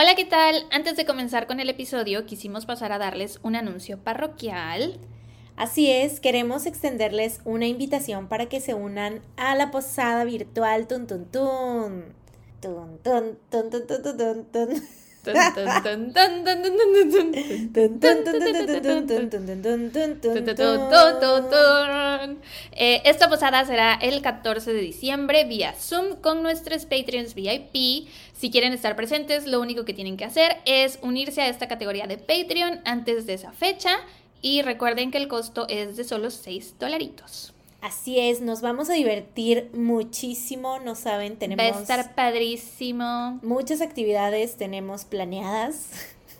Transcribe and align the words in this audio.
Hola, 0.00 0.14
¿qué 0.14 0.24
tal? 0.24 0.64
Antes 0.70 0.96
de 0.96 1.04
comenzar 1.04 1.48
con 1.48 1.58
el 1.58 1.68
episodio, 1.68 2.24
quisimos 2.24 2.66
pasar 2.66 2.92
a 2.92 2.98
darles 2.98 3.40
un 3.42 3.56
anuncio 3.56 3.98
parroquial. 3.98 5.00
Así 5.56 5.90
es, 5.90 6.20
queremos 6.20 6.66
extenderles 6.66 7.40
una 7.44 7.66
invitación 7.66 8.28
para 8.28 8.46
que 8.46 8.60
se 8.60 8.74
unan 8.74 9.22
a 9.36 9.56
la 9.56 9.72
posada 9.72 10.22
virtual 10.22 10.86
Tun 10.86 11.08
Tun 11.08 11.24
Tun. 11.24 12.14
Tun 12.60 12.98
Tun 13.02 13.38
Tun 13.50 13.70
Tun 13.70 13.86
Tun 13.88 14.16
Tun 14.16 14.44
Tun. 14.52 14.68
Esta 23.04 23.28
posada 23.28 23.64
será 23.64 23.94
el 23.94 24.22
14 24.22 24.72
de 24.72 24.80
diciembre 24.80 25.44
vía 25.44 25.74
Zoom 25.78 26.16
con 26.20 26.42
nuestros 26.42 26.84
Patreons 26.84 27.34
VIP. 27.34 28.08
Si 28.32 28.50
quieren 28.50 28.72
estar 28.72 28.96
presentes, 28.96 29.46
lo 29.46 29.60
único 29.60 29.84
que 29.84 29.94
tienen 29.94 30.16
que 30.16 30.24
hacer 30.24 30.58
es 30.64 30.98
unirse 31.02 31.42
a 31.42 31.48
esta 31.48 31.68
categoría 31.68 32.06
de 32.06 32.18
Patreon 32.18 32.80
antes 32.84 33.26
de 33.26 33.34
esa 33.34 33.52
fecha 33.52 33.98
y 34.40 34.62
recuerden 34.62 35.10
que 35.10 35.18
el 35.18 35.28
costo 35.28 35.66
es 35.68 35.96
de 35.96 36.04
solo 36.04 36.30
6 36.30 36.76
dolaritos. 36.78 37.52
Así 37.80 38.18
es, 38.18 38.40
nos 38.40 38.60
vamos 38.60 38.90
a 38.90 38.94
divertir 38.94 39.70
muchísimo, 39.72 40.80
no 40.80 40.96
saben, 40.96 41.36
tenemos... 41.38 41.64
Va 41.64 41.78
a 41.78 41.80
estar 41.80 42.14
padrísimo. 42.14 43.38
Muchas 43.42 43.80
actividades 43.80 44.56
tenemos 44.56 45.04
planeadas. 45.04 45.90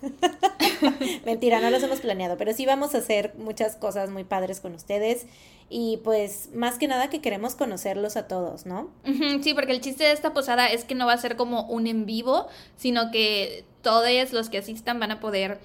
Mentira, 1.25 1.61
no 1.61 1.71
las 1.71 1.83
hemos 1.83 2.01
planeado, 2.01 2.37
pero 2.37 2.53
sí 2.53 2.67
vamos 2.67 2.95
a 2.95 2.99
hacer 2.99 3.35
muchas 3.39 3.77
cosas 3.77 4.11
muy 4.11 4.25
padres 4.25 4.61
con 4.61 4.75
ustedes 4.75 5.27
y 5.71 5.99
pues 6.03 6.51
más 6.55 6.79
que 6.79 6.89
nada 6.89 7.11
que 7.11 7.21
queremos 7.21 7.55
conocerlos 7.55 8.17
a 8.17 8.27
todos, 8.27 8.65
¿no? 8.67 8.91
Sí, 9.43 9.55
porque 9.55 9.73
el 9.73 9.81
chiste 9.81 10.05
de 10.05 10.13
esta 10.13 10.33
posada 10.33 10.67
es 10.69 10.85
que 10.85 10.95
no 10.95 11.07
va 11.07 11.13
a 11.13 11.19
ser 11.19 11.37
como 11.37 11.65
un 11.67 11.87
en 11.87 12.07
vivo, 12.07 12.47
sino 12.77 13.11
que 13.11 13.65
todos 13.83 14.33
los 14.33 14.49
que 14.49 14.59
asistan 14.59 14.99
van 14.99 15.11
a 15.11 15.21
poder 15.21 15.59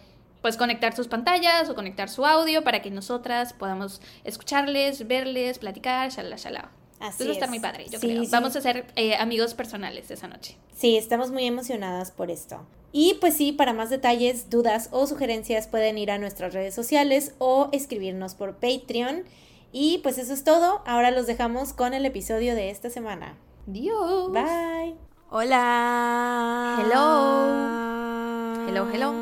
pues 0.43 0.57
conectar 0.57 0.93
sus 0.93 1.07
pantallas 1.07 1.69
o 1.69 1.73
conectar 1.73 2.09
su 2.09 2.25
audio 2.25 2.65
para 2.65 2.81
que 2.81 2.91
nosotras 2.91 3.53
podamos 3.53 4.01
escucharles, 4.25 5.07
verles, 5.07 5.57
platicar, 5.57 6.11
shalala, 6.11 6.35
shalala. 6.35 6.69
Así 6.99 7.23
va 7.23 7.29
a 7.29 7.33
estar 7.33 7.49
muy 7.49 7.61
padre, 7.61 7.85
yo 7.89 7.97
creo. 7.99 8.23
Vamos 8.29 8.55
a 8.57 8.61
ser 8.61 8.85
eh, 8.97 9.15
amigos 9.15 9.53
personales 9.53 10.11
esa 10.11 10.27
noche. 10.27 10.57
Sí, 10.75 10.97
estamos 10.97 11.31
muy 11.31 11.45
emocionadas 11.45 12.11
por 12.11 12.29
esto. 12.29 12.65
Y 12.91 13.15
pues 13.21 13.35
sí, 13.35 13.53
para 13.53 13.71
más 13.71 13.89
detalles, 13.89 14.49
dudas 14.49 14.89
o 14.91 15.07
sugerencias 15.07 15.67
pueden 15.67 15.97
ir 15.97 16.11
a 16.11 16.17
nuestras 16.17 16.53
redes 16.53 16.75
sociales 16.75 17.35
o 17.39 17.69
escribirnos 17.71 18.35
por 18.35 18.57
Patreon. 18.57 19.23
Y 19.71 19.99
pues 19.99 20.17
eso 20.17 20.33
es 20.33 20.43
todo. 20.43 20.81
Ahora 20.85 21.11
los 21.11 21.25
dejamos 21.25 21.71
con 21.71 21.93
el 21.93 22.05
episodio 22.05 22.53
de 22.53 22.69
esta 22.69 22.89
semana. 22.89 23.37
Dios. 23.65 24.29
Bye. 24.33 24.95
Hola. 25.29 26.79
Hello. 26.81 28.67
Hello, 28.67 28.89
hello. 28.93 29.13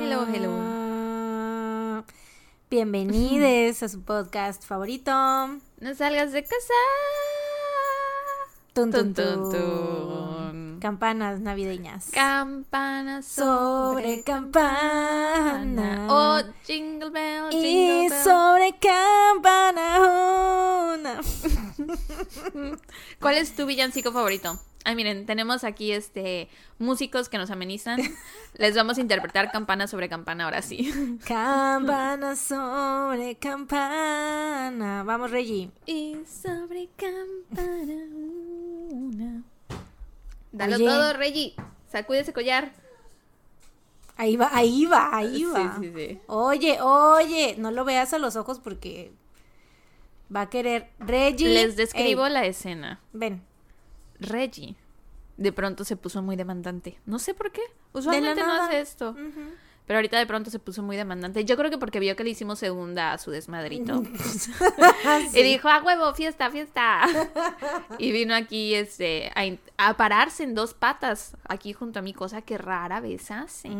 Hello, 0.00 0.26
hello. 0.32 0.67
Bienvenidos 2.70 3.82
a 3.82 3.88
su 3.88 4.02
podcast 4.02 4.62
favorito. 4.62 5.10
No 5.10 5.94
salgas 5.94 6.32
de 6.32 6.42
casa. 6.42 6.74
Tun, 8.74 8.92
tun, 8.92 9.14
tun, 9.14 10.78
Campanas 10.78 11.40
navideñas. 11.40 12.10
Campanas 12.10 13.24
sobre 13.24 14.22
campana. 14.22 16.08
Oh, 16.10 16.42
jingle 16.66 17.08
bell, 17.08 17.48
jingle 17.50 18.04
y 18.04 18.10
sobre 18.22 18.74
campana 18.78 19.98
una. 20.94 21.20
¿Cuál 23.18 23.38
es 23.38 23.56
tu 23.56 23.64
villancico 23.64 24.12
favorito? 24.12 24.60
Ay, 24.84 24.94
miren, 24.94 25.26
tenemos 25.26 25.64
aquí 25.64 25.92
este 25.92 26.48
músicos 26.78 27.28
que 27.28 27.38
nos 27.38 27.50
amenizan. 27.50 28.00
Les 28.54 28.74
vamos 28.74 28.98
a 28.98 29.00
interpretar 29.00 29.50
campana 29.50 29.86
sobre 29.86 30.08
campana 30.08 30.44
ahora 30.44 30.62
sí. 30.62 31.18
Campana 31.26 32.36
sobre 32.36 33.36
campana. 33.36 35.02
Vamos, 35.04 35.30
Reggie. 35.30 35.70
Y 35.86 36.16
sobre 36.26 36.88
campana 36.96 38.04
una. 38.90 39.42
Dalo 40.52 40.78
todo, 40.78 41.12
Reggie. 41.14 41.54
Sacude 41.90 42.20
ese 42.20 42.32
collar. 42.32 42.72
Ahí 44.16 44.36
va, 44.36 44.50
ahí 44.52 44.84
va, 44.86 45.16
ahí 45.16 45.44
va. 45.44 45.76
Sí, 45.78 45.86
sí, 45.86 45.92
sí. 45.94 46.20
Oye, 46.26 46.80
oye, 46.80 47.54
no 47.56 47.70
lo 47.70 47.84
veas 47.84 48.12
a 48.12 48.18
los 48.18 48.34
ojos 48.34 48.58
porque 48.58 49.12
va 50.34 50.42
a 50.42 50.50
querer 50.50 50.90
Reggie. 50.98 51.48
Les 51.48 51.76
describo 51.76 52.28
la 52.28 52.44
escena. 52.44 53.00
Ven. 53.12 53.47
Reggie 54.20 54.76
de 55.38 55.52
pronto 55.52 55.84
se 55.84 55.96
puso 55.96 56.20
muy 56.20 56.36
demandante. 56.36 56.98
No 57.06 57.18
sé 57.18 57.32
por 57.32 57.52
qué. 57.52 57.62
Usualmente 57.92 58.42
no 58.42 58.52
hace 58.52 58.80
esto. 58.80 59.14
Pero 59.86 59.98
ahorita 59.98 60.18
de 60.18 60.26
pronto 60.26 60.50
se 60.50 60.58
puso 60.58 60.82
muy 60.82 60.96
demandante. 60.98 61.46
Yo 61.46 61.56
creo 61.56 61.70
que 61.70 61.78
porque 61.78 61.98
vio 61.98 62.14
que 62.14 62.22
le 62.22 62.30
hicimos 62.30 62.58
segunda 62.58 63.12
a 63.12 63.18
su 63.18 63.30
desmadrito. 63.30 64.02
Y 65.32 65.42
dijo, 65.42 65.68
ah, 65.68 65.80
huevo, 65.82 66.12
fiesta, 66.12 66.50
fiesta. 66.50 67.00
y 67.98 68.12
vino 68.12 68.34
aquí 68.34 68.74
este, 68.74 69.32
a, 69.78 69.96
pararse 69.96 70.42
en 70.42 70.54
dos 70.54 70.74
patas 70.74 71.36
aquí 71.48 71.72
junto 71.72 72.00
a 72.00 72.02
mi 72.02 72.12
cosa 72.12 72.42
que 72.42 72.58
rara 72.58 73.00
vez 73.00 73.30
hace. 73.30 73.70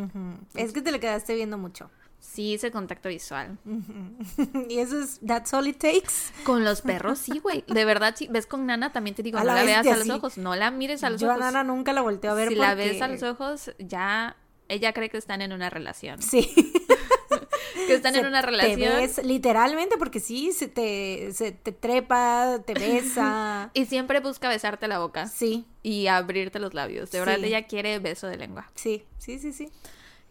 Es 0.54 0.72
que 0.72 0.80
te 0.80 0.92
le 0.92 1.00
quedaste 1.00 1.34
viendo 1.34 1.58
mucho. 1.58 1.90
Sí, 2.20 2.54
ese 2.54 2.70
contacto 2.70 3.08
visual. 3.08 3.58
y 4.68 4.78
eso 4.78 5.00
es, 5.00 5.20
that's 5.26 5.52
all 5.54 5.66
it 5.66 5.78
takes. 5.78 6.32
Con 6.44 6.64
los 6.64 6.82
perros, 6.82 7.18
sí, 7.18 7.38
güey. 7.38 7.64
De 7.66 7.84
verdad, 7.84 8.14
sí. 8.16 8.28
Ves 8.30 8.46
con 8.46 8.66
Nana, 8.66 8.92
también 8.92 9.14
te 9.14 9.22
digo, 9.22 9.38
no 9.38 9.44
la, 9.44 9.62
veas 9.62 9.86
a 9.86 9.96
los 9.96 10.10
ojos. 10.10 10.38
No 10.38 10.54
la 10.56 10.70
mires 10.70 11.04
a 11.04 11.10
los 11.10 11.22
ojos. 11.22 11.36
Yo 11.36 11.42
a 11.42 11.44
Nana 11.44 11.64
nunca 11.64 11.92
la 11.92 12.02
volteo 12.02 12.32
a 12.32 12.34
ver 12.34 12.48
Si 12.48 12.54
la 12.54 12.74
ves 12.74 13.00
a 13.02 13.08
los 13.08 13.22
ojos, 13.22 13.72
ya 13.78 14.36
ella 14.68 14.92
cree 14.92 15.08
que 15.08 15.16
están 15.16 15.42
en 15.42 15.52
una 15.52 15.70
relación. 15.70 16.20
Sí. 16.22 16.50
que 17.86 17.94
están 17.94 18.14
en 18.16 18.26
una 18.26 18.42
relación. 18.42 18.78
Te 18.78 18.88
ves, 18.88 19.24
literalmente, 19.24 19.96
porque 19.96 20.20
sí, 20.20 20.52
se 20.52 20.68
te, 20.68 21.32
se 21.32 21.52
te 21.52 21.72
trepa, 21.72 22.60
te 22.64 22.74
besa. 22.74 23.70
y 23.74 23.86
siempre 23.86 24.20
busca 24.20 24.48
besarte 24.48 24.88
la 24.88 24.98
boca. 24.98 25.28
Sí. 25.28 25.66
Y 25.82 26.08
abrirte 26.08 26.58
los 26.58 26.74
labios. 26.74 27.10
De 27.10 27.20
verdad, 27.20 27.42
ella 27.42 27.66
quiere 27.66 27.98
beso 27.98 28.26
de 28.26 28.36
lengua. 28.36 28.70
Sí, 28.74 29.04
sí, 29.18 29.38
sí, 29.38 29.52
sí. 29.52 29.70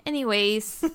Anyways. 0.08 0.84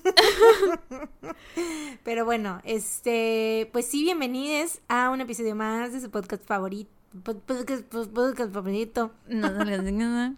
Pero 2.03 2.25
bueno, 2.25 2.59
este, 2.63 3.69
pues 3.71 3.85
sí, 3.85 4.01
bienvenidos 4.01 4.79
a 4.87 5.11
un 5.11 5.21
episodio 5.21 5.53
más 5.53 5.93
de 5.93 6.01
su 6.01 6.09
podcast 6.09 6.43
favorito. 6.43 6.89
Podcast, 7.23 7.83
podcast 8.11 8.51
favorito. 8.51 9.11
No, 9.27 9.51
no 9.51 9.65
nada. 9.65 10.33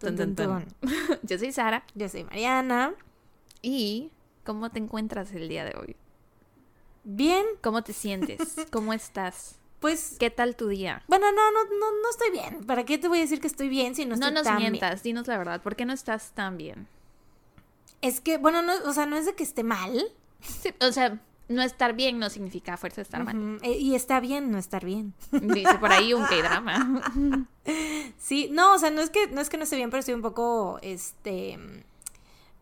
Yo 1.24 1.36
soy 1.36 1.50
Sara. 1.50 1.84
Yo 1.96 2.08
soy 2.08 2.22
Mariana. 2.22 2.94
¿Y 3.60 4.12
cómo 4.44 4.70
te 4.70 4.78
encuentras 4.78 5.32
el 5.32 5.48
día 5.48 5.64
de 5.64 5.76
hoy? 5.76 5.96
Bien. 7.02 7.44
¿Cómo 7.60 7.82
te 7.82 7.92
sientes? 7.92 8.54
¿Cómo 8.70 8.92
estás? 8.92 9.58
Pues. 9.80 10.14
¿Qué 10.20 10.30
tal 10.30 10.54
tu 10.54 10.68
día? 10.68 11.02
Bueno, 11.08 11.26
no, 11.32 11.50
no, 11.50 11.64
no, 11.64 12.00
no 12.00 12.10
estoy 12.10 12.30
bien. 12.30 12.64
¿Para 12.66 12.84
qué 12.84 12.98
te 12.98 13.08
voy 13.08 13.18
a 13.18 13.22
decir 13.22 13.40
que 13.40 13.48
estoy 13.48 13.68
bien 13.68 13.96
si 13.96 14.06
no 14.06 14.14
estoy 14.14 14.32
tan 14.32 14.34
bien? 14.34 14.44
No 14.44 14.52
nos 14.52 14.60
mientas, 14.60 15.02
dinos 15.02 15.26
la 15.26 15.38
verdad. 15.38 15.60
¿Por 15.60 15.74
qué 15.74 15.84
no 15.84 15.92
estás 15.92 16.30
tan 16.36 16.56
bien? 16.56 16.86
Es 18.02 18.20
que, 18.20 18.36
bueno, 18.36 18.60
no, 18.62 18.72
o 18.84 18.92
sea, 18.92 19.06
no 19.06 19.16
es 19.16 19.24
de 19.26 19.34
que 19.34 19.42
esté 19.42 19.62
mal. 19.62 20.04
o 20.80 20.92
sea, 20.92 21.20
no 21.48 21.62
estar 21.62 21.94
bien 21.94 22.18
no 22.18 22.30
significa 22.30 22.76
fuerza 22.76 23.00
estar 23.00 23.24
mal. 23.24 23.58
E, 23.62 23.72
y 23.72 23.94
está 23.94 24.20
bien 24.20 24.50
no 24.50 24.58
estar 24.58 24.84
bien. 24.84 25.14
Dice 25.30 25.78
por 25.78 25.92
ahí 25.92 26.12
un 26.12 26.24
K-drama. 26.24 27.02
sí, 28.18 28.48
no, 28.50 28.74
o 28.74 28.78
sea, 28.78 28.90
no 28.90 29.00
es 29.00 29.10
que 29.10 29.28
no 29.28 29.40
es 29.40 29.48
que 29.48 29.56
no 29.56 29.64
esté 29.64 29.76
bien, 29.76 29.90
pero 29.90 30.00
estoy 30.00 30.14
un 30.14 30.22
poco 30.22 30.78
este 30.82 31.58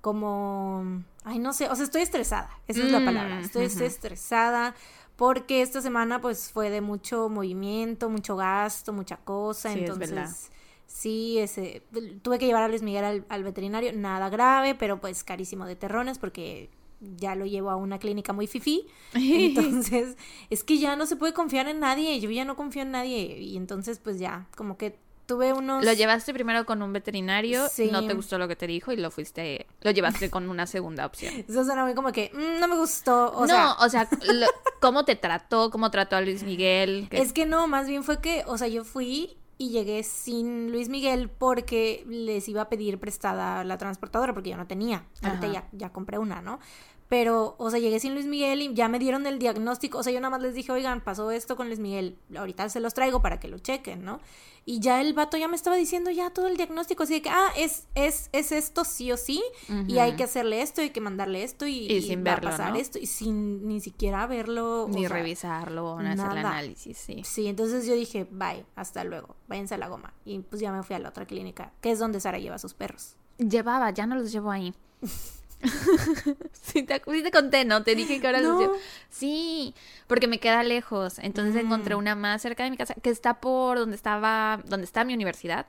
como 0.00 1.02
ay, 1.24 1.38
no 1.38 1.52
sé, 1.52 1.68
o 1.68 1.76
sea, 1.76 1.84
estoy 1.84 2.02
estresada. 2.02 2.50
Esa 2.68 2.82
es 2.82 2.90
la 2.90 3.04
palabra. 3.04 3.36
Mm, 3.36 3.44
estoy, 3.44 3.64
estresada 3.64 4.74
porque 5.16 5.60
esta 5.62 5.82
semana 5.82 6.20
pues 6.20 6.50
fue 6.50 6.70
de 6.70 6.80
mucho 6.80 7.28
movimiento, 7.28 8.08
mucho 8.08 8.36
gasto, 8.36 8.92
mucha 8.92 9.18
cosa, 9.18 9.72
entonces 9.72 10.50
Sí, 10.92 11.38
ese, 11.38 11.84
tuve 12.20 12.40
que 12.40 12.46
llevar 12.46 12.64
a 12.64 12.68
Luis 12.68 12.82
Miguel 12.82 13.24
al, 13.28 13.44
veterinario, 13.44 13.92
nada 13.92 14.28
grave, 14.28 14.74
pero 14.74 15.00
pues 15.00 15.22
carísimo 15.22 15.64
de 15.64 15.76
terrones 15.76 16.18
porque 16.18 16.68
ya 17.00 17.36
lo 17.36 17.46
llevo 17.46 17.70
a 17.70 17.76
una 17.76 18.00
clínica 18.00 18.32
muy 18.32 18.48
fifi. 18.48 18.88
Entonces, 19.14 20.16
es 20.50 20.64
que 20.64 20.78
ya 20.78 20.96
no 20.96 21.06
se 21.06 21.14
puede 21.14 21.32
confiar 21.32 21.68
en 21.68 21.78
nadie, 21.78 22.18
yo 22.18 22.28
ya 22.30 22.44
no 22.44 22.56
confío 22.56 22.82
en 22.82 22.90
nadie 22.90 23.38
y 23.38 23.56
entonces 23.56 24.00
pues 24.00 24.18
ya, 24.18 24.48
como 24.56 24.76
que 24.76 24.98
tuve 25.26 25.52
unos... 25.52 25.84
Lo 25.84 25.92
llevaste 25.92 26.34
primero 26.34 26.66
con 26.66 26.82
un 26.82 26.92
veterinario, 26.92 27.68
no 27.92 28.06
te 28.08 28.14
gustó 28.14 28.36
lo 28.36 28.48
que 28.48 28.56
te 28.56 28.66
dijo 28.66 28.90
y 28.90 28.96
lo 28.96 29.12
fuiste, 29.12 29.68
lo 29.82 29.92
llevaste 29.92 30.28
con 30.28 30.50
una 30.50 30.66
segunda 30.66 31.06
opción. 31.06 31.32
Eso 31.48 31.64
suena 31.64 31.84
muy 31.84 31.94
como 31.94 32.10
que, 32.10 32.32
mm, 32.34 32.58
no 32.58 32.66
me 32.66 32.76
gustó, 32.76 33.28
o 33.28 33.46
no, 33.46 33.76
o 33.78 33.88
sea, 33.88 34.08
¿cómo 34.80 35.04
te 35.04 35.14
trató? 35.14 35.70
¿Cómo 35.70 35.92
trató 35.92 36.16
a 36.16 36.20
Luis 36.20 36.42
Miguel? 36.42 37.06
Es 37.12 37.32
que 37.32 37.46
no, 37.46 37.68
más 37.68 37.86
bien 37.86 38.02
fue 38.02 38.20
que, 38.20 38.42
o 38.48 38.58
sea, 38.58 38.66
yo 38.66 38.82
fui 38.82 39.36
y 39.60 39.68
llegué 39.68 40.02
sin 40.04 40.72
Luis 40.72 40.88
Miguel 40.88 41.28
porque 41.28 42.02
les 42.08 42.48
iba 42.48 42.62
a 42.62 42.68
pedir 42.70 42.98
prestada 42.98 43.62
la 43.62 43.76
transportadora 43.76 44.32
porque 44.32 44.48
yo 44.48 44.56
no 44.56 44.66
tenía. 44.66 45.04
Ahorita 45.20 45.48
ya, 45.48 45.68
ya 45.72 45.92
compré 45.92 46.16
una, 46.16 46.40
¿no? 46.40 46.60
Pero, 47.10 47.56
o 47.58 47.70
sea, 47.72 47.80
llegué 47.80 47.98
sin 47.98 48.14
Luis 48.14 48.26
Miguel 48.26 48.62
y 48.62 48.72
ya 48.72 48.88
me 48.88 49.00
dieron 49.00 49.26
el 49.26 49.40
diagnóstico. 49.40 49.98
O 49.98 50.02
sea, 50.04 50.12
yo 50.12 50.20
nada 50.20 50.30
más 50.30 50.42
les 50.42 50.54
dije, 50.54 50.70
oigan, 50.70 51.00
pasó 51.00 51.32
esto 51.32 51.56
con 51.56 51.66
Luis 51.66 51.80
Miguel. 51.80 52.16
Ahorita 52.36 52.68
se 52.68 52.78
los 52.78 52.94
traigo 52.94 53.20
para 53.20 53.40
que 53.40 53.48
lo 53.48 53.58
chequen, 53.58 54.04
¿no? 54.04 54.20
Y 54.64 54.78
ya 54.78 55.00
el 55.00 55.12
vato 55.12 55.36
ya 55.36 55.48
me 55.48 55.56
estaba 55.56 55.74
diciendo 55.74 56.12
ya 56.12 56.30
todo 56.30 56.46
el 56.46 56.56
diagnóstico. 56.56 57.02
Así 57.02 57.14
de 57.14 57.22
que, 57.22 57.28
ah, 57.28 57.48
es, 57.56 57.88
es, 57.96 58.30
es 58.30 58.52
esto 58.52 58.84
sí 58.84 59.10
o 59.10 59.16
sí. 59.16 59.42
Y 59.88 59.98
hay 59.98 60.14
que 60.14 60.22
hacerle 60.22 60.62
esto, 60.62 60.82
hay 60.82 60.90
que 60.90 61.00
mandarle 61.00 61.42
esto 61.42 61.66
y, 61.66 62.00
sin 62.00 62.24
va 62.24 62.34
a 62.34 62.40
pasar 62.40 62.76
esto. 62.76 63.00
Y 63.00 63.06
sin 63.06 63.66
ni 63.66 63.80
siquiera 63.80 64.28
verlo. 64.28 64.86
Ni 64.88 65.08
revisarlo, 65.08 66.00
ni 66.00 66.10
hacer 66.10 66.30
el 66.30 66.38
análisis, 66.38 66.96
sí. 66.96 67.22
Sí, 67.24 67.48
entonces 67.48 67.86
yo 67.86 67.94
dije, 67.94 68.28
bye, 68.30 68.64
hasta 68.76 69.02
luego. 69.02 69.34
Váyanse 69.48 69.74
a 69.74 69.78
la 69.78 69.88
goma. 69.88 70.14
Y 70.24 70.38
pues 70.38 70.62
ya 70.62 70.70
me 70.70 70.84
fui 70.84 70.94
a 70.94 71.00
la 71.00 71.08
otra 71.08 71.26
clínica, 71.26 71.72
que 71.80 71.90
es 71.90 71.98
donde 71.98 72.20
Sara 72.20 72.38
lleva 72.38 72.54
a 72.54 72.60
sus 72.60 72.74
perros. 72.74 73.16
Llevaba, 73.38 73.90
ya 73.90 74.06
no 74.06 74.14
los 74.14 74.30
llevo 74.30 74.52
ahí. 74.52 74.72
sí, 76.52 76.82
te, 76.82 77.00
te, 77.00 77.30
conté, 77.30 77.64
¿no? 77.64 77.82
Te 77.82 77.94
dije 77.94 78.20
que 78.20 78.26
ahora 78.26 78.40
no. 78.40 78.72
Sí, 79.08 79.74
porque 80.06 80.26
me 80.26 80.38
queda 80.38 80.62
lejos. 80.62 81.18
Entonces 81.18 81.62
encontré 81.62 81.94
mm. 81.94 81.98
una 81.98 82.14
más 82.14 82.42
cerca 82.42 82.64
de 82.64 82.70
mi 82.70 82.76
casa 82.76 82.94
que 82.94 83.10
está 83.10 83.40
por 83.40 83.78
donde 83.78 83.96
estaba, 83.96 84.60
donde 84.66 84.84
está 84.84 85.04
mi 85.04 85.14
universidad, 85.14 85.66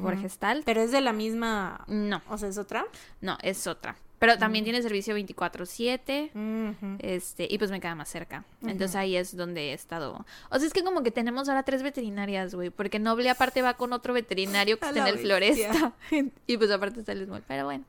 por 0.00 0.18
Gestalt. 0.18 0.64
Pero 0.64 0.80
es 0.80 0.92
de 0.92 1.00
la 1.00 1.12
misma. 1.12 1.84
No. 1.88 2.22
O 2.28 2.38
sea, 2.38 2.48
es 2.48 2.58
otra. 2.58 2.86
No, 3.20 3.38
es 3.42 3.66
otra. 3.66 3.96
Pero 4.18 4.38
también 4.38 4.64
tiene 4.64 4.80
servicio 4.82 5.14
24/7. 5.16 6.98
Este, 7.00 7.46
y 7.50 7.58
pues 7.58 7.70
me 7.70 7.80
queda 7.80 7.94
más 7.94 8.08
cerca. 8.08 8.44
Entonces 8.62 8.96
ahí 8.96 9.16
es 9.16 9.36
donde 9.36 9.70
he 9.70 9.72
estado. 9.72 10.24
O 10.50 10.58
sea, 10.58 10.66
es 10.66 10.72
que 10.72 10.82
como 10.82 11.02
que 11.02 11.10
tenemos 11.10 11.48
ahora 11.48 11.62
tres 11.64 11.82
veterinarias, 11.82 12.54
güey, 12.54 12.70
porque 12.70 12.98
Noble 12.98 13.28
aparte 13.28 13.60
va 13.62 13.74
con 13.74 13.92
otro 13.92 14.14
veterinario 14.14 14.78
que 14.78 14.86
está 14.86 15.00
en 15.00 15.06
el 15.06 15.18
Floresta. 15.18 15.92
y 16.46 16.56
pues 16.56 16.70
aparte 16.70 17.00
está 17.00 17.12
el 17.12 17.26
Small, 17.26 17.44
pero 17.46 17.66
bueno. 17.66 17.84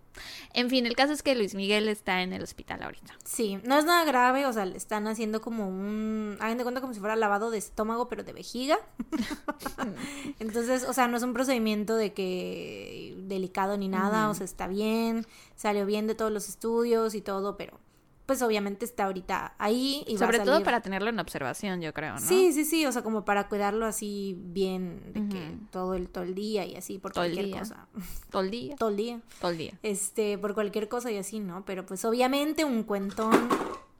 En 0.54 0.70
fin, 0.70 0.86
el 0.86 0.96
caso 0.96 1.14
es 1.14 1.24
que 1.24 1.36
Luis 1.36 1.56
Miguel 1.56 1.88
está 1.88 2.22
en 2.22 2.34
el 2.34 2.44
hospital 2.44 2.84
ahorita. 2.84 3.14
Sí, 3.24 3.60
no 3.64 3.78
es 3.78 3.86
nada 3.86 4.04
grave, 4.06 4.46
o 4.46 4.54
sea, 4.54 4.66
le 4.66 4.78
están 4.78 5.08
haciendo 5.08 5.42
como 5.42 5.68
un, 5.68 6.38
hagan 6.40 6.58
de 6.58 6.64
cuenta 6.64 6.82
como 6.82 6.94
si 6.94 7.00
fuera 7.00 7.16
lavado 7.16 7.52
de 7.52 7.58
estómago, 7.58 8.08
pero 8.10 8.24
de 8.24 8.34
vejiga. 8.34 8.80
Entonces, 10.40 10.84
o 10.84 10.94
sea, 10.94 11.08
no 11.08 11.18
es 11.18 11.24
un 11.24 11.34
procedimiento 11.34 11.96
de 11.96 12.14
que 12.14 13.16
delicado 13.28 13.78
ni 13.78 13.88
nada, 13.88 14.30
o 14.30 14.34
sea, 14.34 14.46
está 14.46 14.68
bien, 14.68 15.26
salió 15.56 15.86
bien 15.86 16.08
de 16.08 16.16
todos 16.16 16.32
los 16.32 16.50
estudios 16.50 17.16
y 17.16 17.22
todo, 17.22 17.58
pero 17.58 17.80
pues 18.28 18.42
obviamente 18.42 18.84
está 18.84 19.06
ahorita 19.06 19.56
ahí. 19.58 20.04
Y 20.06 20.18
Sobre 20.18 20.40
todo 20.42 20.62
para 20.62 20.82
tenerlo 20.82 21.10
en 21.10 21.18
observación, 21.18 21.82
yo 21.82 21.94
creo, 21.94 22.16
¿no? 22.16 22.20
Sí, 22.20 22.52
sí, 22.52 22.66
sí, 22.66 22.86
o 22.86 22.92
sea, 22.92 23.02
como 23.02 23.24
para 23.24 23.48
cuidarlo 23.48 23.86
así 23.86 24.38
bien, 24.38 25.02
de 25.14 25.30
que 25.30 25.58
todo 25.72 25.94
el, 25.96 26.10
todo 26.10 26.26
el 26.26 26.36
día 26.36 26.66
y 26.66 26.76
así, 26.76 27.00
por 27.00 27.14
cualquier 27.14 27.50
cosa. 27.50 27.88
Todo 28.30 28.42
el 28.42 28.52
día. 28.52 28.76
todo 28.76 28.90
el 28.90 28.98
día. 28.98 29.22
Todo 29.40 29.52
el 29.52 29.58
día. 29.58 29.80
Este, 29.82 30.38
por 30.38 30.54
cualquier 30.54 30.90
cosa 30.90 31.10
y 31.10 31.18
así, 31.18 31.40
¿no? 31.40 31.64
Pero 31.64 31.86
pues 31.86 32.04
obviamente 32.04 32.66
un 32.66 32.84
cuentón. 32.84 33.48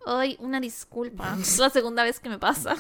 Ay, 0.06 0.36
una 0.42 0.60
disculpa. 0.60 1.38
es 1.40 1.58
la 1.58 1.70
segunda 1.70 2.04
vez 2.04 2.20
que 2.20 2.28
me 2.28 2.38
pasa. 2.38 2.76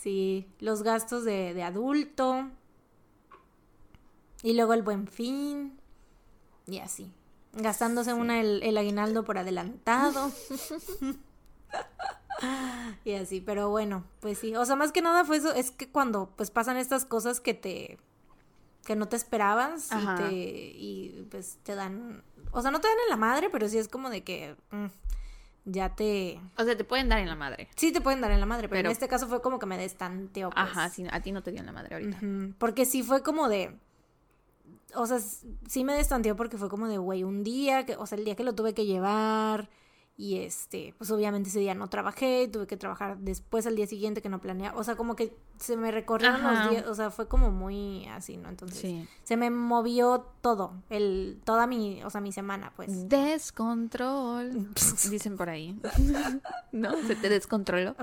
Sí, 0.00 0.46
los 0.60 0.84
gastos 0.84 1.24
de, 1.24 1.52
de 1.52 1.62
adulto. 1.64 2.48
Y 4.44 4.52
luego 4.52 4.72
el 4.72 4.82
buen 4.82 5.08
fin. 5.08 5.76
Y 6.68 6.78
así. 6.78 7.12
Gastándose 7.56 8.12
una 8.12 8.40
el, 8.40 8.76
aguinaldo 8.76 9.24
por 9.24 9.38
adelantado. 9.38 10.30
y 13.04 13.14
así, 13.14 13.40
pero 13.40 13.70
bueno, 13.70 14.04
pues 14.20 14.38
sí. 14.38 14.54
O 14.56 14.64
sea, 14.64 14.76
más 14.76 14.92
que 14.92 15.02
nada 15.02 15.24
fue 15.24 15.36
eso, 15.36 15.54
es 15.54 15.70
que 15.70 15.88
cuando 15.88 16.30
pues 16.36 16.50
pasan 16.50 16.76
estas 16.76 17.04
cosas 17.04 17.40
que 17.40 17.54
te 17.54 17.98
que 18.84 18.96
no 18.96 19.08
te 19.08 19.16
esperabas 19.16 19.88
y 19.92 20.06
te 20.16 20.32
y 20.32 21.28
pues 21.30 21.58
te 21.62 21.74
dan, 21.74 22.22
o 22.52 22.60
sea, 22.60 22.70
no 22.70 22.80
te 22.80 22.88
dan 22.88 22.96
en 23.04 23.10
la 23.10 23.16
madre, 23.16 23.48
pero 23.50 23.68
sí 23.68 23.78
es 23.78 23.88
como 23.88 24.10
de 24.10 24.22
que 24.22 24.56
mm, 24.70 24.86
ya 25.64 25.94
te 25.94 26.40
O 26.56 26.64
sea, 26.64 26.76
te 26.76 26.84
pueden 26.84 27.08
dar 27.08 27.18
en 27.20 27.28
la 27.28 27.36
madre. 27.36 27.68
Sí, 27.76 27.92
te 27.92 28.00
pueden 28.00 28.20
dar 28.20 28.30
en 28.30 28.40
la 28.40 28.46
madre, 28.46 28.68
pero, 28.68 28.88
en 28.88 28.92
este 28.92 29.08
caso 29.08 29.26
fue 29.28 29.40
como 29.40 29.58
que 29.58 29.66
me 29.66 29.78
destanteó. 29.78 30.50
Pues. 30.50 30.62
Ajá, 30.62 30.88
sí, 30.90 31.06
a 31.10 31.20
ti 31.20 31.32
no 31.32 31.42
te 31.42 31.50
dio 31.50 31.60
en 31.60 31.66
la 31.66 31.72
madre 31.72 31.94
ahorita. 31.94 32.18
Porque 32.58 32.84
sí 32.84 33.02
fue 33.02 33.22
como 33.22 33.48
de 33.48 33.74
o 34.96 35.06
sea, 35.06 35.18
sí 35.18 35.84
me 35.84 35.94
destanteó 35.94 36.36
porque 36.36 36.58
fue 36.58 36.68
como 36.68 36.88
de, 36.88 36.98
güey, 36.98 37.24
un 37.24 37.44
día, 37.44 37.86
que, 37.86 37.96
o 37.96 38.06
sea, 38.06 38.18
el 38.18 38.24
día 38.24 38.36
que 38.36 38.44
lo 38.44 38.54
tuve 38.54 38.74
que 38.74 38.86
llevar 38.86 39.68
y 40.16 40.38
este, 40.38 40.94
pues 40.96 41.10
obviamente 41.10 41.48
ese 41.48 41.58
día 41.58 41.74
no 41.74 41.88
trabajé, 41.88 42.46
tuve 42.46 42.68
que 42.68 42.76
trabajar 42.76 43.18
después 43.18 43.66
al 43.66 43.74
día 43.74 43.86
siguiente 43.86 44.22
que 44.22 44.28
no 44.28 44.40
planeaba, 44.40 44.78
o 44.78 44.84
sea, 44.84 44.94
como 44.94 45.16
que 45.16 45.36
se 45.58 45.76
me 45.76 45.90
recorrieron 45.90 46.42
los 46.42 46.70
días, 46.70 46.86
o 46.86 46.94
sea, 46.94 47.10
fue 47.10 47.26
como 47.26 47.50
muy 47.50 48.06
así, 48.06 48.36
¿no? 48.36 48.48
Entonces, 48.48 49.08
se 49.24 49.36
me 49.36 49.50
movió 49.50 50.26
todo, 50.40 50.74
el, 50.88 51.40
toda 51.44 51.66
mi, 51.66 52.02
o 52.04 52.10
sea, 52.10 52.20
mi 52.20 52.30
semana, 52.30 52.72
pues. 52.76 53.08
Descontrol, 53.08 54.68
dicen 55.10 55.36
por 55.36 55.50
ahí. 55.50 55.80
¿No? 56.72 56.92
Se 57.06 57.16
te 57.16 57.28
descontroló. 57.28 57.96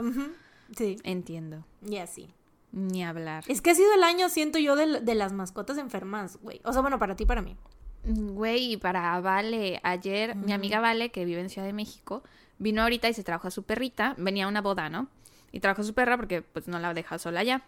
Sí. 0.75 0.97
Entiendo. 1.03 1.63
Y 1.85 1.97
así. 1.97 2.33
Ni 2.71 3.03
hablar. 3.03 3.43
Es 3.47 3.61
que 3.61 3.71
ha 3.71 3.75
sido 3.75 3.93
el 3.93 4.03
año, 4.03 4.29
siento 4.29 4.57
yo, 4.57 4.75
de, 4.75 5.15
las 5.15 5.33
mascotas 5.33 5.77
enfermas, 5.77 6.37
güey. 6.41 6.61
O 6.63 6.71
sea, 6.71 6.81
bueno, 6.81 6.99
para 6.99 7.15
ti, 7.15 7.25
para 7.25 7.41
mí. 7.41 7.57
Güey, 8.03 8.73
y 8.73 8.77
para 8.77 9.19
Vale, 9.19 9.79
ayer, 9.83 10.35
mi 10.35 10.53
amiga 10.53 10.79
Vale, 10.79 11.11
que 11.11 11.25
vive 11.25 11.41
en 11.41 11.49
Ciudad 11.49 11.67
de 11.67 11.73
México, 11.73 12.23
vino 12.57 12.81
ahorita 12.81 13.09
y 13.09 13.13
se 13.13 13.23
trajo 13.23 13.47
a 13.47 13.51
su 13.51 13.63
perrita. 13.63 14.15
Venía 14.17 14.45
a 14.45 14.47
una 14.47 14.61
boda, 14.61 14.89
¿no? 14.89 15.07
Y 15.51 15.59
trajo 15.59 15.81
a 15.81 15.85
su 15.85 15.93
perra 15.93 16.15
porque 16.15 16.41
pues 16.41 16.67
no 16.67 16.79
la 16.79 16.93
deja 16.93 17.19
sola 17.19 17.41
allá. 17.41 17.61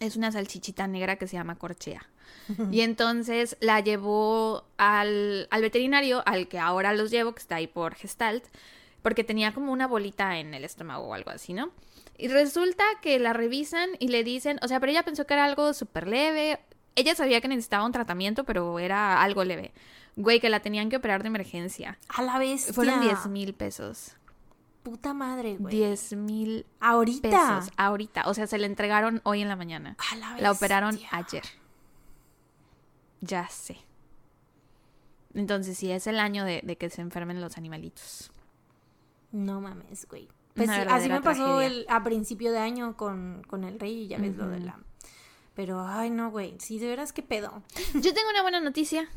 Es 0.00 0.16
una 0.16 0.32
salchichita 0.32 0.88
negra 0.88 1.16
que 1.16 1.28
se 1.28 1.36
llama 1.36 1.56
Corchea. 1.56 2.04
y 2.72 2.80
entonces 2.80 3.56
la 3.60 3.78
llevó 3.78 4.64
al, 4.76 5.46
al 5.50 5.62
veterinario, 5.62 6.22
al 6.26 6.48
que 6.48 6.58
ahora 6.58 6.92
los 6.92 7.12
llevo, 7.12 7.32
que 7.32 7.40
está 7.40 7.56
ahí 7.56 7.68
por 7.68 7.94
Gestalt, 7.94 8.44
porque 9.02 9.22
tenía 9.22 9.54
como 9.54 9.70
una 9.70 9.86
bolita 9.86 10.38
en 10.38 10.52
el 10.52 10.64
estómago 10.64 11.04
o 11.04 11.14
algo 11.14 11.30
así, 11.30 11.52
¿no? 11.52 11.70
Y 12.16 12.28
resulta 12.28 12.84
que 13.02 13.18
la 13.18 13.32
revisan 13.32 13.90
y 13.98 14.08
le 14.08 14.22
dicen, 14.24 14.58
o 14.62 14.68
sea, 14.68 14.80
pero 14.80 14.92
ella 14.92 15.02
pensó 15.02 15.26
que 15.26 15.34
era 15.34 15.44
algo 15.44 15.72
súper 15.72 16.06
leve. 16.06 16.60
Ella 16.94 17.14
sabía 17.14 17.40
que 17.40 17.48
necesitaba 17.48 17.84
un 17.84 17.92
tratamiento, 17.92 18.44
pero 18.44 18.78
era 18.78 19.20
algo 19.20 19.42
leve. 19.44 19.72
Güey, 20.16 20.38
que 20.38 20.48
la 20.48 20.60
tenían 20.60 20.90
que 20.90 20.96
operar 20.96 21.22
de 21.22 21.28
emergencia. 21.28 21.98
A 22.08 22.22
la 22.22 22.38
vez. 22.38 22.72
Fueron 22.72 23.00
10 23.00 23.26
mil 23.26 23.52
pesos. 23.54 24.16
Puta 24.84 25.12
madre, 25.12 25.56
güey. 25.58 25.74
10 25.74 26.12
mil 26.12 26.66
¿Ahorita? 26.78 27.30
pesos. 27.30 27.72
Ahorita. 27.76 28.22
O 28.26 28.34
sea, 28.34 28.46
se 28.46 28.58
le 28.58 28.66
entregaron 28.66 29.20
hoy 29.24 29.42
en 29.42 29.48
la 29.48 29.56
mañana. 29.56 29.96
A 30.12 30.16
la 30.16 30.32
vez. 30.34 30.42
La 30.42 30.52
operaron 30.52 31.00
ayer. 31.10 31.42
Ya 33.20 33.48
sé. 33.48 33.78
Entonces, 35.34 35.76
sí, 35.78 35.90
es 35.90 36.06
el 36.06 36.20
año 36.20 36.44
de, 36.44 36.60
de 36.62 36.76
que 36.76 36.90
se 36.90 37.00
enfermen 37.00 37.40
los 37.40 37.56
animalitos. 37.58 38.30
No 39.32 39.60
mames, 39.60 40.06
güey. 40.06 40.28
Pues 40.54 40.70
así 40.70 41.08
me 41.08 41.20
pasó 41.20 41.60
el, 41.60 41.84
a 41.88 42.02
principio 42.04 42.52
de 42.52 42.58
año 42.58 42.96
con, 42.96 43.42
con 43.48 43.64
el 43.64 43.80
rey 43.80 44.02
y 44.02 44.08
ya 44.08 44.18
ves 44.18 44.36
lo 44.36 44.48
de 44.48 44.60
la... 44.60 44.78
Pero, 45.54 45.86
ay, 45.86 46.10
no, 46.10 46.30
güey. 46.30 46.56
Sí, 46.58 46.78
de 46.78 46.88
veras, 46.88 47.12
qué 47.12 47.22
pedo. 47.22 47.62
Yo 47.94 48.14
tengo 48.14 48.30
una 48.30 48.42
buena 48.42 48.60
noticia. 48.60 49.08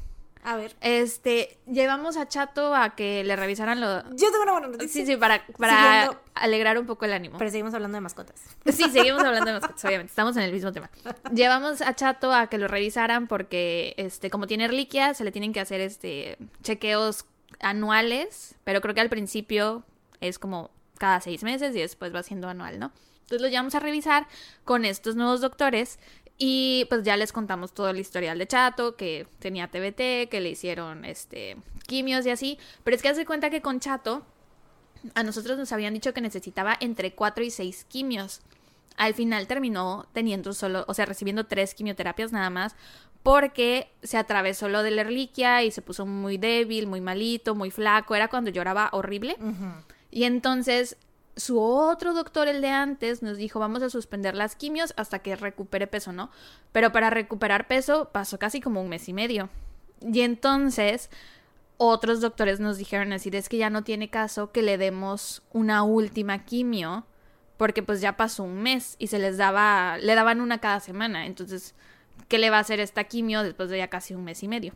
A 0.44 0.56
ver. 0.56 0.76
Este, 0.82 1.58
llevamos 1.66 2.16
a 2.16 2.28
Chato 2.28 2.76
a 2.76 2.96
que 2.96 3.24
le 3.24 3.36
revisaran 3.36 3.82
lo... 3.82 4.04
Yo 4.16 4.32
tengo 4.32 4.44
una 4.44 4.52
buena 4.52 4.68
noticia. 4.68 4.88
Sí, 4.88 5.06
sí, 5.06 5.18
para, 5.18 5.46
para 5.58 6.22
alegrar 6.36 6.78
un 6.78 6.86
poco 6.86 7.06
el 7.06 7.14
ánimo. 7.14 7.38
Pero 7.38 7.50
seguimos 7.50 7.74
hablando 7.74 7.98
de 7.98 8.02
mascotas. 8.02 8.40
Sí, 8.66 8.84
seguimos 8.92 9.24
hablando 9.24 9.48
de 9.48 9.60
mascotas, 9.60 9.84
obviamente. 9.84 10.12
Estamos 10.12 10.38
en 10.38 10.44
el 10.44 10.54
mismo 10.54 10.72
tema. 10.72 10.90
Llevamos 11.34 11.82
a 11.82 11.96
Chato 11.96 12.32
a 12.32 12.48
que 12.48 12.60
lo 12.60 12.68
revisaran 12.68 13.28
porque, 13.28 13.96
este, 13.98 14.30
como 14.30 14.48
tiene 14.48 14.68
reliquia, 14.68 15.14
se 15.16 15.24
le 15.24 15.32
tienen 15.32 15.54
que 15.54 15.60
hacer, 15.60 15.82
este, 15.82 16.38
chequeos 16.62 17.26
anuales. 17.60 18.56
Pero 18.64 18.80
creo 18.82 18.94
que 18.94 19.02
al 19.02 19.10
principio 19.10 19.84
es 20.22 20.40
como 20.40 20.70
cada 20.98 21.22
seis 21.22 21.44
meses 21.44 21.76
y 21.76 21.80
después 21.80 22.14
va 22.14 22.24
siendo 22.24 22.48
anual, 22.50 22.80
¿no? 22.80 22.92
Entonces 23.22 23.42
lo 23.42 23.48
llevamos 23.50 23.76
a 23.76 23.80
revisar 23.80 24.28
con 24.64 24.86
estos 24.86 25.16
nuevos 25.16 25.42
doctores 25.42 26.00
y 26.38 26.86
pues 26.90 27.04
ya 27.04 27.18
les 27.18 27.34
contamos 27.34 27.74
todo 27.74 27.90
el 27.90 28.00
historial 28.00 28.38
de 28.38 28.48
Chato, 28.48 28.96
que 28.96 29.28
tenía 29.40 29.68
TBT, 29.68 30.30
que 30.30 30.40
le 30.40 30.50
hicieron 30.50 31.04
este 31.04 31.58
quimios 31.88 32.26
y 32.26 32.30
así, 32.30 32.60
pero 32.84 32.96
es 32.96 33.02
que 33.02 33.10
hace 33.10 33.26
cuenta 33.26 33.50
que 33.50 33.62
con 33.62 33.80
Chato 33.80 34.26
a 35.16 35.24
nosotros 35.24 35.58
nos 35.58 35.72
habían 35.72 35.94
dicho 35.94 36.14
que 36.14 36.22
necesitaba 36.22 36.78
entre 36.80 37.14
cuatro 37.14 37.44
y 37.44 37.50
seis 37.50 37.86
quimios. 37.86 38.42
Al 38.98 39.14
final 39.14 39.48
terminó 39.48 40.08
teniendo 40.14 40.54
solo, 40.54 40.84
o 40.88 40.94
sea, 40.94 41.06
recibiendo 41.06 41.46
tres 41.46 41.76
quimioterapias 41.76 42.32
nada 42.32 42.50
más, 42.50 42.76
porque 43.24 43.92
se 44.04 44.18
atravesó 44.18 44.70
lo 44.70 44.84
de 44.84 44.92
la 44.92 45.04
reliquia 45.04 45.64
y 45.64 45.72
se 45.72 45.82
puso 45.82 46.06
muy 46.06 46.38
débil, 46.38 46.88
muy 46.88 47.02
malito, 47.02 47.56
muy 47.56 47.72
flaco. 47.72 48.16
Era 48.16 48.28
cuando 48.28 48.50
lloraba 48.52 48.90
horrible. 48.94 49.36
Y 50.12 50.24
entonces 50.24 50.98
su 51.38 51.60
otro 51.60 52.14
doctor, 52.14 52.48
el 52.48 52.62
de 52.62 52.70
antes, 52.70 53.22
nos 53.22 53.38
dijo, 53.38 53.60
vamos 53.60 53.84
a 53.84 53.90
suspender 53.90 54.36
las 54.36 54.56
quimios 54.56 54.94
hasta 54.98 55.20
que 55.20 55.36
recupere 55.36 55.86
peso, 55.86 56.12
¿no? 56.12 56.32
Pero 56.72 56.92
para 56.92 57.12
recuperar 57.12 57.68
peso 57.68 58.10
pasó 58.12 58.40
casi 58.40 58.60
como 58.60 58.82
un 58.82 58.90
mes 58.90 59.08
y 59.08 59.14
medio. 59.14 59.50
Y 60.02 60.22
entonces 60.22 61.10
otros 61.78 62.22
doctores 62.22 62.60
nos 62.60 62.78
dijeron 62.78 63.14
así, 63.14 63.30
es 63.32 63.50
que 63.50 63.58
ya 63.58 63.70
no 63.70 63.84
tiene 63.84 64.10
caso 64.10 64.52
que 64.52 64.64
le 64.64 64.80
demos 64.80 65.44
una 65.54 65.84
última 65.84 66.44
quimio, 66.44 67.06
porque 67.58 67.84
pues 67.84 68.02
ya 68.02 68.18
pasó 68.18 68.44
un 68.44 68.62
mes 68.62 68.96
y 68.98 69.08
se 69.08 69.20
les 69.20 69.38
daba, 69.38 69.98
le 70.00 70.16
daban 70.16 70.42
una 70.42 70.60
cada 70.60 70.80
semana. 70.80 71.28
Entonces, 71.28 71.76
¿qué 72.28 72.40
le 72.40 72.50
va 72.50 72.58
a 72.58 72.62
hacer 72.62 72.80
esta 72.80 73.04
quimio 73.04 73.44
después 73.44 73.70
de 73.70 73.78
ya 73.78 73.90
casi 73.90 74.16
un 74.16 74.24
mes 74.24 74.42
y 74.42 74.48
medio? 74.48 74.74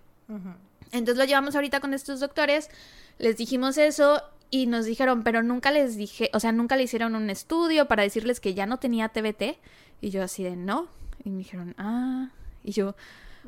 Entonces 0.91 1.17
lo 1.17 1.25
llevamos 1.25 1.55
ahorita 1.55 1.79
con 1.79 1.93
estos 1.93 2.19
doctores, 2.19 2.69
les 3.17 3.35
dijimos 3.35 3.77
eso 3.77 4.21
y 4.51 4.67
nos 4.67 4.86
dijeron, 4.86 5.24
pero 5.24 5.41
nunca 5.41 5.72
les 5.72 5.96
dije, 5.96 6.29
o 6.34 6.39
sea, 6.39 6.51
nunca 6.51 6.75
le 6.75 6.84
hicieron 6.84 7.15
un 7.15 7.29
estudio 7.29 7.88
para 7.88 8.03
decirles 8.03 8.39
que 8.41 8.53
ya 8.53 8.65
no 8.65 8.77
tenía 8.77 9.10
TBT. 9.10 9.58
Y 10.01 10.10
yo 10.10 10.22
así 10.22 10.43
de, 10.43 10.58
no. 10.58 10.88
Y 11.24 11.29
me 11.29 11.39
dijeron, 11.39 11.74
ah. 11.77 12.29
Y 12.63 12.74
yo, 12.74 12.96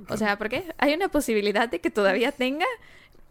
o 0.10 0.18
sea, 0.18 0.38
¿por 0.38 0.50
qué? 0.50 0.74
¿Hay 0.78 0.94
una 0.94 1.10
posibilidad 1.10 1.68
de 1.70 1.82
que 1.82 1.90
todavía 1.90 2.32
tenga? 2.32 2.66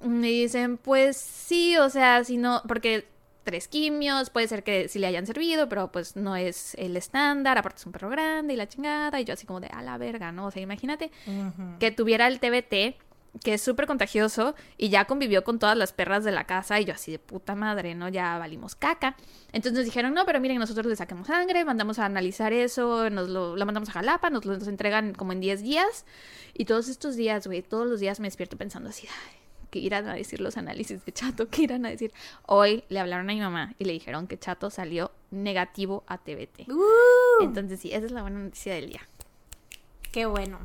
Me 0.01 0.29
dicen, 0.29 0.77
pues 0.77 1.17
sí, 1.17 1.77
o 1.79 1.89
sea, 1.89 2.23
si 2.25 2.37
no, 2.37 2.63
porque 2.69 3.07
tres 3.45 3.69
quimios, 3.69 4.31
puede 4.31 4.49
ser 4.49 4.63
que 4.63 4.89
sí 4.89 4.99
le 4.99 5.07
hayan 5.07 5.27
servido, 5.27 5.69
pero 5.69 5.91
pues 5.91 6.15
no 6.15 6.37
es 6.37 6.75
el 6.75 6.97
estándar, 6.97 7.59
aparte 7.59 7.79
es 7.79 7.87
un 7.87 7.93
perro 7.93 8.11
grande 8.11 8.55
y 8.55 8.57
la 8.57 8.69
chingada, 8.69 9.21
y 9.21 9.25
yo 9.25 9.35
así 9.35 9.47
como 9.47 9.61
de 9.61 9.69
a 9.69 9.83
la 9.83 9.99
verga, 9.99 10.31
¿no? 10.31 10.47
O 10.47 10.51
sea, 10.51 10.63
imagínate 10.63 11.11
que 11.81 11.91
tuviera 11.91 12.29
el 12.29 12.39
TBT, 12.39 12.97
que 13.43 13.55
es 13.55 13.63
súper 13.63 13.87
contagioso, 13.87 14.55
y 14.77 14.91
ya 14.91 15.07
convivió 15.07 15.43
con 15.43 15.59
todas 15.59 15.77
las 15.77 15.93
perras 15.93 16.23
de 16.25 16.33
la 16.33 16.45
casa, 16.45 16.81
y 16.81 16.85
yo 16.85 16.95
así 16.95 17.13
de 17.13 17.19
puta 17.19 17.55
madre, 17.55 17.95
¿no? 17.95 18.09
Ya 18.09 18.39
valimos 18.39 18.75
caca. 18.75 19.17
Entonces 19.53 19.73
nos 19.73 19.85
dijeron, 19.85 20.13
no, 20.13 20.27
pero 20.27 20.41
miren, 20.41 20.59
nosotros 20.59 20.87
le 20.87 20.97
sacamos 20.97 21.29
sangre, 21.29 21.65
mandamos 21.65 21.99
a 21.99 22.05
analizar 22.05 22.53
eso, 22.53 23.09
nos 23.11 23.29
lo, 23.29 23.57
mandamos 23.65 23.89
a 23.89 23.93
Jalapa, 23.93 24.29
nos 24.31 24.45
lo 24.45 24.55
entregan 24.55 25.15
como 25.15 25.33
en 25.33 25.41
10 25.41 25.63
días, 25.63 26.05
y 26.55 26.67
todos 26.67 26.89
estos 26.89 27.17
días, 27.17 27.47
güey, 27.47 27.63
todos 27.63 27.87
los 27.87 28.01
días 28.01 28.21
me 28.21 28.27
despierto 28.27 28.57
pensando 28.59 28.91
así, 28.91 29.09
ay, 29.09 29.39
que 29.71 29.79
irán 29.79 30.07
a 30.07 30.15
decir 30.15 30.41
los 30.43 30.59
análisis 30.59 31.03
de 31.03 31.13
Chato, 31.13 31.49
que 31.49 31.63
irán 31.63 31.87
a 31.87 31.89
decir. 31.89 32.13
Hoy 32.47 32.85
le 32.91 33.01
hablaron 33.01 33.31
a 33.31 33.33
mi 33.33 33.41
mamá 33.41 33.75
y 33.79 33.87
le 33.87 33.95
dijeron 33.95 34.27
que 34.27 34.39
Chato 34.39 34.69
salió 34.69 35.13
negativo 35.31 36.05
a 36.07 36.19
TBT. 36.19 36.69
Uh. 36.69 37.43
Entonces 37.43 37.81
sí, 37.81 37.91
esa 37.91 38.05
es 38.05 38.13
la 38.13 38.21
buena 38.21 38.41
noticia 38.41 38.75
del 38.75 38.91
día. 38.91 39.01
Qué 40.13 40.27
bueno. 40.27 40.59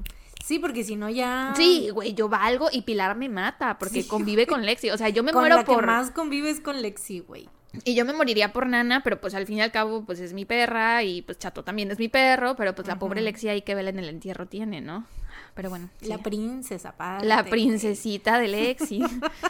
Sí, 0.47 0.59
porque 0.59 0.85
si 0.85 0.95
no 0.95 1.09
ya. 1.09 1.51
Sí, 1.57 1.89
güey, 1.89 2.13
yo 2.13 2.29
valgo 2.29 2.69
y 2.71 2.83
Pilar 2.83 3.17
me 3.17 3.27
mata 3.27 3.77
porque 3.77 4.07
convive 4.07 4.47
con 4.47 4.65
Lexi. 4.65 4.91
O 4.91 4.97
sea, 4.97 5.09
yo 5.09 5.21
me 5.21 5.33
muero 5.33 5.57
la 5.57 5.65
por. 5.65 5.81
Que 5.81 5.85
más 5.85 6.09
convives 6.11 6.61
con 6.61 6.81
Lexi, 6.81 7.19
güey. 7.19 7.49
Y 7.83 7.95
yo 7.95 8.05
me 8.05 8.13
moriría 8.13 8.53
por 8.53 8.65
Nana, 8.65 9.03
pero 9.03 9.19
pues 9.19 9.35
al 9.35 9.45
fin 9.45 9.57
y 9.57 9.61
al 9.61 9.73
cabo, 9.73 10.05
pues 10.05 10.21
es 10.21 10.31
mi 10.31 10.45
perra 10.45 11.03
y 11.03 11.21
pues 11.21 11.37
Chato 11.37 11.65
también 11.65 11.91
es 11.91 11.99
mi 11.99 12.07
perro, 12.07 12.55
pero 12.55 12.73
pues 12.73 12.87
la 12.87 12.97
pobre 12.97 13.19
Lexi 13.19 13.49
ahí 13.49 13.61
que 13.61 13.75
vela 13.75 13.89
en 13.89 13.99
el 13.99 14.07
entierro 14.07 14.45
tiene, 14.45 14.79
¿no? 14.79 15.05
Pero 15.53 15.69
bueno. 15.69 15.89
La 15.99 16.19
princesa, 16.19 16.93
padre. 16.93 17.27
La 17.27 17.43
princesita 17.43 18.39
de 18.39 18.47
Lexi. 18.47 19.03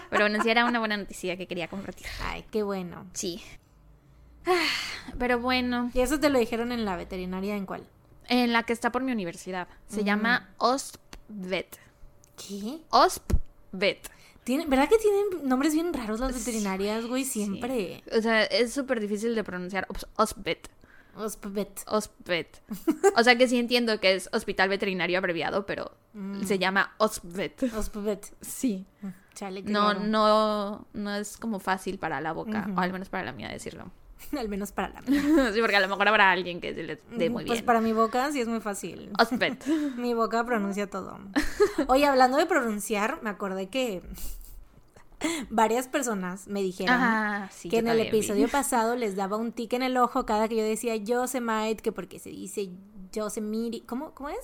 Pero 0.10 0.24
bueno, 0.24 0.42
sí 0.42 0.50
era 0.50 0.66
una 0.66 0.80
buena 0.80 0.98
noticia 0.98 1.38
que 1.38 1.46
quería 1.46 1.68
compartir. 1.68 2.08
Ay, 2.24 2.44
qué 2.50 2.63
bueno. 2.63 3.06
Sí. 3.13 3.44
Pero 5.20 5.38
bueno. 5.38 5.92
¿Y 5.94 6.00
eso 6.00 6.20
te 6.20 6.32
lo 6.32 6.39
dijeron 6.39 6.72
en 6.72 6.86
la 6.86 6.96
veterinaria 6.96 7.56
en 7.56 7.68
cuál? 7.68 7.84
En 8.29 8.53
la 8.53 8.63
que 8.63 8.74
está 8.74 8.91
por 8.91 9.03
mi 9.03 9.12
universidad. 9.12 9.67
Se 9.88 10.03
llama 10.03 10.50
OSPVET. 10.57 11.77
¿Qué? 12.36 12.79
OSPVET. 12.89 14.10
¿Verdad 14.67 14.88
que 14.88 14.98
tienen 14.98 15.48
nombres 15.50 15.74
bien 15.74 15.93
raros 15.93 16.19
las 16.22 16.34
veterinarias, 16.34 17.05
güey? 17.05 17.25
Siempre. 17.25 18.01
O 18.17 18.22
sea, 18.22 18.43
es 18.43 18.74
súper 18.74 19.00
difícil 19.01 19.36
de 19.36 19.43
pronunciar. 19.43 19.88
OSPVET. 20.15 20.69
Ospvet. 21.17 21.81
Ospvet. 21.88 22.62
O 23.15 23.24
sea 23.24 23.36
que 23.38 23.48
sí 23.48 23.57
entiendo 23.57 24.00
que 24.00 24.13
es 24.13 24.29
hospital 24.31 24.69
veterinario 24.69 25.17
abreviado, 25.17 25.65
pero 25.65 25.91
mm. 26.13 26.43
se 26.43 26.60
llama 26.60 26.93
Ospvet. 26.98 27.63
Ospvet. 27.75 28.31
Sí. 28.41 28.86
Mm, 29.01 29.72
no, 29.72 29.93
no, 29.96 30.88
no 30.93 31.15
es 31.15 31.38
como 31.38 31.60
fácil 31.60 31.98
para 31.98 32.22
la 32.22 32.34
boca, 32.34 32.69
o 32.75 32.79
al 32.79 32.91
menos 32.91 33.10
para 33.10 33.24
la 33.24 33.31
mía 33.31 33.50
decirlo. 33.50 33.91
al 34.38 34.50
menos 34.50 34.72
para 34.72 34.90
la 34.90 35.02
mía. 35.08 35.52
sí, 35.54 35.62
porque 35.62 35.76
a 35.76 35.80
lo 35.80 35.88
mejor 35.88 36.08
habrá 36.08 36.32
alguien 36.32 36.62
que 36.62 36.74
se 36.74 36.84
le 36.84 36.96
dé 36.96 37.30
muy 37.30 37.44
pues 37.44 37.46
bien. 37.46 37.48
Pues 37.48 37.62
para 37.62 37.82
mi 37.82 37.94
boca 37.94 38.32
sí 38.32 38.42
es 38.42 38.48
muy 38.48 38.60
fácil. 38.60 39.12
Ospvet. 39.20 39.66
mi 39.98 40.14
boca 40.14 40.46
pronuncia 40.46 40.90
todo. 40.90 41.20
Oye, 41.88 42.06
hablando 42.06 42.38
de 42.38 42.46
pronunciar, 42.46 43.20
me 43.22 43.30
acordé 43.30 43.70
que 43.70 44.02
varias 45.50 45.88
personas 45.88 46.48
me 46.48 46.62
dijeron 46.62 47.00
que 47.70 47.80
en 47.80 47.88
el 47.88 48.00
episodio 48.00 48.48
pasado 48.50 48.96
les 48.96 49.16
daba 49.16 49.38
un 49.38 49.52
tic 49.52 49.74
en 49.74 49.84
el 49.84 49.98
ojo 49.98 50.26
cada 50.26 50.48
que 50.48 50.56
yo 50.56 50.64
decía 50.64 50.96
Yosemite, 50.96 51.82
que 51.82 51.92
porque 51.92 52.20
se 52.20 52.30
dice 52.30 52.70
Yosemite. 53.12 53.86
¿Cómo, 53.86 54.14
cómo 54.14 54.30
es? 54.30 54.38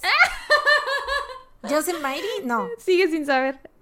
Yosemite, 1.69 2.23
no. 2.43 2.67
Sigue 2.77 3.09
sin 3.09 3.25
saber. 3.25 3.72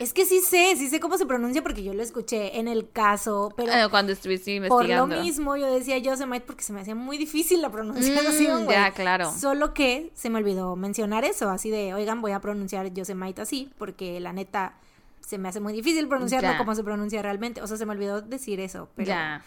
Es 0.00 0.14
que 0.14 0.24
sí 0.24 0.40
sé, 0.40 0.76
sí 0.76 0.88
sé 0.88 0.98
cómo 0.98 1.18
se 1.18 1.26
pronuncia 1.26 1.62
porque 1.62 1.82
yo 1.82 1.92
lo 1.92 2.02
escuché 2.02 2.58
en 2.58 2.68
el 2.68 2.90
caso, 2.90 3.52
pero 3.54 3.70
ah, 3.70 3.88
cuando 3.90 4.12
estuviste 4.12 4.50
investigando. 4.50 5.06
Por 5.08 5.16
lo 5.18 5.22
mismo 5.22 5.58
yo 5.58 5.70
decía 5.70 5.98
Yosemite 5.98 6.46
porque 6.46 6.62
se 6.62 6.72
me 6.72 6.80
hacía 6.80 6.94
muy 6.94 7.18
difícil 7.18 7.60
la 7.60 7.70
pronunciación, 7.70 8.64
mm, 8.64 8.70
Ya, 8.70 8.92
claro. 8.92 9.30
Solo 9.30 9.74
que 9.74 10.10
se 10.14 10.30
me 10.30 10.38
olvidó 10.38 10.74
mencionar 10.74 11.26
eso, 11.26 11.50
así 11.50 11.68
de, 11.68 11.92
oigan, 11.92 12.22
voy 12.22 12.32
a 12.32 12.40
pronunciar 12.40 12.90
Yosemite 12.94 13.42
así 13.42 13.70
porque 13.76 14.18
la 14.20 14.32
neta 14.32 14.72
se 15.20 15.36
me 15.36 15.50
hace 15.50 15.60
muy 15.60 15.74
difícil 15.74 16.08
pronunciarlo 16.08 16.56
como 16.56 16.74
se 16.74 16.82
pronuncia 16.82 17.20
realmente. 17.20 17.60
O 17.60 17.66
sea, 17.66 17.76
se 17.76 17.84
me 17.84 17.92
olvidó 17.92 18.22
decir 18.22 18.58
eso, 18.58 18.88
pero 18.96 19.08
ya. 19.08 19.44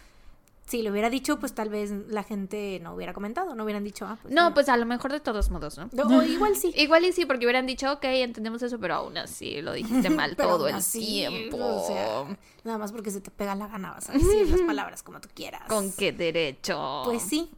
Si 0.66 0.82
lo 0.82 0.92
hubiera 0.92 1.10
dicho, 1.10 1.40
pues 1.40 1.54
tal 1.54 1.70
vez 1.70 1.92
la 2.08 2.24
gente 2.24 2.80
no 2.82 2.94
hubiera 2.94 3.14
comentado, 3.14 3.54
no 3.54 3.64
hubieran 3.64 3.84
dicho, 3.84 4.06
ah, 4.06 4.18
pues 4.22 4.34
No, 4.34 4.54
pues 4.54 4.70
a 4.70 4.78
lo 4.78 4.86
mejor 4.86 5.12
de 5.12 5.20
todos 5.20 5.52
modos, 5.52 5.78
¿no? 5.78 5.90
O 6.06 6.24
igual 6.24 6.56
sí. 6.56 6.74
igual 6.78 7.04
y 7.06 7.12
sí, 7.12 7.26
porque 7.26 7.46
hubieran 7.46 7.66
dicho, 7.66 7.92
ok, 7.92 8.04
entendemos 8.06 8.62
eso, 8.64 8.80
pero 8.80 8.96
aún 8.96 9.18
así 9.18 9.62
lo 9.62 9.74
dijiste 9.74 10.10
mal 10.10 10.36
todo 10.36 10.68
el 10.68 10.84
tiempo. 10.84 11.58
O 11.58 11.88
sea, 11.88 12.38
nada 12.64 12.78
más 12.78 12.92
porque 12.92 13.12
se 13.12 13.20
te 13.20 13.30
pega 13.30 13.56
la 13.56 13.68
gana, 13.68 13.92
vas 13.92 14.10
a 14.10 14.14
decir 14.14 14.50
las 14.50 14.62
palabras 14.68 15.04
como 15.04 15.20
tú 15.20 15.28
quieras. 15.34 15.64
¿Con 15.68 15.92
qué 15.92 16.14
derecho? 16.14 17.02
Pues 17.06 17.22
sí. 17.24 17.52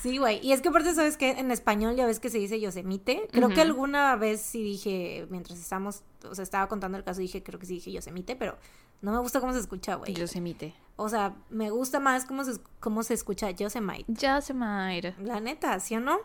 sí, 0.00 0.18
güey. 0.18 0.38
Y 0.46 0.52
es 0.52 0.60
que 0.60 0.68
aparte, 0.68 0.94
¿sabes 0.94 1.16
que 1.16 1.30
En 1.30 1.50
español 1.50 1.96
ya 1.96 2.06
ves 2.06 2.20
que 2.20 2.30
se 2.30 2.38
dice 2.38 2.60
Yosemite. 2.60 3.26
Creo 3.32 3.48
que 3.48 3.60
alguna 3.60 4.14
vez 4.16 4.40
sí 4.40 4.62
dije, 4.62 5.26
mientras 5.30 5.58
estábamos, 5.58 6.02
o 6.28 6.34
sea, 6.34 6.44
estaba 6.44 6.68
contando 6.68 6.96
el 6.96 7.04
caso, 7.04 7.20
dije, 7.20 7.42
creo 7.42 7.58
que 7.58 7.66
sí 7.66 7.74
dije 7.74 7.90
Yosemite, 7.90 8.36
pero 8.36 8.56
no 9.02 9.12
me 9.12 9.18
gusta 9.18 9.40
cómo 9.40 9.52
se 9.52 9.60
escucha, 9.60 9.94
güey. 9.96 10.14
Yosemite. 10.14 10.74
O 10.96 11.08
sea, 11.08 11.34
me 11.48 11.70
gusta 11.70 11.98
más 12.00 12.26
cómo 12.26 12.44
se, 12.44 12.60
cómo 12.78 13.02
se 13.02 13.14
escucha 13.14 13.50
Yosemite. 13.50 14.04
Yosemite. 14.08 15.14
La 15.22 15.40
neta, 15.40 15.80
¿sí 15.80 15.96
o 15.96 16.00
no? 16.00 16.18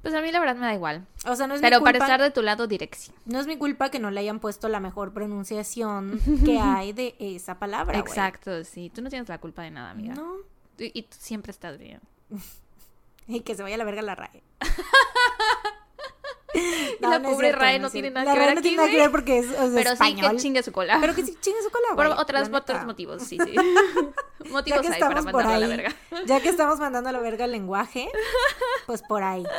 Pues 0.00 0.14
a 0.14 0.20
mí 0.20 0.32
la 0.32 0.40
verdad 0.40 0.56
me 0.56 0.66
da 0.66 0.74
igual. 0.74 1.06
O 1.26 1.36
sea, 1.36 1.46
no 1.46 1.54
es 1.54 1.60
Pero 1.60 1.76
mi 1.76 1.80
culpa, 1.82 1.98
para 1.98 2.04
estar 2.04 2.22
de 2.22 2.30
tu 2.30 2.42
lado, 2.42 2.66
dirección. 2.66 3.14
No 3.24 3.38
es 3.38 3.46
mi 3.46 3.56
culpa 3.56 3.90
que 3.90 4.00
no 4.00 4.10
le 4.10 4.20
hayan 4.20 4.40
puesto 4.40 4.68
la 4.68 4.80
mejor 4.80 5.12
pronunciación 5.12 6.18
que 6.44 6.58
hay 6.58 6.92
de 6.92 7.14
esa 7.20 7.58
palabra. 7.58 7.98
Exacto, 7.98 8.64
sí. 8.64 8.90
Tú 8.92 9.02
no 9.02 9.10
tienes 9.10 9.28
la 9.28 9.38
culpa 9.38 9.62
de 9.62 9.70
nada, 9.70 9.90
amiga. 9.90 10.14
No. 10.14 10.36
Y, 10.78 11.02
tú 11.02 11.16
siempre 11.20 11.52
estás 11.52 11.78
bien. 11.78 12.00
y 13.28 13.40
que 13.40 13.54
se 13.54 13.62
vaya 13.62 13.76
a 13.76 13.78
la 13.78 13.84
verga 13.84 14.02
la 14.02 14.14
RAE. 14.16 14.42
la 17.00 17.22
pobre 17.22 17.52
RAE 17.52 17.78
no, 17.78 17.90
tiene 17.90 18.10
nada 18.10 18.32
que 18.32 18.38
ver. 18.38 18.54
no 18.54 18.62
tiene 18.62 18.76
nada 18.76 18.90
que 18.90 18.96
ver 18.96 19.10
porque 19.10 19.38
es, 19.38 19.46
Pero 19.46 19.96
sí 19.96 20.14
que 20.14 20.36
chingue 20.36 20.62
su 20.62 20.72
cola. 20.72 20.98
Pero 21.00 21.14
que 21.14 21.24
sí 21.24 21.36
chingue 21.40 21.62
su 21.62 21.70
cola. 21.70 21.94
Por 21.94 22.06
otras, 22.06 22.50
otros 22.52 22.84
motivos, 22.84 23.22
sí, 23.22 23.38
sí. 23.44 23.54
motivos 24.50 24.86
hay 24.88 25.00
para 25.00 25.22
mandarlo 25.22 25.52
a 25.52 25.58
la 25.58 25.66
verga. 25.66 25.94
Ya 26.26 26.40
que 26.40 26.48
estamos 26.48 26.78
mandando 26.78 27.10
a 27.10 27.12
la 27.12 27.20
verga 27.20 27.44
el 27.44 27.52
lenguaje, 27.52 28.08
pues 28.86 29.02
por 29.02 29.22
ahí. 29.22 29.44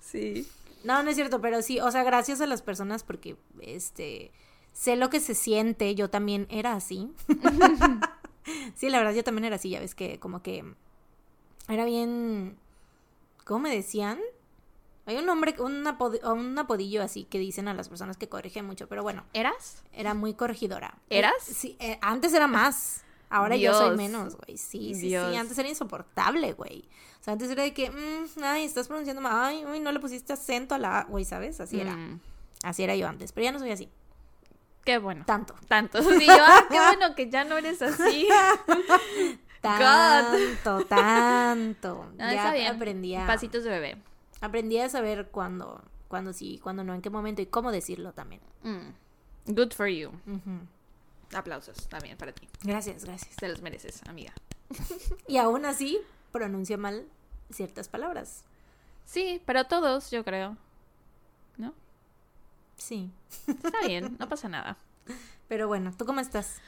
Sí. 0.00 0.44
No, 0.82 1.04
no 1.04 1.10
es 1.10 1.14
cierto, 1.14 1.40
pero 1.40 1.62
sí, 1.62 1.78
o 1.78 1.88
sea, 1.92 2.02
gracias 2.02 2.40
a 2.40 2.46
las 2.48 2.62
personas 2.62 3.04
porque, 3.04 3.36
este, 3.60 4.32
sé 4.72 4.96
lo 4.96 5.08
que 5.08 5.20
se 5.20 5.36
siente, 5.36 5.94
yo 5.94 6.10
también 6.10 6.48
era 6.50 6.72
así. 6.72 7.12
sí, 8.74 8.88
la 8.88 8.98
verdad, 8.98 9.14
yo 9.14 9.22
también 9.22 9.44
era 9.44 9.54
así, 9.54 9.70
ya 9.70 9.78
ves 9.78 9.94
que 9.94 10.18
como 10.18 10.42
que 10.42 10.64
era 11.68 11.84
bien, 11.84 12.56
¿cómo 13.44 13.60
me 13.60 13.70
decían? 13.74 14.18
Hay 15.06 15.16
un 15.16 15.26
nombre, 15.26 15.54
un, 15.58 15.86
un 16.22 16.58
apodillo 16.58 17.02
así 17.02 17.24
que 17.24 17.38
dicen 17.38 17.68
a 17.68 17.74
las 17.74 17.88
personas 17.88 18.16
que 18.16 18.28
corrigen 18.28 18.66
mucho, 18.66 18.88
pero 18.88 19.02
bueno. 19.02 19.24
¿Eras? 19.32 19.82
Era 19.92 20.14
muy 20.14 20.34
corregidora. 20.34 20.98
¿Eras? 21.08 21.34
sí, 21.42 21.76
eh, 21.80 21.98
antes 22.02 22.32
era 22.32 22.46
más. 22.46 23.02
Ahora 23.30 23.56
yo 23.56 23.72
soy 23.72 23.96
menos, 23.96 24.36
güey. 24.36 24.58
Sí, 24.58 24.94
sí, 24.94 25.10
sí. 25.10 25.14
Antes 25.14 25.56
era 25.56 25.68
insoportable, 25.68 26.52
güey. 26.52 26.84
O 27.20 27.24
sea, 27.24 27.32
antes 27.32 27.48
era 27.50 27.62
de 27.62 27.72
que, 27.72 27.88
mm, 27.88 28.42
ay, 28.42 28.64
estás 28.64 28.88
pronunciando 28.88 29.22
mal. 29.22 29.32
Ay, 29.34 29.64
uy, 29.64 29.78
no 29.78 29.92
le 29.92 30.00
pusiste 30.00 30.32
acento 30.32 30.74
a 30.74 30.78
la 30.78 31.04
güey, 31.08 31.24
¿sabes? 31.24 31.60
Así 31.60 31.80
era. 31.80 31.94
Mm. 31.94 32.20
Así 32.64 32.82
era 32.82 32.96
yo 32.96 33.06
antes. 33.06 33.30
Pero 33.32 33.44
ya 33.44 33.52
no 33.52 33.60
soy 33.60 33.70
así. 33.70 33.88
Qué 34.84 34.98
bueno. 34.98 35.24
Tanto. 35.26 35.54
Tanto. 35.68 36.02
Sí, 36.18 36.26
yo, 36.26 36.32
ah, 36.44 36.66
qué 36.68 36.78
bueno 36.78 37.14
que 37.14 37.30
ya 37.30 37.44
no 37.44 37.56
eres 37.56 37.80
así. 37.82 38.26
tanto, 39.60 40.84
tanto. 40.86 42.12
ya 42.18 42.70
aprendí 42.70 43.14
a... 43.14 43.26
Pasitos 43.26 43.62
de 43.62 43.70
bebé. 43.70 44.09
Aprendí 44.40 44.78
a 44.78 44.88
saber 44.88 45.28
cuándo, 45.30 45.82
cuándo 46.08 46.32
sí, 46.32 46.58
cuándo 46.62 46.84
no, 46.84 46.94
en 46.94 47.02
qué 47.02 47.10
momento 47.10 47.42
y 47.42 47.46
cómo 47.46 47.72
decirlo 47.72 48.12
también. 48.12 48.40
Mm. 48.62 49.52
Good 49.52 49.72
for 49.72 49.88
you. 49.88 50.10
Aplausos 51.34 51.88
también 51.88 52.16
para 52.16 52.32
ti. 52.32 52.48
Gracias, 52.62 53.04
gracias. 53.04 53.36
Te 53.36 53.48
los 53.48 53.62
mereces, 53.62 54.02
amiga. 54.08 54.32
y 55.28 55.36
aún 55.36 55.64
así, 55.64 55.98
pronuncia 56.32 56.76
mal 56.76 57.06
ciertas 57.50 57.88
palabras. 57.88 58.44
Sí, 59.04 59.42
pero 59.44 59.64
todos, 59.64 60.10
yo 60.10 60.24
creo. 60.24 60.56
¿No? 61.56 61.74
Sí. 62.76 63.10
Está 63.46 63.86
bien, 63.86 64.16
no 64.18 64.28
pasa 64.28 64.48
nada. 64.48 64.76
Pero 65.48 65.66
bueno, 65.66 65.92
¿tú 65.96 66.06
cómo 66.06 66.20
estás? 66.20 66.58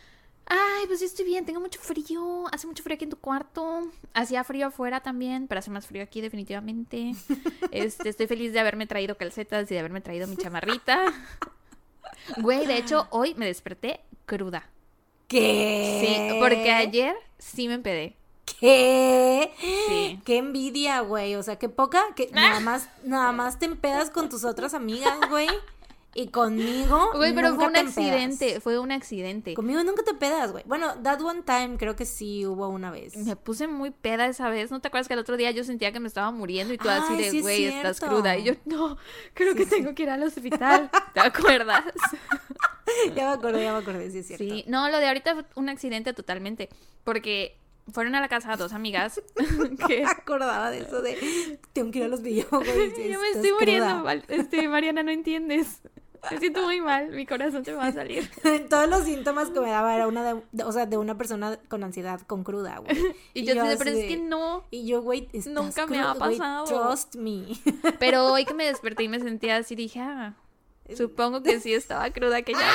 Ay, 0.46 0.86
pues 0.86 1.00
yo 1.00 1.06
estoy 1.06 1.24
bien, 1.24 1.44
tengo 1.44 1.60
mucho 1.60 1.80
frío. 1.80 2.44
Hace 2.52 2.66
mucho 2.66 2.82
frío 2.82 2.94
aquí 2.96 3.04
en 3.04 3.10
tu 3.10 3.18
cuarto. 3.18 3.88
Hacía 4.12 4.44
frío 4.44 4.66
afuera 4.66 5.00
también, 5.00 5.46
pero 5.46 5.60
hace 5.60 5.70
más 5.70 5.86
frío 5.86 6.02
aquí 6.02 6.20
definitivamente. 6.20 7.12
Este, 7.70 8.10
estoy 8.10 8.26
feliz 8.26 8.52
de 8.52 8.60
haberme 8.60 8.86
traído 8.86 9.16
calcetas 9.16 9.70
y 9.70 9.74
de 9.74 9.80
haberme 9.80 10.02
traído 10.02 10.26
mi 10.26 10.36
chamarrita. 10.36 11.12
Güey, 12.36 12.66
de 12.66 12.76
hecho, 12.76 13.08
hoy 13.10 13.34
me 13.34 13.46
desperté 13.46 14.00
cruda. 14.26 14.68
¿Qué? 15.26 16.04
Sí, 16.04 16.38
porque 16.38 16.70
ayer 16.70 17.16
sí 17.38 17.66
me 17.66 17.74
empedé. 17.74 18.14
¿Qué? 18.44 19.52
Sí. 19.88 20.20
Qué 20.24 20.38
envidia, 20.38 21.00
güey. 21.00 21.34
O 21.36 21.42
sea, 21.42 21.56
qué 21.56 21.68
poca, 21.68 22.04
que 22.14 22.28
nada 22.32 22.60
más, 22.60 22.88
nada 23.04 23.32
más 23.32 23.58
te 23.58 23.66
empedas 23.66 24.10
con 24.10 24.28
tus 24.28 24.44
otras 24.44 24.74
amigas, 24.74 25.18
güey. 25.30 25.48
Y 26.14 26.28
conmigo. 26.28 27.10
Güey, 27.14 27.34
pero 27.34 27.54
fue 27.54 27.66
un 27.66 27.76
accidente. 27.76 28.60
Fue 28.60 28.78
un 28.78 28.92
accidente. 28.92 29.54
Conmigo 29.54 29.82
nunca 29.82 30.02
te 30.02 30.14
pedas, 30.14 30.52
güey. 30.52 30.62
Bueno, 30.66 30.94
that 31.02 31.20
one 31.22 31.42
time 31.42 31.76
creo 31.78 31.96
que 31.96 32.04
sí 32.04 32.46
hubo 32.46 32.68
una 32.68 32.90
vez. 32.90 33.16
Me 33.16 33.34
puse 33.34 33.66
muy 33.66 33.90
peda 33.90 34.26
esa 34.26 34.50
vez. 34.50 34.70
¿No 34.70 34.80
te 34.80 34.88
acuerdas 34.88 35.08
que 35.08 35.14
el 35.14 35.20
otro 35.20 35.36
día 35.36 35.50
yo 35.52 35.64
sentía 35.64 35.90
que 35.92 36.00
me 36.00 36.08
estaba 36.08 36.30
muriendo 36.30 36.74
y 36.74 36.78
tú 36.78 36.88
así 36.88 37.16
de, 37.16 37.40
güey, 37.40 37.64
estás 37.64 38.00
cruda? 38.00 38.36
Y 38.36 38.44
yo, 38.44 38.52
no, 38.66 38.98
creo 39.32 39.54
que 39.54 39.64
tengo 39.64 39.94
que 39.94 40.02
ir 40.02 40.10
al 40.10 40.22
hospital. 40.22 40.90
¿Te 41.14 41.20
acuerdas? 41.20 41.84
ya 43.16 43.28
me 43.28 43.32
acordé, 43.32 43.64
ya 43.64 43.72
me 43.72 43.78
acordé, 43.78 44.10
sí 44.10 44.18
es 44.18 44.26
cierto. 44.26 44.44
Sí, 44.44 44.64
no, 44.66 44.90
lo 44.90 44.98
de 44.98 45.06
ahorita 45.06 45.34
fue 45.34 45.44
un 45.54 45.70
accidente 45.70 46.12
totalmente. 46.12 46.68
Porque 47.04 47.56
fueron 47.90 48.14
a 48.14 48.20
la 48.20 48.28
casa 48.28 48.56
dos 48.56 48.72
amigas 48.74 49.20
que 49.88 50.04
acordaba 50.04 50.70
de 50.70 50.80
eso 50.80 51.02
de 51.02 51.58
tengo 51.72 51.90
que 51.90 51.98
ir 51.98 52.04
a 52.04 52.08
los 52.08 52.22
videojuegos. 52.22 52.66
yo 52.66 53.20
me 53.20 53.30
estoy 53.30 53.52
muriendo, 53.52 54.08
este, 54.28 54.68
Mariana, 54.68 55.02
no 55.02 55.10
entiendes. 55.10 55.80
Me 56.30 56.38
siento 56.38 56.62
muy 56.62 56.80
mal, 56.80 57.10
mi 57.10 57.26
corazón 57.26 57.64
se 57.64 57.72
va 57.72 57.86
a 57.86 57.92
salir. 57.92 58.30
Todos 58.70 58.88
los 58.88 59.04
síntomas 59.04 59.50
que 59.50 59.60
me 59.60 59.70
daba 59.70 59.94
era 59.94 60.06
una 60.06 60.22
de, 60.22 60.64
o 60.64 60.72
sea, 60.72 60.86
de 60.86 60.96
una 60.96 61.18
persona 61.18 61.58
con 61.68 61.82
ansiedad, 61.82 62.20
con 62.26 62.44
cruda, 62.44 62.78
güey. 62.78 62.96
Y, 63.34 63.44
yo, 63.44 63.54
pero 63.78 63.90
es 63.90 64.06
que 64.06 64.16
no. 64.16 64.64
Y 64.70 64.86
yo, 64.86 65.02
güey, 65.02 65.28
nunca 65.46 65.86
me 65.86 66.00
ha 66.00 66.14
pasado. 66.14 66.64
trust 66.64 67.16
me. 67.16 67.46
Pero 67.98 68.26
hoy 68.32 68.44
que 68.44 68.54
me 68.54 68.64
desperté 68.66 69.02
y 69.02 69.08
me 69.08 69.18
sentía 69.20 69.56
así, 69.56 69.74
dije, 69.74 70.00
ah, 70.00 70.34
Supongo 70.96 71.42
que 71.42 71.60
sí 71.60 71.72
estaba 71.72 72.10
cruda 72.10 72.38
aquella 72.38 72.58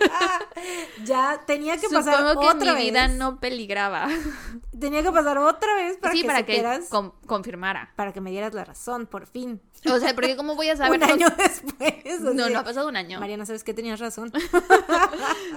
vez. 0.00 0.10
ya 1.04 1.42
tenía 1.46 1.76
que 1.78 1.88
pasar 1.88 2.18
Supongo 2.18 2.58
que 2.58 2.72
mi 2.72 2.74
vida 2.84 3.08
no 3.08 3.40
peligraba. 3.40 4.08
Tenía 4.78 5.02
que 5.02 5.12
pasar 5.12 5.38
otra 5.38 5.74
vez 5.76 5.96
para 5.98 6.14
que 6.14 6.24
para 6.24 6.42
que 6.44 6.80
confirmara. 7.26 7.92
Para 7.96 8.12
que 8.12 8.20
me 8.20 8.30
dieras 8.30 8.52
la 8.54 8.64
razón, 8.64 9.06
por 9.06 9.26
fin. 9.26 9.60
O 9.90 9.98
sea, 9.98 10.14
porque 10.14 10.36
cómo 10.36 10.56
voy 10.56 10.68
a 10.68 10.76
saber 10.76 11.00
un 11.00 11.10
año 11.10 11.28
después. 11.38 12.20
no, 12.20 12.48
no 12.48 12.58
ha 12.58 12.64
pasado 12.64 12.88
un 12.88 12.96
año. 12.96 13.20
Mariana, 13.20 13.46
sabes 13.46 13.64
que 13.64 13.72
tenías 13.72 14.00
razón. 14.00 14.32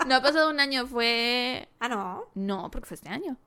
no 0.08 0.16
ha 0.16 0.22
pasado 0.22 0.50
un 0.50 0.60
año, 0.60 0.88
fue. 0.88 1.68
Ah, 1.80 1.90
no. 1.90 2.26
No, 2.36 2.70
porque 2.72 2.88
fue 2.88 2.96
este 2.96 3.10
año. 3.10 3.38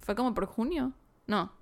Fue 0.00 0.14
como 0.14 0.34
por 0.34 0.46
junio. 0.46 0.92
No. 1.26 1.52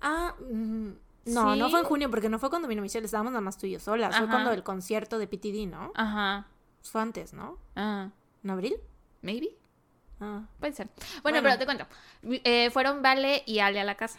Ah, 0.00 0.34
mm, 0.50 0.90
no, 1.26 1.56
no 1.56 1.70
fue 1.70 1.80
en 1.80 1.86
junio 1.86 2.10
porque 2.10 2.28
no 2.28 2.38
fue 2.38 2.50
cuando 2.50 2.68
vino 2.68 2.82
Michelle, 2.82 3.04
estábamos 3.04 3.32
nada 3.32 3.40
más 3.40 3.58
tú 3.58 3.66
y 3.66 3.72
yo 3.72 3.80
solas. 3.80 4.16
Fue 4.16 4.26
cuando 4.28 4.52
el 4.52 4.62
concierto 4.62 5.18
de 5.18 5.26
PTD, 5.26 5.68
¿no? 5.70 5.92
Ajá. 5.94 6.46
Fue 6.82 7.00
antes, 7.00 7.32
¿no? 7.32 7.58
Ah. 7.76 8.10
¿En 8.42 8.50
abril? 8.50 8.74
Maybe. 9.22 9.56
Ah. 10.20 10.42
Puede 10.58 10.72
ser. 10.72 10.88
Bueno, 11.22 11.40
pero 11.42 11.58
te 11.58 11.64
cuento. 11.64 11.86
Eh, 12.22 12.70
fueron 12.70 13.02
Vale 13.02 13.42
y 13.46 13.60
Ale 13.60 13.80
a 13.80 13.84
la 13.84 13.96
casa. 13.96 14.18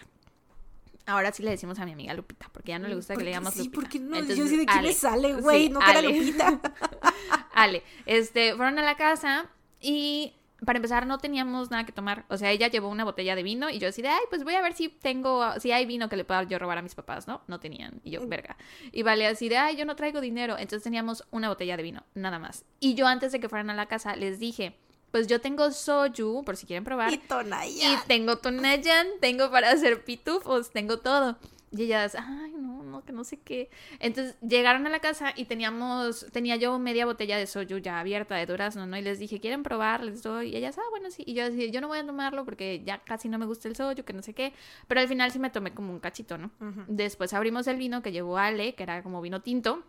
Ahora 1.05 1.33
sí 1.33 1.43
le 1.43 1.51
decimos 1.51 1.77
a 1.79 1.85
mi 1.85 1.91
amiga 1.91 2.13
Lupita, 2.13 2.49
porque 2.53 2.69
ya 2.69 2.79
no 2.79 2.87
le 2.87 2.95
gusta 2.95 3.15
que 3.15 3.23
le 3.23 3.31
digamos 3.31 3.53
sí, 3.53 3.65
Lupita. 3.65 3.75
Sí, 3.75 3.81
porque 3.81 3.99
no, 3.99 4.19
yo 4.19 4.47
sí 4.47 4.55
de 4.55 4.65
quién 4.65 4.83
le 4.83 4.93
sale, 4.93 5.33
güey, 5.33 5.69
no 5.69 5.79
que 5.79 6.01
Lupita. 6.01 6.61
Ale, 7.53 7.83
este, 8.05 8.55
fueron 8.55 8.79
a 8.79 8.83
la 8.83 8.95
casa 8.95 9.49
y 9.81 10.33
para 10.65 10.77
empezar, 10.77 11.07
no 11.07 11.17
teníamos 11.17 11.71
nada 11.71 11.85
que 11.85 11.91
tomar. 11.91 12.25
O 12.29 12.37
sea, 12.37 12.51
ella 12.51 12.67
llevó 12.67 12.89
una 12.89 13.03
botella 13.03 13.35
de 13.35 13.43
vino 13.43 13.69
y 13.69 13.79
yo 13.79 13.87
decía, 13.87 14.15
ay, 14.15 14.23
pues 14.29 14.43
voy 14.43 14.55
a 14.55 14.61
ver 14.61 14.73
si 14.73 14.89
tengo, 14.89 15.59
si 15.59 15.71
hay 15.71 15.85
vino 15.85 16.09
que 16.09 16.17
le 16.17 16.25
pueda 16.25 16.43
yo 16.43 16.59
robar 16.59 16.77
a 16.77 16.81
mis 16.81 16.95
papás, 16.95 17.27
¿no? 17.27 17.41
No 17.47 17.59
tenían. 17.59 18.01
Y 18.03 18.11
yo, 18.11 18.21
mm. 18.21 18.29
verga. 18.29 18.57
Y 18.91 19.03
vale 19.03 19.27
así 19.27 19.49
de, 19.49 19.57
ay, 19.57 19.75
yo 19.75 19.85
no 19.85 19.95
traigo 19.95 20.21
dinero. 20.21 20.57
Entonces 20.57 20.83
teníamos 20.83 21.23
una 21.31 21.49
botella 21.49 21.77
de 21.77 21.83
vino, 21.83 22.03
nada 22.13 22.39
más. 22.39 22.65
Y 22.79 22.95
yo 22.95 23.07
antes 23.07 23.31
de 23.31 23.39
que 23.39 23.49
fueran 23.49 23.69
a 23.69 23.75
la 23.75 23.87
casa 23.87 24.15
les 24.15 24.39
dije, 24.39 24.77
pues 25.11 25.27
yo 25.27 25.39
tengo 25.39 25.69
soju, 25.71 26.43
por 26.43 26.57
si 26.57 26.65
quieren 26.65 26.83
probar. 26.83 27.13
Y 27.13 27.17
tonayan. 27.19 27.93
Y 27.93 27.97
tengo 28.07 28.37
tonayan, 28.37 29.07
tengo 29.21 29.51
para 29.51 29.69
hacer 29.71 30.03
pitufos, 30.03 30.71
tengo 30.71 30.99
todo. 30.99 31.37
Y 31.71 31.83
ellas, 31.83 32.15
ay, 32.15 32.53
no, 32.57 32.72
no, 32.93 33.03
que 33.03 33.11
no 33.11 33.23
sé 33.23 33.39
qué. 33.39 33.69
Entonces 33.99 34.35
llegaron 34.41 34.85
a 34.87 34.89
la 34.89 34.99
casa 34.99 35.33
y 35.35 35.45
teníamos, 35.45 36.27
tenía 36.31 36.55
yo 36.55 36.77
media 36.79 37.05
botella 37.05 37.37
de 37.37 37.47
soju 37.47 37.77
ya 37.79 37.99
abierta 37.99 38.35
de 38.35 38.45
durazno, 38.45 38.85
¿no? 38.85 38.97
Y 38.97 39.01
les 39.01 39.19
dije, 39.19 39.39
¿quieren 39.39 39.63
probar? 39.63 40.03
Les 40.03 40.21
doy. 40.21 40.49
Y 40.49 40.55
ellas, 40.55 40.77
ah, 40.77 40.89
bueno, 40.91 41.09
sí. 41.11 41.23
Y 41.25 41.33
yo 41.33 41.49
decía, 41.49 41.67
yo 41.67 41.81
no 41.81 41.87
voy 41.87 41.99
a 41.99 42.05
tomarlo 42.05 42.45
porque 42.45 42.83
ya 42.85 42.99
casi 42.99 43.29
no 43.29 43.37
me 43.37 43.45
gusta 43.45 43.67
el 43.67 43.75
soju, 43.75 44.03
que 44.03 44.13
no 44.13 44.21
sé 44.21 44.33
qué. 44.33 44.53
Pero 44.87 45.01
al 45.01 45.07
final 45.07 45.31
sí 45.31 45.39
me 45.39 45.49
tomé 45.49 45.73
como 45.73 45.91
un 45.91 45.99
cachito, 45.99 46.37
¿no? 46.37 46.51
Después 46.87 47.33
abrimos 47.33 47.67
el 47.67 47.77
vino 47.77 48.01
que 48.01 48.11
llevó 48.11 48.37
Ale, 48.37 48.75
que 48.75 48.83
era 48.83 49.01
como 49.03 49.21
vino 49.21 49.41
tinto 49.41 49.83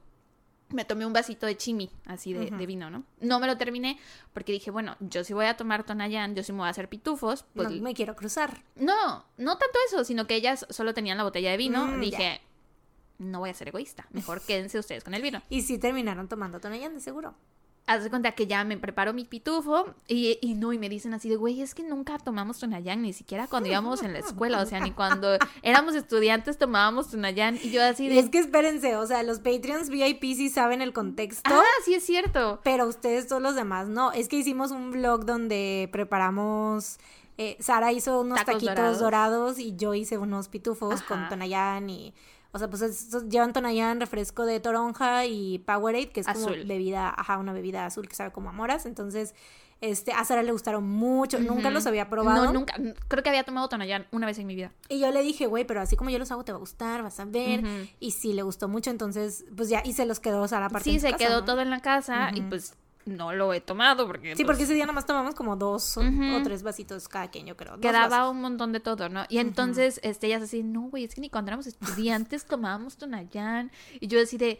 me 0.71 0.85
tomé 0.85 1.07
un 1.07 1.13
vasito 1.13 1.47
de 1.47 1.57
chimi, 1.57 1.91
así 2.07 2.33
de, 2.33 2.67
vino, 2.67 2.91
¿no? 2.91 3.05
No 3.21 3.39
me 3.39 3.47
lo 3.47 3.57
terminé 3.57 3.99
porque 4.33 4.53
dije, 4.53 4.71
bueno, 4.71 4.97
yo 5.01 5.25
si 5.25 5.33
voy 5.33 5.47
a 5.47 5.57
tomar 5.57 5.85
Tonayán, 5.85 6.35
yo 6.35 6.43
sí 6.43 6.53
me 6.53 6.59
voy 6.59 6.67
a 6.67 6.71
hacer 6.71 6.89
pitufos. 6.89 7.45
Pues... 7.55 7.71
No 7.71 7.83
me 7.83 7.95
quiero 7.95 8.17
cruzar. 8.17 8.63
No, 8.75 9.25
no 9.37 9.59
tanto 9.59 9.79
eso, 9.89 10.05
sino 10.05 10.27
que 10.27 10.35
ellas 10.35 10.67
solo 10.71 10.95
tenían 10.95 11.17
la 11.17 11.25
botella 11.25 11.51
de 11.51 11.57
vino. 11.57 11.87
Mm, 11.87 12.01
dije, 12.01 12.41
no 13.19 13.41
voy 13.41 13.51
a 13.51 13.55
ser 13.55 13.69
egoísta, 13.69 14.07
mejor 14.11 14.41
quédense 14.47 14.79
ustedes 14.79 15.05
con 15.05 15.15
el 15.15 15.23
vino. 15.23 15.43
Y 15.49 15.63
sí 15.63 15.79
terminaron 15.79 16.29
tomando 16.29 16.61
Tonayán, 16.61 16.95
de 16.95 17.01
seguro 17.01 17.35
haz 17.87 18.03
de 18.03 18.11
cuenta 18.11 18.33
que 18.33 18.47
ya 18.47 18.65
me 18.65 18.79
preparo 18.79 19.13
mi 19.13 19.25
pitufo 19.25 19.95
y, 20.09 20.39
y 20.41 20.55
no, 20.55 20.73
y 20.73 20.79
me 20.79 20.89
dicen 20.89 21.13
así 21.13 21.29
de, 21.29 21.37
güey, 21.37 21.61
es 21.61 21.75
que 21.75 21.83
nunca 21.83 22.19
tomamos 22.19 22.59
Tunayán, 22.59 23.03
ni 23.03 23.13
siquiera 23.13 23.47
cuando 23.47 23.69
íbamos 23.69 24.03
en 24.03 24.13
la 24.15 24.21
escuela, 24.21 24.63
o 24.63 24.67
sea, 24.67 24.81
ni 24.81 24.91
cuando 24.91 25.37
éramos 25.63 25.95
estudiantes 25.95 26.57
tomábamos 26.57 27.11
Tunayán 27.11 27.59
y 27.63 27.71
yo 27.71 27.83
así 27.83 28.09
de... 28.09 28.19
Es 28.19 28.31
que 28.31 28.39
espérense, 28.39 28.97
o 28.97 29.07
sea, 29.07 29.23
los 29.23 29.39
Patreons 29.39 29.91
VIP 29.91 30.23
sí 30.23 30.49
saben 30.49 30.81
el 30.81 30.93
contexto. 30.93 31.51
Ah, 31.53 31.63
sí 31.85 31.95
es 31.95 32.05
cierto. 32.05 32.61
Pero 32.65 32.87
ustedes 32.87 33.27
todos 33.27 33.43
los 33.43 33.55
demás 33.55 33.89
no, 33.89 34.13
es 34.13 34.29
que 34.29 34.37
hicimos 34.37 34.71
un 34.71 34.91
vlog 34.91 35.25
donde 35.25 35.89
preparamos... 35.93 36.99
Eh, 37.37 37.57
Sara 37.59 37.93
hizo 37.93 38.21
unos 38.21 38.45
taquitos 38.45 39.01
dorados. 39.01 39.59
y 39.59 39.75
yo 39.75 39.93
hice 39.93 40.19
unos 40.19 40.49
pitufos 40.49 41.03
con 41.03 41.29
Tonayán 41.29 41.91
y 41.91 42.15
o 42.55 42.59
sea, 42.59 42.71
pues 42.71 43.11
llevan 43.29 43.53
Tonayán, 43.53 43.99
refresco 43.99 44.47
de 44.47 44.61
toronja 44.61 45.27
y 45.27 45.59
Powerade, 45.59 46.11
que 46.11 46.21
es 46.21 46.27
como 46.29 46.47
bebida, 46.47 47.13
ajá, 47.17 47.39
una 47.39 47.53
bebida 47.53 47.85
azul 47.85 48.09
que 48.09 48.15
sabe 48.15 48.31
como 48.31 48.49
a 48.49 48.53
moras. 48.53 48.87
Entonces, 48.87 49.35
este, 49.81 50.13
a 50.13 50.25
Sara 50.25 50.45
le 50.45 50.53
gustaron 50.53 50.89
mucho. 50.89 51.41
Nunca 51.41 51.73
los 51.73 51.85
había 51.89 52.09
probado. 52.09 52.45
No, 52.45 52.53
nunca. 52.53 52.75
Creo 53.09 53.25
que 53.25 53.29
había 53.29 53.43
tomado 53.43 53.69
Tonayán 53.69 54.07
una 54.13 54.29
vez 54.29 54.39
en 54.39 54.47
mi 54.47 54.55
vida. 54.55 54.71
Y 54.89 55.01
yo 55.01 55.11
le 55.11 55.21
dije, 55.23 55.47
güey, 55.47 55.65
pero 55.65 55.81
así 55.81 55.97
como 55.97 56.11
yo 56.11 56.19
los 56.21 56.31
hago, 56.31 56.45
te 56.45 56.53
va 56.53 56.59
a 56.59 56.61
gustar, 56.61 57.03
vas 57.03 57.19
a 57.19 57.25
ver. 57.25 57.65
Y 57.99 58.13
sí, 58.13 58.33
le 58.33 58.43
gustó 58.43 58.69
mucho. 58.69 58.91
Entonces, 58.91 59.45
pues 59.57 59.69
ya, 59.69 59.83
y 59.85 59.93
se 59.95 60.07
los 60.07 60.21
quedó 60.21 60.47
Sara 60.47 60.67
aparte. 60.67 60.89
Sí, 60.89 61.01
se 61.01 61.13
quedó 61.15 61.43
todo 61.45 61.61
en 61.61 61.71
la 61.71 61.81
casa. 61.81 62.31
Y 62.35 62.43
pues 62.43 62.77
no 63.07 63.33
lo 63.33 63.53
he 63.53 63.61
tomado 63.61 64.07
porque... 64.07 64.37
Sí, 64.37 64.45
porque 64.45 64.59
pues 64.59 64.69
ese 64.69 64.75
día 64.75 64.85
nada 64.85 64.95
más 64.95 65.07
tomamos 65.07 65.35
como 65.35 65.57
dos 65.57 65.97
o, 65.97 66.03
tres 66.43 66.63
vasitos 66.63 67.09
cada 67.09 67.29
quien, 67.29 67.47
yo 67.47 67.57
creo. 67.57 67.79
Quedaba 67.81 68.31
un 68.31 68.41
montón 68.41 68.73
de 68.73 68.81
todo, 68.81 69.09
¿no? 69.09 69.25
Y 69.29 69.39
entonces, 69.39 70.01
este, 70.03 70.29
ellas 70.29 70.43
así, 70.43 70.63
no, 70.63 70.83
güey, 70.83 71.05
es 71.05 71.15
que 71.15 71.21
ni 71.21 71.31
cuando 71.31 71.51
éramos 71.51 71.67
estudiantes 71.67 72.45
tomábamos 72.47 72.97
Tonayán. 72.97 73.71
Y 74.01 74.09
yo 74.09 74.21
así 74.21 74.39
de... 74.39 74.59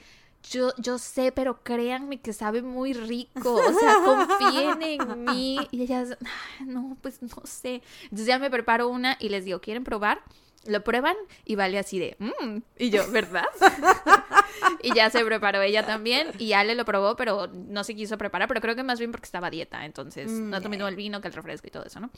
Yo, 0.51 0.75
yo 0.77 0.99
sé, 0.99 1.33
pero 1.33 1.63
créanme 1.63 2.21
que 2.21 2.35
sabe 2.35 2.61
muy 2.61 2.93
rico. 2.93 3.55
O 3.55 3.73
sea, 3.81 3.97
confíen 4.05 4.83
en 4.83 5.25
mí. 5.25 5.59
Y 5.71 5.83
ellas, 5.83 6.19
no, 6.67 6.99
pues 7.01 7.23
no 7.23 7.43
sé. 7.45 7.83
Entonces 8.03 8.27
ya 8.27 8.39
me 8.39 8.51
preparo 8.51 8.89
una 8.89 9.17
y 9.21 9.31
les 9.31 9.47
digo, 9.47 9.63
¿quieren 9.63 9.85
probar? 9.85 10.21
Lo 10.67 10.83
prueban 10.83 11.17
y 11.45 11.57
vale 11.57 11.79
así 11.79 11.99
de, 11.99 12.17
mmm. 12.19 12.59
Y 12.79 12.91
yo, 12.91 13.11
¿verdad? 13.11 13.47
y 14.83 14.95
ya 14.95 15.11
se 15.11 15.25
preparó 15.25 15.63
ella 15.63 15.85
también. 15.85 16.29
Y 16.39 16.53
Ale 16.53 16.75
lo 16.75 16.85
probó, 16.85 17.17
pero 17.17 17.49
no 17.49 17.85
se 17.85 17.95
quiso 17.95 18.19
preparar. 18.19 18.49
Pero 18.49 18.61
creo 18.61 18.77
que 18.77 18.83
más 18.83 18.99
bien 18.99 19.11
porque 19.11 19.27
estaba 19.27 19.49
a 19.49 19.51
dieta. 19.51 19.85
Entonces, 19.85 20.31
mm, 20.31 20.51
no 20.51 20.61
tomé 20.61 20.77
el 20.77 20.97
vino 20.97 21.21
que 21.21 21.29
el 21.29 21.35
refresco 21.35 21.67
y 21.67 21.71
todo 21.71 21.85
eso, 21.85 22.01
¿no? 22.01 22.11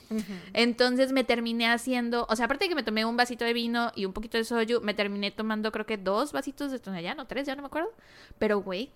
Entonces 0.52 1.12
me 1.12 1.24
terminé 1.24 1.68
haciendo. 1.68 2.26
O 2.28 2.36
sea, 2.36 2.46
aparte 2.46 2.64
de 2.64 2.68
que 2.70 2.74
me 2.74 2.82
tomé 2.82 3.04
un 3.04 3.16
vasito 3.16 3.44
de 3.44 3.52
vino 3.52 3.92
y 3.94 4.04
un 4.04 4.12
poquito 4.12 4.38
de 4.38 4.44
soju, 4.44 4.80
me 4.82 4.94
terminé 4.94 5.30
tomando 5.30 5.72
creo 5.72 5.86
que 5.86 5.96
dos 5.96 6.32
vasitos 6.32 6.70
de 6.72 6.78
tonallán 6.78 7.20
o 7.20 7.26
tres, 7.26 7.46
ya 7.46 7.54
no 7.54 7.62
me 7.62 7.66
acuerdo. 7.66 7.90
Pero, 8.38 8.60
güey, 8.60 8.90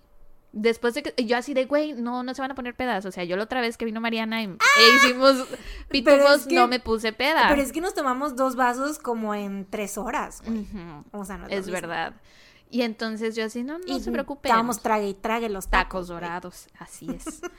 Después 0.53 0.93
de 0.93 1.03
que 1.03 1.25
yo 1.25 1.37
así 1.37 1.53
de, 1.53 1.65
güey, 1.65 1.93
no, 1.93 2.23
no 2.23 2.33
se 2.33 2.41
van 2.41 2.51
a 2.51 2.55
poner 2.55 2.75
pedas. 2.75 3.05
O 3.05 3.11
sea, 3.11 3.23
yo 3.23 3.37
la 3.37 3.43
otra 3.43 3.61
vez 3.61 3.77
que 3.77 3.85
vino 3.85 4.01
Mariana 4.01 4.41
y, 4.41 4.45
e 4.45 4.57
¡Ah! 4.59 4.95
hicimos 4.97 5.47
pitufos, 5.89 6.47
no 6.51 6.67
me 6.67 6.79
puse 6.79 7.13
peda. 7.13 7.45
Pero 7.47 7.61
es 7.61 7.71
que 7.71 7.79
nos 7.79 7.93
tomamos 7.93 8.35
dos 8.35 8.55
vasos 8.55 8.99
como 8.99 9.33
en 9.33 9.65
tres 9.69 9.97
horas, 9.97 10.41
O 11.11 11.23
sea, 11.23 11.37
no 11.37 11.47
es, 11.47 11.69
verdad. 11.69 12.15
Y 12.69 12.81
entonces 12.81 13.35
yo 13.35 13.45
así, 13.45 13.63
no, 13.63 13.79
no 13.79 13.99
se 13.99 14.11
preocupe. 14.11 14.49
Estábamos 14.49 14.81
trague 14.81 15.09
y 15.09 15.13
trague 15.13 15.47
los 15.49 15.69
tacos. 15.69 16.07
dorados, 16.07 16.67
así 16.79 17.07
es. 17.09 17.41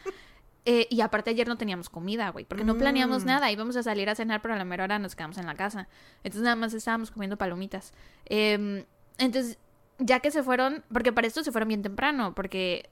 Eh, 0.65 0.87
y 0.91 1.01
aparte 1.01 1.31
ayer 1.31 1.49
no 1.49 1.59
teníamos 1.59 1.89
comida, 1.89 2.31
güey, 2.31 2.45
porque 2.45 2.63
no 2.63 2.79
planeamos 2.79 3.25
mm. 3.25 3.27
nada. 3.27 3.51
Íbamos 3.51 3.75
a 3.75 3.83
salir 3.83 4.09
a 4.09 4.15
cenar, 4.15 4.41
pero 4.43 4.55
a 4.55 4.57
la 4.57 4.65
mera 4.65 4.85
hora 4.85 5.01
nos 5.01 5.17
quedamos 5.17 5.37
en 5.39 5.47
la 5.47 5.57
casa. 5.57 5.89
Entonces 6.19 6.43
nada 6.43 6.55
más 6.55 6.73
estábamos 6.73 7.11
comiendo 7.11 7.37
palomitas. 7.37 7.93
Em, 8.27 8.85
entonces 9.19 9.59
ya 10.05 10.21
que 10.21 10.31
se 10.31 10.43
fueron, 10.43 10.85
porque 10.93 11.13
para 11.13 11.27
esto 11.27 11.43
se 11.43 11.53
fueron 11.53 11.69
bien 11.69 11.83
temprano, 11.83 12.35
porque 12.35 12.89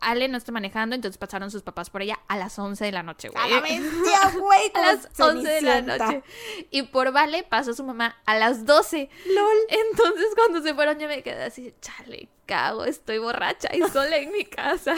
Ale 0.00 0.28
no 0.28 0.36
está 0.36 0.52
manejando, 0.52 0.94
entonces 0.94 1.18
pasaron 1.18 1.50
sus 1.50 1.62
papás 1.62 1.90
por 1.90 2.02
ella 2.02 2.18
a 2.28 2.36
las 2.36 2.58
11 2.58 2.84
de 2.84 2.92
la 2.92 3.02
noche, 3.02 3.28
güey. 3.28 3.42
A 3.42 3.48
la 3.48 3.60
güey. 3.60 4.70
a 4.74 4.80
las 4.80 5.08
11 5.18 5.48
de 5.48 5.62
la 5.62 5.82
noche. 5.82 6.22
Y 6.70 6.82
por 6.82 7.12
Vale 7.12 7.42
pasó 7.44 7.72
su 7.72 7.82
mamá 7.82 8.16
a 8.26 8.36
las 8.36 8.66
12. 8.66 9.08
LOL. 9.26 9.56
Entonces 9.68 10.26
cuando 10.34 10.62
se 10.62 10.74
fueron 10.74 10.98
yo 10.98 11.08
me 11.08 11.22
quedé 11.22 11.44
así, 11.44 11.74
chale, 11.80 12.28
cago, 12.44 12.84
estoy 12.84 13.18
borracha 13.18 13.74
y 13.74 13.80
sola 13.90 14.18
en 14.18 14.32
mi 14.32 14.44
casa. 14.44 14.94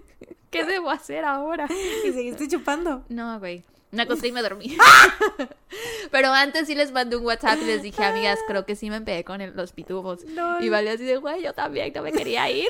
¿Qué 0.50 0.64
debo 0.64 0.90
hacer 0.90 1.24
ahora? 1.24 1.68
¿Y 2.04 2.12
seguiste 2.12 2.48
chupando? 2.48 3.04
No, 3.08 3.38
güey. 3.38 3.64
Me 3.90 4.02
acosté 4.02 4.28
y 4.28 4.32
me 4.32 4.42
dormí. 4.42 4.76
Pero 6.10 6.32
antes 6.32 6.66
sí 6.66 6.74
les 6.74 6.92
mandé 6.92 7.16
un 7.16 7.24
WhatsApp 7.24 7.58
y 7.62 7.64
les 7.66 7.82
dije, 7.82 8.04
amigas, 8.04 8.38
creo 8.46 8.66
que 8.66 8.76
sí 8.76 8.90
me 8.90 9.00
pegué 9.00 9.24
con 9.24 9.40
los 9.56 9.72
pitufos. 9.72 10.24
Y 10.60 10.68
vale 10.68 10.90
así 10.90 11.04
de, 11.04 11.16
güey, 11.16 11.42
yo 11.42 11.52
también 11.52 11.92
no 11.94 12.02
me 12.02 12.12
quería 12.12 12.50
ir. 12.50 12.68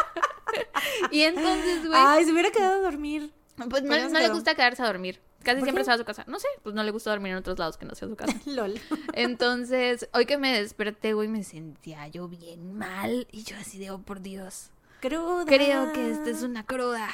y 1.10 1.22
entonces, 1.22 1.86
güey. 1.86 2.00
Ay, 2.02 2.24
se 2.24 2.32
hubiera 2.32 2.50
quedado 2.50 2.76
a 2.76 2.90
dormir. 2.90 3.32
Pues 3.68 3.82
no, 3.82 3.96
le 3.96 4.28
gusta 4.28 4.54
quedarse 4.54 4.82
a 4.82 4.86
dormir. 4.86 5.20
Casi 5.42 5.62
siempre 5.62 5.84
se 5.84 5.90
va 5.90 5.94
a 5.94 5.98
su 5.98 6.04
casa. 6.04 6.24
No 6.26 6.38
sé, 6.38 6.48
pues 6.62 6.74
no 6.74 6.82
le 6.82 6.90
gusta 6.90 7.10
dormir 7.10 7.32
en 7.32 7.38
otros 7.38 7.58
lados 7.58 7.76
que 7.76 7.86
no 7.86 7.94
sea 7.94 8.08
su 8.08 8.16
casa. 8.16 8.34
LOL. 8.44 8.74
Entonces, 9.14 10.08
hoy 10.12 10.26
que 10.26 10.36
me 10.36 10.52
desperté, 10.60 11.14
güey, 11.14 11.28
me 11.28 11.42
sentía 11.44 12.06
yo 12.08 12.28
bien 12.28 12.74
mal. 12.76 13.26
Y 13.30 13.44
yo 13.44 13.56
así 13.56 13.78
de, 13.78 13.90
oh, 13.90 14.00
por 14.00 14.20
Dios. 14.20 14.70
Cruda. 15.00 15.44
Creo 15.46 15.92
que 15.92 16.10
esta 16.10 16.30
es 16.30 16.42
una 16.42 16.66
cruda. 16.66 17.08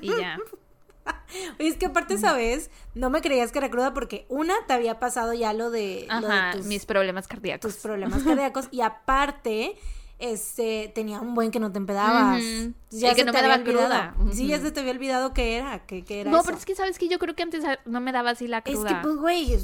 Y 0.00 0.08
ya. 0.08 0.38
Oye, 1.58 1.68
es 1.68 1.76
que 1.76 1.86
aparte, 1.86 2.18
¿sabes? 2.18 2.70
No 2.94 3.10
me 3.10 3.20
creías 3.20 3.52
que 3.52 3.58
era 3.58 3.70
cruda 3.70 3.94
porque 3.94 4.26
una, 4.28 4.54
te 4.66 4.72
había 4.72 4.98
pasado 4.98 5.34
ya 5.34 5.52
lo 5.52 5.70
de, 5.70 6.06
Ajá, 6.08 6.54
mis 6.64 6.86
problemas 6.86 7.28
cardíacos. 7.28 7.72
Tus 7.72 7.82
problemas 7.82 8.22
cardíacos. 8.22 8.68
y 8.70 8.80
aparte, 8.80 9.76
este, 10.18 10.90
tenía 10.94 11.20
un 11.20 11.34
buen 11.34 11.50
que 11.50 11.60
no 11.60 11.70
te 11.70 11.78
empedabas. 11.78 12.42
Ya 12.90 13.14
que 13.14 13.24
no 13.24 13.32
me 13.32 13.42
daba 13.42 13.62
cruda. 13.62 14.14
Sí, 14.32 14.46
ya 14.46 14.58
se 14.58 14.70
te 14.70 14.80
había 14.80 14.92
olvidado 14.92 15.34
que 15.34 15.56
era, 15.56 15.84
que, 15.86 16.04
era 16.08 16.30
No, 16.30 16.42
pero 16.42 16.56
es 16.56 16.64
que 16.64 16.74
sabes 16.74 16.98
que 16.98 17.08
yo 17.08 17.18
creo 17.18 17.34
que 17.34 17.42
antes 17.42 17.62
no 17.84 18.00
me 18.00 18.12
daba 18.12 18.30
así 18.30 18.48
la 18.48 18.62
cruda. 18.62 18.88
Es 18.88 18.94
que, 18.94 19.00
pues, 19.02 19.16
güey, 19.16 19.58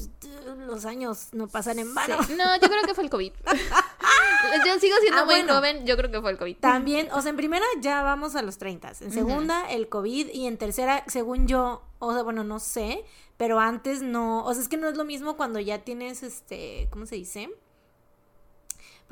los 0.67 0.85
años 0.85 1.29
no 1.33 1.49
pasan 1.49 1.79
en 1.79 1.95
vano. 1.95 2.17
No, 2.37 2.57
yo 2.57 2.69
creo 2.69 2.83
que 2.85 2.95
fue 2.95 3.05
el 3.05 3.11
COVID. 3.11 3.33
yo 4.67 4.79
sigo 4.79 4.97
siendo 5.01 5.21
ah, 5.21 5.25
muy 5.25 5.43
joven, 5.43 5.87
yo 5.87 5.97
creo 5.97 6.11
que 6.11 6.21
fue 6.21 6.33
el 6.33 6.38
COVID. 6.38 6.57
También, 6.57 7.09
o 7.12 7.23
sea, 7.23 7.31
en 7.31 7.37
primera 7.37 7.65
ya 7.81 8.03
vamos 8.03 8.37
a 8.37 8.43
los 8.43 8.59
30. 8.59 8.93
En 9.01 9.12
segunda, 9.12 9.71
el 9.71 9.88
COVID. 9.88 10.29
Y 10.33 10.47
en 10.47 10.59
tercera, 10.59 11.05
según 11.07 11.47
yo, 11.47 11.83
o 11.99 12.12
sea, 12.12 12.23
bueno, 12.23 12.45
no 12.45 12.59
sé, 12.59 13.05
pero 13.38 13.59
antes 13.59 14.03
no, 14.03 14.45
o 14.45 14.53
sea, 14.53 14.62
es 14.62 14.69
que 14.69 14.77
no 14.77 14.88
es 14.88 14.97
lo 14.97 15.05
mismo 15.05 15.37
cuando 15.37 15.61
ya 15.61 15.79
tienes, 15.79 16.23
este, 16.23 16.88
¿cómo 16.91 17.07
se 17.07 17.17
dice? 17.17 17.49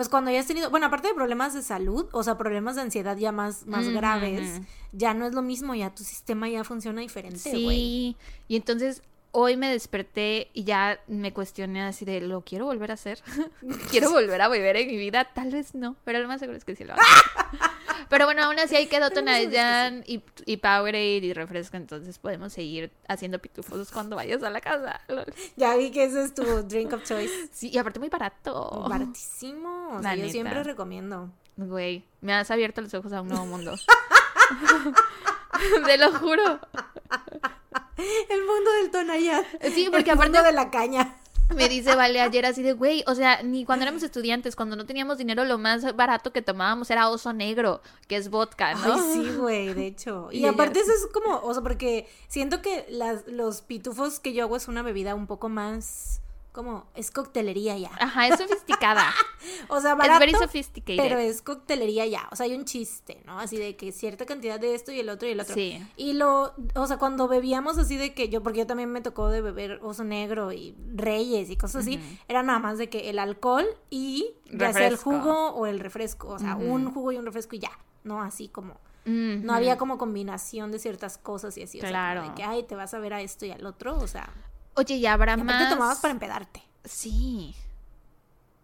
Pues 0.00 0.08
cuando 0.08 0.30
ya 0.30 0.40
has 0.40 0.46
tenido, 0.46 0.70
bueno, 0.70 0.86
aparte 0.86 1.08
de 1.08 1.14
problemas 1.14 1.52
de 1.52 1.60
salud, 1.60 2.06
o 2.12 2.22
sea, 2.22 2.38
problemas 2.38 2.74
de 2.74 2.80
ansiedad 2.80 3.18
ya 3.18 3.32
más, 3.32 3.66
más 3.66 3.86
graves, 3.86 4.62
ya 4.92 5.12
no 5.12 5.26
es 5.26 5.34
lo 5.34 5.42
mismo, 5.42 5.74
ya 5.74 5.94
tu 5.94 6.04
sistema 6.04 6.48
ya 6.48 6.64
funciona 6.64 7.02
diferente. 7.02 7.38
Sí, 7.38 8.16
y 8.48 8.56
entonces 8.56 9.02
hoy 9.32 9.56
me 9.56 9.70
desperté 9.70 10.50
y 10.52 10.64
ya 10.64 11.00
me 11.06 11.32
cuestioné 11.32 11.82
así 11.82 12.04
de, 12.04 12.20
¿lo 12.20 12.42
quiero 12.42 12.66
volver 12.66 12.90
a 12.90 12.94
hacer? 12.94 13.20
¿Quiero 13.90 14.10
volver 14.12 14.40
a 14.40 14.48
beber 14.48 14.76
en 14.76 14.88
mi 14.88 14.96
vida? 14.96 15.24
Tal 15.24 15.50
vez 15.50 15.74
no, 15.74 15.96
pero 16.04 16.18
lo 16.20 16.28
más 16.28 16.40
seguro 16.40 16.58
es 16.58 16.64
que 16.64 16.76
sí 16.76 16.84
lo 16.84 16.94
hago. 16.94 17.02
pero 18.08 18.24
bueno, 18.24 18.42
aún 18.44 18.58
así 18.58 18.76
ahí 18.76 18.86
quedó 18.86 19.10
Tonayan 19.10 20.04
y, 20.06 20.22
y 20.46 20.56
Powerade 20.56 21.18
y 21.18 21.32
refresco, 21.32 21.76
entonces 21.76 22.18
podemos 22.18 22.52
seguir 22.52 22.90
haciendo 23.08 23.38
pitufos 23.38 23.90
cuando 23.90 24.16
vayas 24.16 24.42
a 24.42 24.50
la 24.50 24.60
casa. 24.60 25.00
Ya 25.56 25.76
vi 25.76 25.90
que 25.90 26.04
ese 26.04 26.24
es 26.24 26.34
tu 26.34 26.44
drink 26.62 26.92
of 26.92 27.04
choice. 27.04 27.48
Sí, 27.52 27.70
y 27.72 27.78
aparte 27.78 27.98
muy 27.98 28.08
barato. 28.08 28.86
Baratísimo. 28.88 29.96
O 29.96 30.02
sea, 30.02 30.14
yo 30.14 30.28
siempre 30.28 30.62
recomiendo. 30.62 31.30
Güey, 31.56 32.04
me 32.20 32.32
has 32.32 32.50
abierto 32.50 32.80
los 32.80 32.94
ojos 32.94 33.12
a 33.12 33.20
un 33.20 33.28
nuevo 33.28 33.46
mundo. 33.46 33.74
Te 35.84 35.98
lo 35.98 36.12
juro. 36.12 36.60
El 38.28 38.44
mundo 38.44 38.70
del 38.80 38.90
tonayán. 38.90 39.44
Sí, 39.74 39.88
porque 39.90 40.10
aparte 40.10 40.42
de 40.42 40.52
la 40.52 40.70
caña. 40.70 41.16
Me 41.54 41.68
dice 41.68 41.94
Vale 41.96 42.20
ayer 42.20 42.46
así 42.46 42.62
de, 42.62 42.72
güey, 42.72 43.02
o 43.06 43.14
sea, 43.14 43.42
ni 43.42 43.64
cuando 43.64 43.84
éramos 43.84 44.02
estudiantes, 44.02 44.56
cuando 44.56 44.76
no 44.76 44.86
teníamos 44.86 45.18
dinero, 45.18 45.44
lo 45.44 45.58
más 45.58 45.96
barato 45.96 46.32
que 46.32 46.42
tomábamos 46.42 46.90
era 46.90 47.08
oso 47.08 47.32
negro, 47.32 47.80
que 48.06 48.16
es 48.16 48.30
vodka, 48.30 48.74
¿no? 48.74 48.94
Ay, 48.94 49.00
sí, 49.12 49.36
güey, 49.36 49.74
de 49.74 49.86
hecho. 49.86 50.28
Y, 50.30 50.46
aparte 50.46 50.80
eso 50.80 50.92
es 50.92 51.06
como, 51.12 51.40
o 51.40 51.52
sea, 51.52 51.62
porque 51.62 52.08
siento 52.28 52.62
que 52.62 52.86
las, 52.88 53.26
los 53.26 53.62
pitufos 53.62 54.20
que 54.20 54.32
yo 54.32 54.44
hago 54.44 54.56
es 54.56 54.68
una 54.68 54.82
bebida 54.82 55.14
un 55.14 55.26
poco 55.26 55.48
más 55.48 56.20
como 56.52 56.86
es 56.94 57.10
coctelería 57.10 57.78
ya. 57.78 57.90
Ajá, 57.98 58.28
es 58.28 58.38
sofisticada. 58.38 59.12
o 59.68 59.80
sea, 59.80 59.94
barato, 59.94 60.14
es 60.14 60.18
very 60.18 60.32
sophisticated. 60.32 61.02
Pero 61.02 61.18
es 61.18 61.42
coctelería 61.42 62.06
ya. 62.06 62.28
O 62.32 62.36
sea, 62.36 62.46
hay 62.46 62.54
un 62.54 62.64
chiste, 62.64 63.22
¿no? 63.26 63.38
Así 63.38 63.56
de 63.56 63.76
que 63.76 63.92
cierta 63.92 64.26
cantidad 64.26 64.58
de 64.58 64.74
esto 64.74 64.92
y 64.92 65.00
el 65.00 65.08
otro 65.08 65.28
y 65.28 65.32
el 65.32 65.40
otro. 65.40 65.54
Sí. 65.54 65.80
Y 65.96 66.14
lo, 66.14 66.54
o 66.74 66.86
sea, 66.86 66.98
cuando 66.98 67.28
bebíamos 67.28 67.78
así 67.78 67.96
de 67.96 68.14
que 68.14 68.28
yo, 68.28 68.42
porque 68.42 68.60
yo 68.60 68.66
también 68.66 68.90
me 68.90 69.00
tocó 69.00 69.28
de 69.28 69.40
beber 69.40 69.80
oso 69.82 70.04
negro 70.04 70.52
y 70.52 70.74
reyes 70.94 71.50
y 71.50 71.56
cosas 71.56 71.82
así, 71.82 72.00
era 72.28 72.42
nada 72.42 72.58
más 72.58 72.78
de 72.78 72.88
que 72.88 73.10
el 73.10 73.18
alcohol 73.18 73.66
y 73.88 74.34
ya 74.50 74.72
sea 74.72 74.88
el 74.88 74.96
jugo 74.96 75.50
o 75.50 75.66
el 75.66 75.80
refresco. 75.80 76.28
O 76.28 76.38
sea, 76.38 76.56
un 76.56 76.92
jugo 76.92 77.12
y 77.12 77.16
un 77.16 77.26
refresco 77.26 77.56
y 77.56 77.60
ya. 77.60 77.72
No 78.02 78.22
así 78.22 78.48
como. 78.48 78.78
No 79.04 79.54
había 79.54 79.78
como 79.78 79.98
combinación 79.98 80.70
de 80.72 80.78
ciertas 80.78 81.18
cosas 81.18 81.56
y 81.58 81.62
así. 81.62 81.78
O 81.78 81.80
claro. 81.80 82.22
Sea, 82.22 82.30
de 82.30 82.36
que, 82.36 82.42
ay, 82.44 82.62
te 82.64 82.76
vas 82.76 82.94
a 82.94 82.98
ver 82.98 83.14
a 83.14 83.20
esto 83.20 83.46
y 83.46 83.50
al 83.50 83.64
otro. 83.66 83.96
O 83.96 84.06
sea. 84.06 84.28
Oye, 84.74 85.00
ya 85.00 85.12
habrá 85.12 85.36
más. 85.36 85.68
te 85.68 85.74
tomabas 85.74 85.98
para 85.98 86.12
empedarte. 86.12 86.62
Sí. 86.84 87.54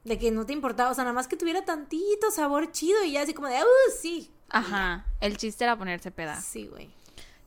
De 0.04 0.18
que 0.18 0.30
no 0.30 0.46
te 0.46 0.52
importaba, 0.52 0.90
o 0.90 0.94
sea, 0.94 1.04
nada 1.04 1.14
más 1.14 1.28
que 1.28 1.36
tuviera 1.36 1.64
tantito 1.64 2.30
sabor 2.30 2.70
chido 2.72 3.02
y 3.04 3.12
ya 3.12 3.22
así 3.22 3.34
como 3.34 3.48
de, 3.48 3.56
¡uh, 3.60 3.92
sí! 4.00 4.30
Ajá. 4.50 5.04
El 5.20 5.36
chiste 5.36 5.64
era 5.64 5.76
ponerse 5.76 6.10
peda. 6.10 6.40
Sí, 6.40 6.66
güey. 6.68 6.88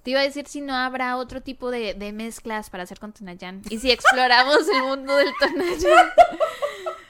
Te 0.03 0.11
iba 0.11 0.19
a 0.19 0.23
decir 0.23 0.47
si 0.47 0.61
no 0.61 0.75
habrá 0.75 1.17
otro 1.17 1.41
tipo 1.41 1.71
de, 1.71 1.93
de 1.93 2.11
mezclas 2.13 2.69
para 2.69 2.83
hacer 2.83 2.99
con 2.99 3.13
Tonayán. 3.13 3.61
Y 3.69 3.79
si 3.79 3.91
exploramos 3.91 4.67
el 4.67 4.83
mundo 4.83 5.15
del 5.15 5.33
Tonayán. 5.39 6.09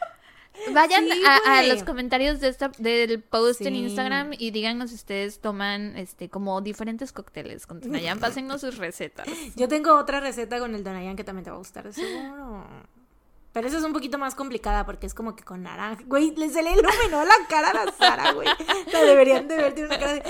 Vayan 0.74 1.08
a, 1.46 1.64
los 1.64 1.84
comentarios 1.84 2.40
de 2.40 2.50
esta, 2.50 2.72
del 2.78 3.22
post 3.22 3.62
en 3.62 3.76
Instagram 3.76 4.32
y 4.38 4.52
díganos 4.52 4.90
si 4.90 4.96
ustedes 4.96 5.40
toman 5.40 5.98
este 5.98 6.30
como 6.30 6.62
diferentes 6.62 7.12
cócteles 7.12 7.68
con 7.68 7.82
Tonayan. 7.82 8.20
Pásennos 8.22 8.62
sus 8.62 8.78
recetas. 8.78 9.28
Yo 9.56 9.68
tengo 9.68 9.98
otra 9.98 10.20
receta 10.20 10.60
con 10.60 10.76
el 10.76 10.84
Tonayan 10.84 11.16
que 11.16 11.24
también 11.24 11.44
te 11.44 11.50
va 11.50 11.56
a 11.56 11.60
gustar, 11.60 11.92
seguro. 11.94 12.66
Pero 13.52 13.68
esa 13.68 13.78
es 13.78 13.84
un 13.84 13.94
poquito 13.94 14.18
más 14.18 14.36
complicada 14.36 14.86
porque 14.86 15.08
es 15.08 15.14
como 15.14 15.36
que 15.36 15.44
con 15.44 15.64
naranja. 15.64 16.04
Güey, 16.06 16.36
se 16.50 16.62
le 16.62 16.72
iluminó 16.72 17.26
la 17.26 17.36
cara 17.48 17.72
a 17.72 17.86
la 17.86 17.92
Sara, 17.92 18.34
güey. 18.34 18.48
La 18.94 19.02
deberían 19.02 19.48
de 19.48 19.58
ver, 19.58 19.74
tiene 19.74 19.90
una 19.90 20.00
cara 20.00 20.14
de 20.14 20.24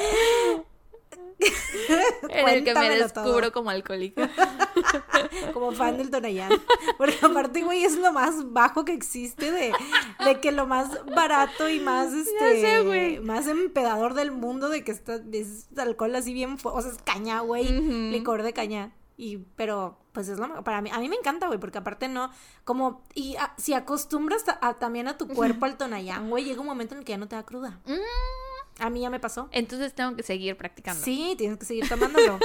en 2.30 2.50
el 2.50 2.64
que 2.64 2.74
me 2.74 2.90
descubro 2.90 3.52
como 3.52 3.70
alcohólica. 3.70 4.30
como 5.54 5.72
fan 5.72 5.98
del 5.98 6.10
Tonayán. 6.10 6.52
Porque 6.98 7.18
aparte, 7.22 7.64
güey, 7.64 7.84
es 7.84 7.98
lo 7.98 8.12
más 8.12 8.52
bajo 8.52 8.86
que 8.86 8.94
existe 8.94 9.52
de, 9.52 9.74
de 10.26 10.40
que 10.40 10.52
lo 10.52 10.68
más 10.68 11.06
barato 11.06 11.70
y 11.70 11.80
más, 11.80 12.14
este, 12.14 13.20
más 13.22 13.48
empedador 13.48 14.14
del 14.14 14.32
mundo, 14.32 14.70
de 14.70 14.84
que 14.84 14.92
está, 14.92 15.22
es 15.32 15.68
alcohol 15.78 16.16
así 16.16 16.34
bien, 16.34 16.58
o 16.62 16.82
sea, 16.82 16.92
es 16.92 16.98
caña, 17.04 17.40
güey, 17.42 17.66
licor 18.12 18.44
de 18.44 18.54
caña. 18.54 18.94
Y, 19.16 19.38
pero, 19.58 19.98
pues 20.14 20.30
es 20.30 20.40
lo 20.40 20.64
para 20.64 20.82
mí, 20.82 20.90
a 20.94 21.00
mí 21.00 21.10
me 21.10 21.18
encanta, 21.18 21.48
güey, 21.48 21.60
porque 21.60 21.78
aparte 21.78 22.08
no, 22.08 22.32
como, 22.64 23.04
y 23.14 23.36
si 23.58 23.74
acostumbras 23.74 24.46
también 24.80 25.08
a 25.10 25.18
tu 25.18 25.28
cuerpo 25.28 25.66
al 25.66 25.78
Tonayán, 25.78 26.30
güey, 26.30 26.46
llega 26.46 26.62
un 26.62 26.68
momento 26.68 26.96
en 26.96 27.00
el 27.00 27.06
que 27.06 27.12
ya 27.12 27.18
no 27.18 27.28
te 27.28 27.36
da 27.36 27.44
cruda. 27.44 27.80
Mm. 27.86 27.98
A 28.80 28.90
mí 28.90 29.02
ya 29.02 29.10
me 29.10 29.20
pasó. 29.20 29.50
Entonces 29.52 29.94
tengo 29.94 30.16
que 30.16 30.24
seguir 30.24 30.56
practicando. 30.58 31.04
Sí, 31.04 31.36
tienes 31.38 31.58
que 31.58 31.66
seguir 31.66 31.88
tomándolo. 31.88 32.40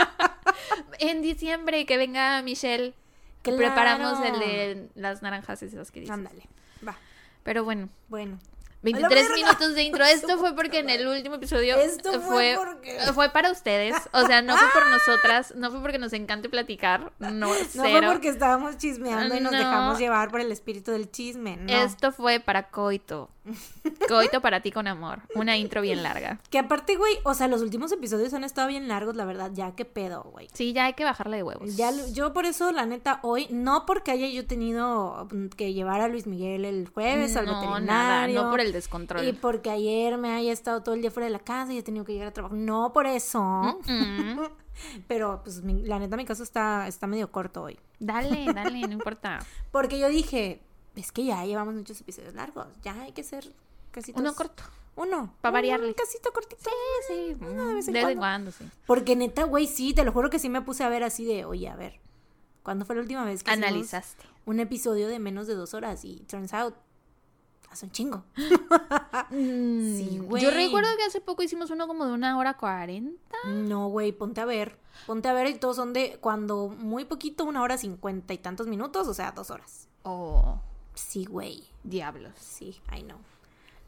en 0.98 1.22
diciembre 1.22 1.86
que 1.86 1.96
venga 1.96 2.42
Michelle, 2.42 2.94
que 3.42 3.52
preparamos 3.52 4.20
el 4.24 4.38
de 4.38 4.88
las 4.94 5.22
naranjas 5.22 5.62
esas 5.62 5.90
que 5.90 6.00
dices. 6.00 6.14
Ándale, 6.14 6.48
va. 6.86 6.96
Pero 7.42 7.64
bueno. 7.64 7.88
Bueno. 8.08 8.38
23 8.82 9.30
minutos 9.34 9.74
de 9.74 9.82
intro. 9.82 10.04
Esto 10.04 10.38
fue 10.38 10.54
porque 10.54 10.78
en 10.78 10.90
el 10.90 11.06
último 11.08 11.36
episodio 11.36 11.76
Esto 11.76 12.20
fue, 12.20 12.56
fue, 13.14 13.30
para 13.30 13.50
ustedes. 13.50 13.96
O 14.12 14.26
sea, 14.26 14.42
no 14.42 14.56
fue 14.56 14.68
por 14.72 14.88
nosotras, 14.88 15.54
no 15.56 15.70
fue 15.70 15.80
porque 15.80 15.98
nos 15.98 16.12
encante 16.12 16.48
platicar. 16.48 17.12
No, 17.18 17.30
no 17.30 17.48
fue 17.48 18.02
porque 18.02 18.28
estábamos 18.28 18.76
chismeando 18.78 19.34
y 19.34 19.40
nos 19.40 19.52
dejamos 19.52 19.98
llevar 19.98 20.30
por 20.30 20.40
el 20.40 20.52
espíritu 20.52 20.92
del 20.92 21.10
chisme. 21.10 21.56
No. 21.56 21.72
Esto 21.72 22.12
fue 22.12 22.38
para 22.38 22.68
Coito. 22.68 23.30
Coito 24.08 24.40
para 24.40 24.60
ti 24.60 24.70
con 24.72 24.86
amor. 24.86 25.22
Una 25.34 25.56
intro 25.56 25.80
bien 25.80 26.02
larga. 26.02 26.40
Que 26.50 26.58
aparte, 26.58 26.96
güey, 26.96 27.18
o 27.24 27.34
sea, 27.34 27.48
los 27.48 27.62
últimos 27.62 27.92
episodios 27.92 28.34
han 28.34 28.44
estado 28.44 28.68
bien 28.68 28.88
largos, 28.88 29.16
la 29.16 29.24
verdad. 29.24 29.50
Ya, 29.54 29.74
qué 29.74 29.84
pedo, 29.84 30.24
güey. 30.24 30.48
Sí, 30.52 30.72
ya 30.72 30.86
hay 30.86 30.94
que 30.94 31.04
bajarle 31.04 31.38
de 31.38 31.42
huevos. 31.42 31.76
Ya, 31.76 31.90
yo 32.12 32.32
por 32.32 32.46
eso, 32.46 32.72
la 32.72 32.86
neta, 32.86 33.20
hoy, 33.22 33.46
no 33.50 33.86
porque 33.86 34.10
haya 34.10 34.28
yo 34.28 34.46
tenido 34.46 35.28
que 35.56 35.72
llevar 35.72 36.00
a 36.00 36.08
Luis 36.08 36.26
Miguel 36.26 36.64
el 36.64 36.88
jueves 36.88 37.36
al 37.36 37.46
veterinario. 37.46 37.86
Nada, 37.86 38.28
no 38.28 38.50
por 38.50 38.60
el 38.60 38.72
descontrol. 38.72 39.26
Y 39.26 39.32
porque 39.32 39.70
ayer 39.70 40.18
me 40.18 40.32
haya 40.34 40.52
estado 40.52 40.82
todo 40.82 40.94
el 40.94 41.00
día 41.00 41.10
fuera 41.10 41.26
de 41.26 41.32
la 41.32 41.38
casa 41.38 41.72
y 41.72 41.78
he 41.78 41.82
tenido 41.82 42.04
que 42.04 42.12
llegar 42.12 42.28
a 42.28 42.32
trabajar. 42.32 42.56
No 42.58 42.92
por 42.92 43.06
eso. 43.06 43.78
Pero, 45.08 45.40
pues, 45.42 45.62
la 45.64 45.98
neta, 45.98 46.16
mi 46.16 46.24
caso 46.24 46.42
está, 46.42 46.86
está 46.86 47.06
medio 47.06 47.30
corto 47.30 47.62
hoy. 47.62 47.78
Dale, 47.98 48.46
dale, 48.52 48.80
no 48.80 48.92
importa. 48.92 49.38
Porque 49.70 49.98
yo 49.98 50.08
dije, 50.08 50.60
es 50.96 51.12
que 51.12 51.24
ya 51.24 51.44
llevamos 51.44 51.74
muchos 51.74 52.00
episodios 52.00 52.34
largos. 52.34 52.66
Ya 52.82 53.00
hay 53.02 53.12
que 53.12 53.22
ser 53.22 53.52
casi 53.90 54.12
Uno 54.16 54.34
corto. 54.34 54.62
Uno. 54.96 55.34
Para 55.42 55.52
variarle. 55.52 55.88
Un 55.88 55.94
casito 55.94 56.32
cortito. 56.32 56.62
Sí, 56.62 56.70
sí. 57.06 57.36
Uno 57.40 57.66
de 57.68 57.74
vez 57.74 57.88
en 57.88 58.16
cuando. 58.16 58.50
sí. 58.50 58.68
Porque 58.86 59.14
neta, 59.14 59.44
güey, 59.44 59.66
sí, 59.66 59.92
te 59.92 60.04
lo 60.04 60.12
juro 60.12 60.30
que 60.30 60.38
sí 60.38 60.48
me 60.48 60.62
puse 60.62 60.84
a 60.84 60.88
ver 60.88 61.04
así 61.04 61.24
de, 61.24 61.44
oye, 61.44 61.68
a 61.68 61.76
ver. 61.76 62.00
¿Cuándo 62.62 62.84
fue 62.84 62.96
la 62.96 63.02
última 63.02 63.24
vez 63.24 63.44
que 63.44 63.50
analizaste 63.52 64.24
un 64.44 64.58
episodio 64.58 65.06
de 65.06 65.18
menos 65.18 65.46
de 65.46 65.54
dos 65.54 65.74
horas? 65.74 66.04
Y 66.04 66.24
turns 66.28 66.52
out, 66.52 66.74
hace 67.70 67.86
un 67.86 67.92
chingo. 67.92 68.24
sí, 69.30 70.18
güey. 70.22 70.42
Yo 70.42 70.50
recuerdo 70.50 70.88
que 70.96 71.04
hace 71.04 71.20
poco 71.20 71.42
hicimos 71.42 71.70
uno 71.70 71.86
como 71.86 72.06
de 72.06 72.12
una 72.12 72.36
hora 72.38 72.56
cuarenta. 72.56 73.36
No, 73.46 73.88
güey, 73.88 74.12
ponte 74.12 74.40
a 74.40 74.46
ver. 74.46 74.78
Ponte 75.06 75.28
a 75.28 75.34
ver 75.34 75.46
y 75.48 75.58
todos 75.58 75.76
son 75.76 75.92
de 75.92 76.18
cuando 76.20 76.68
muy 76.68 77.04
poquito, 77.04 77.44
una 77.44 77.62
hora 77.62 77.76
cincuenta 77.76 78.32
y 78.32 78.38
tantos 78.38 78.66
minutos, 78.66 79.06
o 79.06 79.14
sea, 79.14 79.32
dos 79.32 79.50
horas. 79.50 79.88
Oh. 80.02 80.58
Sí, 80.96 81.24
güey. 81.26 81.64
Diablos. 81.84 82.32
Sí, 82.36 82.80
I 82.92 83.02
know. 83.02 83.18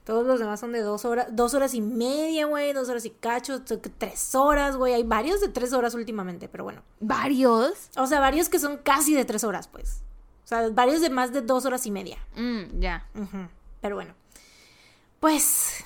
Todos 0.04 0.26
los 0.26 0.38
demás 0.38 0.60
son 0.60 0.72
de 0.72 0.80
dos 0.80 1.04
horas, 1.04 1.26
dos 1.32 1.52
horas 1.52 1.74
y 1.74 1.82
media, 1.82 2.46
güey, 2.46 2.72
dos 2.72 2.88
horas 2.88 3.04
y 3.04 3.10
cacho, 3.10 3.62
tres 3.62 4.34
horas, 4.34 4.76
güey. 4.76 4.94
Hay 4.94 5.02
varios 5.02 5.40
de 5.40 5.48
tres 5.48 5.74
horas 5.74 5.94
últimamente, 5.94 6.48
pero 6.48 6.64
bueno. 6.64 6.82
¿Varios? 7.00 7.90
O 7.96 8.06
sea, 8.06 8.18
varios 8.20 8.48
que 8.48 8.58
son 8.58 8.78
casi 8.78 9.14
de 9.14 9.26
tres 9.26 9.44
horas, 9.44 9.68
pues. 9.68 10.02
O 10.44 10.48
sea, 10.48 10.70
varios 10.70 11.02
de 11.02 11.10
más 11.10 11.32
de 11.32 11.42
dos 11.42 11.66
horas 11.66 11.84
y 11.84 11.90
media. 11.90 12.16
Mm, 12.36 12.80
ya. 12.80 13.06
Pero 13.82 13.96
bueno. 13.96 14.14
Pues, 15.20 15.84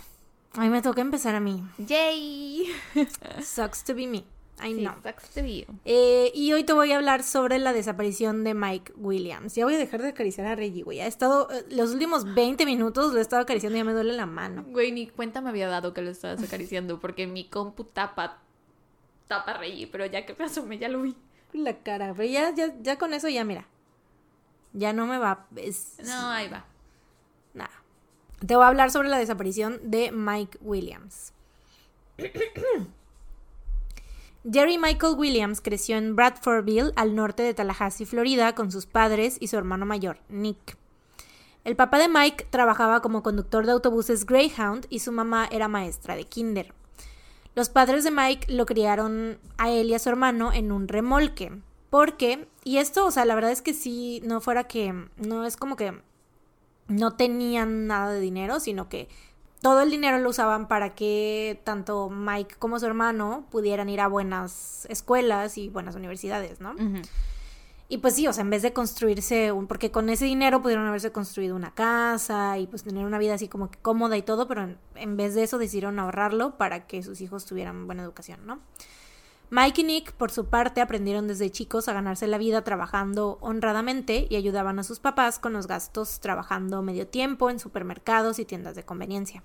a 0.52 0.60
mí 0.60 0.68
me 0.68 0.82
toca 0.82 1.00
empezar 1.00 1.34
a 1.34 1.40
mí. 1.40 1.64
Yay. 1.78 2.68
Sucks 3.42 3.82
to 3.82 3.94
be 3.94 4.06
me. 4.06 4.24
I 4.62 4.74
know. 4.74 4.94
You. 5.34 5.64
Eh, 5.84 6.30
y 6.34 6.52
hoy 6.52 6.64
te 6.64 6.72
voy 6.72 6.92
a 6.92 6.96
hablar 6.96 7.22
sobre 7.22 7.58
la 7.58 7.72
desaparición 7.72 8.44
de 8.44 8.54
Mike 8.54 8.92
Williams. 8.96 9.54
Ya 9.54 9.64
voy 9.64 9.74
a 9.74 9.78
dejar 9.78 10.02
de 10.02 10.08
acariciar 10.08 10.46
a 10.46 10.54
Reggie, 10.54 10.82
güey. 10.82 11.00
Ha 11.00 11.06
estado, 11.06 11.48
eh, 11.50 11.64
los 11.70 11.90
últimos 11.92 12.34
20 12.34 12.64
minutos 12.66 13.12
lo 13.12 13.18
he 13.18 13.22
estado 13.22 13.42
acariciando 13.42 13.76
y 13.76 13.80
ya 13.80 13.84
me 13.84 13.92
duele 13.92 14.12
la 14.12 14.26
mano. 14.26 14.64
Güey, 14.68 14.92
ni 14.92 15.08
cuenta 15.08 15.40
me 15.40 15.50
había 15.50 15.68
dado 15.68 15.92
que 15.92 16.02
lo 16.02 16.10
estabas 16.10 16.42
acariciando 16.44 17.00
porque 17.00 17.26
mi 17.26 17.48
compu 17.48 17.84
tapa, 17.84 18.38
tapa 19.26 19.52
a 19.52 19.58
Reggie, 19.58 19.86
pero 19.86 20.06
ya 20.06 20.24
que 20.24 20.34
me 20.38 20.44
asomé 20.44 20.78
ya 20.78 20.88
lo 20.88 21.02
vi. 21.02 21.16
La 21.52 21.78
cara, 21.78 22.14
pero 22.16 22.28
ya, 22.28 22.54
ya, 22.54 22.72
ya 22.80 22.98
con 22.98 23.12
eso 23.14 23.28
ya, 23.28 23.44
mira. 23.44 23.66
Ya 24.72 24.92
no 24.92 25.06
me 25.06 25.18
va. 25.18 25.46
No, 26.04 26.30
ahí 26.30 26.48
va. 26.48 26.64
Nada. 27.52 27.82
Te 28.46 28.56
voy 28.56 28.64
a 28.64 28.68
hablar 28.68 28.90
sobre 28.90 29.08
la 29.08 29.18
desaparición 29.18 29.78
de 29.82 30.12
Mike 30.12 30.58
Williams. 30.62 31.32
Jerry 34.50 34.76
Michael 34.76 35.14
Williams 35.16 35.60
creció 35.60 35.96
en 35.96 36.16
Bradfordville, 36.16 36.92
al 36.96 37.14
norte 37.14 37.44
de 37.44 37.54
Tallahassee, 37.54 38.06
Florida, 38.06 38.56
con 38.56 38.72
sus 38.72 38.86
padres 38.86 39.36
y 39.38 39.46
su 39.46 39.56
hermano 39.56 39.86
mayor, 39.86 40.18
Nick. 40.28 40.76
El 41.62 41.76
papá 41.76 41.98
de 42.00 42.08
Mike 42.08 42.48
trabajaba 42.50 43.02
como 43.02 43.22
conductor 43.22 43.64
de 43.64 43.72
autobuses 43.72 44.26
Greyhound 44.26 44.86
y 44.90 44.98
su 44.98 45.12
mamá 45.12 45.48
era 45.52 45.68
maestra 45.68 46.16
de 46.16 46.24
kinder. 46.24 46.74
Los 47.54 47.68
padres 47.68 48.02
de 48.02 48.10
Mike 48.10 48.52
lo 48.52 48.66
criaron 48.66 49.38
a 49.58 49.70
él 49.70 49.90
y 49.90 49.94
a 49.94 50.00
su 50.00 50.08
hermano 50.08 50.52
en 50.52 50.72
un 50.72 50.88
remolque. 50.88 51.52
Porque, 51.88 52.48
y 52.64 52.78
esto, 52.78 53.06
o 53.06 53.10
sea, 53.12 53.24
la 53.24 53.36
verdad 53.36 53.52
es 53.52 53.62
que 53.62 53.74
si 53.74 54.22
no 54.24 54.40
fuera 54.40 54.64
que, 54.64 54.92
no 55.18 55.44
es 55.46 55.56
como 55.56 55.76
que 55.76 56.00
no 56.88 57.12
tenían 57.12 57.86
nada 57.86 58.12
de 58.12 58.18
dinero, 58.18 58.58
sino 58.58 58.88
que 58.88 59.08
todo 59.62 59.80
el 59.80 59.90
dinero 59.90 60.18
lo 60.18 60.28
usaban 60.28 60.66
para 60.66 60.94
que 60.94 61.60
tanto 61.64 62.10
Mike 62.10 62.56
como 62.58 62.80
su 62.80 62.86
hermano 62.86 63.46
pudieran 63.50 63.88
ir 63.88 64.00
a 64.00 64.08
buenas 64.08 64.86
escuelas 64.90 65.56
y 65.56 65.68
buenas 65.68 65.94
universidades, 65.94 66.60
¿no? 66.60 66.74
Y 67.88 67.98
pues 67.98 68.14
sí, 68.14 68.26
o 68.26 68.32
sea, 68.32 68.42
en 68.42 68.50
vez 68.50 68.62
de 68.62 68.72
construirse 68.72 69.52
un, 69.52 69.66
porque 69.68 69.90
con 69.90 70.08
ese 70.08 70.24
dinero 70.24 70.62
pudieron 70.62 70.86
haberse 70.86 71.12
construido 71.12 71.54
una 71.54 71.72
casa 71.74 72.58
y 72.58 72.66
pues 72.66 72.82
tener 72.82 73.04
una 73.06 73.18
vida 73.18 73.34
así 73.34 73.48
como 73.48 73.70
que 73.70 73.78
cómoda 73.78 74.16
y 74.16 74.22
todo, 74.22 74.48
pero 74.48 74.62
en, 74.62 74.78
en 74.96 75.16
vez 75.16 75.34
de 75.34 75.44
eso 75.44 75.58
decidieron 75.58 75.98
ahorrarlo 75.98 76.56
para 76.56 76.86
que 76.86 77.02
sus 77.02 77.20
hijos 77.20 77.44
tuvieran 77.44 77.86
buena 77.86 78.02
educación, 78.02 78.40
¿no? 78.46 78.60
Mike 79.54 79.82
y 79.82 79.84
Nick, 79.84 80.12
por 80.12 80.30
su 80.30 80.46
parte, 80.46 80.80
aprendieron 80.80 81.28
desde 81.28 81.50
chicos 81.50 81.86
a 81.86 81.92
ganarse 81.92 82.26
la 82.26 82.38
vida 82.38 82.64
trabajando 82.64 83.36
honradamente 83.42 84.26
y 84.30 84.36
ayudaban 84.36 84.78
a 84.78 84.82
sus 84.82 84.98
papás 84.98 85.38
con 85.38 85.52
los 85.52 85.66
gastos 85.66 86.20
trabajando 86.20 86.80
medio 86.80 87.06
tiempo 87.06 87.50
en 87.50 87.58
supermercados 87.58 88.38
y 88.38 88.46
tiendas 88.46 88.76
de 88.76 88.84
conveniencia. 88.84 89.42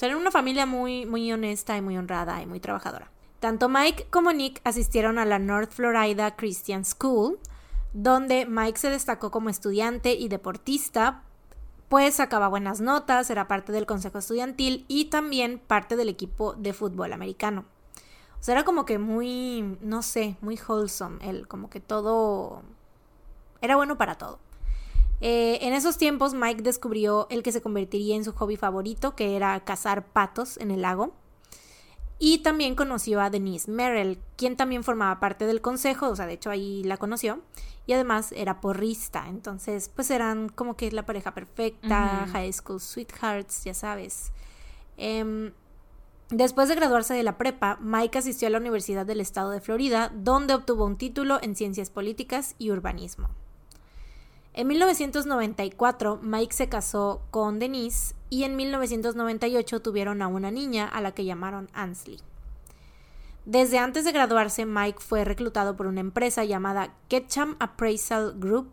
Eran 0.00 0.18
una 0.18 0.30
familia 0.30 0.66
muy, 0.66 1.04
muy 1.04 1.32
honesta 1.32 1.76
y 1.76 1.82
muy 1.82 1.98
honrada 1.98 2.40
y 2.40 2.46
muy 2.46 2.60
trabajadora. 2.60 3.10
Tanto 3.40 3.68
Mike 3.68 4.06
como 4.08 4.32
Nick 4.32 4.60
asistieron 4.62 5.18
a 5.18 5.24
la 5.24 5.40
North 5.40 5.72
Florida 5.72 6.36
Christian 6.36 6.84
School, 6.84 7.40
donde 7.92 8.46
Mike 8.46 8.78
se 8.78 8.90
destacó 8.90 9.32
como 9.32 9.50
estudiante 9.50 10.12
y 10.12 10.28
deportista, 10.28 11.24
pues 11.88 12.14
sacaba 12.14 12.46
buenas 12.46 12.80
notas, 12.80 13.30
era 13.30 13.48
parte 13.48 13.72
del 13.72 13.84
consejo 13.84 14.18
estudiantil 14.18 14.84
y 14.86 15.06
también 15.06 15.58
parte 15.58 15.96
del 15.96 16.08
equipo 16.08 16.52
de 16.52 16.72
fútbol 16.72 17.12
americano. 17.12 17.64
O 18.40 18.42
sea, 18.42 18.54
era 18.54 18.64
como 18.64 18.84
que 18.84 18.98
muy, 18.98 19.78
no 19.80 20.02
sé, 20.02 20.36
muy 20.40 20.58
wholesome. 20.68 21.18
Él, 21.28 21.48
como 21.48 21.70
que 21.70 21.80
todo. 21.80 22.62
Era 23.60 23.76
bueno 23.76 23.98
para 23.98 24.16
todo. 24.16 24.38
Eh, 25.20 25.58
en 25.62 25.74
esos 25.74 25.98
tiempos, 25.98 26.34
Mike 26.34 26.62
descubrió 26.62 27.26
el 27.30 27.42
que 27.42 27.50
se 27.50 27.60
convertiría 27.60 28.14
en 28.14 28.24
su 28.24 28.32
hobby 28.32 28.56
favorito, 28.56 29.16
que 29.16 29.34
era 29.34 29.58
cazar 29.64 30.06
patos 30.06 30.56
en 30.58 30.70
el 30.70 30.82
lago. 30.82 31.12
Y 32.20 32.38
también 32.38 32.74
conoció 32.74 33.20
a 33.20 33.30
Denise 33.30 33.70
Merrill, 33.70 34.20
quien 34.36 34.56
también 34.56 34.82
formaba 34.82 35.20
parte 35.20 35.46
del 35.46 35.60
consejo, 35.60 36.08
o 36.08 36.16
sea, 36.16 36.26
de 36.26 36.34
hecho 36.34 36.50
ahí 36.50 36.82
la 36.84 36.96
conoció. 36.96 37.40
Y 37.86 37.92
además 37.92 38.32
era 38.32 38.60
porrista, 38.60 39.26
entonces 39.28 39.88
pues 39.88 40.10
eran 40.10 40.48
como 40.48 40.76
que 40.76 40.90
la 40.90 41.06
pareja 41.06 41.32
perfecta, 41.32 42.26
high 42.32 42.52
school 42.52 42.80
sweethearts, 42.80 43.64
ya 43.64 43.72
sabes. 43.72 44.32
Eh, 44.96 45.52
Después 46.30 46.68
de 46.68 46.74
graduarse 46.74 47.14
de 47.14 47.22
la 47.22 47.38
prepa, 47.38 47.78
Mike 47.80 48.18
asistió 48.18 48.48
a 48.48 48.50
la 48.50 48.58
Universidad 48.58 49.06
del 49.06 49.20
Estado 49.22 49.50
de 49.50 49.62
Florida, 49.62 50.12
donde 50.14 50.54
obtuvo 50.54 50.84
un 50.84 50.98
título 50.98 51.38
en 51.40 51.56
Ciencias 51.56 51.88
Políticas 51.88 52.54
y 52.58 52.70
Urbanismo. 52.70 53.30
En 54.52 54.66
1994, 54.66 56.18
Mike 56.20 56.54
se 56.54 56.68
casó 56.68 57.22
con 57.30 57.58
Denise 57.58 58.14
y 58.28 58.44
en 58.44 58.56
1998 58.56 59.80
tuvieron 59.80 60.20
a 60.20 60.26
una 60.26 60.50
niña 60.50 60.86
a 60.86 61.00
la 61.00 61.12
que 61.12 61.24
llamaron 61.24 61.70
Ansley. 61.72 62.20
Desde 63.46 63.78
antes 63.78 64.04
de 64.04 64.12
graduarse, 64.12 64.66
Mike 64.66 64.98
fue 65.00 65.24
reclutado 65.24 65.76
por 65.76 65.86
una 65.86 66.00
empresa 66.00 66.44
llamada 66.44 66.92
Ketchum 67.08 67.56
Appraisal 67.58 68.34
Group 68.38 68.68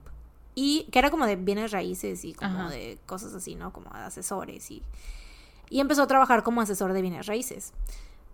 y 0.55 0.89
que 0.91 0.99
era 0.99 1.09
como 1.09 1.25
de 1.25 1.37
bienes 1.37 1.71
raíces 1.71 2.25
y 2.25 2.33
como 2.33 2.69
de 2.69 2.97
cosas 3.05 3.33
así, 3.33 3.55
¿no? 3.55 3.71
Como 3.71 3.89
de 3.91 3.99
asesores 3.99 4.69
y 4.71 4.83
y 5.69 5.79
empezó 5.79 6.03
a 6.03 6.07
trabajar 6.07 6.43
como 6.43 6.61
asesor 6.61 6.93
de 6.93 7.01
bienes 7.01 7.27
raíces. 7.27 7.73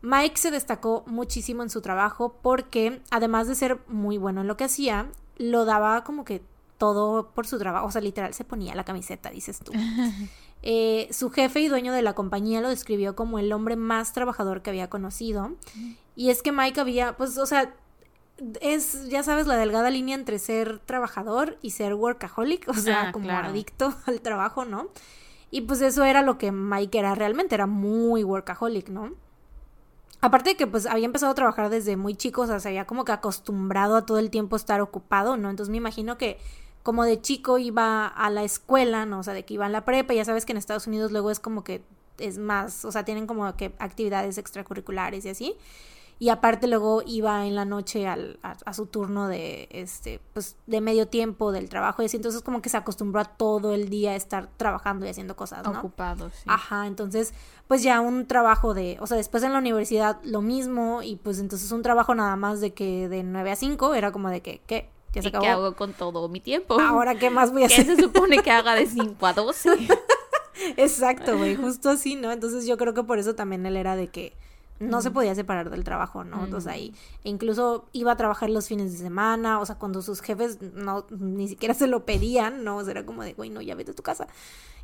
Mike 0.02 0.38
se 0.38 0.52
destacó 0.52 1.04
muchísimo 1.06 1.63
en 1.63 1.70
su 1.70 1.82
trabajo 1.82 2.36
porque, 2.41 3.02
además 3.12 3.48
de 3.48 3.56
ser 3.56 3.80
muy 3.88 4.17
bueno 4.17 4.41
en 4.41 4.48
lo 4.48 4.58
que 4.58 4.63
hacía, 4.63 5.08
lo 5.38 5.65
daba 5.65 6.04
como 6.04 6.26
que 6.26 6.41
todo 6.78 7.30
por 7.30 7.46
su 7.46 7.60
trabajo. 7.60 7.86
O 7.86 7.91
sea, 7.91 8.02
literal 8.02 8.34
se 8.34 8.44
ponía 8.44 8.74
la 8.74 8.84
camiseta, 8.84 9.30
dices 9.30 9.60
tú. 9.60 9.72
Eh, 10.63 11.08
su 11.12 11.32
jefe 11.32 11.60
y 11.62 11.70
dueño 11.70 11.91
de 11.91 12.04
la 12.04 12.13
compañía 12.13 12.62
lo 12.62 12.70
describió 12.70 13.15
como 13.15 13.39
el 13.39 13.52
hombre 13.52 13.76
más 13.76 14.13
trabajador 14.13 14.62
que 14.62 14.70
había 14.70 14.91
conocido. 14.91 15.54
Y 16.15 16.30
es 16.30 16.44
que 16.44 16.52
Mike 16.52 16.80
había, 16.80 17.17
pues, 17.17 17.36
o 17.39 17.48
sea, 17.48 17.74
es, 18.62 19.10
ya 19.10 19.24
sabes, 19.24 19.48
la 19.48 19.56
delgada 19.56 19.89
línea 19.89 20.15
entre 20.15 20.39
ser 20.39 20.80
trabajador 20.80 21.58
y 21.62 21.72
ser 21.72 21.94
workaholic, 21.96 22.67
o 22.70 22.74
sea, 22.74 23.08
ah, 23.08 23.12
como 23.12 23.32
adicto 23.32 23.94
al 24.06 24.22
trabajo, 24.22 24.65
¿no? 24.65 24.89
Y 25.52 25.62
pues 25.62 25.82
eso 25.82 26.04
era 26.06 26.22
lo 26.22 26.38
que 26.38 26.52
Mike 26.52 26.98
era 26.98 27.14
realmente, 27.14 27.54
era 27.54 27.68
muy 27.68 28.24
workaholic, 28.24 28.90
¿no? 28.90 29.12
Aparte 30.22 30.52
de 30.52 30.56
que 30.56 30.68
pues 30.68 30.86
había 30.86 31.06
empezado 31.06 31.32
a 31.32 31.36
trabajar 31.36 31.70
desde 31.70 31.98
muy 31.98 32.16
chico, 32.16 32.44
o 32.44 32.48
sea, 32.48 32.60
se 32.60 32.70
había 32.70 32.86
como 32.86 33.06
que 33.06 33.12
acostumbrado 33.12 33.98
a 33.98 34.06
todo 34.06 34.20
el 34.20 34.30
tiempo 34.30 34.56
estar 34.56 34.80
ocupado, 34.80 35.36
¿no? 35.36 35.50
Entonces 35.50 35.70
me 35.72 35.78
imagino 35.78 36.18
que 36.18 36.38
como 36.84 37.04
de 37.04 37.22
chico 37.22 37.58
iba 37.58 38.08
a 38.08 38.30
la 38.30 38.44
escuela, 38.44 39.06
¿no? 39.06 39.20
O 39.20 39.24
sea, 39.24 39.34
de 39.34 39.44
que 39.44 39.56
iba 39.56 39.66
a 39.66 39.70
la 39.70 39.84
prepa, 39.84 40.14
ya 40.14 40.24
sabes 40.24 40.46
que 40.46 40.54
en 40.54 40.58
Estados 40.58 40.88
Unidos 40.88 41.12
luego 41.12 41.32
es 41.32 41.40
como 41.40 41.64
que 41.64 41.84
es 42.18 42.38
más, 42.38 42.86
o 42.86 42.92
sea, 42.92 43.04
tienen 43.04 43.28
como 43.28 43.56
que 43.58 43.74
actividades 43.80 44.38
extracurriculares 44.38 45.26
y 45.26 45.30
así 45.30 45.56
y 46.21 46.29
aparte 46.29 46.67
luego 46.67 47.01
iba 47.03 47.47
en 47.47 47.55
la 47.55 47.65
noche 47.65 48.07
al, 48.07 48.38
a, 48.43 48.73
su 48.75 48.86
turno 48.86 49.27
de 49.27 49.67
este 49.71 50.21
pues 50.34 50.55
de 50.67 50.79
medio 50.79 51.07
tiempo 51.07 51.51
del 51.51 51.67
trabajo 51.67 52.03
y 52.03 52.05
así 52.05 52.17
entonces 52.17 52.43
como 52.43 52.62
que 52.62 52.69
se 52.69 52.77
acostumbró 52.77 53.21
a 53.21 53.25
todo 53.25 53.73
el 53.73 53.89
día 53.89 54.15
estar 54.15 54.47
trabajando 54.55 55.07
y 55.07 55.10
haciendo 55.10 55.36
cosas 55.36 55.63
¿no? 55.63 55.71
ocupado 55.71 56.29
sí 56.29 56.43
ajá 56.45 56.86
entonces 56.86 57.34
pues 57.67 57.81
ya 57.81 58.01
un 58.01 58.27
trabajo 58.27 58.75
de 58.75 58.99
o 59.01 59.07
sea 59.07 59.17
después 59.17 59.41
en 59.41 59.51
la 59.53 59.57
universidad 59.57 60.19
lo 60.23 60.43
mismo 60.43 61.01
y 61.01 61.15
pues 61.15 61.39
entonces 61.39 61.71
un 61.71 61.81
trabajo 61.81 62.13
nada 62.13 62.36
más 62.36 62.62
de 62.62 62.75
que 62.75 63.10
de 63.10 63.23
9 63.23 63.49
a 63.49 63.55
5 63.55 63.95
era 63.95 64.12
como 64.12 64.29
de 64.29 64.41
que 64.41 64.62
qué 64.67 64.91
ya 65.13 65.23
se 65.23 65.29
acabó. 65.29 65.43
¿Qué 65.43 65.49
hago 65.49 65.75
con 65.75 65.93
todo 65.93 66.29
mi 66.29 66.39
tiempo? 66.39 66.79
Ahora, 66.79 67.15
¿qué 67.15 67.29
más 67.29 67.51
voy 67.51 67.63
a 67.63 67.65
hacer? 67.65 67.86
¿Qué 67.86 67.95
se 67.95 68.01
supone 68.01 68.41
que 68.41 68.49
haga 68.49 68.75
de 68.75 68.86
5 68.86 69.25
a 69.25 69.34
12? 69.34 69.69
Exacto, 70.77 71.38
güey, 71.38 71.55
justo 71.55 71.89
así, 71.89 72.15
¿no? 72.15 72.31
Entonces 72.31 72.65
yo 72.65 72.77
creo 72.77 72.93
que 72.93 73.03
por 73.03 73.19
eso 73.19 73.36
también 73.36 73.65
él 73.65 73.75
era 73.75 73.97
de 73.97 74.07
que, 74.07 74.38
no 74.82 75.02
se 75.02 75.12
podía 75.12 75.36
separar 75.36 75.70
del 75.70 75.84
trabajo, 75.84 76.24
¿no? 76.24 76.44
Entonces 76.44 76.72
ahí, 76.72 76.94
e 77.24 77.30
incluso 77.30 77.86
iba 77.94 78.12
a 78.12 78.17
trabajar 78.17 78.50
los 78.50 78.67
fines 78.67 78.91
de 78.91 78.98
semana, 78.98 79.60
o 79.60 79.65
sea, 79.65 79.76
cuando 79.76 80.02
sus 80.02 80.22
jefes 80.22 80.62
no, 80.62 81.06
ni 81.10 81.48
siquiera 81.48 81.74
se 81.74 81.88
lo 81.88 82.06
pedían, 82.06 82.63
¿no? 82.63 82.78
O 82.78 82.84
sea, 82.84 82.91
era 82.91 83.06
como 83.06 83.24
de, 83.24 83.34
güey, 83.34 83.50
no, 83.50 83.62
ya 83.62 83.76
vete 83.76 83.91
a 83.91 83.96
tu 83.96 84.04
casa. 84.04 84.28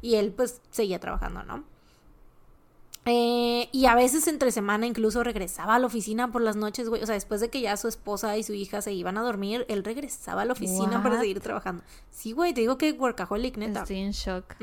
Y 0.02 0.16
él, 0.16 0.32
pues, 0.32 0.62
seguía 0.72 1.00
trabajando, 1.00 1.44
¿no? 1.44 1.64
Eh, 3.10 3.70
y 3.72 3.86
a 3.86 3.96
veces 3.96 4.28
entre 4.28 4.52
semana 4.52 4.86
incluso 4.86 5.24
regresaba 5.24 5.76
a 5.76 5.80
la 5.80 5.88
oficina 5.88 6.30
por 6.30 6.42
las 6.42 6.58
noches, 6.58 6.90
güey. 6.90 7.02
O 7.02 7.06
sea, 7.06 7.16
después 7.16 7.40
de 7.40 7.50
que 7.50 7.62
ya 7.62 7.78
su 7.78 7.88
esposa 7.88 8.38
y 8.38 8.44
su 8.44 8.54
hija 8.54 8.82
se 8.82 8.92
iban 8.92 9.18
a 9.18 9.22
dormir, 9.22 9.66
él 9.70 9.86
regresaba 9.86 10.42
a 10.42 10.46
la 10.46 10.52
oficina 10.54 11.02
para 11.02 11.20
seguir 11.20 11.40
trabajando. 11.40 11.84
Sí, 12.12 12.34
güey, 12.34 12.54
te 12.54 12.62
digo 12.62 12.78
que 12.78 12.92
workaholic, 12.92 13.58
neta. 13.58 13.82
Estoy 13.82 14.00
en 14.00 14.12
shock. 14.12 14.56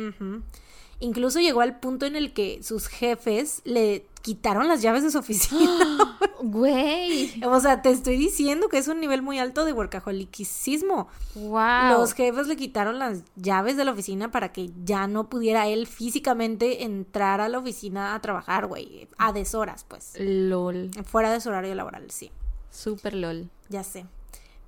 Incluso 1.00 1.40
llegó 1.40 1.60
al 1.60 1.78
punto 1.80 2.06
en 2.06 2.16
el 2.16 2.32
que 2.32 2.62
sus 2.62 2.88
jefes 2.88 3.60
le 3.64 4.06
quitaron 4.22 4.68
las 4.68 4.80
llaves 4.80 5.02
de 5.02 5.10
su 5.10 5.18
oficina. 5.18 6.18
Güey. 6.42 7.42
o 7.46 7.58
sea, 7.60 7.80
te 7.80 7.90
estoy 7.90 8.16
diciendo 8.16 8.68
que 8.68 8.76
es 8.76 8.88
un 8.88 9.00
nivel 9.00 9.22
muy 9.22 9.38
alto 9.38 9.64
de 9.64 9.72
workaholicismo. 9.72 11.08
Wow. 11.36 11.98
Los 11.98 12.12
jefes 12.12 12.46
le 12.46 12.56
quitaron 12.56 12.98
las 12.98 13.22
llaves 13.36 13.76
de 13.78 13.84
la 13.84 13.92
oficina 13.92 14.30
para 14.30 14.52
que 14.52 14.70
ya 14.84 15.06
no 15.06 15.30
pudiera 15.30 15.68
él 15.68 15.86
físicamente 15.86 16.84
entrar 16.84 17.40
a 17.40 17.48
la 17.48 17.58
oficina 17.58 18.14
a 18.14 18.20
trabajar, 18.20 18.66
güey. 18.66 19.08
A 19.16 19.32
deshoras, 19.32 19.84
pues. 19.84 20.14
LOL. 20.18 20.90
Fuera 21.04 21.32
de 21.32 21.40
su 21.40 21.48
horario 21.48 21.74
laboral, 21.74 22.10
sí. 22.10 22.30
Súper 22.70 23.14
LOL. 23.14 23.48
Ya 23.70 23.84
sé. 23.84 24.06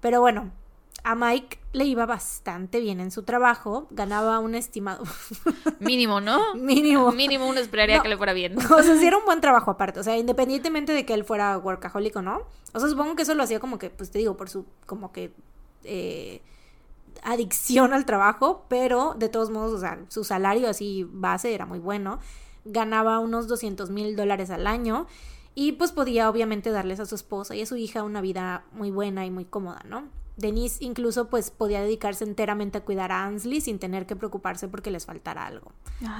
Pero 0.00 0.20
bueno, 0.20 0.52
a 1.06 1.14
Mike 1.14 1.60
le 1.72 1.84
iba 1.84 2.04
bastante 2.04 2.80
bien 2.80 2.98
en 2.98 3.12
su 3.12 3.22
trabajo, 3.22 3.86
ganaba 3.92 4.40
un 4.40 4.56
estimado. 4.56 5.04
Mínimo, 5.78 6.20
¿no? 6.20 6.56
Mínimo. 6.56 7.12
Mínimo 7.12 7.46
uno 7.46 7.60
esperaría 7.60 8.00
que 8.00 8.08
le 8.08 8.16
fuera 8.16 8.32
bien. 8.32 8.56
O 8.76 8.82
sea, 8.82 8.96
sí 8.96 9.06
era 9.06 9.16
un 9.16 9.24
buen 9.24 9.40
trabajo 9.40 9.70
aparte, 9.70 10.00
o 10.00 10.02
sea, 10.02 10.18
independientemente 10.18 10.92
de 10.92 11.06
que 11.06 11.14
él 11.14 11.22
fuera 11.22 11.56
workaholic 11.58 12.16
o 12.16 12.22
no. 12.22 12.42
O 12.72 12.80
sea, 12.80 12.88
supongo 12.88 13.14
que 13.14 13.22
eso 13.22 13.34
lo 13.34 13.44
hacía 13.44 13.60
como 13.60 13.78
que, 13.78 13.88
pues 13.88 14.10
te 14.10 14.18
digo, 14.18 14.36
por 14.36 14.50
su, 14.50 14.66
como 14.84 15.12
que, 15.12 15.32
eh, 15.84 16.42
adicción 17.22 17.92
al 17.92 18.04
trabajo, 18.04 18.64
pero 18.68 19.14
de 19.16 19.28
todos 19.28 19.50
modos, 19.50 19.74
o 19.74 19.78
sea, 19.78 20.00
su 20.08 20.24
salario 20.24 20.68
así 20.68 21.06
base 21.08 21.54
era 21.54 21.66
muy 21.66 21.78
bueno. 21.78 22.18
Ganaba 22.64 23.20
unos 23.20 23.46
200 23.46 23.90
mil 23.90 24.16
dólares 24.16 24.50
al 24.50 24.66
año 24.66 25.06
y 25.54 25.72
pues 25.72 25.92
podía 25.92 26.28
obviamente 26.28 26.70
darles 26.70 26.98
a 26.98 27.06
su 27.06 27.14
esposa 27.14 27.54
y 27.54 27.62
a 27.62 27.66
su 27.66 27.76
hija 27.76 28.02
una 28.02 28.20
vida 28.20 28.64
muy 28.72 28.90
buena 28.90 29.24
y 29.24 29.30
muy 29.30 29.44
cómoda, 29.44 29.82
¿no? 29.84 30.25
Denise 30.36 30.84
incluso 30.84 31.30
pues 31.30 31.50
podía 31.50 31.80
dedicarse 31.80 32.24
enteramente 32.24 32.78
a 32.78 32.84
cuidar 32.84 33.10
a 33.10 33.24
Ansley 33.24 33.60
sin 33.60 33.78
tener 33.78 34.06
que 34.06 34.16
preocuparse 34.16 34.68
porque 34.68 34.90
les 34.90 35.06
faltara 35.06 35.46
algo. 35.46 35.72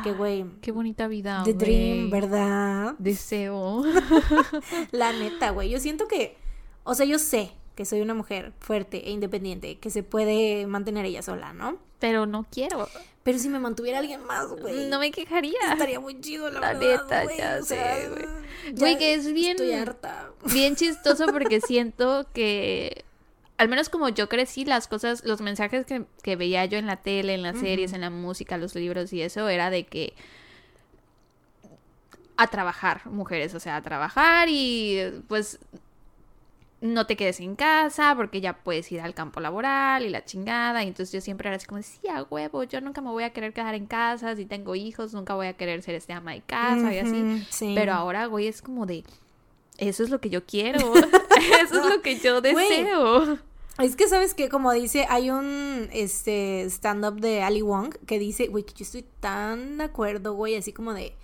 qué 0.02 0.12
güey. 0.12 0.46
Qué 0.62 0.72
bonita 0.72 1.06
vida. 1.06 1.42
The 1.44 1.52
dream, 1.52 2.10
¿verdad? 2.10 2.94
Deseo. 2.98 3.84
La 4.90 5.12
neta, 5.12 5.50
güey. 5.50 5.68
Yo 5.68 5.78
siento 5.78 6.08
que, 6.08 6.36
o 6.84 6.94
sea, 6.94 7.04
yo 7.04 7.18
sé 7.18 7.52
que 7.74 7.84
soy 7.84 8.00
una 8.00 8.14
mujer 8.14 8.54
fuerte 8.58 9.06
e 9.06 9.10
independiente, 9.10 9.78
que 9.78 9.90
se 9.90 10.02
puede 10.02 10.66
mantener 10.66 11.04
ella 11.04 11.20
sola, 11.20 11.52
¿no? 11.52 11.76
Pero 11.98 12.24
no 12.24 12.46
quiero. 12.50 12.88
Pero 13.22 13.38
si 13.38 13.50
me 13.50 13.58
mantuviera 13.58 13.98
alguien 13.98 14.24
más, 14.24 14.48
güey. 14.48 14.88
No 14.88 14.98
me 14.98 15.10
quejaría. 15.10 15.58
Estaría 15.72 16.00
muy 16.00 16.20
chido, 16.20 16.50
la, 16.50 16.60
la 16.60 16.74
neta, 16.74 17.24
ya 17.36 17.62
sé, 17.62 18.08
güey. 18.08 18.24
Güey, 18.74 18.98
que 18.98 19.14
es 19.14 19.30
bien. 19.32 19.52
Estoy 19.52 19.72
harta. 19.72 20.30
Bien 20.52 20.74
chistoso 20.74 21.26
porque 21.26 21.60
siento 21.60 22.26
que 22.32 23.04
al 23.58 23.68
menos 23.68 23.88
como 23.88 24.08
yo 24.08 24.28
crecí, 24.28 24.64
las 24.64 24.88
cosas, 24.88 25.24
los 25.24 25.40
mensajes 25.40 25.86
que, 25.86 26.36
veía 26.36 26.64
yo 26.66 26.78
en 26.78 26.86
la 26.86 26.96
tele, 26.96 27.34
en 27.34 27.42
las 27.42 27.58
series, 27.58 27.92
en 27.92 28.02
la 28.02 28.10
música, 28.10 28.58
los 28.58 28.74
libros 28.74 29.12
y 29.12 29.22
eso, 29.22 29.48
era 29.48 29.70
de 29.70 29.86
que 29.86 30.14
a 32.36 32.48
trabajar, 32.48 33.06
mujeres, 33.06 33.54
o 33.54 33.60
sea, 33.60 33.76
a 33.76 33.82
trabajar 33.82 34.48
y 34.50 35.22
pues 35.26 35.58
no 36.82 37.06
te 37.06 37.16
quedes 37.16 37.40
en 37.40 37.56
casa 37.56 38.14
porque 38.14 38.42
ya 38.42 38.58
puedes 38.58 38.90
ir 38.92 39.00
al 39.00 39.14
campo 39.14 39.40
laboral 39.40 40.04
y 40.04 40.10
la 40.10 40.24
chingada. 40.24 40.84
Y 40.84 40.88
entonces 40.88 41.12
yo 41.12 41.20
siempre 41.22 41.48
era 41.48 41.56
así 41.56 41.66
como, 41.66 41.80
sí, 41.82 42.06
a 42.08 42.22
huevo, 42.22 42.62
yo 42.64 42.80
nunca 42.82 43.00
me 43.00 43.10
voy 43.10 43.24
a 43.24 43.30
querer 43.30 43.54
quedar 43.54 43.74
en 43.74 43.86
casa, 43.86 44.36
si 44.36 44.44
tengo 44.44 44.74
hijos, 44.74 45.14
nunca 45.14 45.34
voy 45.34 45.46
a 45.46 45.54
querer 45.54 45.82
ser 45.82 45.94
este 45.94 46.12
ama 46.12 46.32
de 46.32 46.42
casa 46.42 46.92
y 46.92 46.98
así. 46.98 47.74
Pero 47.74 47.94
ahora, 47.94 48.26
güey, 48.26 48.48
es 48.48 48.60
como 48.60 48.84
de, 48.84 49.04
eso 49.78 50.02
es 50.02 50.10
lo 50.10 50.20
que 50.20 50.30
yo 50.30 50.44
quiero. 50.44 50.94
Eso 51.62 51.80
es 51.80 51.94
lo 51.94 52.00
que 52.00 52.18
yo 52.18 52.40
deseo. 52.40 53.38
es 53.78 53.94
que 53.94 54.08
sabes 54.08 54.32
que 54.32 54.48
como 54.48 54.72
dice, 54.72 55.06
hay 55.08 55.30
un 55.30 55.88
este 55.92 56.62
stand 56.62 57.04
up 57.04 57.20
de 57.20 57.42
Ali 57.42 57.60
Wong 57.60 57.94
que 58.06 58.18
dice, 58.18 58.46
güey, 58.46 58.64
que 58.64 58.72
yo 58.72 58.84
estoy 58.84 59.04
tan 59.20 59.78
de 59.78 59.84
acuerdo, 59.84 60.32
güey, 60.32 60.56
así 60.56 60.72
como 60.72 60.94
de 60.94 61.14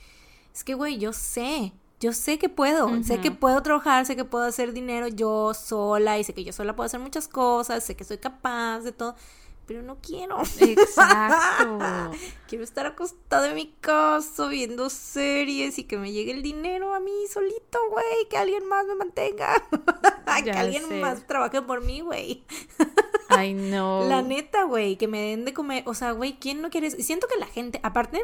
es 0.54 0.64
que 0.64 0.74
güey, 0.74 0.98
yo 0.98 1.14
sé, 1.14 1.72
yo 1.98 2.12
sé 2.12 2.38
que 2.38 2.50
puedo, 2.50 3.02
sé 3.04 3.20
que 3.20 3.30
puedo 3.30 3.62
trabajar, 3.62 4.04
sé 4.04 4.16
que 4.16 4.24
puedo 4.24 4.44
hacer 4.44 4.74
dinero 4.74 5.08
yo 5.08 5.54
sola 5.54 6.18
y 6.18 6.24
sé 6.24 6.34
que 6.34 6.44
yo 6.44 6.52
sola 6.52 6.76
puedo 6.76 6.86
hacer 6.86 7.00
muchas 7.00 7.26
cosas, 7.26 7.82
sé 7.82 7.96
que 7.96 8.04
soy 8.04 8.18
capaz 8.18 8.80
de 8.80 8.92
todo 8.92 9.16
pero 9.66 9.82
no 9.82 9.98
quiero. 10.00 10.40
Exacto. 10.60 11.78
quiero 12.48 12.64
estar 12.64 12.86
acostada 12.86 13.48
en 13.48 13.54
mi 13.54 13.72
casa 13.80 14.48
viendo 14.48 14.90
series 14.90 15.78
y 15.78 15.84
que 15.84 15.96
me 15.98 16.12
llegue 16.12 16.32
el 16.32 16.42
dinero 16.42 16.94
a 16.94 17.00
mí 17.00 17.12
solito, 17.32 17.78
güey, 17.90 18.28
que 18.28 18.36
alguien 18.36 18.66
más 18.68 18.86
me 18.86 18.94
mantenga. 18.94 19.62
que 20.44 20.50
alguien 20.50 21.00
más 21.00 21.26
trabaje 21.26 21.62
por 21.62 21.82
mí, 21.82 22.00
güey. 22.00 22.44
Ay, 23.28 23.54
no. 23.54 24.04
La 24.08 24.22
neta, 24.22 24.64
güey, 24.64 24.96
que 24.96 25.08
me 25.08 25.20
den 25.20 25.44
de 25.44 25.54
comer, 25.54 25.84
o 25.86 25.94
sea, 25.94 26.12
güey, 26.12 26.38
¿quién 26.38 26.60
no 26.60 26.70
quiere 26.70 26.88
eso? 26.88 26.96
Siento 27.00 27.26
que 27.28 27.38
la 27.38 27.46
gente, 27.46 27.80
aparte, 27.82 28.20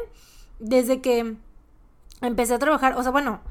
desde 0.59 1.01
que 1.01 1.35
empecé 2.21 2.53
a 2.53 2.59
trabajar, 2.59 2.95
o 2.97 3.01
sea, 3.01 3.11
bueno, 3.11 3.41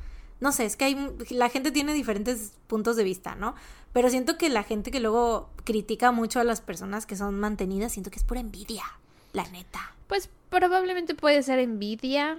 no 0.40 0.52
sé, 0.52 0.64
es 0.64 0.76
que 0.76 0.84
hay, 0.84 1.10
la 1.30 1.48
gente 1.48 1.70
tiene 1.70 1.92
diferentes 1.94 2.52
puntos 2.66 2.96
de 2.96 3.04
vista, 3.04 3.34
¿no? 3.34 3.54
Pero 3.92 4.10
siento 4.10 4.38
que 4.38 4.48
la 4.48 4.62
gente 4.62 4.90
que 4.90 5.00
luego 5.00 5.50
critica 5.64 6.12
mucho 6.12 6.40
a 6.40 6.44
las 6.44 6.60
personas 6.60 7.06
que 7.06 7.16
son 7.16 7.38
mantenidas, 7.38 7.92
siento 7.92 8.10
que 8.10 8.18
es 8.18 8.24
pura 8.24 8.40
envidia, 8.40 8.84
la 9.32 9.44
neta. 9.48 9.94
Pues 10.06 10.30
probablemente 10.50 11.14
puede 11.14 11.42
ser 11.42 11.58
envidia, 11.58 12.38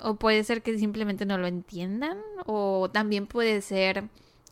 o 0.00 0.14
puede 0.14 0.44
ser 0.44 0.62
que 0.62 0.78
simplemente 0.78 1.26
no 1.26 1.38
lo 1.38 1.46
entiendan, 1.46 2.18
o 2.46 2.90
también 2.92 3.26
puede 3.26 3.62
ser 3.62 4.04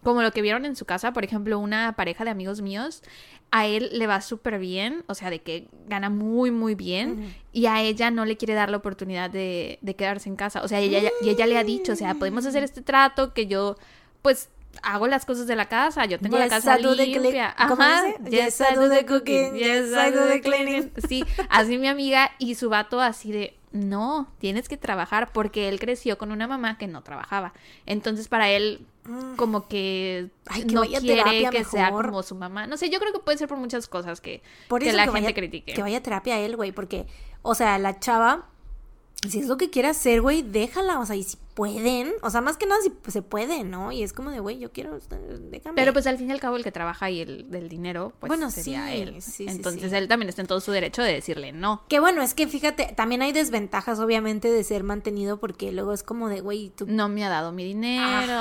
como 0.03 0.23
lo 0.23 0.31
que 0.31 0.43
vieron 0.43 0.65
en 0.65 0.77
su 0.77 0.85
casa, 0.85 1.13
por 1.13 1.25
ejemplo, 1.25 1.59
una 1.59 1.95
pareja 1.97 2.25
de 2.25 2.31
amigos 2.31 2.63
míos, 2.63 3.03
a 3.51 3.67
él 3.67 3.91
le 3.93 4.07
va 4.07 4.21
súper 4.21 4.59
bien, 4.59 5.05
o 5.07 5.15
sea, 5.15 5.31
de 5.31 5.41
que 5.41 5.69
gana 5.87 6.11
muy, 6.11 6.51
muy 6.51 6.75
bien, 6.75 7.35
y 7.53 7.67
a 7.67 7.81
ella 7.83 8.11
no 8.11 8.25
le 8.25 8.37
quiere 8.37 8.55
dar 8.55 8.71
la 8.71 8.77
oportunidad 8.77 9.31
de, 9.31 9.79
de 9.81 9.97
quedarse 9.97 10.29
en 10.29 10.37
casa. 10.37 10.63
O 10.63 10.69
sea, 10.69 10.81
ella, 10.81 11.11
y 11.23 11.31
ella 11.31 11.47
le 11.47 11.57
ha 11.57 11.65
dicho, 11.65 11.93
o 11.93 11.97
sea, 11.97 12.15
podemos 12.15 12.45
hacer 12.45 12.65
este 12.65 12.83
trato 12.83 13.33
que 13.33 13.47
yo, 13.47 13.77
pues, 14.23 14.51
hago 14.83 15.07
las 15.07 15.25
cosas 15.25 15.47
de 15.47 15.57
la 15.57 15.69
casa, 15.69 16.05
yo 16.05 16.19
tengo 16.19 16.39
la 16.39 16.49
casa 16.49 16.79
limpia. 16.79 17.55
Ajá. 17.57 18.03
Yes, 18.29 18.61
I 18.61 18.75
do 18.75 18.89
the 18.89 19.07
cooking. 19.07 19.55
Yes, 19.55 19.87
I 19.87 20.11
do 20.11 20.27
the 20.29 20.41
cleaning. 20.43 20.93
Sí, 21.09 21.25
así 21.49 21.79
mi 21.79 21.89
amiga 21.89 22.33
y 22.39 22.57
su 22.57 22.69
vato 22.69 23.01
así 23.01 23.33
de, 23.33 23.57
no, 23.77 24.29
tienes 24.39 24.69
que 24.69 24.77
trabajar 24.77 25.33
porque 25.33 25.69
él 25.69 25.79
creció 25.79 26.19
con 26.19 26.33
una 26.33 26.47
mamá 26.47 26.79
que 26.79 26.87
no 26.87 27.03
trabajaba. 27.03 27.53
Entonces 27.85 28.29
para 28.29 28.51
él 28.51 28.87
mm. 29.05 29.37
como 29.37 29.69
que, 29.69 30.31
no 30.73 30.83
quiere 30.83 31.49
que 31.51 31.65
sea 31.65 31.91
como 31.91 32.23
su 32.23 32.35
mamá. 32.35 32.67
No 32.67 32.77
sé, 32.77 32.91
yo 32.91 32.99
creo 32.99 33.13
que 33.13 33.21
puede 33.21 33.39
ser 33.39 33.49
por 33.49 33.59
muchas 33.59 33.87
cosas 33.87 34.21
que, 34.21 34.43
que 34.81 34.93
la 34.93 35.11
gente 35.11 35.35
critique. 35.35 35.75
Que 35.75 35.83
vaya 35.83 35.99
a 35.99 36.03
terapia 36.03 36.39
él, 36.41 36.57
güey, 36.57 36.73
porque, 36.73 37.07
o 37.43 37.55
sea, 37.55 37.79
la 37.79 37.99
chava 38.01 38.47
si 39.31 39.41
es 39.41 39.47
lo 39.47 39.57
que 39.57 39.71
quiere 39.71 39.89
hacer, 39.89 40.21
güey, 40.21 40.43
déjala. 40.43 41.01
O 41.01 41.07
sea, 41.07 41.17
y 41.17 41.23
si 41.23 41.37
pueden, 41.55 42.13
o 42.23 42.29
sea, 42.29 42.43
más 42.43 42.59
que 42.59 42.67
nada 42.67 42.81
si 42.83 42.93
se 43.11 43.23
puede, 43.23 43.65
¿no? 43.65 43.91
Y 43.91 44.03
es 44.03 44.13
como 44.13 44.31
de, 44.31 44.41
güey, 44.41 44.59
yo 44.59 44.73
quiero, 44.73 44.99
déjame. 45.51 45.75
Pero 45.75 45.93
pues 45.93 46.07
al 46.07 46.19
fin 46.19 46.29
y 46.29 46.33
al 46.33 46.41
cabo 46.41 46.57
el 46.57 46.63
que 46.63 46.71
trabaja 46.71 47.11
y 47.11 47.23
el 47.23 47.51
del 47.51 47.69
dinero, 47.69 48.13
pues 48.21 48.29
bueno, 48.29 48.51
sería 48.51 48.95
él. 48.95 49.19
Entonces 49.39 49.93
él 49.93 50.07
también 50.07 50.29
está 50.29 50.43
en 50.43 50.49
todo 50.49 50.61
su 50.61 50.71
derecho 50.71 51.03
de 51.03 51.15
decirle 51.15 51.53
no. 51.53 51.83
Que 51.89 51.99
bueno, 51.99 52.23
es 52.23 52.35
que 52.35 52.47
fíjate, 52.47 52.93
también 52.95 53.23
hay 53.23 53.33
desventajas, 53.33 53.99
obviamente, 54.01 54.51
de 54.51 54.65
ser 54.65 54.85
mantenido 54.85 55.39
porque 55.39 55.73
luego 55.73 55.93
es 55.93 56.03
como 56.03 56.29
de, 56.29 56.41
güey, 56.41 56.71
tú... 56.71 56.87
No 56.87 57.09
me 57.09 57.25
ha 57.25 57.31
dado 57.31 57.53
mi 57.53 57.65
dinero. 57.65 58.41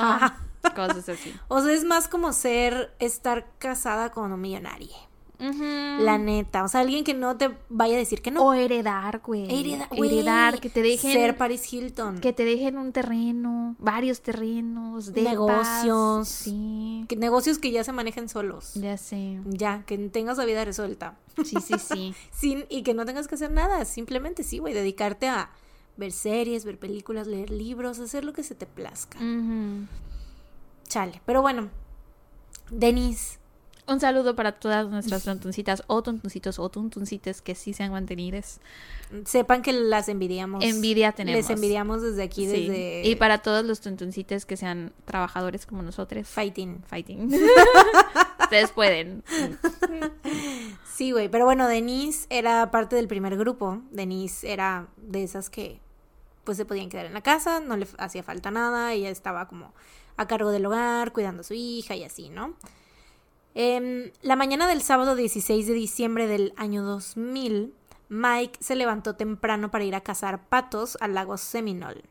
Cosas 0.74 1.08
así. 1.08 1.34
O 1.48 1.62
sea, 1.62 1.72
es 1.72 1.84
más 1.84 2.08
como 2.08 2.32
ser, 2.32 2.94
estar 2.98 3.46
casada 3.58 4.10
con 4.10 4.32
un 4.32 4.40
millonario. 4.40 4.90
La 5.38 6.18
neta. 6.18 6.64
O 6.64 6.68
sea, 6.68 6.80
alguien 6.80 7.04
que 7.04 7.14
no 7.14 7.36
te 7.36 7.50
vaya 7.68 7.94
a 7.94 7.98
decir 7.98 8.22
que 8.22 8.30
no. 8.30 8.44
O 8.44 8.54
heredar, 8.54 9.20
güey. 9.24 9.46
heredar, 9.50 10.60
que 10.60 10.70
te 10.70 10.82
dejen. 10.82 11.12
Ser 11.12 11.36
Paris 11.36 11.72
Hilton. 11.72 12.18
Que 12.20 12.32
te 12.32 12.44
dejen 12.44 12.78
un 12.78 12.92
terreno, 12.92 13.76
varios 13.78 14.20
terrenos, 14.20 15.12
de 15.12 15.22
negocios. 15.22 16.28
Sí. 16.28 17.04
Que 17.08 17.16
negocios 17.16 17.58
que 17.58 17.70
ya 17.70 17.84
se 17.84 17.92
manejen 17.92 18.28
solos. 18.28 18.74
Ya 18.74 18.96
sé. 18.96 19.40
Ya, 19.46 19.82
que 19.86 19.98
tengas 19.98 20.38
la 20.38 20.44
vida 20.44 20.64
resuelta. 20.64 21.16
Sí, 21.44 21.56
sí, 21.60 21.74
sí. 21.78 22.14
Sin, 22.32 22.64
y 22.68 22.82
que 22.82 22.94
no 22.94 23.04
tengas 23.04 23.28
que 23.28 23.34
hacer 23.34 23.50
nada. 23.50 23.84
Simplemente 23.84 24.42
sí, 24.42 24.58
güey. 24.58 24.74
Dedicarte 24.74 25.28
a 25.28 25.50
ver 25.96 26.12
series, 26.12 26.64
ver 26.64 26.78
películas, 26.78 27.26
leer 27.26 27.50
libros, 27.50 27.98
hacer 27.98 28.24
lo 28.24 28.32
que 28.32 28.42
se 28.42 28.54
te 28.54 28.66
plazca. 28.66 29.18
Chale. 30.88 31.20
Pero 31.24 31.42
bueno, 31.42 31.68
Denise 32.70 33.38
un 33.86 34.00
saludo 34.00 34.34
para 34.34 34.52
todas 34.52 34.88
nuestras 34.88 35.24
tontuncitas 35.24 35.82
o 35.86 36.02
tontuncitos 36.02 36.58
o 36.58 36.68
tontuncites 36.68 37.42
que 37.42 37.54
sí 37.54 37.72
sean 37.72 37.92
mantenidas. 37.92 38.60
Sepan 39.24 39.62
que 39.62 39.72
las 39.72 40.08
envidiamos. 40.08 40.64
Envidia 40.64 41.12
tenemos. 41.12 41.36
Les 41.36 41.50
envidiamos 41.50 42.02
desde 42.02 42.22
aquí, 42.22 42.46
desde... 42.46 43.02
Y 43.04 43.14
para 43.16 43.38
todos 43.38 43.64
los 43.64 43.80
tontuncites 43.80 44.46
que 44.46 44.56
sean 44.56 44.92
trabajadores 45.04 45.66
como 45.66 45.82
nosotros. 45.82 46.26
Fighting. 46.26 46.82
Fighting. 46.86 47.32
Ustedes 48.40 48.70
pueden. 48.72 49.22
Sí, 50.92 51.12
güey. 51.12 51.28
Pero 51.28 51.44
bueno, 51.44 51.68
Denise 51.68 52.26
era 52.30 52.70
parte 52.70 52.96
del 52.96 53.06
primer 53.06 53.36
grupo. 53.36 53.80
Denise 53.90 54.50
era 54.50 54.88
de 54.96 55.22
esas 55.22 55.50
que 55.50 55.80
pues 56.46 56.56
se 56.56 56.64
podían 56.64 56.88
quedar 56.88 57.06
en 57.06 57.12
la 57.12 57.22
casa, 57.22 57.58
no 57.58 57.76
le 57.76 57.88
hacía 57.98 58.22
falta 58.22 58.52
nada, 58.52 58.92
ella 58.92 59.10
estaba 59.10 59.48
como 59.48 59.74
a 60.16 60.26
cargo 60.28 60.52
del 60.52 60.64
hogar, 60.64 61.12
cuidando 61.12 61.40
a 61.40 61.44
su 61.44 61.54
hija 61.54 61.96
y 61.96 62.04
así, 62.04 62.30
¿no? 62.30 62.54
Eh, 63.58 64.12
la 64.20 64.36
mañana 64.36 64.68
del 64.68 64.82
sábado 64.82 65.16
16 65.16 65.66
de 65.66 65.72
diciembre 65.72 66.26
del 66.26 66.52
año 66.58 66.82
2000, 66.82 67.72
Mike 68.10 68.58
se 68.60 68.76
levantó 68.76 69.16
temprano 69.16 69.70
para 69.70 69.84
ir 69.84 69.94
a 69.94 70.02
cazar 70.02 70.46
patos 70.46 70.98
al 71.00 71.14
lago 71.14 71.38
Seminole. 71.38 72.02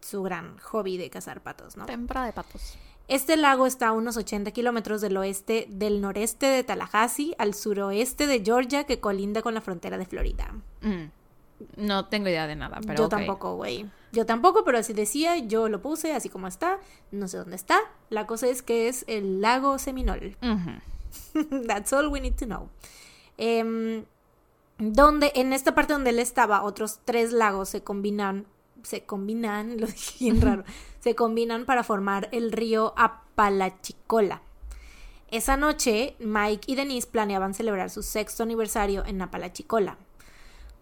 Su 0.00 0.24
gran 0.24 0.58
hobby 0.58 0.96
de 0.96 1.10
cazar 1.10 1.44
patos, 1.44 1.76
¿no? 1.76 1.86
Temprano 1.86 2.26
de 2.26 2.32
patos. 2.32 2.76
Este 3.06 3.36
lago 3.36 3.68
está 3.68 3.86
a 3.86 3.92
unos 3.92 4.16
80 4.16 4.50
kilómetros 4.50 5.00
del 5.00 5.16
oeste 5.16 5.68
del 5.70 6.00
noreste 6.00 6.46
de 6.46 6.64
Tallahassee, 6.64 7.36
al 7.38 7.54
suroeste 7.54 8.26
de 8.26 8.42
Georgia, 8.44 8.82
que 8.82 8.98
colinda 8.98 9.42
con 9.42 9.54
la 9.54 9.60
frontera 9.60 9.96
de 9.96 10.06
Florida. 10.06 10.52
Mm. 10.82 11.04
No 11.76 12.06
tengo 12.06 12.28
idea 12.28 12.46
de 12.46 12.56
nada, 12.56 12.80
pero. 12.86 13.04
Yo 13.04 13.08
tampoco, 13.08 13.56
güey. 13.56 13.86
Yo 14.12 14.26
tampoco, 14.26 14.64
pero 14.64 14.78
así 14.78 14.92
decía, 14.92 15.36
yo 15.38 15.68
lo 15.68 15.82
puse 15.82 16.12
así 16.12 16.28
como 16.28 16.46
está. 16.46 16.78
No 17.10 17.28
sé 17.28 17.38
dónde 17.38 17.56
está. 17.56 17.78
La 18.08 18.26
cosa 18.26 18.48
es 18.48 18.62
que 18.62 18.88
es 18.88 19.04
el 19.08 19.40
lago 19.40 19.78
Seminole. 19.78 20.36
That's 21.66 21.92
all 21.92 22.08
we 22.08 22.20
need 22.20 22.36
to 22.36 22.46
know. 22.46 22.68
Em, 23.38 24.04
donde, 24.78 25.32
en 25.34 25.52
esta 25.52 25.74
parte 25.74 25.92
donde 25.92 26.10
él 26.10 26.18
estaba, 26.18 26.62
otros 26.62 27.00
tres 27.04 27.32
lagos 27.32 27.68
se 27.68 27.82
combinan. 27.82 28.46
Se 28.82 29.04
combinan, 29.04 29.76
lo 29.80 29.86
dije 29.86 30.24
bien 30.24 30.40
raro. 30.40 30.64
se 31.00 31.14
combinan 31.14 31.64
para 31.64 31.82
formar 31.82 32.28
el 32.32 32.52
río 32.52 32.94
Apalachicola. 32.96 34.42
Esa 35.28 35.56
noche, 35.56 36.14
Mike 36.20 36.70
y 36.70 36.76
Denise 36.76 37.08
planeaban 37.08 37.52
celebrar 37.52 37.90
su 37.90 38.02
sexto 38.02 38.44
aniversario 38.44 39.04
en 39.04 39.20
Apalachicola. 39.20 39.98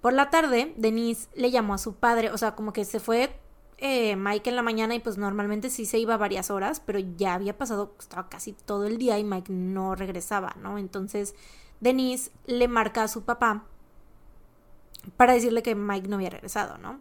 Por 0.05 0.13
la 0.13 0.29
tarde, 0.29 0.75
Denise 0.77 1.31
le 1.35 1.51
llamó 1.51 1.73
a 1.73 1.79
su 1.79 1.95
padre, 1.95 2.31
o 2.31 2.37
sea, 2.37 2.55
como 2.55 2.75
que 2.75 2.85
se 2.85 3.01
fue 3.01 3.41
eh, 3.79 4.17
Mike 4.17 4.51
en 4.51 4.57
la 4.57 4.61
mañana 4.61 4.95
y 4.95 5.01
pues 5.01 5.17
normalmente 5.17 5.71
sí 5.71 5.87
se 5.87 5.99
iba 5.99 6.19
varias 6.19 6.51
horas, 6.51 6.79
pero 6.79 6.99
ya 6.99 7.33
había 7.33 7.57
pasado, 7.57 7.95
estaba 7.99 8.29
casi 8.29 8.53
todo 8.53 8.85
el 8.85 8.99
día 8.99 9.19
y 9.19 9.25
Mike 9.25 9.51
no 9.51 9.95
regresaba, 9.95 10.57
¿no? 10.61 10.77
Entonces 10.77 11.35
Denise 11.81 12.33
le 12.45 12.69
marca 12.69 13.05
a 13.05 13.09
su 13.09 13.23
papá 13.23 13.65
para 15.17 15.33
decirle 15.33 15.63
que 15.63 15.75
Mike 15.75 16.07
no 16.09 16.17
había 16.17 16.29
regresado, 16.29 16.77
¿no? 16.77 17.01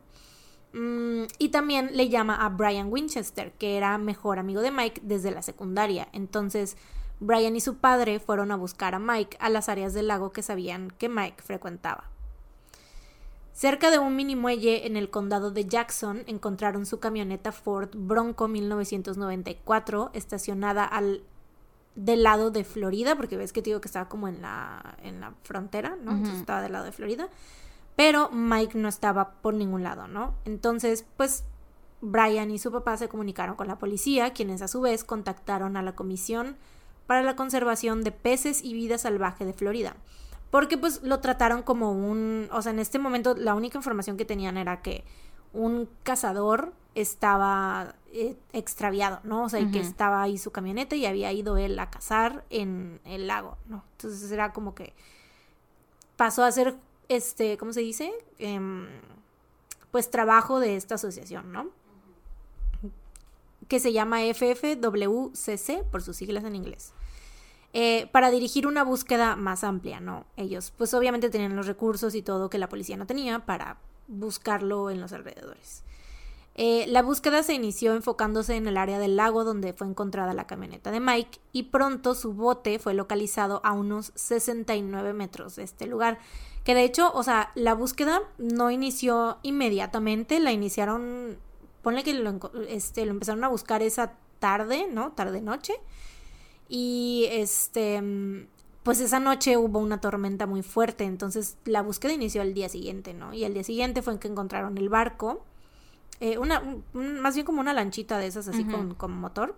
Mm, 0.71 1.25
y 1.39 1.49
también 1.49 1.97
le 1.97 2.07
llama 2.07 2.37
a 2.37 2.47
Brian 2.47 2.89
Winchester, 2.89 3.51
que 3.51 3.75
era 3.75 3.97
mejor 3.97 4.39
amigo 4.39 4.61
de 4.61 4.71
Mike 4.71 5.01
desde 5.03 5.31
la 5.31 5.41
secundaria. 5.41 6.07
Entonces, 6.13 6.77
Brian 7.19 7.57
y 7.57 7.59
su 7.59 7.79
padre 7.79 8.21
fueron 8.21 8.53
a 8.53 8.55
buscar 8.55 8.95
a 8.95 8.99
Mike 8.99 9.35
a 9.41 9.49
las 9.49 9.67
áreas 9.67 9.93
del 9.93 10.07
lago 10.07 10.31
que 10.31 10.41
sabían 10.41 10.89
que 10.89 11.09
Mike 11.09 11.43
frecuentaba. 11.43 12.12
Cerca 13.53 13.91
de 13.91 13.99
un 13.99 14.15
mini 14.15 14.35
muelle 14.35 14.87
en 14.87 14.97
el 14.97 15.11
condado 15.11 15.51
de 15.51 15.65
Jackson 15.65 16.23
encontraron 16.25 16.87
su 16.87 16.99
camioneta 16.99 17.51
Ford 17.51 17.89
Bronco 17.93 18.47
1994 18.47 20.09
estacionada 20.13 20.83
al 20.83 21.21
del 21.93 22.23
lado 22.23 22.49
de 22.49 22.63
Florida, 22.63 23.15
porque 23.15 23.37
ves 23.37 23.53
que 23.53 23.61
te 23.61 23.69
digo 23.69 23.79
que 23.79 23.87
estaba 23.87 24.09
como 24.09 24.27
en 24.27 24.41
la, 24.41 24.97
en 25.03 25.21
la 25.21 25.35
frontera, 25.43 25.95
¿no? 26.01 26.13
Entonces 26.13 26.39
estaba 26.39 26.63
del 26.63 26.71
lado 26.71 26.85
de 26.85 26.91
Florida. 26.91 27.29
Pero 27.95 28.31
Mike 28.31 28.75
no 28.75 28.89
estaba 28.89 29.33
por 29.33 29.53
ningún 29.53 29.83
lado, 29.83 30.07
¿no? 30.07 30.33
Entonces, 30.45 31.05
pues 31.15 31.43
Brian 32.01 32.49
y 32.49 32.57
su 32.57 32.71
papá 32.71 32.97
se 32.97 33.07
comunicaron 33.07 33.55
con 33.55 33.67
la 33.67 33.77
policía, 33.77 34.33
quienes 34.33 34.63
a 34.63 34.67
su 34.67 34.81
vez 34.81 35.03
contactaron 35.03 35.77
a 35.77 35.83
la 35.83 35.93
Comisión 35.93 36.57
para 37.05 37.21
la 37.21 37.35
Conservación 37.35 38.03
de 38.03 38.11
Peces 38.11 38.63
y 38.63 38.73
Vida 38.73 38.97
Salvaje 38.97 39.45
de 39.45 39.53
Florida 39.53 39.95
porque 40.53 40.77
pues 40.77 41.01
lo 41.01 41.19
trataron 41.19 41.63
como 41.63 41.93
un, 41.93 42.47
o 42.51 42.61
sea, 42.61 42.71
en 42.71 42.77
este 42.77 42.99
momento 42.99 43.33
la 43.33 43.55
única 43.55 43.75
información 43.79 44.17
que 44.17 44.23
tenían 44.23 44.55
era 44.55 44.83
que 44.83 45.03
un 45.51 45.89
cazador 46.03 46.73
estaba 46.93 47.95
eh, 48.11 48.37
extraviado, 48.51 49.19
¿no? 49.23 49.45
O 49.45 49.49
sea, 49.49 49.61
y 49.61 49.71
que 49.71 49.79
estaba 49.79 50.21
ahí 50.21 50.37
su 50.37 50.51
camioneta 50.51 50.95
y 50.95 51.07
había 51.07 51.31
ido 51.31 51.57
él 51.57 51.79
a 51.79 51.89
cazar 51.89 52.45
en 52.51 53.01
el 53.03 53.25
lago, 53.25 53.57
¿no? 53.67 53.83
Entonces 53.93 54.31
era 54.31 54.53
como 54.53 54.75
que 54.75 54.93
pasó 56.17 56.43
a 56.43 56.51
ser, 56.51 56.75
este, 57.09 57.57
¿cómo 57.57 57.73
se 57.73 57.81
dice? 57.81 58.13
Em, 58.37 58.85
pues 59.89 60.11
trabajo 60.11 60.59
de 60.59 60.75
esta 60.75 60.95
asociación, 60.95 61.51
¿no? 61.51 61.71
Que 63.67 63.79
se 63.79 63.91
llama 63.91 64.19
FFWCC 64.31 65.83
por 65.89 66.03
sus 66.03 66.17
siglas 66.17 66.43
en 66.43 66.55
inglés. 66.55 66.93
Eh, 67.75 68.07
para 68.11 68.29
dirigir 68.29 68.67
una 68.67 68.83
búsqueda 68.83 69.35
más 69.35 69.63
amplia, 69.63 69.99
¿no? 69.99 70.25
Ellos 70.37 70.71
pues 70.77 70.93
obviamente 70.93 71.31
tenían 71.31 71.55
los 71.55 71.65
recursos 71.65 72.13
y 72.13 72.21
todo 72.21 72.49
que 72.49 72.59
la 72.59 72.69
policía 72.69 72.97
no 72.97 73.07
tenía 73.07 73.45
para 73.45 73.77
buscarlo 74.07 74.91
en 74.91 75.01
los 75.01 75.11
alrededores. 75.11 75.83
Eh, 76.55 76.85
la 76.87 77.01
búsqueda 77.01 77.41
se 77.41 77.55
inició 77.55 77.95
enfocándose 77.95 78.55
en 78.55 78.67
el 78.67 78.77
área 78.77 78.99
del 78.99 79.15
lago 79.15 79.43
donde 79.43 79.73
fue 79.73 79.87
encontrada 79.87 80.35
la 80.35 80.45
camioneta 80.45 80.91
de 80.91 80.99
Mike 80.99 81.39
y 81.51 81.63
pronto 81.63 82.13
su 82.13 82.33
bote 82.33 82.77
fue 82.77 82.93
localizado 82.93 83.59
a 83.63 83.71
unos 83.71 84.11
69 84.13 85.13
metros 85.13 85.55
de 85.55 85.63
este 85.63 85.87
lugar. 85.87 86.19
Que 86.63 86.75
de 86.75 86.83
hecho, 86.83 87.11
o 87.13 87.23
sea, 87.23 87.51
la 87.55 87.73
búsqueda 87.73 88.21
no 88.37 88.69
inició 88.69 89.39
inmediatamente, 89.41 90.39
la 90.39 90.51
iniciaron, 90.51 91.39
ponle 91.81 92.03
que 92.03 92.13
lo, 92.13 92.39
este, 92.69 93.03
lo 93.05 93.11
empezaron 93.11 93.43
a 93.43 93.47
buscar 93.47 93.81
esa 93.81 94.13
tarde, 94.37 94.87
¿no? 94.91 95.13
Tarde-noche. 95.13 95.73
Y 96.75 97.27
este, 97.29 98.01
pues 98.81 98.99
esa 98.99 99.19
noche 99.19 99.57
hubo 99.57 99.77
una 99.77 100.01
tormenta 100.01 100.47
muy 100.47 100.63
fuerte, 100.63 101.03
entonces 101.03 101.55
la 101.65 101.83
búsqueda 101.83 102.13
inició 102.13 102.41
al 102.41 102.55
día 102.55 102.67
siguiente, 102.67 103.13
¿no? 103.13 103.31
Y 103.31 103.43
al 103.45 103.53
día 103.53 103.63
siguiente 103.63 104.01
fue 104.01 104.13
en 104.13 104.19
que 104.19 104.27
encontraron 104.27 104.75
el 104.79 104.89
barco, 104.89 105.45
eh, 106.19 106.39
una, 106.39 106.63
más 106.93 107.35
bien 107.35 107.45
como 107.45 107.61
una 107.61 107.73
lanchita 107.73 108.17
de 108.17 108.25
esas 108.25 108.47
así 108.47 108.65
con, 108.65 108.95
con, 108.95 109.11
motor, 109.11 109.55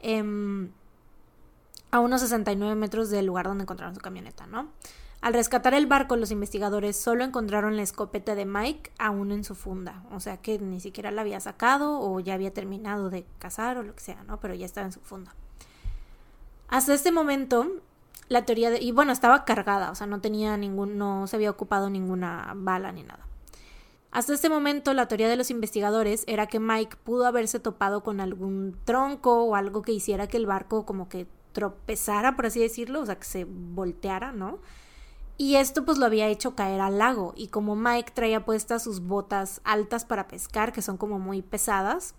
em, 0.00 0.70
a 1.90 2.00
unos 2.00 2.22
69 2.22 2.74
metros 2.74 3.10
del 3.10 3.26
lugar 3.26 3.44
donde 3.44 3.64
encontraron 3.64 3.94
su 3.94 4.00
camioneta, 4.00 4.46
¿no? 4.46 4.70
Al 5.20 5.34
rescatar 5.34 5.74
el 5.74 5.86
barco, 5.86 6.16
los 6.16 6.30
investigadores 6.30 6.96
solo 6.96 7.22
encontraron 7.22 7.76
la 7.76 7.82
escopeta 7.82 8.34
de 8.34 8.46
Mike 8.46 8.92
aún 8.98 9.30
en 9.30 9.44
su 9.44 9.54
funda, 9.54 10.04
o 10.10 10.20
sea 10.20 10.38
que 10.38 10.58
ni 10.58 10.80
siquiera 10.80 11.10
la 11.10 11.20
había 11.20 11.40
sacado 11.40 12.00
o 12.00 12.18
ya 12.18 12.32
había 12.32 12.54
terminado 12.54 13.10
de 13.10 13.26
cazar 13.38 13.76
o 13.76 13.82
lo 13.82 13.94
que 13.94 14.00
sea, 14.00 14.22
¿no? 14.24 14.40
Pero 14.40 14.54
ya 14.54 14.64
estaba 14.64 14.86
en 14.86 14.92
su 14.92 15.00
funda. 15.00 15.34
Hasta 16.70 16.94
este 16.94 17.10
momento, 17.10 17.66
la 18.28 18.44
teoría 18.44 18.70
de... 18.70 18.80
Y 18.80 18.92
bueno, 18.92 19.10
estaba 19.12 19.44
cargada, 19.44 19.90
o 19.90 19.94
sea, 19.96 20.06
no 20.06 20.20
tenía 20.20 20.56
ningún... 20.56 20.96
no 20.96 21.26
se 21.26 21.34
había 21.34 21.50
ocupado 21.50 21.90
ninguna 21.90 22.52
bala 22.54 22.92
ni 22.92 23.02
nada. 23.02 23.26
Hasta 24.12 24.34
este 24.34 24.48
momento, 24.48 24.94
la 24.94 25.08
teoría 25.08 25.28
de 25.28 25.36
los 25.36 25.50
investigadores 25.50 26.22
era 26.28 26.46
que 26.46 26.60
Mike 26.60 26.96
pudo 27.02 27.26
haberse 27.26 27.58
topado 27.58 28.02
con 28.02 28.20
algún 28.20 28.76
tronco 28.84 29.42
o 29.42 29.56
algo 29.56 29.82
que 29.82 29.92
hiciera 29.92 30.28
que 30.28 30.36
el 30.36 30.46
barco 30.46 30.86
como 30.86 31.08
que 31.08 31.26
tropezara, 31.52 32.36
por 32.36 32.46
así 32.46 32.60
decirlo, 32.60 33.00
o 33.00 33.06
sea, 33.06 33.16
que 33.16 33.24
se 33.24 33.44
volteara, 33.44 34.30
¿no? 34.30 34.58
Y 35.36 35.56
esto 35.56 35.84
pues 35.84 35.98
lo 35.98 36.06
había 36.06 36.28
hecho 36.28 36.54
caer 36.54 36.80
al 36.80 36.98
lago 36.98 37.32
y 37.36 37.48
como 37.48 37.74
Mike 37.74 38.12
traía 38.14 38.44
puestas 38.44 38.84
sus 38.84 39.00
botas 39.00 39.60
altas 39.64 40.04
para 40.04 40.28
pescar, 40.28 40.72
que 40.72 40.82
son 40.82 40.98
como 40.98 41.18
muy 41.18 41.42
pesadas, 41.42 42.14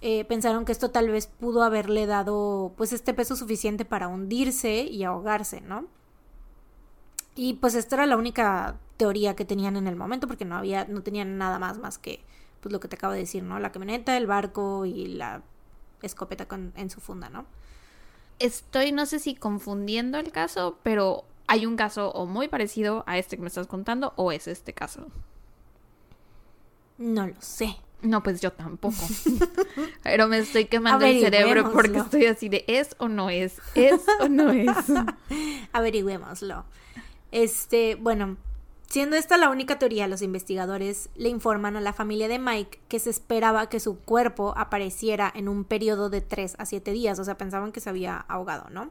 eh, 0.00 0.24
pensaron 0.24 0.64
que 0.64 0.72
esto 0.72 0.90
tal 0.90 1.08
vez 1.10 1.26
pudo 1.26 1.62
haberle 1.62 2.06
dado 2.06 2.72
pues 2.76 2.92
este 2.92 3.14
peso 3.14 3.36
suficiente 3.36 3.84
para 3.84 4.08
hundirse 4.08 4.82
y 4.82 5.04
ahogarse, 5.04 5.60
¿no? 5.60 5.86
Y 7.34 7.54
pues 7.54 7.74
esta 7.74 7.96
era 7.96 8.06
la 8.06 8.16
única 8.16 8.78
teoría 8.96 9.36
que 9.36 9.44
tenían 9.44 9.76
en 9.76 9.86
el 9.86 9.96
momento 9.96 10.26
porque 10.26 10.44
no 10.44 10.56
había, 10.56 10.86
no 10.86 11.02
tenían 11.02 11.38
nada 11.38 11.58
más 11.58 11.78
más 11.78 11.98
que 11.98 12.20
pues 12.60 12.72
lo 12.72 12.80
que 12.80 12.88
te 12.88 12.96
acabo 12.96 13.12
de 13.12 13.20
decir, 13.20 13.42
¿no? 13.42 13.58
La 13.58 13.72
camioneta, 13.72 14.16
el 14.16 14.26
barco 14.26 14.86
y 14.86 15.06
la 15.06 15.42
escopeta 16.02 16.46
con, 16.48 16.72
en 16.76 16.90
su 16.90 17.00
funda, 17.00 17.28
¿no? 17.28 17.46
Estoy, 18.38 18.92
no 18.92 19.06
sé 19.06 19.18
si 19.18 19.34
confundiendo 19.34 20.18
el 20.18 20.32
caso, 20.32 20.78
pero 20.82 21.24
hay 21.46 21.66
un 21.66 21.76
caso 21.76 22.10
o 22.10 22.26
muy 22.26 22.48
parecido 22.48 23.04
a 23.06 23.18
este 23.18 23.36
que 23.36 23.42
me 23.42 23.48
estás 23.48 23.66
contando 23.66 24.12
o 24.16 24.32
es 24.32 24.48
este 24.48 24.72
caso. 24.72 25.06
No 26.98 27.26
lo 27.26 27.40
sé. 27.40 27.76
No, 28.02 28.22
pues 28.22 28.40
yo 28.40 28.52
tampoco. 28.52 28.96
Pero 30.02 30.28
me 30.28 30.38
estoy 30.38 30.66
quemando 30.66 31.06
el 31.06 31.20
cerebro 31.20 31.72
porque 31.72 31.98
estoy 31.98 32.26
así 32.26 32.48
de 32.48 32.64
¿es 32.68 32.94
o 32.98 33.08
no 33.08 33.30
es? 33.30 33.60
¿Es 33.74 34.02
o 34.20 34.28
no 34.28 34.50
es? 34.50 34.76
Averigüémoslo. 35.72 36.64
Este, 37.32 37.96
bueno, 37.96 38.36
siendo 38.86 39.16
esta 39.16 39.36
la 39.36 39.50
única 39.50 39.78
teoría, 39.78 40.06
los 40.08 40.22
investigadores 40.22 41.08
le 41.16 41.28
informan 41.28 41.76
a 41.76 41.80
la 41.80 41.92
familia 41.92 42.28
de 42.28 42.38
Mike 42.38 42.80
que 42.88 42.98
se 42.98 43.10
esperaba 43.10 43.68
que 43.68 43.80
su 43.80 43.98
cuerpo 43.98 44.54
apareciera 44.56 45.32
en 45.34 45.48
un 45.48 45.64
periodo 45.64 46.10
de 46.10 46.20
3 46.20 46.56
a 46.58 46.66
7 46.66 46.92
días. 46.92 47.18
O 47.18 47.24
sea, 47.24 47.36
pensaban 47.36 47.72
que 47.72 47.80
se 47.80 47.90
había 47.90 48.16
ahogado, 48.16 48.68
¿no? 48.70 48.90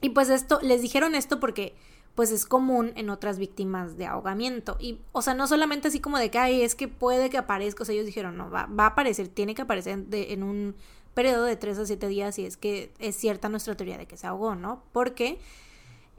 Y 0.00 0.10
pues 0.10 0.28
esto, 0.28 0.60
les 0.62 0.82
dijeron 0.82 1.14
esto 1.14 1.40
porque 1.40 1.74
pues 2.14 2.30
es 2.32 2.46
común 2.46 2.92
en 2.96 3.10
otras 3.10 3.38
víctimas 3.38 3.96
de 3.96 4.06
ahogamiento. 4.06 4.76
Y, 4.80 5.00
o 5.12 5.22
sea, 5.22 5.34
no 5.34 5.46
solamente 5.46 5.88
así 5.88 6.00
como 6.00 6.18
de 6.18 6.30
que, 6.30 6.38
ay, 6.38 6.62
es 6.62 6.74
que 6.74 6.88
puede 6.88 7.30
que 7.30 7.38
aparezca, 7.38 7.82
o 7.82 7.86
sea, 7.86 7.94
ellos 7.94 8.06
dijeron, 8.06 8.36
no, 8.36 8.50
va, 8.50 8.66
va 8.66 8.84
a 8.84 8.88
aparecer, 8.88 9.28
tiene 9.28 9.54
que 9.54 9.62
aparecer 9.62 10.04
en 10.10 10.42
un 10.42 10.74
periodo 11.14 11.44
de 11.44 11.56
3 11.56 11.78
a 11.78 11.86
7 11.86 12.06
días 12.06 12.38
y 12.38 12.46
es 12.46 12.56
que 12.56 12.92
es 13.00 13.16
cierta 13.16 13.48
nuestra 13.48 13.76
teoría 13.76 13.98
de 13.98 14.06
que 14.06 14.16
se 14.16 14.26
ahogó, 14.26 14.54
¿no? 14.54 14.84
Porque 14.92 15.40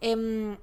em, 0.02 0.58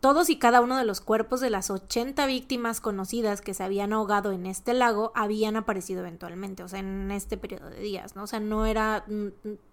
todos 0.00 0.30
y 0.30 0.38
cada 0.38 0.60
uno 0.60 0.76
de 0.76 0.84
los 0.84 1.00
cuerpos 1.00 1.40
de 1.40 1.50
las 1.50 1.70
80 1.70 2.26
víctimas 2.26 2.80
conocidas 2.80 3.40
que 3.40 3.54
se 3.54 3.62
habían 3.62 3.92
ahogado 3.92 4.32
en 4.32 4.46
este 4.46 4.74
lago 4.74 5.12
habían 5.14 5.56
aparecido 5.56 6.00
eventualmente, 6.00 6.62
o 6.62 6.68
sea, 6.68 6.80
en 6.80 7.10
este 7.10 7.36
periodo 7.36 7.70
de 7.70 7.80
días, 7.80 8.16
¿no? 8.16 8.24
O 8.24 8.26
sea, 8.26 8.40
no 8.40 8.66
era, 8.66 9.04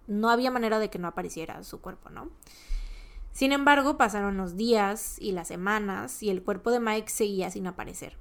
no 0.08 0.30
había 0.30 0.52
manera 0.52 0.80
de 0.80 0.90
que 0.90 1.00
no 1.00 1.08
apareciera 1.08 1.64
su 1.64 1.82
cuerpo, 1.82 2.10
¿no? 2.10 2.30
Sin 3.34 3.52
embargo, 3.52 3.98
pasaron 3.98 4.38
los 4.38 4.56
días 4.56 5.18
y 5.20 5.32
las 5.32 5.48
semanas 5.48 6.22
y 6.24 6.30
el 6.30 6.44
cuerpo 6.44 6.72
de 6.72 6.80
Mike 6.80 7.10
seguía 7.10 7.50
sin 7.50 7.68
aparecer. 7.68 8.16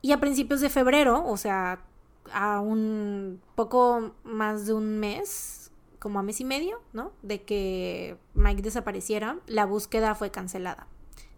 Y 0.00 0.12
a 0.12 0.20
principios 0.20 0.60
de 0.60 0.70
febrero, 0.70 1.24
o 1.26 1.36
sea, 1.36 1.84
a 2.32 2.60
un 2.60 3.40
poco 3.54 4.14
más 4.24 4.66
de 4.66 4.72
un 4.72 4.98
mes, 4.98 5.70
como 5.98 6.18
a 6.18 6.22
mes 6.22 6.40
y 6.40 6.44
medio, 6.44 6.80
¿no? 6.92 7.12
De 7.22 7.42
que 7.42 8.16
Mike 8.34 8.62
desapareciera, 8.62 9.38
la 9.46 9.66
búsqueda 9.66 10.14
fue 10.14 10.30
cancelada. 10.30 10.86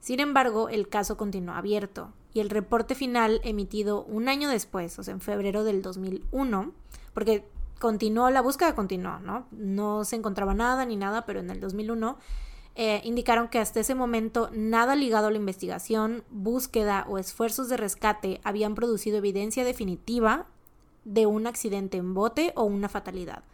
Sin 0.01 0.21
embargo, 0.21 0.69
el 0.69 0.89
caso 0.89 1.17
continuó 1.17 1.55
abierto 1.55 2.13
y 2.33 2.41
el 2.41 2.51
reporte 2.51 2.95
final 2.95 3.41
emitido 3.43 4.05
un 4.05 4.29
año 4.29 4.49
después, 4.49 4.99
o 4.99 5.03
sea, 5.03 5.15
en 5.15 5.21
febrero 5.21 5.65
del 5.65 5.83
2001, 5.83 6.73
porque 7.15 7.49
continuó, 7.79 8.31
la 8.31 8.41
búsqueda 8.41 8.75
continuó, 8.75 9.19
¿no? 9.21 9.47
No 9.51 10.05
se 10.05 10.17
encontraba 10.17 10.55
nada 10.55 10.85
ni 10.85 10.97
nada, 10.97 11.27
pero 11.27 11.41
en 11.41 11.51
el 11.51 11.61
2001 11.61 12.19
eh, 12.79 13.01
indicaron 13.05 13.49
que 13.49 13.59
hasta 13.59 13.81
ese 13.81 13.95
momento 13.95 14.51
nada 14.53 14.95
ligado 14.97 15.29
a 15.29 15.31
la 15.31 15.39
investigación, 15.39 16.25
búsqueda 16.31 17.07
o 17.09 17.19
esfuerzos 17.19 17.69
de 17.69 17.79
rescate 17.79 18.41
habían 18.45 18.75
producido 18.75 19.17
evidencia 19.17 19.65
definitiva 19.65 20.47
de 21.05 21.25
un 21.25 21.47
accidente 21.47 21.97
en 21.97 22.13
bote 22.13 22.53
o 22.55 22.65
una 22.65 22.89
fatalidad. 22.89 23.45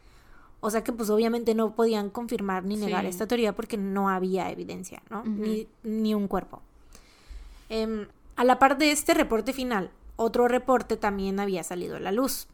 O 0.61 0.71
sea 0.71 0.83
que 0.83 0.93
pues 0.93 1.11
obviamente 1.11 1.55
no 1.55 1.75
podían 1.75 2.11
confirmar 2.11 2.65
ni 2.65 2.77
negar 2.77 3.05
esta 3.05 3.27
teoría 3.27 3.55
porque 3.55 3.77
no 3.77 4.09
había 4.09 4.51
evidencia, 4.51 5.03
¿no? 5.11 5.25
ni, 5.25 6.15
un 6.15 6.29
cuerpo. 6.29 6.63
Em, 7.69 8.07
a 8.37 8.45
la 8.45 8.59
par 8.59 8.79
de 8.79 8.93
este 8.93 9.15
reporte 9.15 9.53
final, 9.53 9.91
otro 10.17 10.49
reporte 10.49 10.97
también 10.97 11.41
había 11.41 11.63
salido 11.63 11.97
a 11.97 12.01
la 12.01 12.13
luz. 12.13 12.49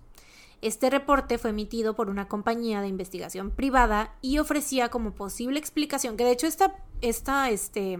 Este 0.60 0.90
reporte 0.90 1.38
fue 1.38 1.50
emitido 1.50 1.94
por 1.94 2.10
una 2.10 2.26
compañía 2.26 2.80
de 2.80 2.88
investigación 2.88 3.50
privada 3.50 4.16
y 4.22 4.38
ofrecía 4.38 4.88
como 4.88 5.14
posible 5.14 5.58
explicación, 5.58 6.16
que 6.16 6.24
de 6.24 6.32
hecho 6.32 6.46
esta, 6.46 6.74
esta, 7.00 7.50
este, 7.50 7.96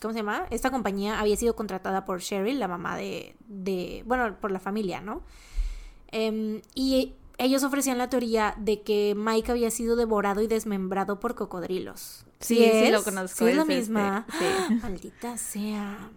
¿cómo 0.00 0.12
se 0.12 0.18
llama? 0.18 0.46
Esta 0.50 0.70
compañía 0.70 1.20
había 1.20 1.36
sido 1.36 1.56
contratada 1.56 2.04
por 2.04 2.20
Cheryl, 2.20 2.58
la 2.58 2.68
mamá 2.68 2.96
de, 2.96 3.34
de 3.48 4.02
bueno, 4.06 4.38
por 4.40 4.50
la 4.50 4.60
familia, 4.60 5.00
¿no? 5.00 5.22
Em, 6.08 6.60
y 6.74 7.14
ellos 7.38 7.64
ofrecían 7.64 7.98
la 7.98 8.10
teoría 8.10 8.54
de 8.58 8.82
que 8.82 9.14
Mike 9.16 9.50
había 9.50 9.70
sido 9.70 9.96
devorado 9.96 10.42
y 10.42 10.46
desmembrado 10.46 11.18
por 11.18 11.34
cocodrilos. 11.34 12.26
Sí, 12.40 12.56
sí, 12.56 12.90
lo 12.90 13.02
conozco. 13.02 13.44
Sí, 13.44 13.50
es 13.50 13.56
la 13.56 13.64
misma. 13.64 14.26
Sí. 14.38 14.74
Maldita 14.82 15.38
sea. 15.38 16.10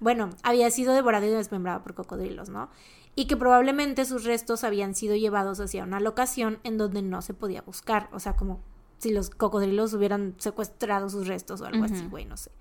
Bueno, 0.00 0.30
había 0.42 0.70
sido 0.70 0.92
devorado 0.92 1.26
y 1.26 1.30
desmembrado 1.30 1.82
por 1.82 1.94
cocodrilos, 1.94 2.48
¿no? 2.48 2.68
Y 3.14 3.26
que 3.26 3.36
probablemente 3.36 4.04
sus 4.04 4.24
restos 4.24 4.64
habían 4.64 4.94
sido 4.94 5.14
llevados 5.16 5.60
hacia 5.60 5.84
una 5.84 6.00
locación 6.00 6.58
en 6.64 6.78
donde 6.78 7.02
no 7.02 7.22
se 7.22 7.34
podía 7.34 7.62
buscar, 7.62 8.08
o 8.12 8.20
sea, 8.20 8.36
como 8.36 8.60
si 8.98 9.10
los 9.10 9.30
cocodrilos 9.30 9.92
hubieran 9.94 10.34
secuestrado 10.38 11.10
sus 11.10 11.26
restos 11.26 11.60
o 11.60 11.66
algo 11.66 11.84
así, 11.84 12.06
güey, 12.06 12.24
no 12.24 12.36
sé. 12.36 12.52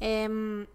Em, 0.00 0.66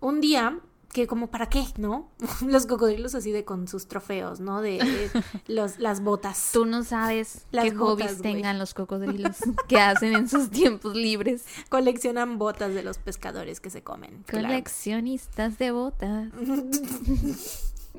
un 0.00 0.20
día, 0.20 0.60
que 0.92 1.06
como 1.06 1.30
para 1.30 1.48
qué, 1.48 1.64
¿no? 1.78 2.10
los 2.46 2.66
cocodrilos 2.66 3.14
así 3.14 3.32
de 3.32 3.44
con 3.44 3.68
sus 3.68 3.88
trofeos, 3.88 4.40
¿no? 4.40 4.60
De, 4.60 4.78
los, 5.46 5.78
las 5.78 6.02
botas. 6.02 6.50
Tú 6.52 6.66
no 6.66 6.84
sabes 6.84 7.46
qué 7.50 7.70
hobbies 7.70 8.20
tengan 8.20 8.58
los 8.58 8.74
cocodrilos, 8.74 9.36
qué 9.68 9.80
hacen 9.80 10.14
en 10.14 10.28
sus 10.28 10.50
tiempos 10.50 10.94
libres. 10.94 11.44
Coleccionan 11.70 12.38
botas 12.38 12.74
de 12.74 12.82
los 12.82 12.98
pescadores 12.98 13.60
que 13.60 13.70
se 13.70 13.82
comen. 13.82 14.24
Coleccionistas 14.30 15.58
de 15.58 15.70
botas. 15.70 16.32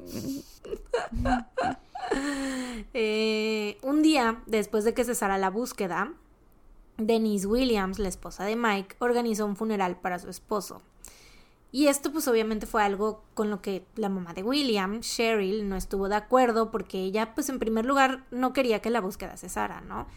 Eh, 2.94 3.78
un 3.84 4.02
día 4.02 4.42
después 4.48 4.84
de 4.84 4.94
que 4.94 5.04
cesara 5.04 5.38
la 5.38 5.50
búsqueda, 5.50 6.14
Denise 6.98 7.46
Williams, 7.46 8.00
la 8.00 8.10
esposa 8.10 8.46
de 8.46 8.56
Mike, 8.56 8.96
organizó 9.00 9.46
un 9.46 9.56
funeral 9.56 9.98
para 9.98 10.18
su 10.18 10.30
esposo. 10.30 10.82
Y 11.72 11.88
esto 11.88 12.12
pues 12.12 12.28
obviamente 12.28 12.66
fue 12.66 12.82
algo 12.82 13.24
con 13.36 13.50
lo 13.52 13.62
que 13.62 13.86
la 13.96 14.10
mamá 14.10 14.34
de 14.34 14.42
William, 14.42 15.02
Cheryl, 15.02 15.70
no 15.70 15.76
estuvo 15.76 16.10
de 16.10 16.16
acuerdo 16.16 16.72
porque 16.72 17.00
ella 17.00 17.36
pues 17.36 17.48
en 17.50 17.60
primer 17.60 17.86
lugar 17.86 18.26
no 18.32 18.54
quería 18.54 18.82
que 18.82 18.90
la 18.90 19.02
búsqueda 19.02 19.38
cesara, 19.38 19.82
¿no? 19.82 20.08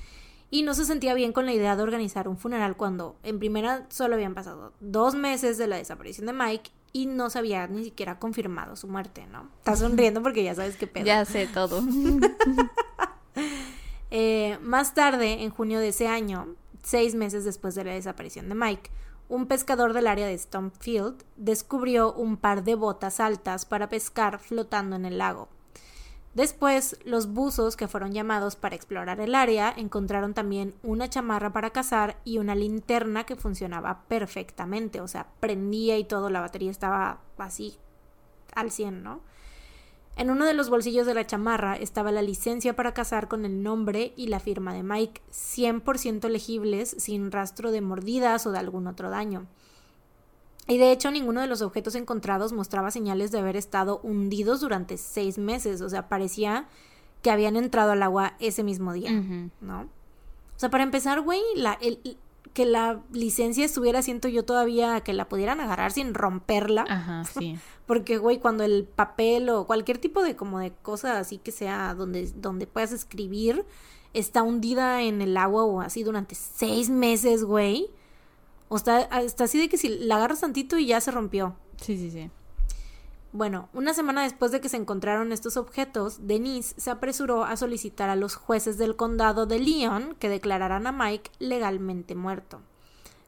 Y 0.50 0.62
no 0.62 0.74
se 0.74 0.86
sentía 0.86 1.14
bien 1.14 1.32
con 1.32 1.44
la 1.44 1.52
idea 1.52 1.76
de 1.76 1.82
organizar 1.82 2.26
un 2.26 2.38
funeral 2.38 2.76
cuando 2.76 3.16
en 3.22 3.38
primera 3.38 3.86
solo 3.90 4.14
habían 4.14 4.34
pasado 4.34 4.72
dos 4.80 5.14
meses 5.14 5.58
de 5.58 5.66
la 5.66 5.76
desaparición 5.76 6.26
de 6.26 6.32
Mike 6.32 6.70
y 6.93 7.07
no 7.07 7.30
se 7.30 7.38
había 7.38 7.66
ni 7.66 7.84
siquiera 7.84 8.18
confirmado 8.18 8.76
su 8.76 8.88
muerte, 8.88 9.26
¿no? 9.26 9.49
Estás 9.59 9.78
sonriendo 9.78 10.22
porque 10.22 10.45
ya 10.45 10.55
sabes 10.55 10.76
qué 10.76 10.86
pedo. 10.86 11.07
Ya 11.07 11.24
sé 11.24 11.47
todo. 11.47 11.82
Eh, 14.14 14.59
más 14.61 14.93
tarde, 14.93 15.43
en 15.43 15.49
junio 15.49 15.80
de 15.80 15.88
ese 15.88 16.07
año, 16.07 16.55
seis 16.82 17.14
meses 17.14 17.47
después 17.47 17.74
de 17.74 17.84
la 17.84 17.95
desaparición 17.95 18.47
de 18.51 18.55
Mike, 18.55 18.90
un 19.30 19.47
pescador 19.47 19.95
del 19.95 20.07
área 20.07 20.26
de 20.26 20.36
Stonefield 20.36 21.24
descubrió 21.38 22.12
un 22.12 22.36
par 22.36 22.62
de 22.62 22.74
botas 22.74 23.20
altas 23.20 23.64
para 23.64 23.88
pescar 23.88 24.38
flotando 24.38 24.97
en 24.97 25.07
el 25.07 25.16
lago. 25.16 25.49
Después, 26.34 26.98
los 27.04 27.32
buzos 27.34 27.76
que 27.76 27.88
fueron 27.88 28.12
llamados 28.12 28.56
para 28.56 28.74
explorar 28.74 29.20
el 29.20 29.34
área 29.34 29.72
encontraron 29.76 30.32
también 30.32 30.74
una 30.82 31.10
chamarra 31.10 31.52
para 31.52 31.70
cazar 31.70 32.16
y 32.24 32.38
una 32.38 32.54
linterna 32.54 33.24
que 33.24 33.36
funcionaba 33.36 34.04
perfectamente, 34.08 35.02
o 35.02 35.08
sea, 35.08 35.26
prendía 35.40 35.98
y 35.98 36.04
todo, 36.04 36.30
la 36.30 36.40
batería 36.40 36.70
estaba 36.70 37.20
así 37.36 37.76
al 38.54 38.70
100, 38.70 39.02
¿no? 39.02 39.20
En 40.16 40.30
uno 40.30 40.44
de 40.46 40.54
los 40.54 40.68
bolsillos 40.70 41.06
de 41.06 41.14
la 41.14 41.26
chamarra 41.26 41.76
estaba 41.76 42.12
la 42.12 42.22
licencia 42.22 42.76
para 42.76 42.92
cazar 42.92 43.28
con 43.28 43.44
el 43.44 43.62
nombre 43.62 44.12
y 44.16 44.28
la 44.28 44.40
firma 44.40 44.74
de 44.74 44.82
Mike, 44.82 45.22
100% 45.30 46.28
legibles, 46.28 46.94
sin 46.98 47.30
rastro 47.30 47.70
de 47.70 47.80
mordidas 47.80 48.46
o 48.46 48.52
de 48.52 48.58
algún 48.58 48.86
otro 48.86 49.10
daño. 49.10 49.46
Y 50.68 50.78
de 50.78 50.92
hecho 50.92 51.10
ninguno 51.10 51.40
de 51.40 51.46
los 51.46 51.62
objetos 51.62 51.94
encontrados 51.94 52.52
mostraba 52.52 52.90
señales 52.90 53.30
de 53.32 53.38
haber 53.38 53.56
estado 53.56 54.00
hundidos 54.02 54.60
durante 54.60 54.96
seis 54.96 55.38
meses. 55.38 55.80
O 55.80 55.88
sea, 55.88 56.08
parecía 56.08 56.66
que 57.20 57.30
habían 57.30 57.56
entrado 57.56 57.92
al 57.92 58.02
agua 58.02 58.34
ese 58.38 58.62
mismo 58.62 58.92
día, 58.92 59.10
¿no? 59.60 59.82
O 59.82 60.58
sea, 60.62 60.70
para 60.70 60.84
empezar, 60.84 61.20
güey, 61.20 61.40
la, 61.56 61.72
el, 61.80 61.98
que 62.52 62.66
la 62.66 63.00
licencia 63.12 63.64
estuviera, 63.64 64.02
siento 64.02 64.28
yo 64.28 64.44
todavía 64.44 65.00
que 65.00 65.12
la 65.12 65.28
pudieran 65.28 65.60
agarrar 65.60 65.92
sin 65.92 66.14
romperla. 66.14 66.84
Ajá, 66.88 67.24
sí. 67.38 67.58
Porque, 67.86 68.18
güey, 68.18 68.38
cuando 68.38 68.62
el 68.64 68.84
papel 68.84 69.48
o 69.48 69.66
cualquier 69.66 69.98
tipo 69.98 70.22
de 70.22 70.36
como 70.36 70.58
de 70.58 70.72
cosa 70.72 71.18
así 71.18 71.38
que 71.38 71.50
sea 71.50 71.94
donde, 71.94 72.30
donde 72.36 72.66
puedas 72.66 72.92
escribir 72.92 73.64
está 74.14 74.42
hundida 74.42 75.02
en 75.02 75.22
el 75.22 75.36
agua 75.36 75.64
o 75.64 75.80
así 75.80 76.04
durante 76.04 76.34
seis 76.34 76.90
meses, 76.90 77.44
güey 77.44 77.90
o 78.72 78.76
está, 78.76 79.00
así 79.44 79.58
de 79.58 79.68
que 79.68 79.76
si 79.76 79.90
la 79.90 80.16
agarras 80.16 80.40
tantito 80.40 80.78
y 80.78 80.86
ya 80.86 80.98
se 81.02 81.10
rompió. 81.10 81.56
Sí, 81.76 81.98
sí, 81.98 82.10
sí. 82.10 82.30
Bueno, 83.30 83.68
una 83.74 83.92
semana 83.92 84.22
después 84.22 84.50
de 84.50 84.62
que 84.62 84.70
se 84.70 84.78
encontraron 84.78 85.30
estos 85.30 85.58
objetos, 85.58 86.26
Denise 86.26 86.74
se 86.78 86.90
apresuró 86.90 87.44
a 87.44 87.58
solicitar 87.58 88.08
a 88.08 88.16
los 88.16 88.34
jueces 88.34 88.78
del 88.78 88.96
condado 88.96 89.44
de 89.44 89.58
Leon 89.58 90.16
que 90.18 90.30
declararan 90.30 90.86
a 90.86 90.92
Mike 90.92 91.30
legalmente 91.38 92.14
muerto, 92.14 92.62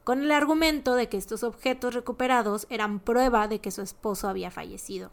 con 0.03 0.23
el 0.23 0.33
argumento 0.33 0.95
de 0.95 1.11
que 1.11 1.19
estos 1.19 1.45
objetos 1.45 1.93
recuperados 1.93 2.67
eran 2.71 2.99
prueba 2.99 3.47
de 3.47 3.61
que 3.61 3.71
su 3.71 3.83
esposo 3.83 4.29
había 4.29 4.51
fallecido. 4.51 5.11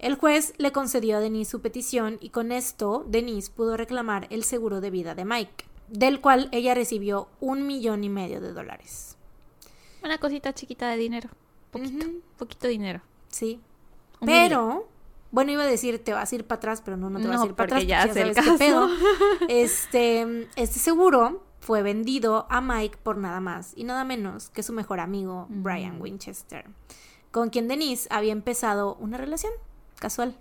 El 0.00 0.16
juez 0.16 0.52
le 0.58 0.72
concedió 0.72 1.18
a 1.18 1.20
Denise 1.20 1.52
su 1.52 1.60
petición 1.60 2.18
y 2.20 2.30
con 2.30 2.50
esto 2.50 3.04
Denise 3.06 3.52
pudo 3.52 3.76
reclamar 3.76 4.26
el 4.30 4.42
seguro 4.42 4.80
de 4.80 4.90
vida 4.90 5.14
de 5.14 5.24
Mike 5.24 5.75
del 5.88 6.20
cual 6.20 6.48
ella 6.52 6.74
recibió 6.74 7.28
un 7.40 7.66
millón 7.66 8.04
y 8.04 8.08
medio 8.08 8.40
de 8.40 8.52
dólares. 8.52 9.16
Una 10.02 10.18
cosita 10.18 10.52
chiquita 10.52 10.88
de 10.88 10.96
dinero. 10.96 11.30
Poquito, 11.70 12.06
poquito 12.38 12.68
dinero. 12.68 13.02
Sí. 13.28 13.60
pero, 14.24 14.88
bueno, 15.30 15.52
iba 15.52 15.64
a 15.64 15.66
decir, 15.66 16.02
te 16.02 16.12
vas 16.12 16.32
a 16.32 16.34
ir 16.34 16.46
para 16.46 16.56
atrás, 16.56 16.82
pero 16.84 16.96
no, 16.96 17.10
no 17.10 17.20
te 17.20 17.28
vas 17.28 17.42
a 17.42 17.46
ir 17.46 17.54
para 17.54 17.76
atrás. 17.76 17.86
Ya, 17.86 18.06
ya 18.06 18.34
caso. 18.34 18.88
Este, 19.48 20.48
este 20.56 20.78
seguro 20.78 21.44
fue 21.60 21.82
vendido 21.82 22.46
a 22.48 22.60
Mike 22.60 22.98
por 23.02 23.18
nada 23.18 23.40
más 23.40 23.72
y 23.76 23.82
nada 23.84 24.04
menos 24.04 24.50
que 24.50 24.62
su 24.62 24.72
mejor 24.72 25.00
amigo, 25.00 25.46
Brian 25.48 26.00
Winchester, 26.00 26.64
con 27.32 27.50
quien 27.50 27.66
Denise 27.66 28.06
había 28.10 28.32
empezado 28.32 28.94
una 29.00 29.18
relación 29.18 29.52
casual, 29.98 30.36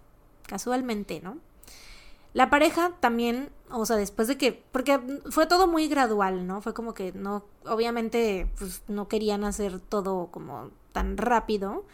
casualmente, 0.47 1.21
¿no? 1.21 1.39
La 2.33 2.49
pareja 2.49 2.91
también, 2.99 3.49
o 3.69 3.85
sea, 3.85 3.95
después 3.95 4.27
de 4.27 4.37
que, 4.37 4.63
porque 4.71 4.99
fue 5.29 5.47
todo 5.47 5.67
muy 5.67 5.87
gradual, 5.87 6.45
¿no? 6.45 6.61
Fue 6.61 6.73
como 6.73 6.93
que 6.93 7.11
no, 7.13 7.43
obviamente, 7.65 8.49
pues 8.57 8.83
no 8.87 9.07
querían 9.07 9.43
hacer 9.43 9.79
todo 9.79 10.27
como 10.31 10.71
tan 10.91 11.17
rápido. 11.17 11.85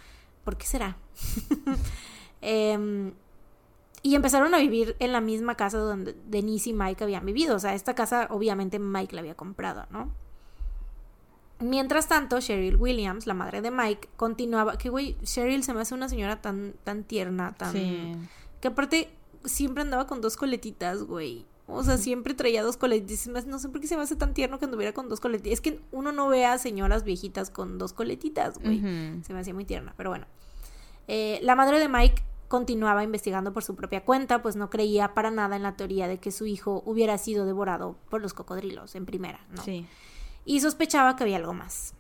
¿Por 0.44 0.58
qué 0.58 0.66
será? 0.66 0.98
Em, 2.44 3.14
y 4.02 4.16
empezaron 4.16 4.56
a 4.56 4.58
vivir 4.58 4.96
en 4.98 5.12
la 5.12 5.22
misma 5.22 5.54
casa 5.54 5.78
donde 5.78 6.16
Denise 6.26 6.72
y 6.72 6.74
Mike 6.74 7.04
habían 7.04 7.24
vivido. 7.24 7.56
O 7.56 7.60
sea, 7.60 7.76
esta 7.76 7.94
casa 7.94 8.28
obviamente 8.32 8.80
Mike 8.80 9.14
la 9.14 9.22
había 9.22 9.36
comprado, 9.36 9.86
¿no? 9.92 10.10
Mientras 11.60 12.08
tanto, 12.08 12.40
Cheryl 12.40 12.78
Williams, 12.78 13.28
la 13.28 13.36
madre 13.36 13.62
de 13.62 13.70
Mike, 13.70 14.10
continuaba. 14.18 14.80
Que 14.80 14.90
güey, 14.90 15.18
Cheryl 15.22 15.64
se 15.64 15.76
me 15.76 15.82
hace 15.82 15.94
una 15.94 16.10
señora 16.10 16.42
tan, 16.42 16.74
tan 16.84 17.04
tierna, 17.04 17.54
tan. 17.54 18.28
Que 18.60 18.68
aparte 18.68 19.12
siempre 19.46 19.84
andaba 19.84 20.08
con 20.08 20.22
dos 20.22 20.36
coletitas, 20.36 21.04
güey. 21.04 21.46
O 21.72 21.84
sea, 21.84 21.98
siempre 21.98 22.34
traía 22.34 22.64
dos 22.64 22.78
coletitas. 22.78 23.46
No 23.48 23.60
sé 23.60 23.70
por 23.70 23.82
qué 23.82 23.88
se 23.88 23.96
me 23.96 24.04
hace 24.04 24.16
tan 24.16 24.34
tierno 24.34 24.60
que 24.60 24.66
anduviera 24.66 24.94
con 24.94 25.10
dos 25.10 25.20
coletitas. 25.20 25.54
Es 25.54 25.62
que 25.62 25.80
uno 25.92 26.12
no 26.12 26.28
ve 26.28 26.46
a 26.46 26.58
señoras 26.58 27.04
viejitas 27.04 27.50
con 27.50 27.78
dos 27.78 27.94
coletitas, 27.94 28.60
güey. 28.60 28.80
Se 29.24 29.34
me 29.34 29.40
hacía 29.40 29.54
muy 29.54 29.66
tierna, 29.66 29.94
pero 29.98 30.10
bueno. 30.10 30.26
Eh, 31.08 31.40
la 31.42 31.56
madre 31.56 31.80
de 31.80 31.90
Mike 31.90 32.24
continuaba 32.48 33.04
investigando 33.04 33.54
por 33.54 33.64
su 33.64 33.76
propia 33.76 34.04
cuenta, 34.04 34.42
pues 34.42 34.56
no 34.56 34.70
creía 34.70 35.14
para 35.14 35.32
nada 35.32 35.56
en 35.56 35.64
la 35.64 35.78
teoría 35.78 36.08
de 36.08 36.20
que 36.20 36.32
su 36.32 36.46
hijo 36.46 36.84
hubiera 36.86 37.18
sido 37.18 37.46
devorado 37.46 37.96
por 38.10 38.22
los 38.22 38.34
cocodrilos 38.34 38.96
en 38.96 39.06
primera, 39.06 39.46
¿no? 39.56 39.64
Sí. 39.64 39.88
Y 40.44 40.60
sospechaba 40.60 41.16
que 41.16 41.24
había 41.24 41.38
algo 41.38 41.54
más. 41.54 41.94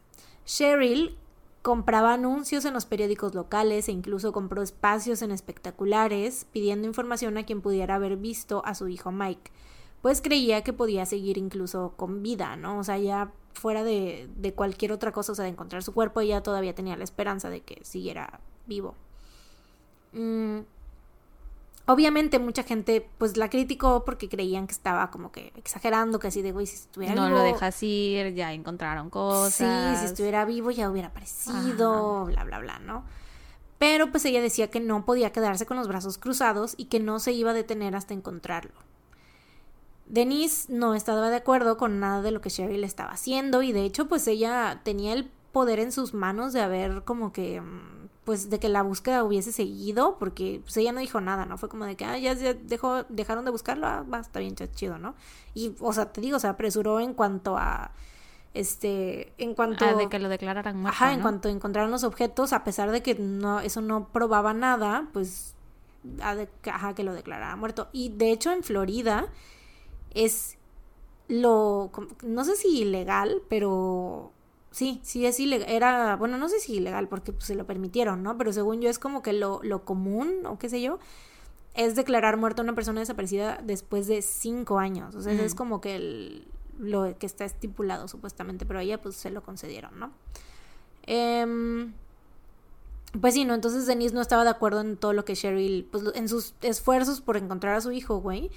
Cheryl 0.46 1.18
compraba 1.62 2.14
anuncios 2.14 2.66
en 2.66 2.74
los 2.74 2.86
periódicos 2.86 3.36
locales 3.36 3.88
e 3.88 3.92
incluso 3.92 4.32
compró 4.32 4.62
espacios 4.62 5.22
en 5.22 5.32
espectaculares 5.32 6.46
pidiendo 6.52 6.88
información 6.88 7.38
a 7.38 7.44
quien 7.44 7.62
pudiera 7.62 7.96
haber 7.96 8.18
visto 8.18 8.64
a 8.66 8.74
su 8.74 8.88
hijo 8.88 9.12
Mike, 9.12 9.52
pues 10.02 10.22
creía 10.22 10.64
que 10.64 10.74
podía 10.74 11.06
seguir 11.06 11.38
incluso 11.38 11.94
con 11.96 12.24
vida, 12.24 12.56
¿no? 12.56 12.80
O 12.80 12.84
sea, 12.84 12.98
ya 12.98 13.32
fuera 13.54 13.84
de, 13.84 14.28
de 14.38 14.54
cualquier 14.54 14.92
otra 14.92 15.12
cosa, 15.12 15.34
o 15.34 15.36
sea, 15.36 15.44
de 15.44 15.52
encontrar 15.52 15.84
su 15.84 15.94
cuerpo, 15.94 16.22
ella 16.22 16.42
todavía 16.42 16.74
tenía 16.74 16.98
la 16.98 17.04
esperanza 17.04 17.50
de 17.50 17.62
que 17.62 17.84
siguiera 17.84 18.40
vivo. 18.66 18.96
Mm, 20.14 20.60
obviamente 21.86 22.40
mucha 22.40 22.64
gente 22.64 23.08
pues 23.18 23.38
la 23.38 23.50
criticó 23.50 24.04
porque 24.06 24.30
creían 24.30 24.68
que 24.68 24.74
estaba 24.74 25.12
como 25.12 25.32
que 25.32 25.52
exagerando, 25.56 26.20
que 26.20 26.28
así 26.28 26.42
de 26.42 26.52
güey, 26.52 26.66
si 26.66 26.76
estuviera 26.76 27.16
no 27.16 27.26
vivo... 27.26 27.38
No 27.38 27.44
lo 27.44 27.52
dejas 27.52 27.82
ir, 27.84 28.34
ya 28.34 28.54
encontraron 28.54 29.10
cosas. 29.10 30.00
Sí, 30.00 30.00
si 30.00 30.06
estuviera 30.06 30.46
vivo 30.46 30.72
ya 30.72 30.90
hubiera 30.90 31.10
aparecido, 31.10 32.26
bla, 32.26 32.44
bla, 32.44 32.60
bla, 32.60 32.80
¿no? 32.80 33.04
Pero 33.78 34.12
pues 34.12 34.26
ella 34.26 34.42
decía 34.42 34.70
que 34.70 34.80
no 34.80 35.06
podía 35.06 35.32
quedarse 35.32 35.66
con 35.66 35.78
los 35.78 35.88
brazos 35.88 36.18
cruzados 36.18 36.76
y 36.78 36.86
que 36.86 37.00
no 37.00 37.20
se 37.20 37.32
iba 37.32 37.52
a 37.52 37.56
detener 37.56 37.96
hasta 37.96 38.14
encontrarlo. 38.14 38.74
Denise 40.06 40.72
no 40.72 40.94
estaba 40.94 41.30
de 41.30 41.38
acuerdo 41.38 41.78
con 41.78 42.00
nada 42.00 42.22
de 42.22 42.32
lo 42.32 42.42
que 42.42 42.50
Cheryl 42.50 42.84
estaba 42.84 43.14
haciendo 43.14 43.64
y 43.64 43.72
de 43.72 43.84
hecho 43.84 44.08
pues 44.08 44.28
ella 44.28 44.82
tenía 44.84 45.14
el 45.14 45.32
poder 45.52 45.80
en 45.80 45.92
sus 45.92 46.14
manos 46.14 46.54
de 46.54 46.62
haber 46.62 47.04
como 47.04 47.32
que 47.32 47.62
mm, 47.62 48.10
pues 48.24 48.50
de 48.50 48.60
que 48.60 48.70
la 48.70 48.84
búsqueda 48.84 49.24
hubiese 49.24 49.52
seguido, 49.52 50.18
porque 50.20 50.62
pues 50.64 50.78
ella 50.78 50.92
no 50.92 51.00
dijo 51.00 51.22
nada, 51.22 51.46
¿no? 51.46 51.58
Fue 51.58 51.70
como 51.70 51.86
de 51.86 51.96
que, 51.96 52.06
ah, 52.06 52.18
ya 52.18 52.36
dejó, 52.36 53.04
dejaron 53.10 53.46
de 53.46 53.52
buscarlo, 53.52 53.88
ah, 53.88 54.04
va, 54.04 54.20
está 54.20 54.40
bien 54.40 54.56
chido, 54.56 54.98
¿no? 54.98 55.16
Y, 55.54 55.76
o 55.80 55.92
sea, 55.92 56.12
te 56.12 56.22
digo, 56.22 56.40
se 56.40 56.48
apresuró 56.48 57.00
en 57.00 57.14
cuanto 57.14 57.58
a, 57.58 57.92
este, 58.54 59.34
en 59.38 59.56
cuanto... 59.56 59.86
Ah, 59.86 59.94
de 59.94 60.08
que 60.08 60.20
lo 60.20 60.30
declararan 60.30 60.78
muerto, 60.78 60.96
Ajá, 60.96 61.14
en 61.14 61.22
cuanto 61.22 61.50
encontraron 61.50 61.90
los 61.90 62.04
objetos, 62.04 62.54
a 62.54 62.64
pesar 62.64 62.92
de 62.92 63.02
que 63.02 63.16
no, 63.16 63.60
eso 63.60 63.82
no 63.82 64.10
probaba 64.10 64.54
nada, 64.54 65.08
pues, 65.14 65.56
ajá, 66.66 66.94
que 66.94 67.04
lo 67.04 67.14
declarara 67.14 67.56
muerto. 67.56 67.90
Y, 67.92 68.10
de 68.10 68.32
hecho, 68.32 68.52
en 68.52 68.62
Florida 68.62 69.30
es 70.14 70.58
lo, 71.28 71.92
no 72.24 72.44
sé 72.44 72.56
si 72.56 72.82
ilegal, 72.82 73.42
pero 73.50 74.32
Sí, 74.72 75.02
sí 75.04 75.26
es 75.26 75.40
ilegal. 75.40 75.70
Era, 75.70 76.16
bueno, 76.16 76.38
no 76.38 76.48
sé 76.48 76.60
si 76.60 76.76
ilegal 76.76 77.10
porque 77.10 77.34
pues, 77.34 77.46
se 77.46 77.56
lo 77.56 77.66
permitieron, 77.66 78.24
¿no? 78.24 78.38
Pero 78.38 78.54
según 78.54 78.82
yo 78.82 78.90
es 78.90 79.00
como 79.00 79.22
que 79.22 79.34
lo, 79.34 79.60
lo 79.64 79.84
común, 79.84 80.46
o 80.46 80.58
qué 80.58 80.70
sé 80.70 80.82
yo, 80.82 80.98
es 81.74 81.96
declarar 81.96 82.38
muerta 82.38 82.62
a 82.62 82.64
una 82.64 82.74
persona 82.74 83.02
desaparecida 83.02 83.60
después 83.64 84.08
de 84.08 84.22
cinco 84.22 84.80
años. 84.80 85.16
O 85.16 85.22
sea, 85.22 85.34
es 85.34 85.56
como 85.56 85.82
que 85.82 85.96
el, 85.96 86.48
lo 86.80 87.18
que 87.18 87.26
está 87.26 87.46
estipulado 87.46 88.08
supuestamente, 88.08 88.66
pero 88.66 88.80
a 88.80 88.84
ella 88.84 89.02
pues 89.02 89.16
se 89.16 89.30
lo 89.30 89.44
concedieron, 89.44 90.00
¿no? 90.00 90.12
Em, 91.04 91.94
pues 93.20 93.34
sí, 93.34 93.46
¿no? 93.46 93.54
Entonces 93.54 93.86
Denise 93.88 94.16
no 94.16 94.22
estaba 94.22 94.44
de 94.44 94.50
acuerdo 94.50 94.82
en 94.82 94.98
todo 94.98 95.14
lo 95.14 95.26
que 95.26 95.36
Cheryl, 95.36 95.86
pues 95.92 96.04
en 96.16 96.30
sus 96.30 96.54
esfuerzos 96.62 97.22
por 97.22 97.38
encontrar 97.38 97.76
a 97.76 97.82
su 97.82 97.92
hijo, 97.92 98.20
güey. 98.20 98.52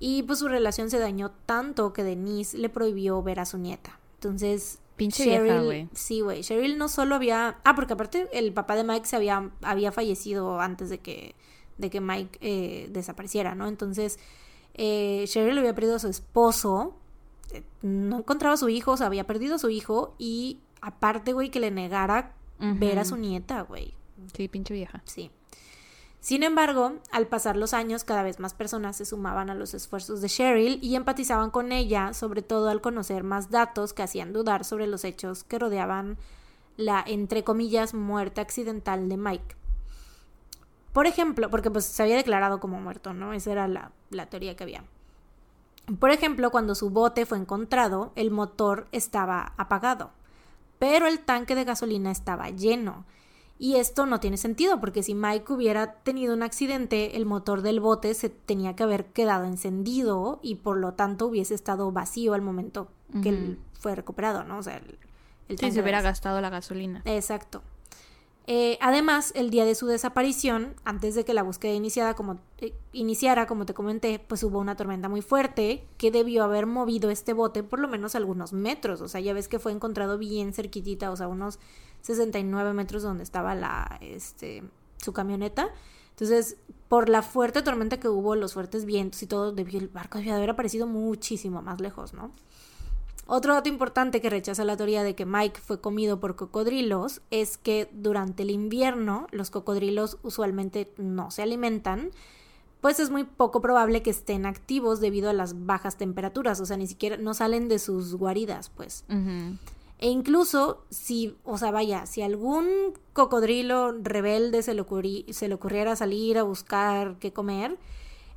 Y 0.00 0.22
pues 0.22 0.38
su 0.38 0.48
relación 0.48 0.90
se 0.90 0.98
dañó 0.98 1.30
tanto 1.46 1.92
que 1.92 2.04
Denise 2.04 2.56
le 2.56 2.68
prohibió 2.68 3.22
ver 3.22 3.40
a 3.40 3.46
su 3.46 3.58
nieta. 3.58 3.98
Entonces 4.14 4.78
Pinche 4.98 5.24
Cheryl, 5.24 5.64
güey. 5.64 5.88
Sí, 5.94 6.20
güey. 6.20 6.42
Cheryl 6.42 6.76
no 6.76 6.88
solo 6.88 7.14
había. 7.14 7.58
Ah, 7.64 7.74
porque 7.74 7.92
aparte 7.92 8.28
el 8.32 8.52
papá 8.52 8.74
de 8.74 8.82
Mike 8.82 9.06
se 9.06 9.16
había, 9.16 9.50
había 9.62 9.92
fallecido 9.92 10.60
antes 10.60 10.90
de 10.90 10.98
que, 10.98 11.36
de 11.78 11.88
que 11.88 12.00
Mike 12.00 12.38
eh, 12.42 12.88
desapareciera, 12.90 13.54
¿no? 13.54 13.68
Entonces, 13.68 14.18
eh, 14.74 15.24
Cheryl 15.28 15.56
había 15.56 15.74
perdido 15.74 15.96
a 15.96 15.98
su 16.00 16.08
esposo. 16.08 16.96
Eh, 17.52 17.62
no 17.80 18.18
encontraba 18.18 18.54
a 18.54 18.58
su 18.58 18.68
hijo, 18.68 18.92
o 18.92 18.96
sea, 18.96 19.06
había 19.06 19.24
perdido 19.24 19.54
a 19.54 19.58
su 19.58 19.70
hijo. 19.70 20.16
Y 20.18 20.58
aparte, 20.80 21.32
güey, 21.32 21.50
que 21.50 21.60
le 21.60 21.70
negara 21.70 22.34
ver 22.58 22.98
a 22.98 23.04
su 23.04 23.16
nieta, 23.16 23.62
güey. 23.62 23.94
Sí, 24.34 24.48
pinche 24.48 24.74
vieja. 24.74 25.00
Sí. 25.04 25.30
Sin 26.20 26.42
embargo, 26.42 26.94
al 27.12 27.28
pasar 27.28 27.56
los 27.56 27.72
años, 27.72 28.04
cada 28.04 28.22
vez 28.22 28.40
más 28.40 28.52
personas 28.52 28.96
se 28.96 29.04
sumaban 29.04 29.50
a 29.50 29.54
los 29.54 29.72
esfuerzos 29.72 30.20
de 30.20 30.28
Cheryl 30.28 30.78
y 30.82 30.96
empatizaban 30.96 31.50
con 31.50 31.70
ella, 31.70 32.12
sobre 32.12 32.42
todo 32.42 32.68
al 32.68 32.80
conocer 32.80 33.22
más 33.22 33.50
datos 33.50 33.92
que 33.92 34.02
hacían 34.02 34.32
dudar 34.32 34.64
sobre 34.64 34.88
los 34.88 35.04
hechos 35.04 35.44
que 35.44 35.58
rodeaban 35.58 36.18
la, 36.76 37.04
entre 37.06 37.44
comillas, 37.44 37.94
muerte 37.94 38.40
accidental 38.40 39.08
de 39.08 39.16
Mike. 39.16 39.56
Por 40.92 41.06
ejemplo, 41.06 41.50
porque 41.50 41.70
pues 41.70 41.84
se 41.84 42.02
había 42.02 42.16
declarado 42.16 42.58
como 42.58 42.80
muerto, 42.80 43.14
¿no? 43.14 43.32
Esa 43.32 43.52
era 43.52 43.68
la, 43.68 43.92
la 44.10 44.26
teoría 44.26 44.56
que 44.56 44.64
había. 44.64 44.84
Por 46.00 46.10
ejemplo, 46.10 46.50
cuando 46.50 46.74
su 46.74 46.90
bote 46.90 47.26
fue 47.26 47.38
encontrado, 47.38 48.12
el 48.16 48.30
motor 48.30 48.88
estaba 48.92 49.52
apagado, 49.56 50.10
pero 50.78 51.06
el 51.06 51.20
tanque 51.20 51.54
de 51.54 51.64
gasolina 51.64 52.10
estaba 52.10 52.50
lleno 52.50 53.04
y 53.58 53.76
esto 53.76 54.06
no 54.06 54.20
tiene 54.20 54.36
sentido, 54.36 54.78
porque 54.78 55.02
si 55.02 55.14
Mike 55.14 55.52
hubiera 55.52 55.94
tenido 55.94 56.34
un 56.34 56.42
accidente, 56.42 57.16
el 57.16 57.26
motor 57.26 57.62
del 57.62 57.80
bote 57.80 58.14
se 58.14 58.28
tenía 58.28 58.76
que 58.76 58.84
haber 58.84 59.06
quedado 59.06 59.44
encendido 59.44 60.38
y 60.42 60.56
por 60.56 60.76
lo 60.76 60.94
tanto 60.94 61.26
hubiese 61.26 61.54
estado 61.54 61.90
vacío 61.90 62.34
al 62.34 62.42
momento 62.42 62.88
que 63.22 63.30
él 63.30 63.58
fue 63.72 63.94
recuperado, 63.94 64.44
¿no? 64.44 64.58
O 64.58 64.62
sea, 64.62 64.76
el, 64.76 64.98
el 65.48 65.58
sí, 65.58 65.72
se 65.72 65.80
hubiera 65.80 66.02
gastado 66.02 66.40
la 66.40 66.50
gasolina. 66.50 67.02
Exacto. 67.04 67.62
Eh, 68.50 68.78
además, 68.80 69.32
el 69.36 69.50
día 69.50 69.66
de 69.66 69.74
su 69.74 69.86
desaparición, 69.86 70.74
antes 70.84 71.14
de 71.14 71.26
que 71.26 71.34
la 71.34 71.42
búsqueda 71.42 71.74
iniciada 71.74 72.14
como, 72.14 72.38
eh, 72.56 72.72
iniciara, 72.92 73.46
como 73.46 73.66
te 73.66 73.74
comenté, 73.74 74.18
pues 74.20 74.42
hubo 74.42 74.58
una 74.58 74.74
tormenta 74.74 75.10
muy 75.10 75.20
fuerte 75.20 75.84
que 75.98 76.10
debió 76.10 76.44
haber 76.44 76.64
movido 76.64 77.10
este 77.10 77.34
bote 77.34 77.62
por 77.62 77.78
lo 77.78 77.88
menos 77.88 78.14
algunos 78.14 78.54
metros. 78.54 79.02
O 79.02 79.08
sea, 79.08 79.20
ya 79.20 79.34
ves 79.34 79.48
que 79.48 79.58
fue 79.58 79.72
encontrado 79.72 80.16
bien 80.16 80.54
cerquitita, 80.54 81.10
o 81.10 81.16
sea, 81.16 81.28
unos 81.28 81.58
69 82.02 82.72
metros 82.72 83.02
donde 83.02 83.24
estaba 83.24 83.54
la, 83.54 83.98
este, 84.00 84.62
su 84.96 85.12
camioneta. 85.12 85.70
Entonces, 86.10 86.56
por 86.88 87.08
la 87.08 87.22
fuerte 87.22 87.62
tormenta 87.62 88.00
que 88.00 88.08
hubo, 88.08 88.34
los 88.34 88.54
fuertes 88.54 88.84
vientos 88.84 89.22
y 89.22 89.26
todo, 89.26 89.54
el 89.56 89.88
barco 89.88 90.18
debió 90.18 90.34
haber 90.34 90.50
aparecido 90.50 90.86
muchísimo 90.86 91.62
más 91.62 91.80
lejos, 91.80 92.12
¿no? 92.14 92.32
Otro 93.30 93.52
dato 93.52 93.68
importante 93.68 94.22
que 94.22 94.30
rechaza 94.30 94.64
la 94.64 94.78
teoría 94.78 95.02
de 95.02 95.14
que 95.14 95.26
Mike 95.26 95.60
fue 95.60 95.82
comido 95.82 96.18
por 96.18 96.34
cocodrilos 96.34 97.20
es 97.30 97.58
que 97.58 97.90
durante 97.92 98.42
el 98.42 98.50
invierno 98.50 99.26
los 99.32 99.50
cocodrilos 99.50 100.16
usualmente 100.22 100.94
no 100.96 101.30
se 101.30 101.42
alimentan, 101.42 102.10
pues 102.80 103.00
es 103.00 103.10
muy 103.10 103.24
poco 103.24 103.60
probable 103.60 104.02
que 104.02 104.08
estén 104.08 104.46
activos 104.46 105.00
debido 105.00 105.28
a 105.28 105.34
las 105.34 105.66
bajas 105.66 105.96
temperaturas, 105.96 106.58
o 106.60 106.64
sea, 106.64 106.78
ni 106.78 106.86
siquiera 106.86 107.18
no 107.18 107.34
salen 107.34 107.68
de 107.68 107.78
sus 107.78 108.14
guaridas, 108.14 108.70
pues. 108.70 109.04
E 109.98 110.08
incluso 110.08 110.84
si, 110.90 111.36
o 111.44 111.58
sea, 111.58 111.70
vaya, 111.70 112.06
si 112.06 112.22
algún 112.22 112.94
cocodrilo 113.12 113.92
rebelde 113.92 114.62
se 114.62 114.74
le, 114.74 114.84
se 115.32 115.48
le 115.48 115.54
ocurriera 115.54 115.96
salir 115.96 116.38
a 116.38 116.44
buscar 116.44 117.16
qué 117.18 117.32
comer, 117.32 117.76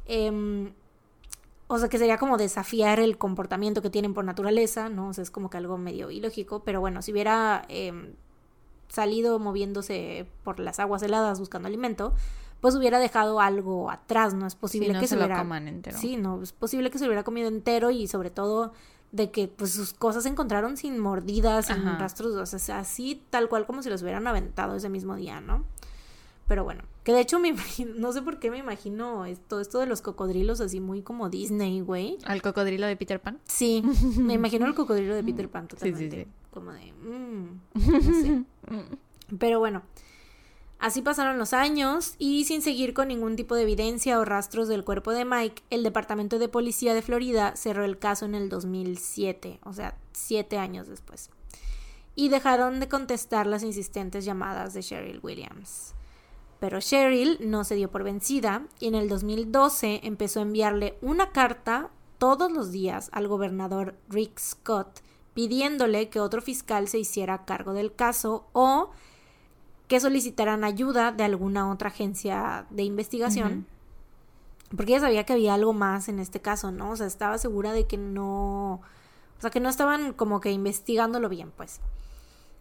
eh, 0.07 0.71
o 1.73 1.79
sea, 1.79 1.87
que 1.87 1.97
sería 1.97 2.17
como 2.17 2.37
desafiar 2.37 2.99
el 2.99 3.17
comportamiento 3.17 3.81
que 3.81 3.89
tienen 3.89 4.13
por 4.13 4.25
naturaleza, 4.25 4.89
¿no? 4.89 5.07
O 5.07 5.13
sea, 5.13 5.21
es 5.21 5.31
como 5.31 5.49
que 5.49 5.55
algo 5.55 5.77
medio 5.77 6.11
ilógico, 6.11 6.63
pero 6.65 6.81
bueno, 6.81 7.01
si 7.01 7.13
hubiera 7.13 7.63
em, 7.69 8.11
salido 8.89 9.39
moviéndose 9.39 10.27
por 10.43 10.59
las 10.59 10.81
aguas 10.81 11.01
heladas 11.01 11.39
buscando 11.39 11.69
alimento, 11.69 12.13
pues 12.59 12.75
hubiera 12.75 12.99
dejado 12.99 13.39
algo 13.39 13.89
atrás, 13.89 14.33
¿no? 14.33 14.47
Es 14.47 14.55
posible 14.55 14.99
que 14.99 15.07
se, 15.07 15.15
hubiera... 15.15 15.37
coman 15.37 15.69
entero. 15.69 15.97
Sí, 15.97 16.17
no, 16.17 16.43
es 16.43 16.51
posible 16.51 16.91
que 16.91 16.99
se 16.99 17.05
hubiera 17.05 17.23
comido 17.23 17.47
entero 17.47 17.89
y 17.89 18.05
sobre 18.09 18.31
todo 18.31 18.73
de 19.11 19.31
que 19.31 19.47
pues 19.47 19.71
sus 19.73 19.93
cosas 19.93 20.23
se 20.23 20.29
encontraron 20.29 20.77
sin 20.77 20.97
mordidas, 20.97 21.67
sin 21.67 21.83
rastros, 21.83 22.35
o 22.35 22.59
sea, 22.59 22.79
así 22.79 23.21
tal 23.29 23.49
cual 23.49 23.65
como 23.65 23.83
si 23.83 23.89
los 23.89 24.01
hubieran 24.01 24.25
aventado 24.27 24.75
ese 24.75 24.89
mismo 24.89 25.15
día, 25.15 25.41
¿no? 25.41 25.65
Pero 26.47 26.63
bueno, 26.63 26.83
que 27.03 27.13
de 27.13 27.21
hecho 27.21 27.39
me 27.39 27.47
imagino, 27.49 27.93
no 27.95 28.11
sé 28.13 28.21
por 28.21 28.39
qué 28.39 28.49
me 28.51 28.57
imagino 28.57 29.25
esto, 29.25 29.59
esto 29.59 29.79
de 29.79 29.85
los 29.85 30.01
cocodrilos 30.01 30.61
así 30.61 30.79
muy 30.79 31.01
como 31.01 31.29
Disney, 31.29 31.81
güey. 31.81 32.17
¿Al 32.25 32.41
cocodrilo 32.41 32.87
de 32.87 32.95
Peter 32.95 33.21
Pan? 33.21 33.39
Sí, 33.45 33.83
me 34.17 34.33
imagino 34.33 34.65
el 34.65 34.75
cocodrilo 34.75 35.15
de 35.15 35.23
Peter 35.25 35.49
Pan 35.49 35.67
totalmente. 35.67 36.09
Sí, 36.09 36.11
sí, 36.11 36.23
sí. 36.23 36.31
Como 36.51 36.71
de, 36.71 36.93
mmm, 36.93 37.59
no 37.73 38.01
sé. 38.01 38.43
Pero 39.39 39.59
bueno, 39.59 39.83
así 40.81 41.01
pasaron 41.01 41.37
los 41.37 41.53
años 41.53 42.15
y 42.17 42.43
sin 42.43 42.61
seguir 42.61 42.93
con 42.93 43.07
ningún 43.07 43.35
tipo 43.35 43.55
de 43.55 43.61
evidencia 43.61 44.19
o 44.19 44.25
rastros 44.25 44.67
del 44.67 44.83
cuerpo 44.83 45.11
de 45.11 45.23
Mike, 45.23 45.63
el 45.69 45.83
Departamento 45.83 46.39
de 46.39 46.49
Policía 46.49 46.93
de 46.93 47.01
Florida 47.01 47.55
cerró 47.55 47.85
el 47.85 47.97
caso 47.99 48.25
en 48.25 48.35
el 48.35 48.49
2007, 48.49 49.59
o 49.63 49.73
sea, 49.73 49.95
siete 50.11 50.57
años 50.57 50.87
después. 50.87 51.29
Y 52.15 52.27
dejaron 52.27 52.79
de 52.79 52.89
contestar 52.89 53.47
las 53.47 53.63
insistentes 53.63 54.25
llamadas 54.25 54.73
de 54.73 54.81
Cheryl 54.81 55.21
Williams. 55.23 55.93
Pero 56.59 56.79
Cheryl 56.79 57.37
no 57.41 57.63
se 57.63 57.75
dio 57.75 57.89
por 57.89 58.03
vencida 58.03 58.67
y 58.79 58.87
en 58.87 58.95
el 58.95 59.07
2012 59.07 60.01
empezó 60.03 60.39
a 60.39 60.43
enviarle 60.43 60.97
una 61.01 61.31
carta 61.31 61.89
todos 62.17 62.51
los 62.51 62.71
días 62.71 63.09
al 63.13 63.27
gobernador 63.27 63.95
Rick 64.09 64.37
Scott 64.39 65.01
pidiéndole 65.33 66.09
que 66.09 66.19
otro 66.19 66.41
fiscal 66.41 66.87
se 66.87 66.99
hiciera 66.99 67.45
cargo 67.45 67.73
del 67.73 67.95
caso 67.95 68.47
o 68.53 68.91
que 69.91 69.99
solicitaran 69.99 70.63
ayuda 70.63 71.11
de 71.11 71.25
alguna 71.25 71.69
otra 71.69 71.89
agencia 71.89 72.65
de 72.69 72.83
investigación. 72.83 73.67
Porque 74.73 74.93
ella 74.93 75.01
sabía 75.01 75.25
que 75.25 75.33
había 75.33 75.53
algo 75.53 75.73
más 75.73 76.07
en 76.07 76.19
este 76.19 76.39
caso, 76.39 76.71
¿no? 76.71 76.91
O 76.91 76.95
sea, 76.95 77.07
estaba 77.07 77.37
segura 77.37 77.73
de 77.73 77.87
que 77.87 77.97
no... 77.97 78.75
O 78.75 79.41
sea, 79.41 79.49
que 79.49 79.59
no 79.59 79.67
estaban 79.67 80.13
como 80.13 80.39
que 80.39 80.49
investigándolo 80.49 81.27
bien, 81.27 81.51
pues. 81.51 81.81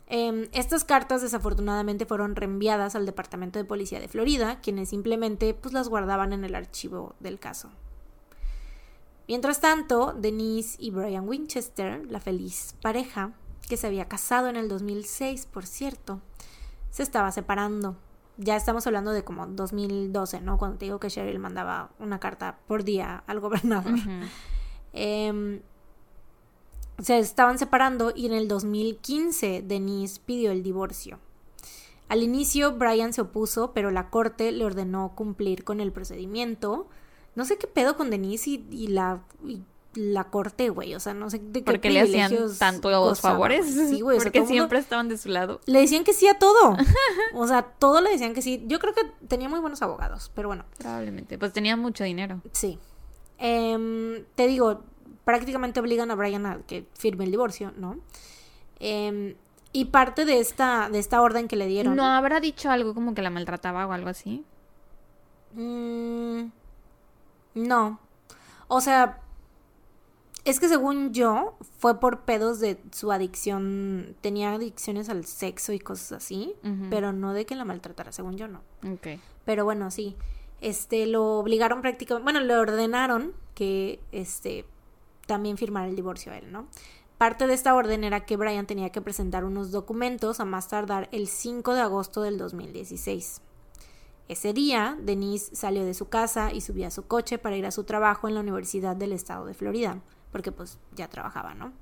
Em, 0.09 0.49
estas 0.51 0.83
cartas 0.83 1.23
desafortunadamente 1.23 2.05
fueron 2.05 2.35
reenviadas 2.35 2.97
al 2.97 3.07
Departamento 3.07 3.61
de 3.61 3.65
Policía 3.65 4.01
de 4.01 4.09
Florida, 4.09 4.61
quienes 4.61 4.89
simplemente 4.89 5.55
pues 5.55 5.73
las 5.73 5.89
guardaban 5.89 6.33
en 6.33 6.45
el 6.45 6.57
archivo 6.57 7.15
del 7.21 7.39
caso. 7.39 7.71
Mientras 9.29 9.61
tanto, 9.61 10.17
Denise 10.19 10.79
y 10.81 10.91
Brian 10.91 11.29
Winchester, 11.29 12.05
la 12.11 12.19
feliz 12.19 12.75
pareja, 12.83 13.35
que 13.69 13.77
se 13.77 13.87
había 13.87 14.09
casado 14.09 14.49
en 14.49 14.57
el 14.57 14.69
2006, 14.69 15.47
por 15.47 15.65
cierto, 15.65 16.21
se 16.91 17.03
estaba 17.03 17.33
separando. 17.33 17.97
Ya 18.37 18.57
estamos 18.57 18.87
hablando 18.87 19.13
de 19.13 19.25
como 19.25 19.47
2012, 19.47 20.41
¿no? 20.41 20.59
Cuando 20.59 20.79
te 20.79 20.87
digo 20.87 20.99
que 20.99 21.09
Cheryl 21.09 21.39
mandaba 21.39 21.91
una 21.99 22.21
carta 22.21 22.59
por 22.67 22.85
día 22.85 23.23
al 23.27 23.41
gobernador. 23.41 23.95
Em, 24.93 25.61
se 26.99 27.19
estaban 27.21 27.59
separando 27.59 28.13
y 28.15 28.27
en 28.27 28.33
el 28.33 28.49
2015 28.49 29.63
Denise 29.63 30.21
pidió 30.25 30.51
el 30.51 30.65
divorcio. 30.65 31.21
Al 32.09 32.25
inicio 32.25 32.73
Brian 32.73 33.13
se 33.13 33.21
opuso, 33.21 33.73
pero 33.73 33.93
la 33.93 34.11
corte 34.11 34.51
le 34.51 34.65
ordenó 34.65 35.13
cumplir 35.15 35.63
con 35.63 35.81
el 35.81 35.93
procedimiento. 35.93 36.89
No 37.37 37.45
sé 37.45 37.57
qué 37.57 37.69
pedo 37.69 37.97
con 37.97 38.11
Denise 38.11 38.51
y, 38.69 38.89
la 38.89 39.23
la 39.95 40.25
corte, 40.25 40.69
güey. 40.71 40.95
O 40.95 41.01
sea, 41.01 41.15
no 41.15 41.31
sé 41.31 41.39
de 41.39 41.61
qué 41.61 41.65
Porque 41.65 41.91
le 41.91 42.01
hacían 42.01 42.33
tantos 42.59 43.21
favores. 43.21 43.67
Sí, 43.67 44.01
güey. 44.01 44.19
Porque 44.19 44.47
siempre 44.47 44.79
estaban 44.79 45.09
de 45.09 45.19
su 45.19 45.29
lado. 45.29 45.61
Le 45.67 45.81
decían 45.81 46.05
que 46.05 46.13
sí 46.13 46.27
a 46.29 46.39
todo. 46.39 46.77
o 47.35 47.47
sea, 47.47 47.63
todo 47.63 48.01
le 48.01 48.11
decían 48.11 48.35
que 48.35 48.43
sí. 48.43 48.63
Yo 48.67 48.79
creo 48.79 48.95
que 48.95 49.03
tenía 49.27 49.49
muy 49.49 49.61
buenos 49.61 49.83
abogados, 49.83 50.31
pero 50.35 50.49
bueno. 50.49 50.65
Probablemente. 50.79 51.39
Pues 51.39 51.53
tenía 51.53 51.77
mucho 51.77 52.05
dinero. 52.05 52.41
Sí. 52.53 52.79
Em, 53.39 54.25
te 54.35 54.47
digo, 54.47 54.83
prácticamente 55.25 55.81
obligan 55.81 56.11
a 56.11 56.15
Brian 56.15 56.47
a 56.47 56.59
que 56.67 56.87
firme 56.95 57.25
el 57.25 57.31
divorcio, 57.31 57.73
¿no? 57.77 57.99
Em, 58.79 59.35
y 59.73 59.87
parte 59.87 60.25
de 60.25 60.41
esta, 60.41 60.89
de 60.91 60.99
esta 60.99 61.21
orden 61.23 61.49
que 61.49 61.57
le 61.57 61.67
dieron. 61.67 61.97
¿No 61.97 62.05
habrá 62.05 62.41
dicho 62.41 62.71
algo 62.71 62.95
como 62.95 63.15
que 63.15 63.23
la 63.23 63.31
maltrataba 63.31 63.87
o 63.87 63.93
algo 63.93 64.09
así? 64.09 64.45
Mm, 65.55 66.51
no. 67.55 67.99
O 68.69 68.81
sea, 68.81 69.21
es 70.45 70.59
que 70.59 70.69
según 70.69 71.13
yo, 71.13 71.57
fue 71.79 72.01
por 72.01 72.21
pedos 72.21 72.61
de 72.61 72.79
su 72.93 73.13
adicción. 73.13 74.17
Tenía 74.21 74.55
adicciones 74.55 75.09
al 75.09 75.27
sexo 75.27 75.73
y 75.73 75.79
cosas 75.79 76.13
así, 76.13 76.55
pero 76.89 77.13
no 77.13 77.33
de 77.35 77.45
que 77.45 77.55
la 77.55 77.65
maltratara, 77.65 78.13
según 78.13 78.37
yo 78.37 78.49
no. 78.49 78.63
Ok. 78.91 79.21
Pero 79.45 79.65
bueno, 79.65 79.91
sí. 79.91 80.17
Este, 80.61 81.07
lo 81.07 81.39
obligaron 81.39 81.81
prácticamente, 81.81 82.25
bueno, 82.25 82.41
le 82.41 82.55
ordenaron 82.55 83.33
que, 83.55 84.01
este, 84.13 84.67
también 85.27 85.57
firmara 85.57 85.89
el 85.89 85.97
divorcio 85.97 86.33
a 86.33 86.39
él, 86.39 86.53
¿no? 86.53 86.67
Parte 87.17 87.47
de 87.47 87.55
esta 87.55 87.75
orden 87.75 88.05
era 88.05 88.25
que 88.25 88.37
Brian 88.37 88.67
tenía 88.67 88.91
que 88.91 89.01
presentar 89.01 89.45
unos 89.45 89.71
documentos 89.71 90.41
a 90.41 90.45
más 90.45 90.69
tardar 90.69 91.09
el 91.13 91.29
5 91.29 91.75
de 91.75 91.81
agosto 91.81 92.23
del 92.23 92.39
2016. 92.39 93.43
Ese 94.29 94.53
día, 94.53 94.97
Denise 95.03 95.55
salió 95.55 95.85
de 95.85 95.93
su 95.93 96.09
casa 96.09 96.53
y 96.53 96.61
subió 96.61 96.87
a 96.87 96.91
su 96.91 97.07
coche 97.07 97.39
para 97.39 97.57
ir 97.57 97.67
a 97.67 97.71
su 97.71 97.85
trabajo 97.85 98.29
en 98.29 98.35
la 98.35 98.41
Universidad 98.41 98.97
del 98.97 99.13
Estado 99.13 99.45
de 99.45 99.55
Florida 99.55 100.01
porque 100.33 100.53
pues 100.53 100.79
ya 100.95 101.09
trabajaba, 101.09 101.55
¿no? 101.55 101.73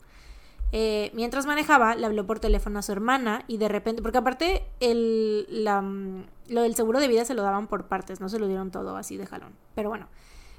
Eh, 0.70 1.11
mientras 1.14 1.46
manejaba, 1.46 1.94
le 1.94 2.05
habló 2.05 2.26
por 2.26 2.40
teléfono 2.40 2.78
a 2.78 2.82
su 2.82 2.92
hermana 2.92 3.44
y 3.46 3.57
de 3.57 3.68
repente, 3.68 4.03
porque 4.03 4.18
aparte 4.18 4.66
el, 4.80 5.46
la, 5.64 5.80
mm, 5.80 6.26
lo 6.49 6.62
del 6.62 6.74
seguro 6.74 7.01
de 7.01 7.09
vida 7.09 7.24
se 7.24 7.34
lo 7.34 7.42
daban 7.42 7.68
por 7.68 7.86
partes, 7.86 8.20
no 8.20 8.28
se 8.28 8.38
lo 8.38 8.46
dieron 8.49 8.70
todo 8.70 8.96
así 8.96 9.16
de 9.16 9.26
jalón. 9.26 9.55
Pero 9.74 9.88
bueno, 9.88 10.09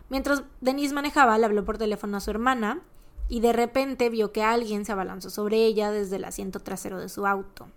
mientras 0.10 0.44
Denise 0.62 0.96
manejaba, 0.96 1.38
le 1.38 1.46
habló 1.46 1.64
por 1.64 1.78
teléfono 1.78 2.18
a 2.18 2.22
su 2.22 2.32
hermana 2.32 2.82
y 3.28 3.42
de 3.42 3.54
repente 3.54 4.10
vio 4.10 4.32
que 4.32 4.44
alguien 4.44 4.84
se 4.84 4.92
abalanzó 4.92 5.30
sobre 5.30 5.64
ella 5.64 5.92
desde 5.92 6.16
el 6.16 6.26
asiento 6.26 6.60
trasero 6.60 6.98
de 6.98 7.10
su 7.10 7.28
auto. 7.28 7.68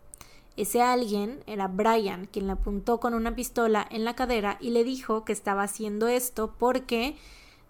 Ese 0.57 0.83
alguien 0.83 1.43
era 1.47 1.69
Brian, 1.69 2.27
quien 2.27 2.47
le 2.47 2.53
apuntó 2.53 3.01
con 3.01 3.15
una 3.15 3.35
pistola 3.35 3.87
en 3.91 4.05
la 4.05 4.15
cadera 4.15 4.59
y 4.61 4.71
le 4.71 4.85
dijo 4.85 5.25
que 5.25 5.33
estaba 5.33 5.63
haciendo 5.63 6.09
esto 6.09 6.55
porque 6.59 7.17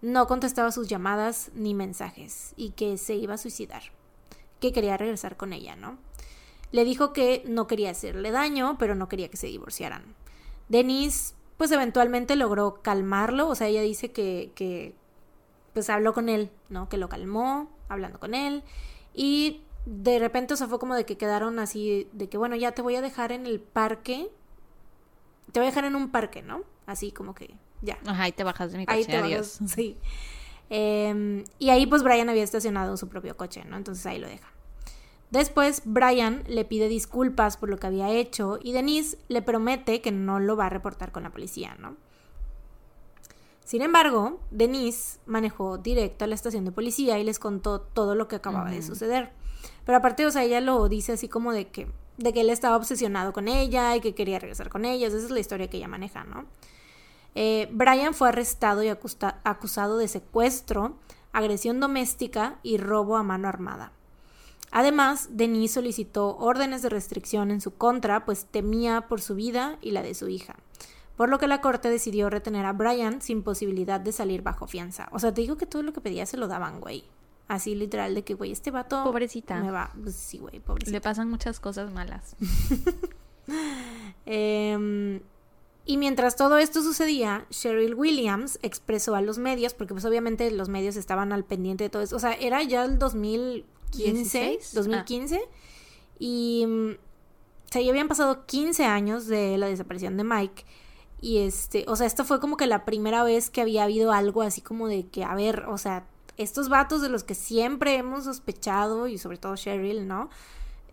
no 0.03 0.27
contestaba 0.27 0.73
sus 0.73 0.89
llamadas 0.89 1.51
ni 1.55 1.75
mensajes 1.75 2.53
y 2.57 2.71
que 2.71 2.99
se 2.99 3.15
iba 3.15 3.35
a 3.35 3.39
suicidar, 3.39 3.83
que 4.61 4.73
quería 4.73 4.97
regresar 4.97 5.37
con 5.37 5.53
ella, 5.53 5.77
¿no? 5.77 5.97
Le 6.73 6.85
dijo 6.85 7.13
que 7.13 7.45
no 7.47 7.67
quería 7.67 7.91
hacerle 7.91 8.33
daño, 8.33 8.77
pero 8.79 8.95
no 8.95 9.09
quería 9.09 9.29
que 9.29 9.37
se 9.37 9.47
divorciaran. 9.47 10.03
Denise, 10.69 11.35
pues 11.57 11.71
eventualmente 11.71 12.35
logró 12.35 12.83
calmarlo, 12.83 13.49
o 13.49 13.55
sea, 13.55 13.69
ella 13.69 13.83
dice 13.83 14.11
que, 14.11 14.53
que 14.55 14.95
pues 15.73 15.89
habló 15.89 16.13
con 16.15 16.29
él, 16.29 16.51
¿no? 16.69 16.89
Que 16.89 16.97
lo 16.97 17.09
calmó, 17.09 17.71
hablando 17.89 18.19
con 18.19 18.35
él, 18.35 18.65
y 19.15 19.63
de 19.87 20.19
repente, 20.19 20.55
o 20.55 20.57
fue 20.57 20.79
como 20.79 20.95
de 20.95 21.05
que 21.05 21.17
quedaron 21.17 21.59
así, 21.59 22.09
de 22.13 22.29
que, 22.29 22.39
bueno, 22.39 22.57
ya 22.57 22.73
te 22.73 22.83
voy 22.83 22.97
a 22.97 23.03
dejar 23.03 23.33
en 23.33 23.47
el 23.47 23.61
parque, 23.61 24.31
te 25.53 25.61
voy 25.61 25.67
a 25.67 25.71
dejar 25.71 25.85
en 25.85 25.95
un 25.95 26.11
parque, 26.11 26.43
¿no? 26.43 26.63
Así 26.87 27.13
como 27.13 27.35
que 27.35 27.55
ya. 27.83 27.99
Ajá, 28.07 28.25
ahí 28.25 28.33
te 28.33 28.45
bajas 28.45 28.73
de 28.73 28.79
mi 28.79 28.87
coche, 28.87 29.17
adiós. 29.17 29.59
sí. 29.67 29.99
Em, 30.71 31.45
y 31.59 31.69
ahí 31.69 31.87
pues 31.87 32.03
Brian 32.03 32.31
había 32.31 32.43
estacionado 32.43 32.97
su 32.97 33.09
propio 33.09 33.37
coche, 33.37 33.63
¿no? 33.67 33.77
Entonces 33.77 34.07
ahí 34.07 34.19
lo 34.19 34.27
deja. 34.27 34.49
Después 35.31 35.83
Brian 35.85 36.45
le 36.47 36.65
pide 36.65 36.89
disculpas 36.89 37.57
por 37.57 37.69
lo 37.69 37.79
que 37.79 37.87
había 37.87 38.11
hecho 38.11 38.59
y 38.63 38.73
Denise 38.73 39.19
le 39.29 39.43
promete 39.43 40.01
que 40.01 40.13
no 40.13 40.41
lo 40.41 40.57
va 40.57 40.67
a 40.67 40.69
reportar 40.71 41.13
con 41.13 41.23
la 41.23 41.31
policía, 41.31 41.77
¿no? 41.79 41.97
Sin 43.65 43.83
embargo, 43.83 44.41
Denise 44.51 45.19
manejó 45.27 45.79
directo 45.79 46.25
a 46.25 46.29
la 46.29 46.35
estación 46.35 46.65
de 46.65 46.73
policía 46.73 47.19
y 47.19 47.25
les 47.25 47.39
contó 47.39 47.81
todo 47.81 48.15
lo 48.15 48.29
que 48.29 48.37
acababa 48.37 48.71
de 48.71 48.83
suceder. 48.83 49.33
Pero 49.85 49.99
aparte, 49.99 50.27
o 50.27 50.31
sea, 50.31 50.45
ella 50.45 50.61
lo 50.61 50.89
dice 50.89 51.13
así 51.13 51.29
como 51.29 51.53
de 51.53 51.69
que, 51.69 51.89
de 52.19 52.33
que 52.33 52.43
él 52.43 52.51
estaba 52.51 52.77
obsesionado 52.77 53.33
con 53.33 53.49
ella 53.49 53.97
y 53.97 54.01
que 54.01 54.15
quería 54.15 54.39
regresar 54.39 54.69
con 54.69 54.85
ella. 54.85 55.07
Esa 55.07 55.17
es 55.17 55.31
la 55.31 55.41
historia 55.41 55.71
que 55.71 55.79
ella 55.79 55.89
maneja, 55.89 56.25
¿no? 56.25 56.45
Eh, 57.35 57.69
Brian 57.73 58.15
fue 58.15 58.29
arrestado 58.29 58.83
y 58.83 58.89
acusado 58.89 59.99
de 59.99 60.09
secuestro, 60.09 60.97
agresión 61.33 61.81
doméstica 61.81 62.59
y 62.63 62.77
robo 62.77 63.17
a 63.17 63.23
mano 63.23 63.49
armada. 63.49 63.93
Además, 64.71 65.29
Denise 65.33 65.75
solicitó 65.75 66.37
órdenes 66.39 66.83
de 66.83 66.89
restricción 66.89 67.51
en 67.51 67.61
su 67.61 67.75
contra, 67.75 68.25
pues 68.25 68.47
temía 68.47 69.03
por 69.03 69.21
su 69.21 69.35
vida 69.35 69.79
y 69.83 69.91
la 69.91 70.03
de 70.03 70.15
su 70.15 70.29
hija. 70.29 70.57
Por 71.17 71.29
lo 71.29 71.39
que 71.39 71.47
la 71.47 71.61
corte 71.61 71.91
decidió 71.91 72.31
retener 72.31 72.65
a 72.65 72.73
Brian 72.73 73.21
sin 73.21 73.43
posibilidad 73.43 74.01
de 74.01 74.13
salir 74.13 74.43
bajo 74.43 74.67
fianza. 74.67 75.09
O 75.13 75.19
sea, 75.19 75.33
te 75.33 75.43
digo 75.43 75.59
que 75.59 75.67
todo 75.67 75.83
lo 75.83 75.93
que 75.93 76.01
pedía 76.01 76.25
se 76.25 76.39
lo 76.39 76.49
daban, 76.49 76.81
güey. 76.81 77.05
Así 77.49 77.75
literal 77.75 78.15
de 78.15 78.25
que, 78.25 78.33
güey, 78.33 78.51
este 78.51 78.71
vato... 78.71 79.05
Pobrecita. 79.05 79.61
Me 79.61 79.71
va... 79.71 79.93
Pues 80.03 80.17
sí, 80.17 80.39
güey, 80.39 80.59
pobrecita. 80.61 80.93
Le 80.93 81.01
pasan 81.03 81.29
muchas 81.29 81.61
cosas 81.61 81.93
malas. 81.93 82.35
eh, 84.27 85.21
y 85.85 85.97
mientras 85.97 86.37
todo 86.37 86.59
esto 86.59 86.83
sucedía, 86.83 87.47
Cheryl 87.51 87.95
Williams 87.95 88.59
expresó 88.63 89.15
a 89.15 89.21
los 89.21 89.39
medios, 89.39 89.75
porque 89.75 89.95
pues 89.95 90.05
obviamente 90.05 90.51
los 90.51 90.69
medios 90.69 90.97
estaban 90.97 91.33
al 91.33 91.45
pendiente 91.45 91.85
de 91.85 91.91
todo 91.91 92.03
eso, 92.03 92.17
o 92.17 92.21
sea, 92.21 92.35
era 92.35 92.63
ya 92.63 92.85
el 92.85 92.99
2015, 92.99 94.61
2015, 94.75 95.41
y 96.19 96.65
mm, 96.67 96.91
o 96.93 97.73
sea, 97.73 97.83
ya 97.83 97.91
habían 97.91 98.09
pasado 98.09 98.47
15 98.47 98.85
años 98.85 99.27
de 99.27 99.59
la 99.59 99.67
desaparición 99.67 100.17
de 100.17 100.25
Mike, 100.25 100.65
y 101.21 101.39
este, 101.39 101.85
o 101.89 101.97
sea, 101.97 102.07
esto 102.07 102.25
fue 102.25 102.41
como 102.41 102.57
que 102.57 102.67
la 102.67 102.85
primera 102.85 103.25
vez 103.25 103.51
que 103.51 103.61
había 103.61 103.85
habido 103.85 104.13
algo 104.13 104.43
así 104.43 104.61
como 104.61 104.87
de 104.89 105.07
que, 105.09 105.25
a 105.25 105.35
ver, 105.35 105.65
o 105.69 105.79
sea, 105.79 106.07
estos 106.37 106.69
vatos 106.69 107.03
de 107.03 107.09
los 107.09 107.25
que 107.25 107.35
siempre 107.35 107.97
hemos 107.97 108.25
sospechado, 108.25 109.09
y 109.09 109.19
sobre 109.19 109.39
todo 109.39 109.57
Cheryl, 109.57 110.07
¿no? 110.07 110.31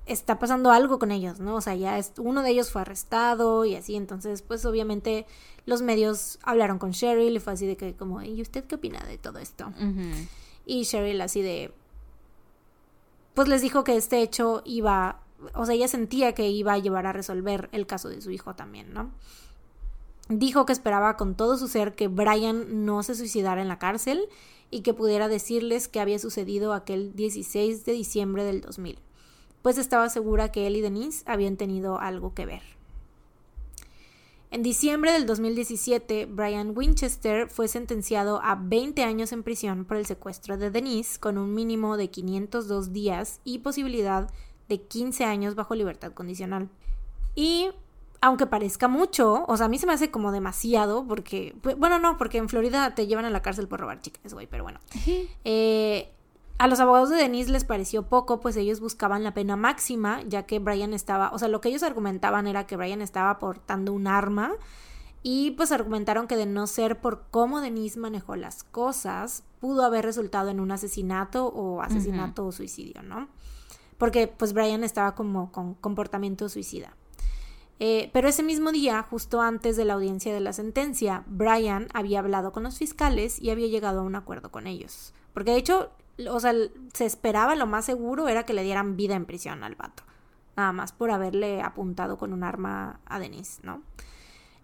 Está 0.10 0.40
pasando 0.40 0.72
algo 0.72 0.98
con 0.98 1.12
ellos, 1.12 1.40
¿no? 1.40 1.56
O 1.56 1.62
sea, 1.62 1.76
ya 1.76 1.98
es, 1.98 2.14
uno 2.18 2.42
de 2.42 2.50
ellos 2.50 2.72
fue 2.72 2.82
arrestado 2.82 3.64
y 3.66 3.76
así, 3.76 3.96
entonces, 3.96 4.42
pues 4.42 4.66
obviamente 4.66 5.28
los 5.66 5.82
medios 5.82 6.40
hablaron 6.42 6.80
con 6.80 6.92
Cheryl 6.92 7.36
y 7.36 7.40
fue 7.40 7.54
así 7.54 7.68
de 7.68 7.78
que 7.78 7.96
como, 7.96 8.22
¿y 8.24 8.42
usted 8.42 8.66
qué 8.66 8.76
opina 8.76 9.00
de 9.06 9.18
todo 9.20 9.38
esto? 9.38 9.72
Y 10.66 10.86
Cheryl 10.86 11.22
así 11.22 11.42
de, 11.42 11.72
pues 13.36 13.48
les 13.48 13.62
dijo 13.62 13.84
que 13.84 13.96
este 13.96 14.22
hecho 14.22 14.64
iba, 14.66 15.22
o 15.54 15.66
sea, 15.66 15.76
ella 15.76 15.88
sentía 15.88 16.34
que 16.34 16.50
iba 16.50 16.74
a 16.74 16.80
llevar 16.80 17.06
a 17.06 17.14
resolver 17.14 17.70
el 17.72 17.86
caso 17.86 18.10
de 18.10 18.22
su 18.22 18.32
hijo 18.32 18.56
también, 18.56 18.94
¿no? 18.94 19.12
Dijo 20.28 20.66
que 20.66 20.74
esperaba 20.74 21.18
con 21.18 21.36
todo 21.36 21.58
su 21.58 21.68
ser 21.68 21.94
que 21.94 22.08
Brian 22.08 22.86
no 22.86 23.04
se 23.04 23.16
suicidara 23.16 23.62
en 23.62 23.68
la 23.68 23.80
cárcel 23.80 24.28
y 24.72 24.82
que 24.82 24.94
pudiera 24.94 25.28
decirles 25.28 25.88
qué 25.88 26.00
había 26.00 26.20
sucedido 26.20 26.74
aquel 26.74 27.16
16 27.16 27.86
de 27.86 27.92
diciembre 27.94 28.44
del 28.44 28.62
2000 28.62 29.00
pues 29.62 29.78
estaba 29.78 30.10
segura 30.10 30.52
que 30.52 30.68
él 30.68 30.76
y 30.76 30.82
Denise 30.82 31.24
habían 31.26 31.58
tenido 31.58 32.00
algo 32.00 32.34
que 32.34 32.46
ver. 32.46 32.62
En 34.52 34.64
diciembre 34.64 35.12
del 35.12 35.28
2017, 35.28 36.26
Brian 36.26 36.76
Winchester 36.76 37.50
fue 37.50 37.68
sentenciado 37.68 38.42
a 38.44 38.56
20 38.56 39.04
años 39.04 39.32
en 39.32 39.44
prisión 39.44 39.86
por 39.86 39.98
el 39.98 40.08
secuestro 40.08 40.58
de 40.58 40.72
Denise, 40.72 41.20
con 41.20 41.38
un 41.38 41.54
mínimo 41.54 41.98
de 41.98 42.10
502 42.10 42.92
días 42.92 43.42
y 43.44 43.60
posibilidad 43.60 44.28
de 44.68 44.82
15 44.82 45.24
años 45.26 45.54
bajo 45.54 45.76
libertad 45.76 46.14
condicional. 46.14 46.68
Y 47.36 47.70
aunque 48.22 48.48
parezca 48.48 48.88
mucho, 48.88 49.46
o 49.48 49.56
sea, 49.56 49.68
a 49.68 49.70
mí 49.70 49.78
se 49.78 49.86
me 49.86 49.94
hace 49.94 50.10
como 50.10 50.32
demasiado, 50.32 51.06
porque, 51.08 51.56
bueno, 51.78 52.00
no, 52.00 52.18
porque 52.18 52.40
en 52.40 52.50
Florida 52.50 52.96
te 52.96 53.06
llevan 53.06 53.26
a 53.26 53.30
la 53.30 53.44
cárcel 53.44 53.68
por 53.68 53.80
robar 53.80 54.02
chicas, 54.02 54.34
güey, 54.34 54.48
pero 54.48 54.64
bueno. 54.64 54.80
Eh, 55.44 56.12
a 56.60 56.68
los 56.68 56.82
abogados 56.82 57.10
de 57.10 57.16
Denise 57.16 57.52
les 57.52 57.64
pareció 57.64 58.04
poco, 58.04 58.42
pues 58.42 58.58
ellos 58.58 58.82
buscaban 58.82 59.24
la 59.24 59.34
pena 59.34 59.56
máxima, 59.56 60.22
ya 60.28 60.44
que 60.44 60.60
Brian 60.60 60.94
estaba, 60.94 61.32
o 61.32 61.40
sea, 61.40 61.48
lo 61.48 61.62
que 61.62 61.70
ellos 61.70 61.84
argumentaban 61.84 62.48
era 62.48 62.68
que 62.68 62.76
Brian 62.76 63.02
estaba 63.02 63.40
portando 63.40 63.94
un 63.94 64.08
arma 64.08 64.52
y 65.24 65.52
pues 65.52 65.72
argumentaron 65.72 66.28
que 66.28 66.36
de 66.36 66.46
no 66.46 66.68
ser 66.68 67.00
por 67.00 67.24
cómo 67.32 67.62
Denise 67.62 67.98
manejó 67.98 68.36
las 68.36 68.66
cosas, 68.66 69.44
pudo 69.62 69.86
haber 69.86 70.04
resultado 70.04 70.50
en 70.50 70.60
un 70.60 70.72
asesinato 70.74 71.48
o 71.48 71.82
asesinato 71.82 72.46
o 72.46 72.52
suicidio, 72.52 73.04
¿no? 73.04 73.30
Porque 73.98 74.28
pues 74.28 74.52
Brian 74.52 74.84
estaba 74.84 75.16
como 75.16 75.54
con 75.54 75.76
comportamiento 75.76 76.50
suicida. 76.50 76.94
Eh, 77.80 78.10
pero 78.12 78.28
ese 78.28 78.44
mismo 78.44 78.74
día, 78.74 79.02
justo 79.04 79.40
antes 79.40 79.78
de 79.78 79.86
la 79.86 79.94
audiencia 79.94 80.34
de 80.34 80.42
la 80.42 80.52
sentencia, 80.52 81.24
Brian 81.28 81.88
había 81.94 82.20
hablado 82.20 82.52
con 82.52 82.64
los 82.64 82.78
fiscales 82.78 83.42
y 83.42 83.50
había 83.50 83.68
llegado 83.68 84.02
a 84.02 84.04
un 84.04 84.16
acuerdo 84.16 84.52
con 84.52 84.68
ellos. 84.68 85.14
Porque 85.34 85.52
de 85.52 85.58
hecho 85.58 85.92
o 86.30 86.40
sea, 86.40 86.54
se 86.94 87.06
esperaba, 87.06 87.56
lo 87.56 87.68
más 87.68 87.86
seguro 87.86 88.28
era 88.28 88.44
que 88.44 88.54
le 88.54 88.64
dieran 88.64 88.98
vida 88.98 89.16
en 89.16 89.26
prisión 89.26 89.64
al 89.64 89.76
vato. 89.76 90.04
Nada 90.58 90.72
más 90.74 90.92
por 90.92 91.12
haberle 91.12 91.62
apuntado 91.62 92.18
con 92.18 92.34
un 92.34 92.44
arma 92.44 93.00
a 93.06 93.20
Denise, 93.20 93.62
¿no? 93.64 93.82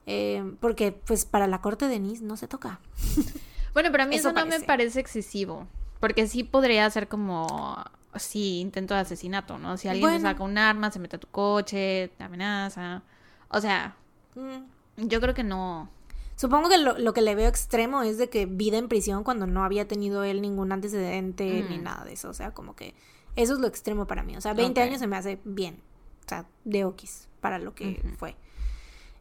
Eh, 0.06 0.56
porque, 0.60 0.92
pues, 0.92 1.26
para 1.26 1.48
la 1.48 1.62
corte 1.62 1.86
de 1.86 1.92
Denise 1.92 2.24
no 2.24 2.38
se 2.38 2.48
toca. 2.48 2.80
Bueno, 3.76 3.92
pero 3.92 4.04
a 4.04 4.06
mí 4.06 4.16
eso, 4.16 4.32
no 4.32 4.46
me 4.46 4.62
parece 4.62 5.02
excesivo. 5.02 5.68
Porque 6.00 6.28
sí 6.28 6.46
podría 6.46 6.90
ser 6.90 7.10
como, 7.10 7.84
sí, 8.16 8.62
intento 8.62 8.94
de 8.94 9.02
asesinato, 9.02 9.58
¿no? 9.58 9.76
Si 9.76 9.90
alguien 9.90 10.22
saca 10.22 10.44
un 10.44 10.58
arma, 10.58 10.92
se 10.92 11.00
mete 11.00 11.18
a 11.18 11.20
tu 11.20 11.28
coche, 11.28 12.10
te 12.18 12.24
amenaza. 12.24 13.04
O 13.50 13.60
sea, 13.60 13.98
mm. 14.36 15.08
yo 15.08 15.20
creo 15.20 15.34
que 15.34 15.44
no. 15.44 15.90
Supongo 16.36 16.68
que 16.68 16.78
lo, 16.78 17.14
que 17.14 17.22
le 17.22 17.34
veo 17.34 17.48
extremo 17.48 18.04
es 18.04 18.18
de 18.18 18.30
que 18.30 18.46
vida 18.46 18.78
en 18.78 18.90
prisión 18.90 19.24
cuando 19.24 19.48
no 19.48 19.64
había 19.64 19.88
tenido 19.88 20.24
él 20.24 20.42
ningún 20.42 20.72
antecedente 20.72 21.66
ni 21.70 21.78
nada 21.78 22.04
de 22.04 22.14
eso. 22.14 22.30
O 22.30 22.34
sea, 22.34 22.52
como 22.52 22.76
que 22.76 22.94
eso 23.36 23.54
es 23.54 23.60
lo 23.60 23.68
extremo 23.68 24.06
para 24.06 24.24
mí. 24.24 24.36
O 24.36 24.42
sea, 24.42 24.54
20 24.54 24.82
años 24.82 25.00
se 25.00 25.08
me 25.08 25.16
hace 25.16 25.40
bien. 25.46 25.82
O 26.26 26.30
sea, 26.30 26.46
de 26.66 26.84
okis 26.84 27.30
para 27.40 27.60
lo 27.60 27.74
que 27.74 28.02
fue. 28.18 28.36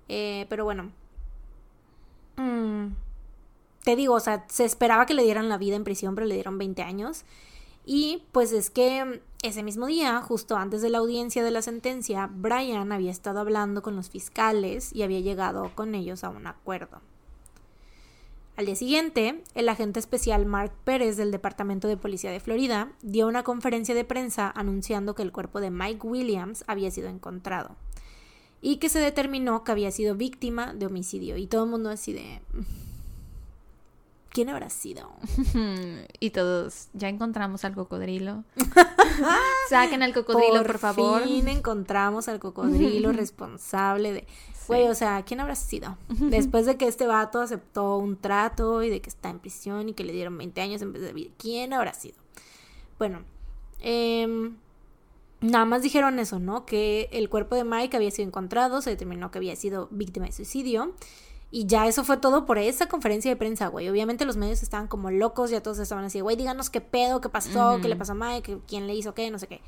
Eh, 0.08 0.46
pero 0.48 0.64
bueno. 0.64 0.90
Mm, 2.36 2.94
te 3.84 3.94
digo, 3.94 4.14
o 4.14 4.20
sea, 4.20 4.44
se 4.48 4.64
esperaba 4.64 5.06
que 5.06 5.14
le 5.14 5.22
dieran 5.22 5.48
la 5.48 5.58
vida 5.58 5.76
en 5.76 5.84
prisión, 5.84 6.14
pero 6.14 6.26
le 6.26 6.34
dieron 6.34 6.58
20 6.58 6.82
años. 6.82 7.24
Y 7.84 8.24
pues 8.32 8.52
es 8.52 8.70
que 8.70 9.20
ese 9.44 9.62
mismo 9.62 9.86
día, 9.86 10.22
justo 10.22 10.56
antes 10.56 10.80
de 10.80 10.88
la 10.88 10.98
audiencia 10.98 11.44
de 11.44 11.50
la 11.50 11.60
sentencia, 11.60 12.30
Brian 12.32 12.92
había 12.92 13.10
estado 13.10 13.40
hablando 13.40 13.82
con 13.82 13.94
los 13.94 14.08
fiscales 14.08 14.90
y 14.94 15.02
había 15.02 15.20
llegado 15.20 15.70
con 15.74 15.94
ellos 15.94 16.24
a 16.24 16.30
un 16.30 16.46
acuerdo. 16.46 17.02
Al 18.56 18.64
día 18.66 18.76
siguiente, 18.76 19.42
el 19.54 19.68
agente 19.68 20.00
especial 20.00 20.46
Mark 20.46 20.72
Pérez 20.84 21.18
del 21.18 21.30
Departamento 21.30 21.88
de 21.88 21.98
Policía 21.98 22.30
de 22.30 22.40
Florida 22.40 22.92
dio 23.02 23.26
una 23.26 23.42
conferencia 23.42 23.94
de 23.94 24.04
prensa 24.04 24.50
anunciando 24.54 25.14
que 25.14 25.22
el 25.22 25.32
cuerpo 25.32 25.60
de 25.60 25.70
Mike 25.70 26.06
Williams 26.06 26.64
había 26.66 26.90
sido 26.90 27.08
encontrado 27.08 27.76
y 28.62 28.76
que 28.76 28.88
se 28.88 28.98
determinó 28.98 29.62
que 29.62 29.72
había 29.72 29.90
sido 29.90 30.14
víctima 30.14 30.72
de 30.72 30.86
homicidio. 30.86 31.36
Y 31.36 31.46
todo 31.46 31.64
el 31.64 31.70
mundo 31.70 31.90
así 31.90 32.14
de... 32.14 32.40
¿Quién 34.34 34.48
habrá 34.48 34.68
sido? 34.68 35.12
y 36.18 36.30
todos, 36.30 36.88
ya 36.92 37.08
encontramos 37.08 37.64
al 37.64 37.72
cocodrilo. 37.72 38.42
Saquen 39.68 40.02
al 40.02 40.12
cocodrilo, 40.12 40.64
por, 40.64 40.78
favor. 40.80 41.20
Por 41.20 41.28
fin 41.28 41.46
encontramos 41.46 42.26
al 42.26 42.40
cocodrilo 42.40 43.12
responsable 43.12 44.12
de... 44.12 44.26
Güey, 44.66 44.88
o 44.88 44.94
sea, 44.96 45.22
¿quién 45.24 45.38
habrá 45.38 45.54
sido? 45.54 45.96
Después 46.08 46.66
de 46.66 46.76
que 46.76 46.88
este 46.88 47.06
vato 47.06 47.40
aceptó 47.40 47.96
un 47.96 48.16
trato 48.16 48.82
y 48.82 48.90
de 48.90 49.00
que 49.00 49.08
está 49.08 49.30
en 49.30 49.38
prisión 49.38 49.90
y 49.90 49.92
que 49.92 50.02
le 50.02 50.12
dieron 50.12 50.36
20 50.36 50.60
años 50.60 50.82
en 50.82 50.92
vez 50.92 51.02
de 51.02 51.12
vida. 51.12 51.30
¿Quién 51.38 51.72
habrá 51.72 51.94
sido? 51.94 52.16
Bueno, 52.98 53.22
em, 53.78 54.56
nada 55.42 55.64
más 55.64 55.82
dijeron 55.82 56.18
eso, 56.18 56.40
¿no? 56.40 56.66
Que 56.66 57.08
el 57.12 57.28
cuerpo 57.28 57.54
de 57.54 57.62
Mike 57.62 57.96
había 57.96 58.10
sido 58.10 58.26
encontrado, 58.26 58.82
se 58.82 58.90
determinó 58.90 59.30
que 59.30 59.38
había 59.38 59.54
sido 59.54 59.86
víctima 59.92 60.26
de 60.26 60.32
suicidio 60.32 60.92
y 61.54 61.66
ya 61.66 61.86
eso 61.86 62.02
fue 62.02 62.16
todo 62.16 62.46
por 62.46 62.58
esa 62.58 62.88
conferencia 62.88 63.30
de 63.30 63.36
prensa, 63.36 63.68
güey. 63.68 63.88
Obviamente 63.88 64.24
los 64.24 64.36
medios 64.36 64.64
estaban 64.64 64.88
como 64.88 65.12
locos, 65.12 65.50
ya 65.50 65.62
todos 65.62 65.78
estaban 65.78 66.04
así, 66.04 66.20
güey, 66.20 66.34
díganos 66.34 66.68
qué 66.68 66.80
pedo, 66.80 67.20
qué 67.20 67.28
pasó, 67.28 67.78
qué 67.80 67.88
le 67.88 67.94
pasó 67.94 68.10
a 68.10 68.16
Mike, 68.16 68.58
quién 68.66 68.88
le 68.88 68.96
hizo 68.96 69.14
qué, 69.14 69.30
no 69.30 69.38
sé 69.38 69.46
qué. 69.46 69.60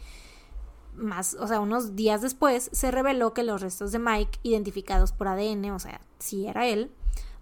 Más, 0.97 1.35
o 1.39 1.47
sea, 1.47 1.61
unos 1.61 1.95
días 1.95 2.23
después 2.23 2.71
se 2.73 2.91
reveló 2.91 3.35
que 3.35 3.45
los 3.45 3.61
restos 3.61 3.93
de 3.93 4.01
Mike, 4.01 4.41
identificados 4.43 5.13
por 5.13 5.29
ADN, 5.29 5.71
o 5.71 5.79
sea, 5.79 6.01
si 6.19 6.49
era 6.49 6.67
él, 6.67 6.91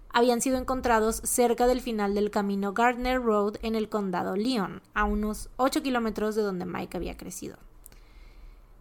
habían 0.09 0.41
sido 0.41 0.59
encontrados 0.59 1.21
cerca 1.23 1.65
del 1.65 1.81
final 1.81 2.13
del 2.13 2.29
camino 2.29 2.71
Gardner 2.71 3.19
Road 3.19 3.55
en 3.63 3.73
el 3.73 3.89
condado 3.89 4.35
Leon, 4.35 4.83
a 4.93 5.05
unos 5.05 5.49
8 5.57 5.81
kilómetros 5.81 6.35
de 6.35 6.43
donde 6.43 6.67
Mike 6.67 6.97
había 6.97 7.17
crecido 7.17 7.57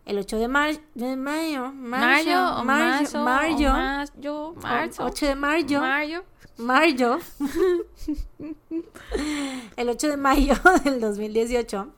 el 0.06 0.18
8 0.18 0.38
de, 0.38 0.48
mayo, 0.48 0.78
de 0.94 1.16
mayo, 1.16 1.72
mayo, 1.72 2.62
mayo, 2.62 2.64
mayo, 2.64 3.72
mayo, 3.72 4.54
marzo, 4.60 5.04
8 5.04 5.26
de 5.26 5.34
mayo, 5.34 5.80
mayo, 5.80 6.24
mayo, 6.58 7.18
el 9.76 9.88
8 9.88 10.08
de 10.08 10.16
mayo 10.16 10.54
del 10.84 11.00
2018, 11.00 11.88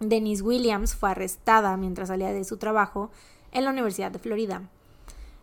Denise 0.00 0.42
Williams 0.42 0.96
fue 0.96 1.10
arrestada 1.10 1.76
mientras 1.76 2.08
salía 2.08 2.32
de 2.32 2.44
su 2.44 2.56
trabajo 2.56 3.10
en 3.52 3.64
la 3.64 3.70
Universidad 3.70 4.10
de 4.10 4.18
Florida. 4.18 4.62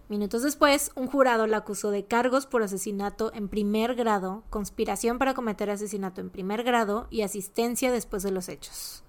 Minutos 0.10 0.44
después, 0.44 0.92
un 0.96 1.08
jurado 1.08 1.48
la 1.48 1.58
acusó 1.58 1.90
de 1.90 2.06
cargos 2.06 2.46
por 2.46 2.62
asesinato 2.62 3.32
en 3.34 3.48
primer 3.48 3.96
grado, 3.96 4.44
conspiración 4.50 5.18
para 5.18 5.34
cometer 5.34 5.70
asesinato 5.70 6.20
en 6.20 6.30
primer 6.30 6.64
grado 6.64 7.08
y 7.10 7.22
asistencia 7.22 7.92
después 7.92 8.22
de 8.22 8.32
los 8.32 8.50
hechos. 8.50 9.03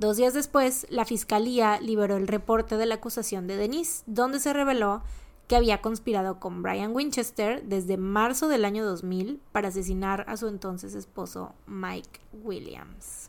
Dos 0.00 0.16
días 0.16 0.32
después, 0.32 0.86
la 0.88 1.04
fiscalía 1.04 1.78
liberó 1.78 2.16
el 2.16 2.26
reporte 2.26 2.78
de 2.78 2.86
la 2.86 2.94
acusación 2.94 3.46
de 3.46 3.58
Denise, 3.58 4.02
donde 4.06 4.40
se 4.40 4.54
reveló 4.54 5.02
que 5.46 5.56
había 5.56 5.82
conspirado 5.82 6.40
con 6.40 6.62
Brian 6.62 6.94
Winchester 6.96 7.62
desde 7.64 7.98
marzo 7.98 8.48
del 8.48 8.64
año 8.64 8.82
2000 8.86 9.42
para 9.52 9.68
asesinar 9.68 10.24
a 10.26 10.38
su 10.38 10.48
entonces 10.48 10.94
esposo 10.94 11.54
Mike 11.66 12.18
Williams. 12.32 13.28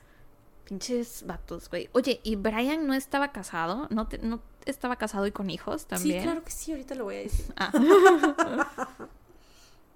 Pinches 0.63 1.25
vatos, 1.27 1.69
güey. 1.69 1.89
Oye, 1.91 2.21
¿y 2.23 2.37
Brian 2.37 2.87
no 2.87 2.93
estaba 2.93 3.33
casado? 3.33 3.89
¿No, 3.89 4.07
¿No 4.21 4.39
estaba 4.65 4.95
casado 4.95 5.27
y 5.27 5.31
con 5.33 5.49
hijos 5.49 5.87
también? 5.87 6.21
Sí, 6.21 6.23
claro 6.23 6.41
que 6.45 6.51
sí, 6.51 6.71
ahorita 6.71 6.95
lo 6.95 7.03
voy 7.03 7.15
a 7.15 7.19
decir. 7.19 7.53
Ah. 7.57 8.87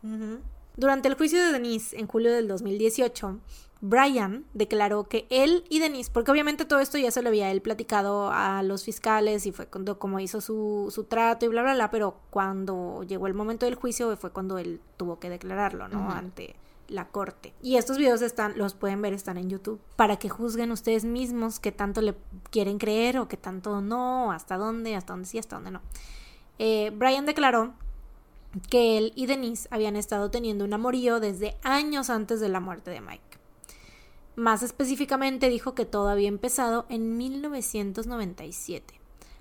Durante 0.75 1.07
el 1.07 1.13
juicio 1.13 1.39
de 1.39 1.53
Denise 1.53 1.97
en 1.97 2.07
julio 2.07 2.33
del 2.33 2.49
2018, 2.49 3.39
Brian 3.87 4.45
declaró 4.53 5.03
que 5.03 5.27
él 5.29 5.63
y 5.69 5.79
Denise, 5.79 6.09
porque 6.11 6.31
obviamente 6.31 6.65
todo 6.65 6.79
esto 6.79 6.97
ya 6.97 7.11
se 7.11 7.21
lo 7.21 7.29
había 7.29 7.51
él 7.51 7.61
platicado 7.61 8.31
a 8.31 8.63
los 8.63 8.83
fiscales 8.83 9.45
y 9.45 9.51
fue 9.51 9.67
cuando 9.67 9.99
como 9.99 10.19
hizo 10.19 10.41
su, 10.41 10.87
su 10.89 11.03
trato 11.03 11.45
y 11.45 11.49
bla, 11.49 11.61
bla, 11.61 11.75
bla, 11.75 11.91
pero 11.91 12.17
cuando 12.31 13.03
llegó 13.03 13.27
el 13.27 13.35
momento 13.35 13.67
del 13.67 13.75
juicio 13.75 14.15
fue 14.17 14.31
cuando 14.31 14.57
él 14.57 14.81
tuvo 14.97 15.19
que 15.19 15.29
declararlo, 15.29 15.87
¿no? 15.87 16.09
Ante 16.09 16.55
la 16.87 17.09
corte. 17.09 17.53
Y 17.61 17.77
estos 17.77 17.99
videos 17.99 18.23
están, 18.23 18.57
los 18.57 18.73
pueden 18.73 19.03
ver, 19.03 19.13
están 19.13 19.37
en 19.37 19.49
YouTube, 19.49 19.79
para 19.95 20.17
que 20.17 20.29
juzguen 20.29 20.71
ustedes 20.71 21.05
mismos 21.05 21.59
qué 21.59 21.71
tanto 21.71 22.01
le 22.01 22.15
quieren 22.49 22.79
creer 22.79 23.19
o 23.19 23.27
qué 23.27 23.37
tanto 23.37 23.81
no, 23.81 24.31
hasta 24.31 24.57
dónde, 24.57 24.95
hasta 24.95 25.13
dónde 25.13 25.27
sí, 25.27 25.37
hasta 25.37 25.57
dónde 25.57 25.71
no. 25.71 25.81
Eh, 26.57 26.91
Brian 26.95 27.27
declaró 27.27 27.73
que 28.69 28.97
él 28.97 29.13
y 29.15 29.27
Denise 29.27 29.67
habían 29.69 29.95
estado 29.95 30.31
teniendo 30.31 30.65
un 30.65 30.73
amorío 30.73 31.19
desde 31.19 31.55
años 31.61 32.09
antes 32.09 32.39
de 32.39 32.49
la 32.49 32.59
muerte 32.59 32.89
de 32.89 33.01
Mike. 33.01 33.44
Más 34.35 34.63
específicamente 34.63 35.49
dijo 35.49 35.75
que 35.75 35.85
todo 35.85 36.09
había 36.09 36.27
empezado 36.27 36.85
en 36.89 37.17
1997, 37.17 38.99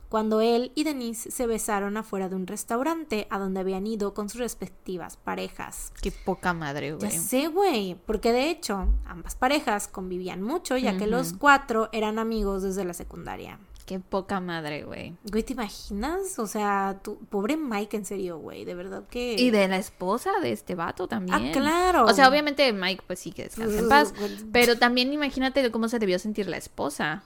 cuando 0.08 0.40
él 0.40 0.70
y 0.76 0.84
Denise 0.84 1.32
se 1.32 1.48
besaron 1.48 1.96
afuera 1.96 2.28
de 2.28 2.36
un 2.36 2.46
restaurante 2.46 3.26
a 3.30 3.40
donde 3.40 3.58
habían 3.58 3.88
ido 3.88 4.14
con 4.14 4.28
sus 4.28 4.40
respectivas 4.40 5.16
parejas. 5.16 5.92
Qué 6.00 6.12
poca 6.12 6.52
madre, 6.52 6.92
güey. 6.94 7.10
Ya 7.10 7.18
sé, 7.18 7.48
güey, 7.48 7.96
porque 8.06 8.32
de 8.32 8.50
hecho 8.50 8.86
ambas 9.06 9.34
parejas 9.34 9.88
convivían 9.88 10.42
mucho 10.42 10.76
ya 10.76 10.96
que 10.96 11.08
los 11.08 11.32
cuatro 11.32 11.88
eran 11.92 12.20
amigos 12.20 12.62
desde 12.62 12.84
la 12.84 12.94
secundaria. 12.94 13.58
Qué 13.86 14.00
poca 14.00 14.40
madre, 14.40 14.84
güey. 14.84 15.14
Güey, 15.30 15.42
¿te 15.42 15.52
imaginas? 15.52 16.38
O 16.38 16.46
sea, 16.46 17.00
tu 17.02 17.18
pobre 17.18 17.58
Mike, 17.58 17.98
en 17.98 18.06
serio, 18.06 18.38
güey, 18.38 18.64
de 18.64 18.74
verdad 18.74 19.04
que... 19.10 19.34
Y 19.34 19.50
de 19.50 19.68
la 19.68 19.76
esposa 19.76 20.30
de 20.40 20.52
este 20.52 20.74
vato 20.74 21.06
también. 21.06 21.48
Ah, 21.48 21.52
claro. 21.52 22.04
O 22.06 22.14
sea, 22.14 22.30
obviamente 22.30 22.72
Mike, 22.72 23.04
pues 23.06 23.18
sí 23.18 23.32
que 23.32 23.44
descansa 23.44 23.78
en 23.78 23.88
paz. 23.90 24.14
pero 24.52 24.78
también 24.78 25.12
imagínate 25.12 25.70
cómo 25.70 25.88
se 25.88 25.98
debió 25.98 26.18
sentir 26.18 26.48
la 26.48 26.56
esposa. 26.56 27.24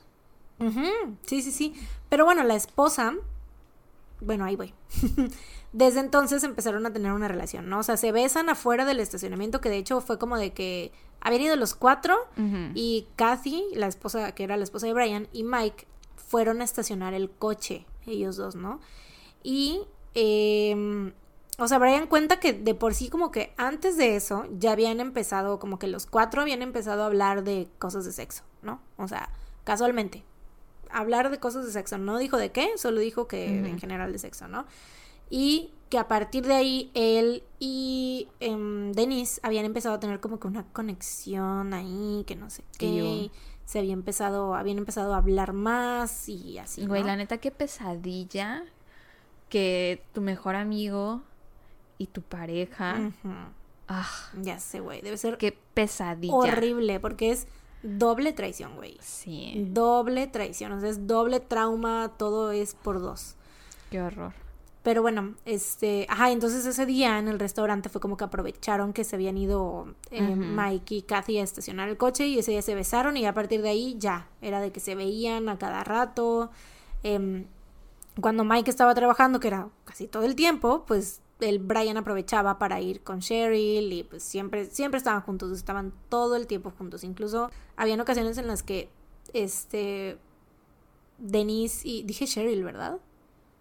Sí, 1.26 1.42
sí, 1.42 1.52
sí. 1.52 1.74
Pero 2.08 2.24
bueno, 2.24 2.42
la 2.42 2.56
esposa... 2.56 3.14
Bueno, 4.20 4.44
ahí 4.44 4.56
voy. 4.56 4.74
desde 5.72 6.00
entonces 6.00 6.42
empezaron 6.42 6.86
a 6.86 6.92
tener 6.92 7.12
una 7.12 7.28
relación, 7.28 7.68
¿no? 7.68 7.78
O 7.78 7.82
sea, 7.84 7.96
se 7.96 8.10
besan 8.10 8.48
afuera 8.48 8.84
del 8.84 8.98
estacionamiento, 8.98 9.60
que 9.60 9.70
de 9.70 9.76
hecho 9.76 10.00
fue 10.00 10.18
como 10.18 10.36
de 10.36 10.52
que 10.52 10.90
habían 11.20 11.42
ido 11.42 11.56
los 11.56 11.74
cuatro 11.74 12.16
y 12.74 13.06
Kathy, 13.14 13.64
la 13.74 13.86
esposa, 13.86 14.32
que 14.32 14.42
era 14.42 14.56
la 14.56 14.64
esposa 14.64 14.88
de 14.88 14.94
Brian, 14.94 15.28
y 15.32 15.44
Mike 15.44 15.86
fueron 16.28 16.60
a 16.60 16.64
estacionar 16.64 17.14
el 17.14 17.30
coche, 17.30 17.86
ellos 18.06 18.36
dos, 18.36 18.54
¿no? 18.54 18.80
Y, 19.42 19.80
eh, 20.14 21.12
o 21.58 21.66
sea, 21.68 21.78
Brian 21.78 22.06
cuenta 22.06 22.38
que 22.38 22.52
de 22.52 22.74
por 22.74 22.94
sí 22.94 23.08
como 23.08 23.30
que 23.30 23.52
antes 23.56 23.96
de 23.96 24.14
eso 24.14 24.46
ya 24.58 24.72
habían 24.72 25.00
empezado, 25.00 25.58
como 25.58 25.78
que 25.78 25.88
los 25.88 26.06
cuatro 26.06 26.42
habían 26.42 26.62
empezado 26.62 27.02
a 27.02 27.06
hablar 27.06 27.44
de 27.44 27.68
cosas 27.78 28.04
de 28.04 28.12
sexo, 28.12 28.44
¿no? 28.62 28.80
O 28.96 29.08
sea, 29.08 29.30
casualmente. 29.64 30.24
Hablar 30.90 31.30
de 31.30 31.38
cosas 31.38 31.66
de 31.66 31.72
sexo. 31.72 31.98
No 31.98 32.16
dijo 32.16 32.38
de 32.38 32.50
qué, 32.50 32.78
solo 32.78 33.00
dijo 33.00 33.28
que 33.28 33.46
en 33.46 33.78
general 33.78 34.10
de 34.12 34.18
sexo, 34.18 34.48
¿no? 34.48 34.64
y 35.30 35.70
que 35.88 35.98
a 35.98 36.08
partir 36.08 36.46
de 36.46 36.54
ahí 36.54 36.90
él 36.94 37.42
y 37.58 38.28
eh, 38.40 38.90
Denise 38.94 39.40
habían 39.42 39.64
empezado 39.64 39.94
a 39.94 40.00
tener 40.00 40.20
como 40.20 40.38
que 40.38 40.46
una 40.46 40.64
conexión 40.64 41.72
ahí, 41.72 42.24
que 42.26 42.36
no 42.36 42.50
sé 42.50 42.62
qué. 42.78 43.30
Se 43.68 43.80
había 43.80 43.92
empezado, 43.92 44.54
habían 44.54 44.78
empezado 44.78 45.12
a 45.12 45.18
hablar 45.18 45.52
más 45.52 46.26
y 46.30 46.56
así. 46.56 46.86
Güey, 46.86 47.04
la 47.04 47.16
neta, 47.16 47.36
qué 47.36 47.50
pesadilla 47.50 48.64
que 49.50 50.02
tu 50.14 50.22
mejor 50.22 50.54
amigo 50.54 51.20
y 51.98 52.06
tu 52.06 52.22
pareja. 52.22 53.12
ah, 53.86 54.10
ya 54.40 54.58
sé, 54.58 54.80
güey. 54.80 55.02
Debe 55.02 55.18
ser. 55.18 55.36
Qué 55.36 55.54
pesadilla. 55.74 56.32
Horrible, 56.32 56.98
porque 56.98 57.30
es 57.30 57.46
doble 57.82 58.32
traición, 58.32 58.74
güey. 58.74 58.96
Sí. 59.02 59.66
Doble 59.68 60.28
traición. 60.28 60.72
O 60.72 60.80
sea, 60.80 60.88
es 60.88 61.06
doble 61.06 61.38
trauma, 61.38 62.12
todo 62.16 62.52
es 62.52 62.74
por 62.74 63.02
dos. 63.02 63.36
Qué 63.90 64.00
horror. 64.00 64.32
Pero 64.82 65.02
bueno, 65.02 65.34
este, 65.44 66.06
ajá, 66.08 66.30
entonces 66.30 66.64
ese 66.64 66.86
día 66.86 67.18
en 67.18 67.28
el 67.28 67.38
restaurante 67.38 67.88
fue 67.88 68.00
como 68.00 68.16
que 68.16 68.24
aprovecharon 68.24 68.92
que 68.92 69.04
se 69.04 69.16
habían 69.16 69.36
ido 69.36 69.94
eh, 70.10 70.22
Mike 70.22 70.94
y 70.94 71.02
Kathy 71.02 71.38
a 71.38 71.42
estacionar 71.42 71.88
el 71.88 71.96
coche 71.96 72.26
y 72.26 72.38
ese 72.38 72.52
día 72.52 72.62
se 72.62 72.74
besaron 72.74 73.16
y 73.16 73.26
a 73.26 73.34
partir 73.34 73.60
de 73.60 73.70
ahí 73.70 73.96
ya, 73.98 74.28
era 74.40 74.60
de 74.60 74.70
que 74.70 74.80
se 74.80 74.94
veían 74.94 75.48
a 75.48 75.58
cada 75.58 75.82
rato. 75.84 76.50
Em, 77.02 77.46
cuando 78.20 78.44
Mike 78.44 78.70
estaba 78.70 78.94
trabajando, 78.94 79.40
que 79.40 79.48
era 79.48 79.68
casi 79.84 80.06
todo 80.06 80.24
el 80.24 80.34
tiempo, 80.34 80.84
pues 80.86 81.20
el 81.40 81.58
Brian 81.58 81.96
aprovechaba 81.96 82.58
para 82.58 82.80
ir 82.80 83.02
con 83.02 83.20
Cheryl 83.20 83.92
y 83.92 84.02
pues 84.04 84.22
siempre, 84.22 84.66
siempre 84.66 84.98
estaban 84.98 85.22
juntos, 85.22 85.52
estaban 85.52 85.92
todo 86.08 86.36
el 86.36 86.46
tiempo 86.46 86.72
juntos. 86.76 87.04
Incluso 87.04 87.50
habían 87.76 88.00
ocasiones 88.00 88.38
en 88.38 88.46
las 88.46 88.62
que, 88.62 88.88
este, 89.32 90.18
Denise 91.18 91.86
y, 91.86 92.02
dije 92.02 92.26
Cheryl, 92.26 92.64
¿verdad? 92.64 92.98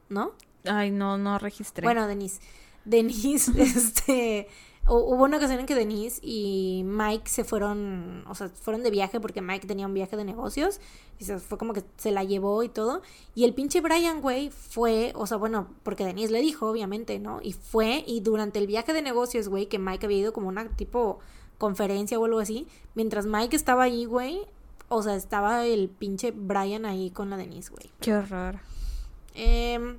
¿No? 0.09 0.31
Ay, 0.65 0.91
no, 0.91 1.17
no 1.17 1.39
registré. 1.39 1.83
Bueno, 1.83 2.07
Denise. 2.07 2.39
Denise, 2.85 3.51
este. 3.61 4.47
Hubo 4.89 5.25
una 5.25 5.35
ocasión 5.35 5.59
en 5.59 5.65
que 5.65 5.75
Denise 5.75 6.21
y 6.23 6.83
Mike 6.85 7.29
se 7.29 7.43
fueron, 7.43 8.23
o 8.25 8.35
sea, 8.35 8.47
fueron 8.47 8.83
de 8.83 8.89
viaje 8.89 9.19
porque 9.19 9.41
Mike 9.41 9.67
tenía 9.67 9.85
un 9.85 9.93
viaje 9.93 10.15
de 10.15 10.23
negocios 10.23 10.79
y 11.19 11.25
se 11.25 11.39
fue 11.39 11.57
como 11.57 11.73
que 11.73 11.83
se 11.97 12.11
la 12.11 12.23
llevó 12.23 12.63
y 12.63 12.69
todo. 12.69 13.01
Y 13.35 13.43
el 13.43 13.53
pinche 13.53 13.81
Brian, 13.81 14.21
güey, 14.21 14.49
fue, 14.49 15.11
o 15.15 15.27
sea, 15.27 15.35
bueno, 15.35 15.67
porque 15.83 16.05
Denise 16.05 16.31
le 16.31 16.39
dijo, 16.39 16.69
obviamente, 16.69 17.19
¿no? 17.19 17.41
Y 17.43 17.51
fue, 17.51 18.05
y 18.07 18.21
durante 18.21 18.59
el 18.59 18.67
viaje 18.67 18.93
de 18.93 19.01
negocios, 19.01 19.49
güey, 19.49 19.65
que 19.65 19.77
Mike 19.77 20.05
había 20.05 20.19
ido 20.19 20.31
como 20.31 20.47
una 20.47 20.69
tipo 20.69 21.19
conferencia 21.57 22.17
o 22.17 22.23
algo 22.23 22.39
así, 22.39 22.65
mientras 22.95 23.25
Mike 23.25 23.57
estaba 23.57 23.83
ahí, 23.83 24.05
güey, 24.05 24.39
o 24.87 25.03
sea, 25.03 25.15
estaba 25.15 25.65
el 25.65 25.89
pinche 25.89 26.31
Brian 26.31 26.85
ahí 26.85 27.11
con 27.11 27.29
la 27.29 27.35
Denise, 27.35 27.71
güey. 27.71 27.91
Qué 27.99 28.13
horror. 28.13 28.59
Eh, 29.35 29.97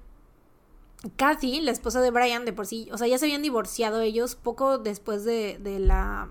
Kathy, 1.16 1.60
la 1.60 1.70
esposa 1.70 2.00
de 2.00 2.10
Brian, 2.10 2.44
de 2.44 2.52
por 2.52 2.66
sí, 2.66 2.88
o 2.92 2.98
sea, 2.98 3.06
ya 3.06 3.18
se 3.18 3.26
habían 3.26 3.42
divorciado 3.42 4.00
ellos 4.00 4.34
poco 4.34 4.78
después 4.78 5.24
de, 5.24 5.58
de 5.60 5.78
la. 5.78 6.30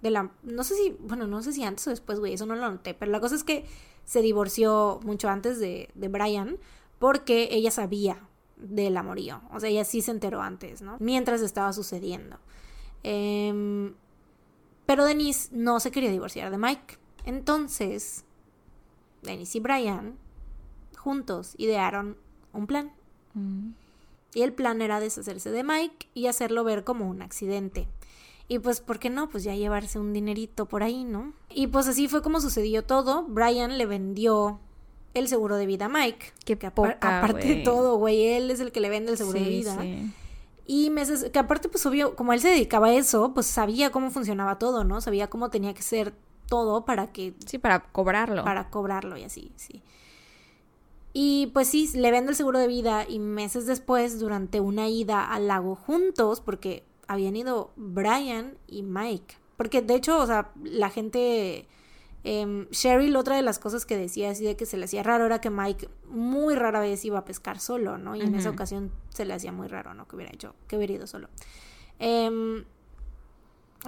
De 0.00 0.10
la. 0.10 0.30
No 0.42 0.64
sé 0.64 0.74
si. 0.74 0.96
Bueno, 1.00 1.26
no 1.26 1.42
sé 1.42 1.52
si 1.52 1.62
antes 1.62 1.86
o 1.86 1.90
después, 1.90 2.18
güey, 2.18 2.34
eso 2.34 2.46
no 2.46 2.56
lo 2.56 2.70
noté. 2.70 2.94
Pero 2.94 3.12
la 3.12 3.20
cosa 3.20 3.36
es 3.36 3.44
que 3.44 3.64
se 4.04 4.20
divorció 4.20 4.98
mucho 5.04 5.28
antes 5.28 5.60
de, 5.60 5.90
de 5.94 6.08
Brian 6.08 6.58
porque 6.98 7.48
ella 7.52 7.70
sabía 7.70 8.28
del 8.56 8.96
amorío. 8.96 9.40
O 9.52 9.60
sea, 9.60 9.68
ella 9.68 9.84
sí 9.84 10.02
se 10.02 10.10
enteró 10.10 10.40
antes, 10.40 10.82
¿no? 10.82 10.96
Mientras 11.00 11.40
estaba 11.40 11.72
sucediendo. 11.72 12.38
Em, 13.02 13.94
pero 14.86 15.04
Denise 15.04 15.48
no 15.52 15.80
se 15.80 15.90
quería 15.90 16.10
divorciar 16.10 16.50
de 16.50 16.58
Mike. 16.58 16.98
Entonces, 17.24 18.24
Denise 19.22 19.58
y 19.58 19.60
Brian 19.60 20.18
juntos 20.96 21.54
idearon 21.58 22.16
un 22.52 22.66
plan. 22.66 22.92
Mm. 23.34 23.70
Y 24.34 24.42
el 24.42 24.52
plan 24.52 24.80
era 24.82 25.00
deshacerse 25.00 25.50
de 25.50 25.62
Mike 25.62 26.08
y 26.14 26.26
hacerlo 26.26 26.64
ver 26.64 26.84
como 26.84 27.08
un 27.08 27.22
accidente. 27.22 27.88
Y 28.48 28.58
pues, 28.58 28.80
¿por 28.80 28.98
qué 28.98 29.10
no? 29.10 29.28
Pues 29.28 29.44
ya 29.44 29.54
llevarse 29.54 29.98
un 29.98 30.12
dinerito 30.12 30.66
por 30.66 30.82
ahí, 30.82 31.04
¿no? 31.04 31.32
Y 31.50 31.68
pues 31.68 31.86
así 31.88 32.08
fue 32.08 32.22
como 32.22 32.40
sucedió 32.40 32.84
todo. 32.84 33.24
Brian 33.24 33.78
le 33.78 33.86
vendió 33.86 34.60
el 35.14 35.28
seguro 35.28 35.56
de 35.56 35.66
vida 35.66 35.86
a 35.86 35.88
Mike. 35.88 36.32
Que, 36.44 36.58
aparte 36.66 37.46
de 37.46 37.62
todo, 37.62 37.96
güey, 37.96 38.26
él 38.26 38.50
es 38.50 38.60
el 38.60 38.72
que 38.72 38.80
le 38.80 38.88
vende 38.88 39.12
el 39.12 39.18
seguro 39.18 39.38
de 39.38 39.48
vida. 39.48 39.78
Y 40.66 40.90
meses, 40.90 41.30
que 41.30 41.38
aparte, 41.38 41.68
pues 41.68 41.84
obvio, 41.86 42.14
como 42.14 42.32
él 42.32 42.40
se 42.40 42.48
dedicaba 42.48 42.88
a 42.88 42.94
eso, 42.94 43.34
pues 43.34 43.46
sabía 43.46 43.90
cómo 43.90 44.10
funcionaba 44.10 44.58
todo, 44.58 44.84
¿no? 44.84 45.00
Sabía 45.00 45.28
cómo 45.28 45.50
tenía 45.50 45.74
que 45.74 45.82
ser 45.82 46.14
todo 46.48 46.84
para 46.84 47.10
que... 47.12 47.34
Sí, 47.46 47.58
para 47.58 47.80
cobrarlo. 47.80 48.44
Para 48.44 48.70
cobrarlo 48.70 49.16
y 49.16 49.24
así, 49.24 49.52
sí. 49.56 49.82
Y 51.12 51.48
pues 51.48 51.68
sí, 51.68 51.90
le 51.94 52.10
vende 52.10 52.30
el 52.30 52.36
seguro 52.36 52.58
de 52.58 52.68
vida 52.68 53.06
y 53.08 53.18
meses 53.18 53.66
después, 53.66 54.18
durante 54.18 54.60
una 54.60 54.88
ida 54.88 55.24
al 55.30 55.48
lago 55.48 55.74
juntos, 55.74 56.40
porque 56.40 56.84
habían 57.06 57.36
ido 57.36 57.72
Brian 57.76 58.56
y 58.66 58.82
Mike. 58.82 59.36
Porque 59.56 59.82
de 59.82 59.94
hecho, 59.94 60.18
o 60.18 60.26
sea, 60.26 60.50
la 60.62 60.90
gente... 60.90 61.68
Eh, 62.24 62.68
Cheryl, 62.70 63.16
otra 63.16 63.34
de 63.34 63.42
las 63.42 63.58
cosas 63.58 63.84
que 63.84 63.96
decía 63.96 64.30
así 64.30 64.44
de 64.44 64.56
que 64.56 64.64
se 64.64 64.76
le 64.76 64.84
hacía 64.84 65.02
raro 65.02 65.26
era 65.26 65.40
que 65.40 65.50
Mike 65.50 65.88
muy 66.08 66.54
rara 66.54 66.78
vez 66.78 67.04
iba 67.04 67.18
a 67.18 67.24
pescar 67.24 67.58
solo, 67.58 67.98
¿no? 67.98 68.14
Y 68.14 68.20
en 68.20 68.36
esa 68.36 68.50
ocasión 68.50 68.92
se 69.08 69.24
le 69.24 69.34
hacía 69.34 69.50
muy 69.50 69.66
raro, 69.66 69.92
¿no? 69.92 70.06
Que 70.06 70.14
hubiera 70.14 70.32
hecho, 70.32 70.54
que 70.68 70.76
hubiera 70.76 70.92
ido 70.92 71.08
solo. 71.08 71.28
Em, 71.98 72.64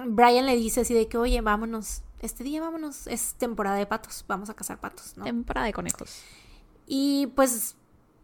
Brian 0.05 0.45
le 0.45 0.57
dice 0.57 0.81
así 0.81 0.93
de 0.93 1.07
que, 1.07 1.17
oye, 1.17 1.39
vámonos, 1.39 2.03
este 2.21 2.43
día 2.43 2.59
vámonos, 2.59 3.07
es 3.07 3.35
temporada 3.35 3.77
de 3.77 3.85
patos, 3.85 4.25
vamos 4.27 4.49
a 4.49 4.53
cazar 4.53 4.79
patos, 4.79 5.15
¿no? 5.15 5.23
Temporada 5.23 5.67
de 5.67 5.73
conejos. 5.73 6.21
Y 6.87 7.27
pues 7.35 7.75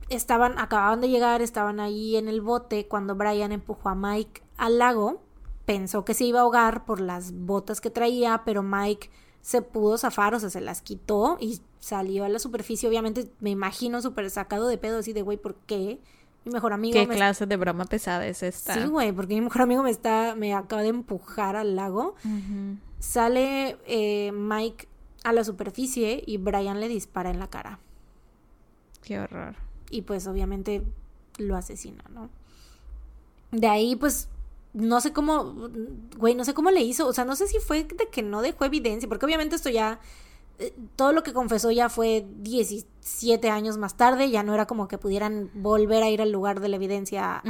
estaban, 0.10 0.60
acababan 0.60 1.02
de 1.02 1.10
llegar, 1.10 1.42
estaban 1.42 1.80
ahí 1.80 2.16
en 2.18 2.28
el 2.28 2.42
bote 2.42 2.88
cuando 2.88 3.16
Brian 3.16 3.52
empujó 3.52 3.90
a 3.90 3.96
Mike 3.96 4.44
al 4.58 4.78
lago. 4.78 5.22
Pensó 5.66 6.06
que 6.06 6.14
se 6.14 6.26
iba 6.26 6.40
a 6.40 6.44
ahogar 6.44 6.86
por 6.86 7.00
las 7.00 7.32
botas 7.32 7.82
que 7.82 7.90
traía, 7.90 8.42
pero 8.46 8.64
Mike 8.64 9.10
se 9.42 9.62
pudo 9.62 9.98
zafar, 9.98 10.36
o 10.36 10.40
sea, 10.40 10.50
se 10.50 10.62
las 10.62 10.82
quitó 10.82 11.38
y 11.40 11.62
salió 11.80 12.26
a 12.26 12.30
la 12.30 12.40
superficie. 12.40 12.88
Obviamente, 12.88 13.32
me 13.40 13.50
imagino 13.50 14.02
súper 14.02 14.30
sacado 14.30 14.68
de 14.68 14.78
pedo, 14.78 15.00
así 15.00 15.14
de, 15.14 15.22
güey, 15.22 15.38
¿por 15.38 15.56
qué? 15.56 16.00
Mi 16.46 16.52
mejor 16.52 16.74
amigo. 16.74 16.94
¿Qué 16.94 17.08
clase 17.08 17.46
de 17.46 17.58
broma 17.58 17.86
pesada 17.86 18.26
es 18.26 18.44
esta? 18.44 18.74
Sí, 18.74 18.86
güey, 18.88 19.12
porque 19.12 19.36
mi 19.36 19.42
mejor 19.42 19.62
amigo 19.62 19.84
me 19.84 19.92
está, 19.92 20.36
me 20.36 20.54
acaba 20.54 20.82
de 20.82 20.90
empujar 20.90 21.56
al 21.56 21.76
lago. 21.76 22.16
Sale 23.00 23.78
eh, 23.86 24.32
Mike 24.32 24.88
a 25.24 25.34
la 25.34 25.44
superficie 25.44 26.24
y 26.26 26.38
Brian 26.38 26.80
le 26.80 26.88
dispara 26.88 27.30
en 27.30 27.40
la 27.40 27.48
cara. 27.48 27.80
Qué 29.04 29.20
horror. 29.20 29.56
Y 29.90 30.04
pues 30.04 30.28
obviamente 30.28 30.84
lo 31.38 31.56
asesina, 31.56 32.04
¿no? 32.14 32.30
De 33.52 33.68
ahí 33.68 33.96
pues 33.96 34.30
no 34.74 35.02
sé 35.02 35.12
cómo, 35.12 35.70
güey, 36.18 36.36
no 36.36 36.46
sé 36.46 36.54
cómo 36.54 36.72
le 36.72 36.82
hizo, 36.82 37.08
o 37.08 37.14
sea, 37.14 37.26
no 37.26 37.36
sé 37.36 37.48
si 37.48 37.60
fue 37.60 37.84
de 37.84 38.08
que 38.10 38.22
no 38.24 38.42
dejó 38.42 38.66
evidencia, 38.66 39.10
porque 39.10 39.26
obviamente 39.26 39.56
esto 39.56 39.70
ya, 39.70 40.00
eh, 40.60 40.74
todo 40.96 41.12
lo 41.12 41.24
que 41.24 41.34
confesó 41.34 41.72
ya 41.72 41.90
fue 41.90 42.26
17 42.38 43.50
años 43.50 43.78
más 43.78 43.98
tarde, 43.98 44.30
ya 44.30 44.44
no 44.44 44.54
era 44.54 44.68
como 44.68 44.88
que 44.88 44.98
pudieran 44.98 45.50
volver 45.54 46.04
a 46.04 46.10
ir 46.10 46.22
al 46.22 46.32
lugar 46.32 46.62
de 46.62 46.70
la 46.70 46.78
evidencia, 46.78 47.42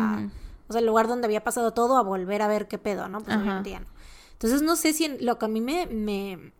o 0.68 0.74
sea, 0.74 0.80
el 0.80 0.88
lugar 0.88 1.08
donde 1.08 1.26
había 1.26 1.44
pasado 1.44 1.74
todo, 1.74 1.98
a 1.98 2.02
volver 2.02 2.42
a 2.42 2.48
ver 2.48 2.68
qué 2.68 2.80
pedo, 2.80 3.08
¿no? 3.08 3.20
Pues 3.20 3.38
obviamente 3.38 3.72
ya 3.72 3.82
no. 3.82 3.88
Entonces 4.34 4.64
no 4.64 4.76
sé 4.76 4.94
si 4.94 5.08
lo 5.20 5.38
que 5.38 5.46
a 5.46 5.50
mí 5.50 5.62
me, 5.62 5.86
me, 5.86 6.54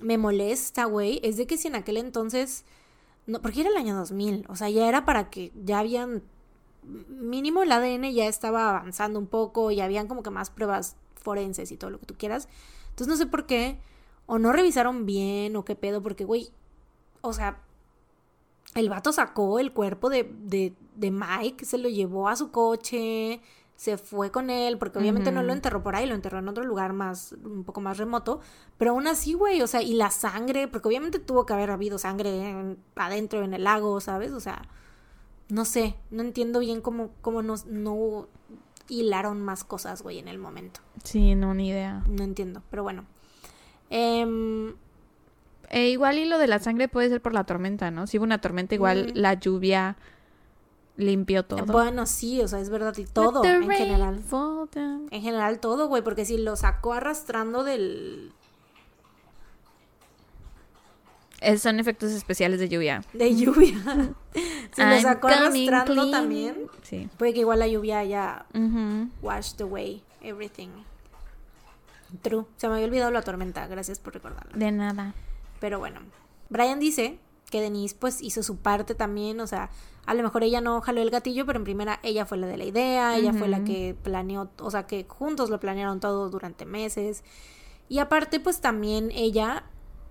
me 0.00 0.18
molesta, 0.18 0.86
güey, 0.86 1.20
es 1.22 1.36
de 1.36 1.46
que 1.46 1.56
si 1.56 1.68
en 1.68 1.76
aquel 1.76 1.98
entonces 1.98 2.64
no, 3.26 3.40
porque 3.40 3.62
era 3.62 3.70
el 3.70 3.76
año 3.76 3.96
2000, 3.96 4.46
o 4.48 4.56
sea, 4.56 4.68
ya 4.68 4.88
era 4.88 5.04
para 5.04 5.30
que 5.30 5.52
ya 5.64 5.78
habían, 5.78 6.22
mínimo 6.82 7.62
el 7.62 7.72
ADN 7.72 8.12
ya 8.12 8.26
estaba 8.26 8.70
avanzando 8.70 9.18
un 9.18 9.26
poco 9.26 9.70
y 9.70 9.80
habían 9.80 10.08
como 10.08 10.22
que 10.22 10.30
más 10.30 10.50
pruebas 10.50 10.96
forenses 11.16 11.72
y 11.72 11.76
todo 11.76 11.90
lo 11.90 11.98
que 11.98 12.06
tú 12.06 12.14
quieras. 12.16 12.48
Entonces 12.90 13.08
no 13.08 13.16
sé 13.16 13.26
por 13.26 13.46
qué, 13.46 13.78
o 14.26 14.38
no 14.38 14.52
revisaron 14.52 15.06
bien 15.06 15.56
o 15.56 15.64
qué 15.64 15.74
pedo, 15.74 16.02
porque, 16.02 16.24
güey, 16.24 16.50
o 17.22 17.32
sea, 17.32 17.60
el 18.74 18.88
vato 18.90 19.12
sacó 19.12 19.58
el 19.58 19.72
cuerpo 19.72 20.10
de, 20.10 20.30
de, 20.42 20.74
de 20.96 21.10
Mike, 21.10 21.64
se 21.64 21.78
lo 21.78 21.88
llevó 21.88 22.28
a 22.28 22.36
su 22.36 22.50
coche, 22.50 23.40
se 23.76 23.98
fue 23.98 24.30
con 24.30 24.50
él, 24.50 24.78
porque 24.78 24.98
obviamente 24.98 25.32
no 25.32 25.42
lo 25.42 25.52
enterró 25.52 25.82
por 25.82 25.96
ahí, 25.96 26.06
lo 26.06 26.14
enterró 26.14 26.38
en 26.38 26.48
otro 26.48 26.64
lugar 26.64 26.92
más, 26.92 27.34
un 27.44 27.64
poco 27.64 27.80
más 27.80 27.98
remoto, 27.98 28.40
pero 28.78 28.92
aún 28.92 29.06
así, 29.06 29.34
güey, 29.34 29.62
o 29.62 29.66
sea, 29.66 29.82
y 29.82 29.94
la 29.94 30.10
sangre, 30.10 30.68
porque 30.68 30.88
obviamente 30.88 31.18
tuvo 31.18 31.44
que 31.44 31.52
haber 31.52 31.70
habido 31.70 31.98
sangre 31.98 32.76
adentro 32.94 33.42
en 33.42 33.54
el 33.54 33.64
lago, 33.64 34.00
¿sabes? 34.00 34.32
O 34.32 34.40
sea, 34.40 34.62
no 35.48 35.64
sé, 35.64 35.96
no 36.10 36.22
entiendo 36.22 36.60
bien 36.60 36.80
cómo, 36.80 37.10
cómo 37.20 37.42
nos, 37.42 37.66
no 37.66 38.28
hilaron 38.88 39.42
más 39.42 39.64
cosas, 39.64 40.02
güey, 40.02 40.18
en 40.18 40.28
el 40.28 40.38
momento. 40.38 40.80
Sí, 41.02 41.34
no, 41.34 41.52
ni 41.54 41.68
idea. 41.68 42.04
No 42.08 42.22
entiendo, 42.22 42.62
pero 42.70 42.84
bueno. 42.84 43.04
Eh, 43.90 44.74
e 45.70 45.88
igual 45.88 46.18
y 46.18 46.24
lo 46.24 46.38
de 46.38 46.46
la 46.46 46.58
sangre 46.58 46.88
puede 46.88 47.08
ser 47.08 47.20
por 47.20 47.32
la 47.32 47.44
tormenta, 47.44 47.90
¿no? 47.90 48.06
Si 48.06 48.18
hubo 48.18 48.24
una 48.24 48.40
tormenta, 48.40 48.74
igual 48.74 49.12
la 49.14 49.34
lluvia 49.34 49.96
limpió 50.96 51.44
todo. 51.44 51.66
Bueno, 51.66 52.06
sí, 52.06 52.40
o 52.40 52.48
sea, 52.48 52.60
es 52.60 52.70
verdad, 52.70 52.96
y 52.96 53.04
todo 53.04 53.44
en 53.44 53.68
general. 53.68 54.22
En 55.10 55.22
general 55.22 55.60
todo, 55.60 55.88
güey, 55.88 56.02
porque 56.02 56.24
si 56.24 56.38
lo 56.38 56.56
sacó 56.56 56.92
arrastrando 56.92 57.64
del... 57.64 58.32
son 61.58 61.80
efectos 61.80 62.12
especiales 62.12 62.60
de 62.60 62.68
lluvia. 62.68 63.02
De 63.12 63.34
lluvia. 63.34 63.74
si 64.72 64.82
lo 64.82 65.00
sacó 65.00 65.28
arrastrando 65.28 66.10
también, 66.10 66.66
sí. 66.82 67.08
puede 67.18 67.34
que 67.34 67.40
igual 67.40 67.58
la 67.58 67.68
lluvia 67.68 67.98
haya 67.98 68.46
washed 69.22 69.60
away 69.60 70.02
everything. 70.22 70.68
True. 72.22 72.46
Se 72.56 72.68
me 72.68 72.74
había 72.74 72.86
olvidado 72.86 73.10
la 73.10 73.22
tormenta, 73.22 73.66
gracias 73.66 73.98
por 73.98 74.14
recordarlo. 74.14 74.56
De 74.56 74.70
nada. 74.70 75.14
Pero 75.60 75.78
bueno, 75.80 76.00
Brian 76.48 76.78
dice 76.78 77.18
que 77.50 77.60
Denise 77.60 77.96
pues 77.98 78.22
hizo 78.22 78.42
su 78.42 78.58
parte 78.58 78.94
también, 78.94 79.40
o 79.40 79.46
sea, 79.46 79.70
a 80.06 80.14
lo 80.14 80.22
mejor 80.22 80.42
ella 80.44 80.60
no 80.60 80.80
jaló 80.80 81.00
el 81.00 81.10
gatillo, 81.10 81.46
pero 81.46 81.58
en 81.58 81.64
primera 81.64 82.00
ella 82.02 82.26
fue 82.26 82.38
la 82.38 82.46
de 82.46 82.56
la 82.56 82.64
idea, 82.64 83.16
ella 83.16 83.32
fue 83.32 83.48
la 83.48 83.64
que 83.64 83.96
planeó, 84.02 84.50
o 84.58 84.70
sea, 84.70 84.86
que 84.86 85.06
juntos 85.08 85.50
lo 85.50 85.60
planearon 85.60 86.00
todo 86.00 86.28
durante 86.30 86.66
meses. 86.66 87.24
Y 87.88 87.98
aparte 87.98 88.40
pues 88.40 88.60
también 88.60 89.10
ella 89.12 89.64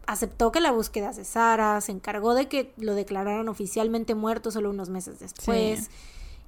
aceptó 0.05 0.51
que 0.51 0.59
la 0.59 0.71
búsqueda 0.71 1.13
cesara, 1.13 1.79
se 1.81 1.91
encargó 1.91 2.33
de 2.33 2.47
que 2.47 2.73
lo 2.77 2.95
declararan 2.95 3.47
oficialmente 3.47 4.15
muerto 4.15 4.51
solo 4.51 4.69
unos 4.69 4.89
meses 4.89 5.19
después. 5.19 5.89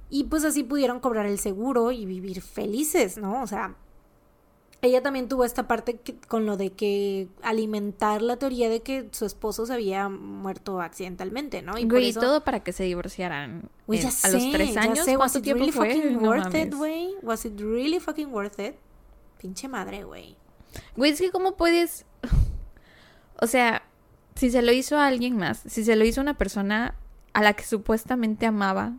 Y 0.08 0.24
pues 0.24 0.44
así 0.44 0.62
pudieron 0.62 1.00
cobrar 1.00 1.26
el 1.26 1.38
seguro 1.38 1.90
y 1.90 2.06
vivir 2.06 2.40
felices, 2.40 3.18
¿no? 3.18 3.42
O 3.42 3.46
sea, 3.46 3.74
ella 4.82 5.02
también 5.02 5.28
tuvo 5.28 5.44
esta 5.44 5.66
parte 5.66 6.00
con 6.28 6.46
lo 6.46 6.56
de 6.56 6.72
que 6.72 7.28
alimentar 7.42 8.22
la 8.22 8.36
teoría 8.36 8.68
de 8.68 8.82
que 8.82 9.08
su 9.12 9.24
esposo 9.24 9.66
se 9.66 9.72
había 9.72 10.08
muerto 10.08 10.80
accidentalmente, 10.80 11.62
¿no? 11.62 11.78
Y, 11.78 12.12
todo 12.12 12.44
para 12.44 12.60
que 12.60 12.72
se 12.72 12.84
divorciaran 12.84 13.68
a 13.88 14.28
los 14.28 14.50
tres 14.52 14.76
años. 14.76 15.06
Ya 15.06 15.18
Was 15.18 15.36
it 15.36 15.46
really 15.46 15.72
fucking 15.72 16.18
worth 16.18 16.54
it, 16.54 16.74
güey? 16.74 17.14
Was 17.22 17.44
it 17.44 17.58
really 17.58 18.00
fucking 18.00 18.32
worth 18.32 18.58
it? 18.58 18.76
Pinche 19.38 19.68
madre, 19.68 20.04
güey. 20.04 20.36
Güey, 20.96 21.12
es 21.12 21.20
que 21.20 21.30
cómo 21.30 21.56
puedes... 21.56 22.04
o 23.40 23.46
sea, 23.46 23.82
si 24.34 24.50
se 24.50 24.62
lo 24.62 24.72
hizo 24.72 24.98
a 24.98 25.06
alguien 25.06 25.36
más, 25.36 25.62
si 25.66 25.84
se 25.84 25.96
lo 25.96 26.04
hizo 26.04 26.20
a 26.20 26.22
una 26.22 26.38
persona 26.38 26.94
a 27.32 27.42
la 27.42 27.54
que 27.54 27.64
supuestamente 27.64 28.46
amaba, 28.46 28.94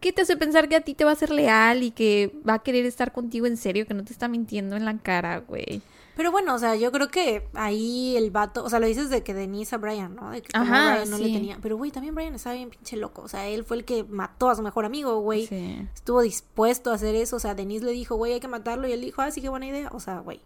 ¿Qué 0.00 0.12
te 0.12 0.22
hace 0.22 0.36
pensar 0.36 0.68
que 0.68 0.76
a 0.76 0.80
ti 0.80 0.94
te 0.94 1.04
va 1.04 1.12
a 1.12 1.16
ser 1.16 1.30
leal 1.30 1.82
y 1.82 1.90
que 1.90 2.34
va 2.48 2.54
a 2.54 2.58
querer 2.60 2.86
estar 2.86 3.12
contigo 3.12 3.46
en 3.46 3.56
serio, 3.56 3.86
que 3.86 3.94
no 3.94 4.04
te 4.04 4.12
está 4.12 4.28
mintiendo 4.28 4.76
en 4.76 4.84
la 4.86 4.96
cara, 4.98 5.38
güey? 5.38 5.82
Pero 6.16 6.32
bueno, 6.32 6.54
o 6.54 6.58
sea, 6.58 6.74
yo 6.76 6.92
creo 6.92 7.08
que 7.08 7.48
ahí 7.54 8.16
el 8.16 8.30
vato, 8.30 8.64
o 8.64 8.68
sea, 8.68 8.78
lo 8.78 8.86
dices 8.86 9.08
de 9.08 9.22
que 9.22 9.32
Denise 9.32 9.74
a 9.74 9.78
Brian, 9.78 10.14
¿no? 10.14 10.30
De 10.30 10.42
que 10.42 10.50
Ajá, 10.52 10.92
Brian 10.92 11.10
no 11.10 11.18
le 11.18 11.32
tenía. 11.32 11.58
Pero 11.62 11.76
güey, 11.76 11.90
también 11.90 12.14
Brian 12.14 12.34
estaba 12.34 12.56
bien 12.56 12.68
pinche 12.68 12.96
loco. 12.96 13.22
O 13.22 13.28
sea, 13.28 13.46
él 13.48 13.64
fue 13.64 13.78
el 13.78 13.84
que 13.84 14.04
mató 14.04 14.50
a 14.50 14.54
su 14.54 14.62
mejor 14.62 14.84
amigo, 14.84 15.20
güey. 15.20 15.46
Sí. 15.46 15.88
Estuvo 15.94 16.20
dispuesto 16.20 16.90
a 16.90 16.94
hacer 16.94 17.14
eso. 17.14 17.36
O 17.36 17.40
sea, 17.40 17.54
Denise 17.54 17.86
le 17.86 17.92
dijo, 17.92 18.16
güey, 18.16 18.34
hay 18.34 18.40
que 18.40 18.48
matarlo. 18.48 18.86
Y 18.86 18.92
él 18.92 19.00
dijo, 19.00 19.22
ah, 19.22 19.30
sí, 19.30 19.40
qué 19.40 19.48
buena 19.48 19.66
idea. 19.66 19.88
O 19.92 20.00
sea, 20.00 20.18
güey. 20.18 20.40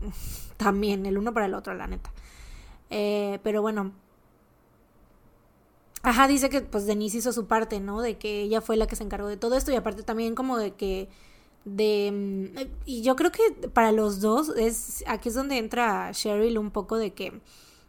También, 0.56 1.06
el 1.06 1.18
uno 1.18 1.32
para 1.32 1.46
el 1.46 1.54
otro, 1.54 1.74
la 1.74 1.86
neta. 1.86 2.10
Eh, 2.90 3.38
pero 3.42 3.62
bueno, 3.62 3.92
Ajá, 6.06 6.28
dice 6.28 6.48
que 6.48 6.60
pues 6.60 6.86
Denise 6.86 7.18
hizo 7.18 7.32
su 7.32 7.48
parte, 7.48 7.80
¿no? 7.80 8.00
De 8.00 8.16
que 8.16 8.42
ella 8.42 8.60
fue 8.60 8.76
la 8.76 8.86
que 8.86 8.94
se 8.94 9.02
encargó 9.02 9.26
de 9.26 9.36
todo 9.36 9.56
esto 9.56 9.72
y 9.72 9.74
aparte 9.74 10.04
también 10.04 10.36
como 10.36 10.56
de 10.56 10.70
que 10.70 11.08
de 11.64 12.52
mm, 12.54 12.60
y 12.84 13.02
yo 13.02 13.16
creo 13.16 13.32
que 13.32 13.68
para 13.70 13.90
los 13.90 14.20
dos 14.20 14.50
es 14.50 15.02
aquí 15.08 15.30
es 15.30 15.34
donde 15.34 15.58
entra 15.58 16.12
Cheryl 16.12 16.58
un 16.58 16.70
poco 16.70 16.96
de 16.96 17.12
que 17.12 17.40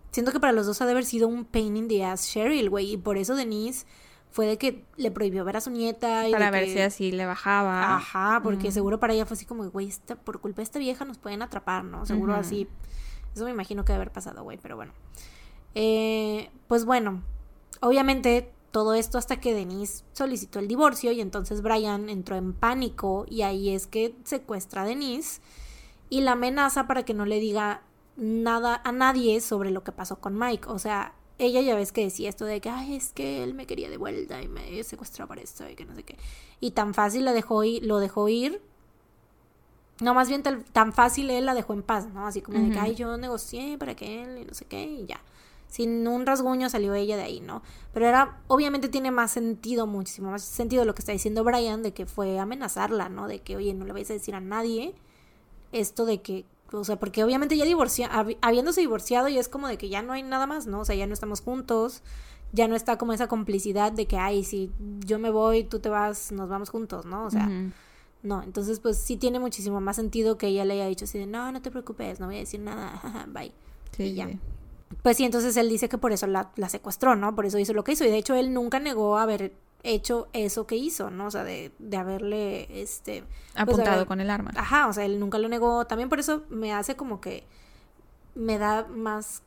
siento 0.09 0.32
que 0.32 0.39
para 0.39 0.51
los 0.51 0.65
dos 0.65 0.82
ha 0.82 0.88
de 0.88 0.93
haber 0.93 1.05
sido 1.05 1.28
un 1.28 1.45
pain 1.45 1.78
in 1.78 1.88
the 1.88 2.03
ass 2.03 2.28
Cheryl, 2.28 2.72
güey, 2.72 2.93
y 2.93 2.97
por 2.97 3.18
eso 3.18 3.36
Denise 3.36 3.86
fue 4.32 4.47
de 4.47 4.57
que 4.57 4.84
le 4.95 5.11
prohibió 5.11 5.45
ver 5.45 5.57
a 5.57 5.61
su 5.61 5.70
nieta 5.70 6.28
y 6.28 6.32
para 6.32 6.49
ver 6.49 6.68
si 6.70 6.80
así 6.80 7.11
le 7.11 7.28
bajaba. 7.28 7.97
Ajá, 7.97 8.39
porque 8.41 8.72
seguro 8.72 8.99
para 8.99 9.13
ella 9.13 9.28
fue 9.28 9.36
así 9.36 9.45
como, 9.45 9.70
güey, 9.70 9.93
por 10.24 10.41
culpa 10.41 10.57
de 10.57 10.63
esta 10.63 10.80
vieja 10.80 11.05
nos 11.05 11.20
pueden 11.20 11.43
atrapar, 11.43 11.84
¿no? 11.84 12.03
Seguro 12.07 12.34
así. 12.34 12.68
Eso 13.36 13.45
me 13.45 13.51
imagino 13.51 13.86
que 13.86 13.93
debe 13.93 14.01
haber 14.01 14.11
pasado, 14.11 14.41
güey, 14.41 14.57
pero 14.57 14.76
bueno. 14.76 14.91
Eh, 15.76 16.49
pues 16.68 16.84
bueno, 16.84 17.22
Obviamente 17.82 18.51
todo 18.71 18.93
esto 18.93 19.17
hasta 19.17 19.39
que 19.39 19.53
Denise 19.53 20.03
solicitó 20.13 20.59
el 20.59 20.67
divorcio 20.67 21.11
y 21.11 21.21
entonces 21.21 21.61
Brian 21.61 22.09
entró 22.09 22.36
en 22.36 22.53
pánico 22.53 23.25
y 23.28 23.41
ahí 23.41 23.69
es 23.69 23.88
que 23.88 24.15
secuestra 24.23 24.84
a 24.84 24.86
Denise 24.86 25.41
y 26.09 26.21
la 26.21 26.34
amenaza 26.34 26.88
para 26.88 27.03
que 27.03 27.13
no 27.13 27.25
le 27.25 27.39
diga 27.39 27.82
nada 28.17 28.82
a 28.84 28.91
nadie 28.91 29.41
sobre 29.41 29.71
lo 29.71 29.84
que 29.84 29.91
pasó 29.91 30.19
con 30.19 30.38
Mike. 30.38 30.69
O 30.69 30.80
sea, 30.80 31.13
ella 31.38 31.61
ya 31.61 31.75
ves 31.75 31.91
que 31.91 32.03
decía 32.03 32.30
esto 32.30 32.45
de 32.45 32.61
que, 32.61 32.69
ay, 32.69 32.95
es 32.95 33.13
que 33.13 33.43
él 33.43 33.53
me 33.53 33.65
quería 33.65 33.89
de 33.89 33.97
vuelta 33.97 34.41
y 34.41 34.47
me 34.47 34.84
secuestró 34.84 35.28
por 35.28 35.39
esto 35.39 35.69
y 35.69 35.75
que 35.75 35.86
no 35.86 35.95
sé 35.95 36.03
qué. 36.03 36.17
Y 36.59 36.71
tan 36.71 36.93
fácil 36.93 37.25
la 37.25 37.34
dejó 37.34 37.63
ir, 37.63 37.86
lo 37.86 37.99
dejó 37.99 38.28
ir. 38.30 38.61
No, 40.01 40.13
más 40.13 40.30
bien 40.30 40.43
tan, 40.43 40.93
fácil 40.93 41.32
él 41.32 41.45
la 41.47 41.55
dejó 41.55 41.73
en 41.73 41.82
paz, 41.82 42.07
¿no? 42.13 42.28
Así 42.28 42.41
como 42.41 42.59
de 42.59 42.71
que, 42.71 42.80
ay, 42.80 42.93
yo 42.93 43.17
negocié 43.17 43.78
para 43.80 43.95
que 43.95 44.23
él 44.23 44.38
y 44.38 44.45
no 44.45 44.53
sé 44.53 44.65
qué 44.65 44.84
y 44.84 45.05
ya 45.07 45.19
sin 45.68 46.07
un 46.07 46.26
rasguño 46.26 46.70
salió 46.70 46.93
ella 46.93 47.18
de 47.18 47.24
ahí, 47.24 47.39
¿no? 47.39 47.61
Pero 47.93 48.07
era, 48.07 48.39
obviamente 48.47 48.89
tiene 48.89 49.11
más 49.11 49.32
sentido, 49.32 49.86
muchísimo 49.88 50.32
más 50.32 50.43
sentido 50.43 50.86
lo 50.86 50.95
que 50.95 51.01
está 51.01 51.11
diciendo 51.11 51.43
Brian, 51.43 51.84
de 51.84 51.93
que 51.93 52.05
fue 52.05 52.39
amenazarla, 52.39 53.09
¿no? 53.09 53.28
De 53.28 53.39
que, 53.39 53.55
oye, 53.55 53.74
no 53.74 53.86
le 53.86 53.93
vais 53.93 54.09
a 54.09 54.13
decir 54.13 54.36
a 54.36 54.39
nadie 54.39 54.95
esto 55.72 56.05
de 56.05 56.22
que, 56.22 56.45
o 56.72 56.84
sea, 56.84 56.97
porque 56.97 57.24
obviamente 57.24 57.57
ya 57.57 57.65
divorcia, 57.65 58.09
habiéndose 58.41 58.82
divorciado 58.82 59.28
y 59.28 59.38
es 59.38 59.49
como 59.49 59.68
de 59.68 59.78
que 59.78 59.89
ya 59.89 60.01
no 60.01 60.13
hay 60.13 60.24
nada 60.24 60.47
más, 60.47 60.68
¿no? 60.68 60.80
O 60.80 60.86
sea, 60.86 60.95
ya 60.95 61.07
no 61.07 61.13
estamos 61.13 61.41
juntos, 61.41 62.01
ya 62.53 62.68
no 62.68 62.76
está 62.76 62.97
como 62.97 63.13
esa 63.13 63.28
complicidad 63.28 63.91
de 63.91 64.07
que, 64.07 64.18
ay, 64.18 64.43
si 64.43 64.72
yo 65.05 65.20
me 65.20 65.30
voy, 65.30 65.63
tú 65.63 65.80
te 65.80 65.89
vas, 65.89 66.32
nos 66.32 66.49
vamos 66.49 66.70
juntos, 66.70 67.05
¿no? 67.05 67.26
O 67.26 67.30
sea... 67.30 67.49
No, 68.24 68.41
entonces 68.41 68.80
pues 68.80 68.97
sí 68.97 69.15
tiene 69.15 69.39
muchísimo 69.39 69.80
más 69.80 69.95
sentido 69.95 70.38
que 70.39 70.47
ella 70.47 70.65
le 70.65 70.74
haya 70.74 70.88
dicho 70.88 71.05
así 71.05 71.20
de, 71.20 71.28
no, 71.28 71.51
no 71.51 71.61
te 71.61 71.70
preocupes, 71.70 72.20
no 72.20 72.26
voy 72.26 72.38
a 72.38 72.39
decir 72.39 72.59
nada, 72.59 72.99
bye. 73.28 73.53
Sí, 73.95 74.03
y 74.03 74.13
ya. 74.15 74.30
Pues 75.02 75.18
sí, 75.18 75.26
entonces 75.26 75.56
él 75.58 75.70
dice 75.70 75.90
que 75.90 75.98
por 75.98 76.12
eso 76.12 76.28
la, 76.28 76.52
la, 76.56 76.70
secuestró, 76.70 77.16
¿no? 77.16 77.36
Por 77.36 77.46
eso 77.46 77.60
hizo 77.60 77.74
lo 77.74 77.84
que 77.84 77.94
hizo. 77.94 78.06
Y 78.06 78.10
de 78.10 78.18
hecho 78.18 78.36
él 78.36 78.54
nunca 78.54 78.80
negó 78.80 79.18
haber 79.18 79.54
hecho 79.84 80.28
eso 80.34 80.66
que 80.66 80.76
hizo, 80.76 81.10
¿no? 81.10 81.28
O 81.28 81.32
sea, 81.32 81.44
de, 81.44 81.72
de 81.80 81.98
haberle, 81.98 82.82
este... 82.82 83.22
Pues, 83.22 83.56
Apuntado 83.56 84.06
con 84.06 84.22
el 84.22 84.30
arma. 84.30 84.52
Ajá, 84.56 84.88
o 84.88 84.94
sea, 84.94 85.06
él 85.06 85.20
nunca 85.20 85.40
lo 85.40 85.50
negó. 85.50 85.86
También 85.86 86.10
por 86.10 86.20
eso 86.20 86.44
me 86.50 86.74
hace 86.74 86.96
como 86.96 87.22
que 87.22 87.46
me 88.36 88.58
da 88.58 88.88
más... 88.88 89.44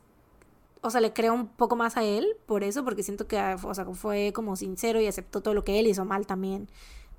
O 0.81 0.89
sea, 0.89 1.01
le 1.01 1.13
creo 1.13 1.33
un 1.33 1.47
poco 1.47 1.75
más 1.75 1.95
a 1.97 2.03
él 2.03 2.27
por 2.47 2.63
eso, 2.63 2.83
porque 2.83 3.03
siento 3.03 3.27
que, 3.27 3.39
o 3.39 3.73
sea, 3.73 3.85
fue 3.85 4.33
como 4.33 4.55
sincero 4.55 4.99
y 4.99 5.05
aceptó 5.05 5.41
todo 5.41 5.53
lo 5.53 5.63
que 5.63 5.79
él 5.79 5.87
hizo 5.87 6.05
mal 6.05 6.25
también. 6.25 6.67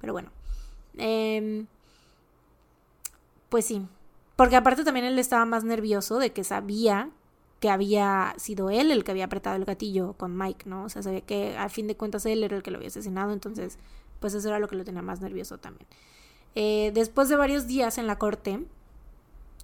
Pero 0.01 0.13
bueno. 0.13 0.31
Eh, 0.99 1.65
pues 3.49 3.67
sí. 3.67 3.87
Porque 4.35 4.57
aparte 4.57 4.83
también 4.83 5.07
él 5.07 5.19
estaba 5.19 5.45
más 5.45 5.63
nervioso 5.63 6.19
de 6.19 6.33
que 6.33 6.43
sabía 6.43 7.11
que 7.63 7.71
había 7.71 8.35
sido 8.39 8.71
él 8.71 8.91
el 8.91 9.05
que 9.05 9.13
había 9.13 9.27
apretado 9.27 9.55
el 9.55 9.65
gatillo 9.65 10.15
con 10.15 10.37
Mike, 10.37 10.69
¿no? 10.69 10.83
O 10.83 10.89
sea, 10.89 11.01
sabía 11.01 11.21
que 11.21 11.57
a 11.57 11.69
fin 11.69 11.87
de 11.87 11.97
cuentas 11.97 12.27
él 12.27 12.43
era 12.43 12.57
el 12.57 12.65
que 12.65 12.73
lo 12.73 12.79
había 12.79 12.89
asesinado, 12.89 13.33
entonces 13.33 13.79
pues 14.19 14.35
eso 14.35 14.49
era 14.49 14.59
lo 14.59 14.67
que 14.67 14.75
lo 14.75 14.85
tenía 14.85 15.01
más 15.01 15.21
nervioso 15.21 15.59
también. 15.59 15.87
Eh, 16.57 16.91
después 16.93 17.29
de 17.29 17.37
varios 17.37 17.69
días 17.69 17.99
en 17.99 18.09
la 18.09 18.19
corte 18.19 18.67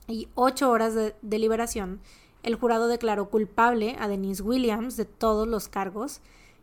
y 0.07 0.29
ocho 0.37 0.71
horas 0.71 0.95
de 0.95 1.17
deliberación, 1.23 1.99
el 2.45 2.55
jurado 2.55 2.87
declaró 2.87 3.31
culpable 3.31 3.97
a 3.99 4.07
Denise 4.07 4.45
Williams 4.45 4.97
de 4.97 5.05
todos 5.05 5.49
los 5.49 5.67
cargos 5.67 6.21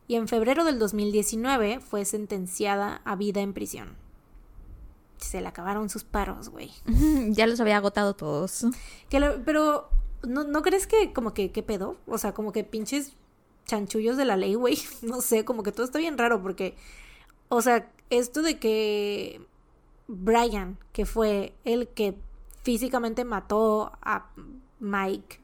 y 0.07 0.15
en 0.15 0.29
febrero 0.29 0.63
del 0.63 0.79
2019 0.79 1.81
fue 1.81 2.05
sentenciada 2.05 3.01
a 3.03 3.17
vida 3.17 3.41
en 3.41 3.51
prisión. 3.51 3.97
Se 5.17 5.41
le 5.41 5.49
acabaron 5.49 5.89
sus 5.89 6.05
paros, 6.05 6.47
güey. 6.47 6.71
ya 7.31 7.45
los 7.45 7.59
había 7.59 7.75
agotado 7.75 8.15
todos. 8.15 8.65
Que 9.09 9.19
pero 9.43 9.89
¿no, 10.25 10.43
¿no 10.43 10.61
crees 10.61 10.87
que 10.87 11.13
como 11.13 11.33
que 11.33 11.51
qué 11.51 11.63
pedo? 11.63 11.97
O 12.07 12.17
sea, 12.17 12.33
como 12.33 12.51
que 12.51 12.63
pinches 12.63 13.13
chanchullos 13.65 14.17
de 14.17 14.25
la 14.25 14.37
ley, 14.37 14.55
güey. 14.55 14.77
No 15.01 15.21
sé, 15.21 15.45
como 15.45 15.63
que 15.63 15.71
todo 15.71 15.85
está 15.85 15.99
bien 15.99 16.17
raro 16.17 16.41
porque, 16.41 16.75
o 17.49 17.61
sea, 17.61 17.91
esto 18.09 18.41
de 18.41 18.59
que 18.59 19.41
Brian, 20.07 20.77
que 20.93 21.05
fue 21.05 21.53
el 21.63 21.87
que 21.89 22.17
físicamente 22.63 23.25
mató 23.25 23.91
a 24.01 24.31
Mike, 24.79 25.39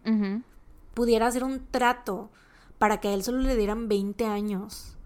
pudiera 0.93 1.27
hacer 1.27 1.43
un 1.43 1.65
trato 1.67 2.29
para 2.77 2.99
que 2.99 3.09
a 3.09 3.13
él 3.13 3.23
solo 3.23 3.39
le 3.39 3.55
dieran 3.55 3.87
20 3.87 4.25
años 4.25 4.97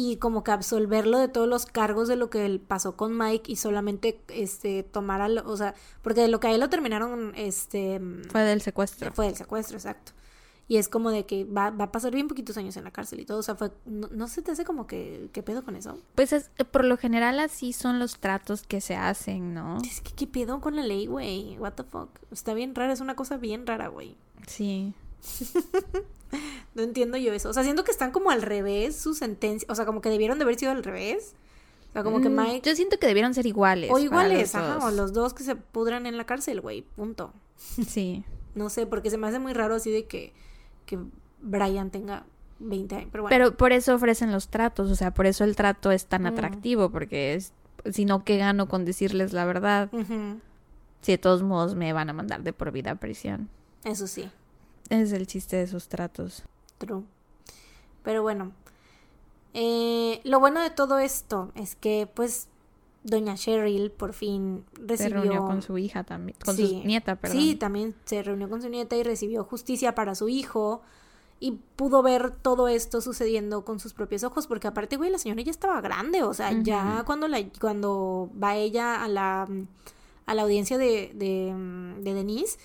y 0.00 0.16
como 0.18 0.44
que 0.44 0.52
absolverlo 0.52 1.18
de 1.18 1.26
todos 1.26 1.48
los 1.48 1.66
cargos 1.66 2.06
de 2.06 2.14
lo 2.14 2.30
que 2.30 2.60
pasó 2.64 2.96
con 2.96 3.18
Mike 3.18 3.50
y 3.50 3.56
solamente 3.56 4.20
este 4.28 4.84
tomara, 4.84 5.26
o 5.44 5.56
sea, 5.56 5.74
porque 6.02 6.20
de 6.20 6.28
lo 6.28 6.38
que 6.38 6.46
a 6.46 6.52
él 6.52 6.60
lo 6.60 6.68
terminaron 6.70 7.32
este 7.34 8.00
fue 8.30 8.42
del 8.42 8.62
secuestro. 8.62 9.12
Fue 9.12 9.26
del 9.26 9.34
secuestro, 9.34 9.76
exacto. 9.76 10.12
Y 10.68 10.76
es 10.76 10.88
como 10.88 11.10
de 11.10 11.26
que 11.26 11.44
va, 11.44 11.70
va 11.70 11.86
a 11.86 11.90
pasar 11.90 12.14
bien 12.14 12.28
poquitos 12.28 12.56
años 12.58 12.76
en 12.76 12.84
la 12.84 12.92
cárcel 12.92 13.18
y 13.18 13.24
todo. 13.24 13.38
O 13.38 13.42
sea, 13.42 13.56
fue, 13.56 13.72
no, 13.86 14.28
se 14.28 14.40
te 14.40 14.52
hace 14.52 14.64
como 14.64 14.86
que, 14.86 15.30
¿qué 15.32 15.42
pedo 15.42 15.64
con 15.64 15.74
eso? 15.74 15.98
Pues 16.14 16.32
es, 16.32 16.50
por 16.70 16.84
lo 16.84 16.96
general 16.96 17.40
así 17.40 17.72
son 17.72 17.98
los 17.98 18.20
tratos 18.20 18.62
que 18.62 18.80
se 18.80 18.94
hacen, 18.94 19.52
¿no? 19.52 19.78
Es 19.82 20.00
que, 20.00 20.12
¿qué 20.12 20.28
pedo 20.28 20.60
con 20.60 20.76
la 20.76 20.82
ley, 20.82 21.06
güey? 21.06 21.58
What 21.58 21.72
the 21.72 21.82
fuck? 21.82 22.10
Está 22.30 22.54
bien 22.54 22.72
rara, 22.76 22.92
es 22.92 23.00
una 23.00 23.16
cosa 23.16 23.36
bien 23.36 23.66
rara, 23.66 23.88
güey. 23.88 24.16
Sí. 24.46 24.94
no 26.74 26.82
entiendo 26.82 27.16
yo 27.16 27.32
eso. 27.32 27.50
O 27.50 27.52
sea, 27.52 27.62
siento 27.62 27.84
que 27.84 27.90
están 27.90 28.10
como 28.10 28.30
al 28.30 28.42
revés 28.42 28.96
su 28.96 29.14
sentencia. 29.14 29.66
O 29.70 29.74
sea, 29.74 29.86
como 29.86 30.00
que 30.00 30.10
debieron 30.10 30.38
de 30.38 30.44
haber 30.44 30.58
sido 30.58 30.72
al 30.72 30.84
revés. 30.84 31.34
O 31.90 31.92
sea, 31.92 32.02
como 32.02 32.20
que 32.20 32.28
mm, 32.28 32.36
Mike... 32.36 32.68
Yo 32.68 32.76
siento 32.76 32.98
que 32.98 33.06
debieron 33.06 33.34
ser 33.34 33.46
iguales. 33.46 33.90
O 33.92 33.98
iguales, 33.98 34.54
ajá. 34.54 34.86
O 34.86 34.90
los 34.90 35.12
dos 35.12 35.34
que 35.34 35.42
se 35.42 35.56
pudran 35.56 36.06
en 36.06 36.16
la 36.16 36.24
cárcel, 36.24 36.60
güey. 36.60 36.82
Punto. 36.82 37.32
Sí. 37.56 38.24
no 38.54 38.70
sé, 38.70 38.86
porque 38.86 39.10
se 39.10 39.18
me 39.18 39.26
hace 39.26 39.38
muy 39.38 39.52
raro 39.52 39.74
así 39.74 39.90
de 39.90 40.06
que 40.06 40.32
que 40.88 40.98
Brian 41.40 41.90
tenga 41.90 42.24
20 42.58 42.96
años. 42.96 43.08
Pero, 43.12 43.26
pero 43.28 43.56
por 43.56 43.72
eso 43.72 43.94
ofrecen 43.94 44.32
los 44.32 44.48
tratos, 44.48 44.90
o 44.90 44.96
sea, 44.96 45.12
por 45.12 45.26
eso 45.26 45.44
el 45.44 45.54
trato 45.54 45.92
es 45.92 46.06
tan 46.06 46.22
mm. 46.22 46.26
atractivo, 46.26 46.90
porque 46.90 47.34
es, 47.34 47.52
si 47.92 48.04
no, 48.04 48.24
¿qué 48.24 48.38
gano 48.38 48.68
con 48.68 48.84
decirles 48.84 49.32
la 49.32 49.44
verdad? 49.44 49.90
Si 51.02 51.12
de 51.12 51.18
todos 51.18 51.42
modos 51.42 51.76
me 51.76 51.92
van 51.92 52.10
a 52.10 52.12
mandar 52.12 52.42
de 52.42 52.52
por 52.52 52.72
vida 52.72 52.92
a 52.92 52.94
prisión. 52.96 53.48
Eso 53.84 54.08
sí. 54.08 54.28
Es 54.90 55.12
el 55.12 55.26
chiste 55.26 55.56
de 55.56 55.62
esos 55.62 55.88
tratos. 55.88 56.44
True. 56.78 57.02
Pero 58.02 58.22
bueno, 58.22 58.52
eh, 59.54 60.20
lo 60.24 60.40
bueno 60.40 60.60
de 60.62 60.70
todo 60.70 60.98
esto 60.98 61.52
es 61.54 61.74
que, 61.74 62.08
pues, 62.12 62.48
doña 63.04 63.34
Cheryl 63.34 63.90
por 63.90 64.12
fin 64.12 64.64
recibió... 64.74 64.96
Se 64.96 65.08
reunió 65.08 65.46
con 65.46 65.62
su 65.62 65.78
hija 65.78 66.04
también, 66.04 66.36
con 66.44 66.56
su 66.56 66.82
nieta, 66.84 67.16
perdón. 67.16 67.38
Sí, 67.38 67.54
también 67.56 67.94
se 68.04 68.22
reunió 68.22 68.48
con 68.48 68.62
su 68.62 68.68
nieta 68.68 68.96
y 68.96 69.02
recibió 69.02 69.44
justicia 69.44 69.94
para 69.94 70.14
su 70.14 70.28
hijo 70.28 70.82
y 71.40 71.52
pudo 71.76 72.02
ver 72.02 72.32
todo 72.32 72.68
esto 72.68 73.00
sucediendo 73.00 73.64
con 73.64 73.78
sus 73.78 73.94
propios 73.94 74.24
ojos, 74.24 74.46
porque 74.46 74.66
aparte, 74.66 74.96
güey, 74.96 75.10
la 75.10 75.18
señora 75.18 75.42
ya 75.42 75.50
estaba 75.50 75.80
grande, 75.80 76.22
o 76.22 76.34
sea, 76.34 76.50
ya 76.62 77.04
cuando 77.06 77.28
la 77.28 77.38
cuando 77.60 78.28
va 78.42 78.56
ella 78.56 79.04
a 79.04 79.08
la 79.08 79.48
a 80.26 80.34
la 80.34 80.42
audiencia 80.42 80.78
de, 80.78 81.12
de, 81.14 81.54
de 82.00 82.14
Denise, 82.14 82.58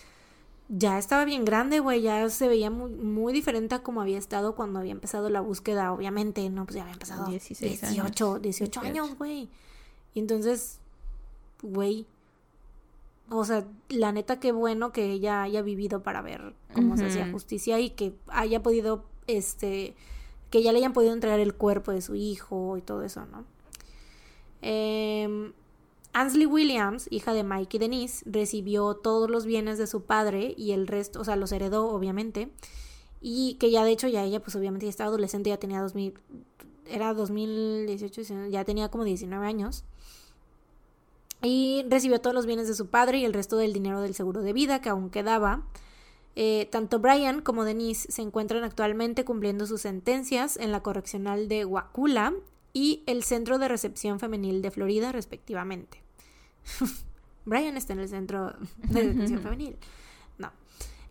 ya 0.70 0.98
estaba 0.98 1.26
bien 1.26 1.46
grande, 1.46 1.80
güey, 1.80 2.02
ya 2.02 2.30
se 2.30 2.48
veía 2.48 2.70
muy, 2.70 2.92
muy 2.92 3.34
diferente 3.34 3.76
a 3.76 3.84
como 3.84 4.02
había 4.02 4.18
estado 4.18 4.56
cuando 4.56 4.80
había 4.80 4.94
empezado 4.94 5.30
la 5.30 5.42
búsqueda, 5.42 5.92
obviamente, 5.92 6.50
no, 6.50 6.66
pues 6.66 6.76
ya 6.76 6.82
había 6.84 6.94
empezado 6.94 7.26
16 7.26 7.82
18, 7.82 8.26
años. 8.26 8.42
18 8.42 8.82
años, 8.82 9.18
güey. 9.18 9.50
Y 10.14 10.20
entonces, 10.20 10.80
güey, 11.62 12.08
o 13.30 13.44
sea, 13.46 13.66
la 13.90 14.12
neta 14.12 14.40
qué 14.40 14.52
bueno 14.52 14.92
que 14.92 15.12
ella 15.12 15.44
haya 15.44 15.62
vivido 15.62 16.04
para 16.04 16.22
ver 16.22 16.54
cómo 16.74 16.98
se 16.98 17.08
hacía 17.08 17.32
justicia 17.32 17.80
y 17.80 17.90
que 17.92 18.14
haya 18.28 18.62
podido, 18.64 19.06
este, 19.28 19.96
que 20.50 20.64
ya 20.64 20.72
le 20.72 20.80
hayan 20.80 20.94
podido 20.94 21.14
entregar 21.14 21.40
el 21.40 21.54
cuerpo 21.54 21.92
de 21.92 22.02
su 22.02 22.16
hijo 22.16 22.78
y 22.78 22.82
todo 22.82 23.04
eso, 23.04 23.26
¿no? 23.26 23.46
Eh, 24.62 25.52
Ansley 26.14 26.46
Williams, 26.46 27.08
hija 27.10 27.34
de 27.34 27.44
Mike 27.44 27.78
y 27.78 27.80
Denise, 27.80 28.24
recibió 28.30 28.94
todos 28.94 29.30
los 29.30 29.46
bienes 29.46 29.80
de 29.80 29.88
su 29.88 30.04
padre 30.04 30.54
y 30.56 30.72
el 30.72 30.88
resto, 30.88 31.20
o 31.20 31.26
sea, 31.26 31.36
los 31.36 31.52
heredó, 31.52 31.88
obviamente. 31.90 32.52
Y 33.20 33.56
que 33.56 33.72
ya 33.72 33.84
de 33.84 33.92
hecho 33.92 34.08
ya 34.08 34.24
ella, 34.24 34.40
pues 34.40 34.56
obviamente 34.56 34.86
ya 34.86 34.92
estaba 34.92 35.08
adolescente, 35.08 35.50
ya 35.50 35.58
tenía 35.58 35.82
2000, 35.82 36.14
era 36.88 37.14
2018, 37.14 38.50
ya 38.50 38.64
tenía 38.64 38.90
como 38.90 39.06
19 39.06 39.46
años. 39.46 39.86
Y 41.42 41.84
recibió 41.90 42.22
todos 42.22 42.36
los 42.36 42.46
bienes 42.46 42.68
de 42.68 42.76
su 42.76 42.88
padre 42.88 43.18
y 43.18 43.26
el 43.26 43.34
resto 43.34 43.58
del 43.58 43.74
dinero 43.74 44.02
del 44.02 44.14
seguro 44.14 44.44
de 44.44 44.54
vida 44.54 44.82
que 44.82 44.90
aún 44.90 45.10
quedaba. 45.10 45.64
Eh, 46.36 46.68
tanto 46.72 47.00
Brian 47.00 47.42
como 47.42 47.64
Denise 47.64 48.12
se 48.12 48.22
encuentran 48.22 48.64
actualmente 48.64 49.26
cumpliendo 49.26 49.66
sus 49.66 49.82
sentencias 49.82 50.58
en 50.58 50.72
la 50.72 50.82
correccional 50.82 51.48
de 51.48 51.66
Wakula 51.66 52.34
y 52.72 53.04
el 53.06 53.24
Centro 53.24 53.60
de 53.60 53.68
Recepción 53.68 54.20
Femenil 54.20 54.62
de 54.62 54.72
Florida, 54.72 55.12
respectivamente. 55.12 56.03
Brian 57.46 57.78
está 57.78 57.94
en 57.94 58.00
el 58.00 58.10
Centro 58.10 58.54
de 58.78 59.04
Recepción 59.04 59.42
Femenil. 59.42 59.76
No. 60.38 60.52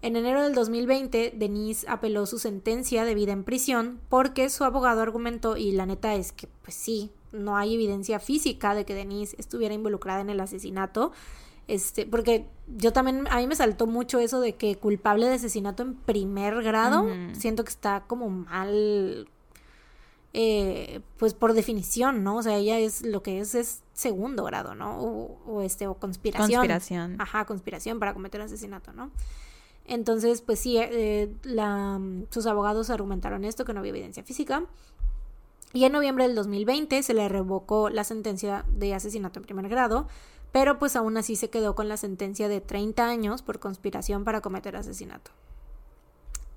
En 0.01 0.17
enero 0.17 0.43
del 0.43 0.55
2020, 0.55 1.35
Denise 1.37 1.87
apeló 1.89 2.27
su 2.27 2.39
sentencia 2.39 3.05
de 3.05 3.15
vida 3.15 3.33
en 3.33 3.45
prisión 3.45 4.01
porque 4.09 4.51
su 4.51 4.65
abogado 4.65 5.01
argumentó, 5.01 5.57
y 5.57 5.73
la 5.73 5.87
neta 5.87 6.15
es 6.15 6.33
que, 6.33 6.49
pues 6.63 6.75
sí, 6.75 7.11
no 7.33 7.57
hay 7.57 7.75
evidencia 7.75 8.19
física 8.19 8.75
de 8.75 8.85
que 8.85 8.95
Denise 8.95 9.37
estuviera 9.39 9.75
involucrada 9.75 10.21
en 10.21 10.31
el 10.31 10.41
asesinato. 10.41 11.13
Este, 11.69 12.07
porque 12.07 12.47
yo 12.77 12.93
también, 12.93 13.27
a 13.31 13.37
mí 13.37 13.47
me 13.47 13.55
saltó 13.55 13.87
mucho 13.87 14.19
eso 14.19 14.41
de 14.41 14.57
que 14.57 14.77
culpable 14.77 15.27
de 15.27 15.35
asesinato 15.35 15.83
en 15.83 15.95
primer 15.95 16.63
grado, 16.63 17.07
siento 17.33 17.65
que 17.65 17.71
está 17.71 18.05
como 18.07 18.29
mal, 18.29 19.29
eh, 20.35 21.01
pues 21.19 21.35
por 21.35 21.53
definición, 21.53 22.25
¿no? 22.25 22.37
O 22.37 22.43
sea, 22.43 22.57
ella 22.57 22.79
es, 22.79 23.03
lo 23.03 23.23
que 23.23 23.41
es 23.41 23.55
es 23.55 23.83
segundo 23.93 24.45
grado, 24.45 24.75
¿no? 24.75 24.99
O, 24.99 25.63
este, 25.63 25.87
o 25.87 25.95
conspiración. 25.95 26.61
Conspiración. 26.61 27.21
Ajá, 27.21 27.45
conspiración 27.45 27.99
para 27.99 28.15
cometer 28.15 28.41
asesinato, 28.41 28.93
¿no? 28.93 29.11
Entonces, 29.85 30.41
pues 30.41 30.61
sí, 30.61 30.79
eh, 30.79 31.35
la, 31.43 32.01
sus 32.31 32.47
abogados 32.47 32.89
argumentaron 32.89 33.45
esto, 33.45 33.65
que 33.65 33.75
no 33.75 33.81
había 33.81 33.91
evidencia 33.91 34.23
física. 34.23 34.65
Y 35.75 35.85
en 35.85 35.93
noviembre 35.93 36.27
del 36.27 36.35
2020 36.35 37.03
se 37.03 37.15
le 37.15 37.29
revocó 37.29 37.91
la 37.91 38.05
sentencia 38.05 38.65
de 38.69 38.95
asesinato 38.95 39.39
en 39.39 39.45
primer 39.45 39.69
grado, 39.69 40.07
pero 40.51 40.79
pues 40.79 40.97
aún 40.97 41.17
así 41.17 41.35
se 41.37 41.51
quedó 41.51 41.75
con 41.75 41.89
la 41.89 41.97
sentencia 41.97 42.49
de 42.49 42.61
30 42.61 43.07
años 43.07 43.43
por 43.43 43.59
conspiración 43.59 44.25
para 44.25 44.41
cometer 44.41 44.77
asesinato. 44.77 45.31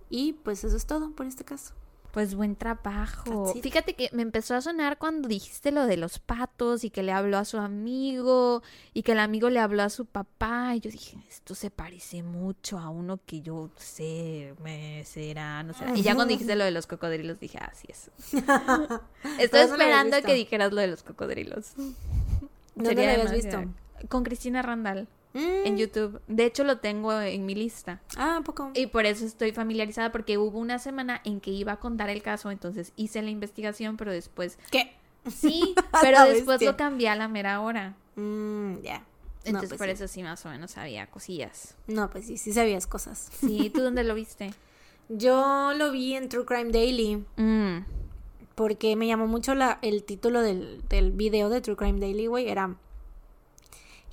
Y 0.09 0.33
pues 0.33 0.63
eso 0.63 0.75
es 0.77 0.85
todo 0.85 1.11
por 1.11 1.25
este 1.25 1.45
caso. 1.45 1.73
Pues 2.15 2.33
buen 2.33 2.55
trabajo. 2.55 3.53
Fíjate 3.61 3.93
que 3.93 4.09
me 4.13 4.21
empezó 4.21 4.55
a 4.55 4.61
sonar 4.61 4.97
cuando 4.97 5.27
dijiste 5.27 5.73
lo 5.73 5.85
de 5.85 5.97
los 5.97 6.17
patos 6.17 6.85
y 6.85 6.89
que 6.89 7.03
le 7.03 7.11
habló 7.11 7.37
a 7.37 7.43
su 7.43 7.57
amigo 7.57 8.63
y 8.93 9.03
que 9.03 9.11
el 9.11 9.19
amigo 9.19 9.49
le 9.49 9.59
habló 9.59 9.83
a 9.83 9.89
su 9.89 10.05
papá. 10.05 10.73
Y 10.77 10.79
yo 10.79 10.89
dije, 10.89 11.17
esto 11.27 11.55
se 11.55 11.71
parece 11.71 12.23
mucho 12.23 12.79
a 12.79 12.87
uno 12.87 13.19
que 13.25 13.41
yo 13.41 13.69
sé, 13.75 14.55
me 14.63 15.03
será, 15.03 15.61
no 15.63 15.73
sé. 15.73 15.83
Y 15.93 16.03
ya 16.03 16.15
cuando 16.15 16.31
dijiste 16.31 16.55
lo 16.55 16.63
de 16.63 16.71
los 16.71 16.87
cocodrilos 16.87 17.41
dije, 17.41 17.57
ah, 17.57 17.73
sí, 17.75 17.89
eso. 17.89 18.11
Estoy 19.37 19.59
esperando 19.59 20.21
que 20.21 20.35
dijeras 20.35 20.71
lo 20.71 20.79
de 20.79 20.87
los 20.87 21.03
cocodrilos. 21.03 21.73
¿Dónde 22.75 22.95
lo 22.95 23.11
habías 23.11 23.33
visto? 23.33 23.65
Con 24.07 24.23
Cristina 24.23 24.61
Randall 24.61 25.09
en 25.35 25.73
mm. 25.73 25.77
YouTube. 25.77 26.21
De 26.27 26.45
hecho, 26.45 26.63
lo 26.63 26.79
tengo 26.79 27.19
en 27.19 27.45
mi 27.45 27.55
lista. 27.55 28.01
Ah, 28.17 28.41
poco. 28.43 28.71
Y 28.73 28.87
por 28.87 29.05
eso 29.05 29.25
estoy 29.25 29.51
familiarizada, 29.51 30.11
porque 30.11 30.37
hubo 30.37 30.59
una 30.59 30.79
semana 30.79 31.21
en 31.25 31.41
que 31.41 31.51
iba 31.51 31.73
a 31.73 31.79
contar 31.79 32.09
el 32.09 32.21
caso, 32.21 32.51
entonces 32.51 32.93
hice 32.95 33.21
la 33.21 33.29
investigación, 33.29 33.97
pero 33.97 34.11
después. 34.11 34.57
¿Qué? 34.71 34.93
Sí, 35.29 35.75
pero 36.01 36.23
después 36.25 36.61
lo 36.61 36.77
cambié 36.77 37.09
a 37.09 37.15
la 37.15 37.27
mera 37.27 37.61
hora. 37.61 37.95
Mm, 38.15 38.81
ya. 38.81 39.03
Entonces, 39.43 39.69
pues 39.69 39.79
por 39.79 39.89
eso 39.89 40.07
sí, 40.07 40.23
más 40.23 40.43
o 40.45 40.49
menos 40.49 40.71
sabía 40.71 41.07
cosillas. 41.07 41.75
No, 41.87 42.09
pues 42.09 42.25
sí, 42.25 42.37
sí 42.37 42.51
sabías 42.51 42.87
cosas. 42.87 43.29
Sí, 43.39 43.69
¿tú 43.69 43.81
dónde 43.81 44.03
lo 44.03 44.15
viste? 44.15 44.53
Yo 45.09 45.73
lo 45.75 45.91
vi 45.91 46.15
en 46.15 46.29
True 46.29 46.45
Crime 46.45 46.71
Daily. 46.71 47.23
Mm. 47.35 47.85
Porque 48.55 48.95
me 48.95 49.05
llamó 49.05 49.27
mucho 49.27 49.53
la, 49.53 49.79
el 49.81 50.03
título 50.03 50.41
del, 50.41 50.81
del 50.87 51.11
video 51.11 51.49
de 51.49 51.61
True 51.61 51.75
Crime 51.75 51.99
Daily, 51.99 52.27
güey. 52.27 52.47
Era 52.47 52.75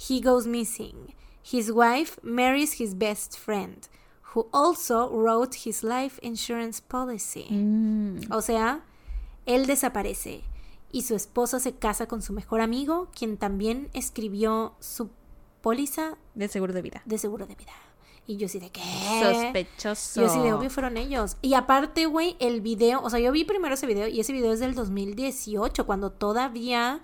he 0.09 0.21
goes 0.21 0.47
missing. 0.47 1.15
His 1.43 1.71
wife 1.73 2.19
marries 2.23 2.81
his 2.81 2.95
best 2.95 3.39
friend, 3.39 3.89
who 4.35 4.49
also 4.53 5.11
wrote 5.11 5.67
his 5.67 5.83
life 5.83 6.19
insurance 6.23 6.81
policy. 6.81 7.47
Mm. 7.51 8.31
O 8.31 8.41
sea, 8.41 8.85
él 9.47 9.67
desaparece 9.67 10.45
y 10.93 11.03
su 11.03 11.15
esposa 11.15 11.59
se 11.59 11.73
casa 11.73 12.07
con 12.07 12.23
su 12.23 12.33
mejor 12.33 12.61
amigo, 12.61 13.09
quien 13.17 13.39
también 13.39 13.89
escribió 13.93 14.75
su 14.79 15.11
póliza 15.63 16.19
de 16.35 16.49
seguro 16.49 16.73
de 16.73 16.83
vida. 16.83 17.03
De 17.07 17.19
seguro 17.19 17.47
de 17.47 17.55
vida. 17.55 17.73
Y 18.27 18.37
yo 18.37 18.47
sí 18.47 18.61
de 18.61 18.71
qué. 18.71 18.83
Sospechoso. 19.21 20.21
Yo 20.21 20.29
sí 20.29 20.39
de 20.41 20.53
obvio 20.53 20.71
fueron 20.71 20.97
ellos. 20.97 21.39
Y 21.43 21.55
aparte, 21.55 22.07
güey, 22.07 22.37
el 22.39 22.61
video, 22.61 23.03
o 23.03 23.11
sea, 23.11 23.19
yo 23.19 23.33
vi 23.33 23.45
primero 23.45 23.75
ese 23.75 23.87
video 23.87 24.07
y 24.07 24.21
ese 24.21 24.33
video 24.33 24.53
es 24.53 24.61
del 24.61 24.75
2018, 24.75 25.87
cuando 25.87 26.13
todavía 26.13 27.01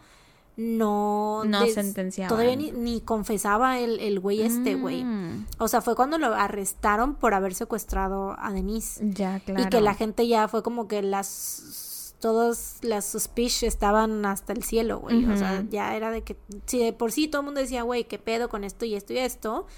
no... 0.58 1.44
No 1.44 1.66
sentenciaba. 1.68 2.28
Todavía 2.28 2.56
ni, 2.56 3.00
confesaba 3.00 3.78
el, 3.78 4.00
el 4.00 4.18
güey 4.18 4.42
este, 4.42 4.74
güey. 4.74 5.04
Mm. 5.04 5.46
O 5.58 5.68
sea, 5.68 5.80
fue 5.80 5.94
cuando 5.94 6.18
lo 6.18 6.34
arrestaron 6.34 7.14
por 7.14 7.32
haber 7.32 7.54
secuestrado 7.54 8.34
a 8.36 8.52
Denise. 8.52 9.00
Ya, 9.12 9.38
claro. 9.38 9.62
Y 9.62 9.68
que 9.68 9.80
la 9.80 9.94
gente 9.94 10.26
ya 10.26 10.48
fue 10.48 10.64
como 10.64 10.88
que 10.88 11.00
las... 11.02 12.16
Todas 12.18 12.78
las 12.82 13.04
suspicions 13.04 13.62
estaban 13.62 14.26
hasta 14.26 14.52
el 14.52 14.64
cielo, 14.64 14.98
güey. 14.98 15.24
O 15.26 15.36
sea, 15.36 15.64
ya 15.70 15.94
era 15.94 16.10
de 16.10 16.22
que... 16.22 16.36
Si 16.66 16.80
de 16.80 16.92
por 16.92 17.12
sí 17.12 17.28
todo 17.28 17.42
el 17.42 17.44
mundo 17.44 17.60
decía, 17.60 17.82
güey, 17.82 18.02
¿qué 18.04 18.18
pedo 18.18 18.48
con 18.48 18.64
esto 18.64 18.84
y 18.84 18.96
esto 18.96 19.12
y 19.12 19.18
esto? 19.18 19.68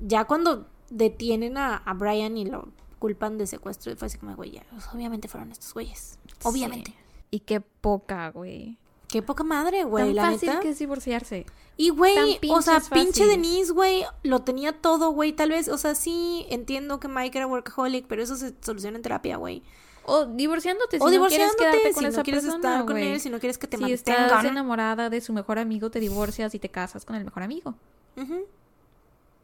Ya 0.00 0.24
cuando 0.24 0.66
detienen 0.90 1.56
a, 1.56 1.76
a 1.76 1.94
Brian 1.94 2.36
y 2.36 2.44
lo 2.44 2.70
culpan 2.98 3.38
de 3.38 3.46
secuestro, 3.46 3.94
fue 3.96 4.06
así 4.06 4.18
como, 4.18 4.34
güey, 4.34 4.50
ya, 4.50 4.64
obviamente 4.92 5.28
fueron 5.28 5.52
estos 5.52 5.72
güeyes. 5.72 6.18
Obviamente. 6.42 6.92
Y 7.30 7.38
qué 7.40 7.60
poca, 7.60 8.30
güey 8.30 8.76
Qué 9.08 9.22
poca 9.22 9.44
madre, 9.44 9.84
güey. 9.84 10.14
Tan 10.14 10.32
fácil 10.32 10.58
que 10.60 10.70
es 10.70 10.78
divorciarse. 10.78 11.46
Y, 11.76 11.90
güey, 11.90 12.40
o 12.50 12.62
sea, 12.62 12.80
pinche 12.80 13.26
Denise, 13.26 13.72
güey, 13.72 14.04
lo 14.22 14.42
tenía 14.42 14.72
todo, 14.72 15.10
güey. 15.10 15.32
Tal 15.32 15.50
vez, 15.50 15.68
o 15.68 15.78
sea, 15.78 15.94
sí 15.94 16.46
entiendo 16.48 16.98
que 17.00 17.08
Mike 17.08 17.36
era 17.36 17.46
workaholic, 17.46 18.06
pero 18.06 18.22
eso 18.22 18.34
se 18.36 18.54
soluciona 18.60 18.96
en 18.96 19.02
terapia, 19.02 19.36
güey. 19.36 19.62
O 20.04 20.24
divorciándote, 20.24 20.98
si 20.98 21.04
o 21.04 21.10
no 21.10 21.26
quieres 21.26 21.54
quedarte 21.56 21.92
con 21.92 22.02
si 22.02 22.08
esa 22.08 22.18
no 22.18 22.22
quieres 22.22 22.44
estar 22.44 22.84
con 22.86 22.96
él, 22.96 23.20
si 23.20 23.28
no 23.28 23.40
quieres 23.40 23.58
que 23.58 23.66
te 23.66 23.76
si 23.76 23.82
mantengan. 23.82 24.18
Si 24.18 24.24
estás 24.24 24.44
enamorada 24.44 25.10
de 25.10 25.20
su 25.20 25.32
mejor 25.32 25.58
amigo, 25.58 25.90
te 25.90 26.00
divorcias 26.00 26.54
y 26.54 26.58
te 26.58 26.68
casas 26.68 27.04
con 27.04 27.16
el 27.16 27.24
mejor 27.24 27.42
amigo. 27.42 27.74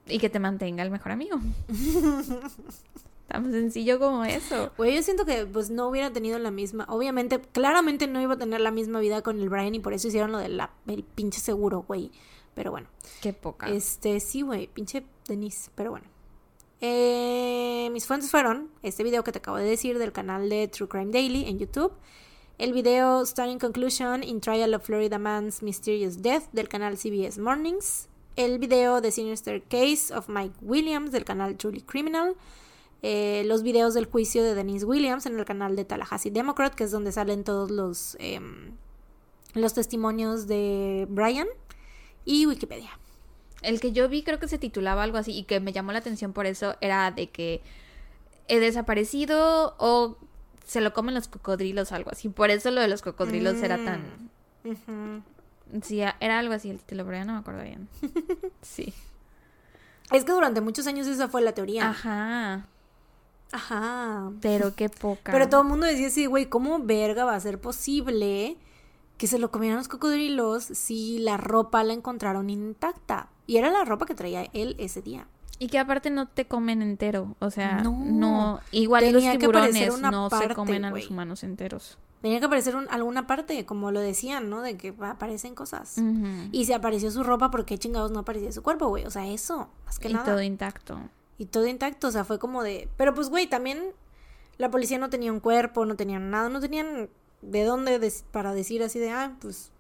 Y 0.07 0.19
que 0.19 0.31
te 0.31 0.39
mantenga 0.39 0.83
el 0.83 0.91
mejor 0.91 1.13
amigo. 1.13 1.39
Tan 3.33 3.51
sencillo 3.51 3.99
como 3.99 4.27
eso. 4.27 4.73
Güey, 4.77 4.95
yo 4.95 5.03
siento 5.03 5.25
que 5.25 5.47
pues 5.47 5.71
no 5.71 5.89
hubiera 5.89 6.13
tenido 6.13 6.39
la 6.39 6.51
misma. 6.51 6.85
Obviamente, 6.91 7.41
claramente 7.41 8.07
no 8.07 8.21
iba 8.21 8.35
a 8.35 8.39
tener 8.39 8.61
la 8.61 8.71
misma 8.71 9.01
vida 9.01 9.23
con 9.23 9.41
el 9.41 9.49
Brian 9.49 9.75
y 9.75 9.81
por 9.81 9.95
eso 9.95 10.09
hicieron 10.09 10.33
lo 10.33 10.39
del 10.39 10.61
pinche 11.15 11.41
seguro, 11.41 11.83
güey. 11.89 12.11
Pero 12.55 12.73
bueno. 12.73 12.89
Qué 13.23 13.33
poca. 13.33 13.71
Este, 13.71 14.21
sí, 14.21 14.43
güey, 14.43 14.67
pinche 14.67 15.07
Denise. 15.27 15.71
Pero 15.75 15.93
bueno. 15.93 16.05
Eh, 16.83 17.89
mis 17.91 18.07
fuentes 18.07 18.31
fueron 18.31 18.69
este 18.83 19.03
video 19.03 19.25
que 19.25 19.33
te 19.33 19.39
acabo 19.39 19.57
de 19.57 19.65
decir 19.65 19.99
del 19.99 20.13
canal 20.13 20.51
de 20.51 20.69
True 20.69 20.89
Crime 20.89 21.11
Daily 21.11 21.49
en 21.49 21.59
YouTube. 21.59 21.95
El 22.59 22.75
video 22.75 23.25
Stunning 23.25 23.59
Conclusion 23.59 24.23
in 24.23 24.43
Trial 24.43 24.75
of 24.75 24.85
Florida 24.85 25.17
Man's 25.17 25.63
Mysterious 25.63 26.21
Death 26.21 26.51
del 26.53 26.69
canal 26.69 26.99
CBS 26.99 27.41
Mornings. 27.41 28.11
El 28.37 28.59
video 28.59 29.01
The 29.01 29.11
Sinister 29.11 29.63
Case 29.63 30.15
of 30.15 30.29
Mike 30.29 30.57
Williams 30.61 31.13
del 31.13 31.25
canal 31.25 31.57
Truly 31.57 31.81
Criminal 31.81 32.37
eh, 33.03 33.43
los 33.47 33.63
videos 33.63 33.95
del 33.95 34.07
juicio 34.07 34.45
de 34.45 34.55
Denise 34.55 34.87
Williams 34.87 35.27
en 35.27 35.39
el 35.39 35.45
canal 35.45 35.77
de 35.77 35.85
Tallahassee 35.85 36.31
Democrat, 36.31 36.75
que 36.75 36.85
es 36.85 36.91
donde 36.91 37.13
salen 37.13 37.45
todos 37.45 37.71
los, 37.71 38.17
em, 38.21 38.73
los 39.55 39.75
testimonios 39.75 40.47
de 40.47 41.07
Brian, 41.11 41.49
y 42.25 42.47
Wikipedia. 42.47 42.91
El 43.63 43.81
que 43.81 43.93
yo 43.93 44.09
vi 44.09 44.23
creo 44.23 44.39
que 44.39 44.49
se 44.49 44.59
titulaba 44.59 45.03
algo 45.03 45.19
así 45.19 45.37
y 45.37 45.45
que 45.45 45.61
me 45.61 45.73
llamó 45.73 45.93
la 45.93 45.99
atención 45.99 46.33
por 46.33 46.47
eso 46.47 46.77
era 46.81 47.11
de 47.11 47.31
que 47.31 47.63
he 48.49 48.59
desaparecido 48.61 49.75
o 49.79 50.17
se 50.65 50.81
lo 50.81 50.93
comen 50.93 51.15
los 51.15 51.29
cocodrilos 51.29 51.93
o 51.93 51.95
algo 51.95 52.11
así. 52.11 52.29
Por 52.29 52.51
eso 52.51 52.71
lo 52.71 52.81
de 52.81 52.89
los 52.89 53.03
cocodrilos 53.03 53.63
era 53.63 53.77
tan... 53.85 54.31
Sí, 55.83 56.01
era 56.01 56.39
algo 56.39 56.55
así 56.55 56.71
el 56.71 56.79
título, 56.79 57.05
pero 57.05 57.17
ya 57.17 57.25
no 57.25 57.33
me 57.35 57.39
acuerdo 57.39 57.63
bien. 57.63 57.89
sí. 58.63 58.93
Es 60.13 60.25
que 60.25 60.33
durante 60.33 60.61
muchos 60.61 60.87
años 60.87 61.07
esa 61.07 61.29
fue 61.29 61.41
la 61.41 61.53
teoría. 61.53 61.89
Ajá. 61.89 62.67
Ajá. 63.53 64.33
Pero 64.41 64.75
qué 64.75 64.89
poca. 64.89 65.31
Pero 65.31 65.49
todo 65.49 65.61
el 65.61 65.69
mundo 65.69 65.87
decía 65.87 66.09
así, 66.09 66.27
güey, 66.27 66.47
¿cómo 66.47 66.81
verga 66.81 67.25
va 67.25 67.35
a 67.35 67.41
ser 67.41 67.61
posible 67.61 68.57
que 69.19 69.27
se 69.27 69.39
lo 69.39 69.51
comieran 69.51 69.79
los 69.79 69.89
cocodrilos 69.89 70.65
si 70.65 71.19
la 71.19 71.37
ropa 71.37 71.85
la 71.85 71.93
encontraron 71.93 72.51
intacta? 72.51 73.29
Y 73.47 73.59
era 73.59 73.71
la 73.71 73.85
ropa 73.85 74.07
que 74.07 74.15
traía 74.15 74.49
él 74.55 74.75
ese 74.79 75.03
día. 75.03 75.27
Y 75.59 75.69
que 75.69 75.79
aparte 75.79 76.11
no 76.11 76.27
te 76.27 76.47
comen 76.47 76.83
entero, 76.83 77.37
o 77.39 77.51
sea, 77.51 77.83
no, 77.85 78.59
igual 78.73 79.13
los 79.13 79.23
tiburones 79.39 80.01
no 80.01 80.29
se 80.29 80.55
comen 80.55 80.85
a 80.85 80.91
los 80.91 81.09
humanos 81.09 81.45
enteros. 81.45 81.99
Tenía 82.21 82.41
que 82.41 82.47
aparecer 82.47 82.75
alguna 82.91 83.27
parte, 83.27 83.65
como 83.65 83.91
lo 83.93 84.01
decían, 84.01 84.49
¿no? 84.49 84.63
De 84.63 84.77
que 84.77 84.95
aparecen 85.01 85.55
cosas. 85.55 85.99
Y 86.51 86.65
si 86.65 86.73
apareció 86.73 87.11
su 87.13 87.23
ropa, 87.23 87.51
¿por 87.51 87.65
qué 87.65 87.79
chingados 87.79 88.11
no 88.11 88.21
aparecía 88.21 88.51
su 88.51 88.63
cuerpo, 88.63 88.89
güey? 88.89 89.05
O 89.05 89.11
sea, 89.11 89.29
eso, 89.29 89.69
más 89.87 89.99
que 89.99 90.09
nada. 90.09 90.25
Y 90.25 90.31
todo 90.31 90.43
intacto 90.43 90.99
y 91.43 91.47
todo 91.47 91.67
intacto, 91.67 92.07
o 92.07 92.11
sea, 92.13 92.23
fue 92.23 92.39
como 92.39 92.63
de... 92.63 92.89
Pero 92.97 93.15
pues, 93.15 93.29
güey, 93.29 93.49
también 93.49 93.83
la 94.59 94.71
policía 94.71 94.99
no 94.99 95.11
tenía 95.11 95.33
un 95.33 95.41
cuerpo, 95.41 95.85
no 95.85 95.97
tenían 95.97 96.31
nada, 96.31 96.49
no 96.49 96.61
tenían 96.61 97.09
de 97.41 97.65
dónde 97.65 98.13
para 98.31 98.55
decir 98.55 98.81
así 98.85 99.01
de, 99.01 99.11
ah, 99.11 99.37
pues... 99.41 99.73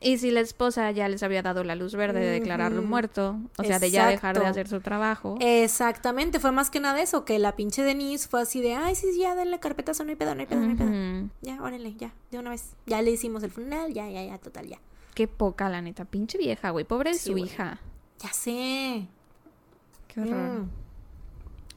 Y 0.00 0.18
si 0.18 0.30
la 0.30 0.38
esposa 0.38 0.88
ya 0.92 1.08
les 1.08 1.24
había 1.24 1.42
dado 1.42 1.64
la 1.64 1.74
luz 1.74 1.96
verde 1.96 2.20
de 2.20 2.30
declararlo 2.30 2.82
muerto, 2.82 3.40
o 3.56 3.64
sea, 3.64 3.80
de 3.80 3.90
ya 3.90 4.06
dejar 4.06 4.38
de 4.38 4.46
hacer 4.46 4.68
su 4.68 4.80
trabajo. 4.80 5.36
Exactamente, 5.40 6.38
fue 6.38 6.52
más 6.52 6.70
que 6.70 6.78
nada 6.78 7.02
eso, 7.02 7.24
que 7.24 7.40
la 7.40 7.56
pinche 7.56 7.82
Denise 7.82 8.28
fue 8.28 8.42
así 8.42 8.60
de, 8.60 8.74
ay, 8.74 8.94
sí, 8.94 9.18
ya, 9.18 9.34
denle 9.34 9.58
carpetazo, 9.58 10.04
no 10.04 10.10
hay 10.10 10.16
pedo, 10.16 10.36
no 10.36 10.42
hay 10.42 10.46
pedo, 10.46 10.60
no 10.60 10.70
hay 10.70 10.76
pedo. 10.76 11.30
Ya, 11.42 11.60
órale, 11.60 11.92
ya, 11.96 12.12
de 12.30 12.38
una 12.38 12.50
vez. 12.50 12.76
Ya 12.86 13.02
le 13.02 13.10
hicimos 13.10 13.42
el 13.42 13.50
funeral, 13.50 13.92
ya, 13.92 14.08
ya, 14.08 14.22
ya, 14.24 14.38
total, 14.38 14.68
ya. 14.68 14.78
Qué 15.14 15.26
poca, 15.26 15.68
la 15.68 15.80
neta, 15.80 16.04
pinche 16.04 16.38
vieja, 16.38 16.70
güey, 16.70 16.84
pobre 16.84 17.10
de 17.10 17.18
su 17.18 17.36
hija. 17.36 17.80
Ya 18.20 18.32
sé. 18.32 19.08
Qué 20.06 20.20
horror. 20.20 20.60
Mm. 20.60 20.83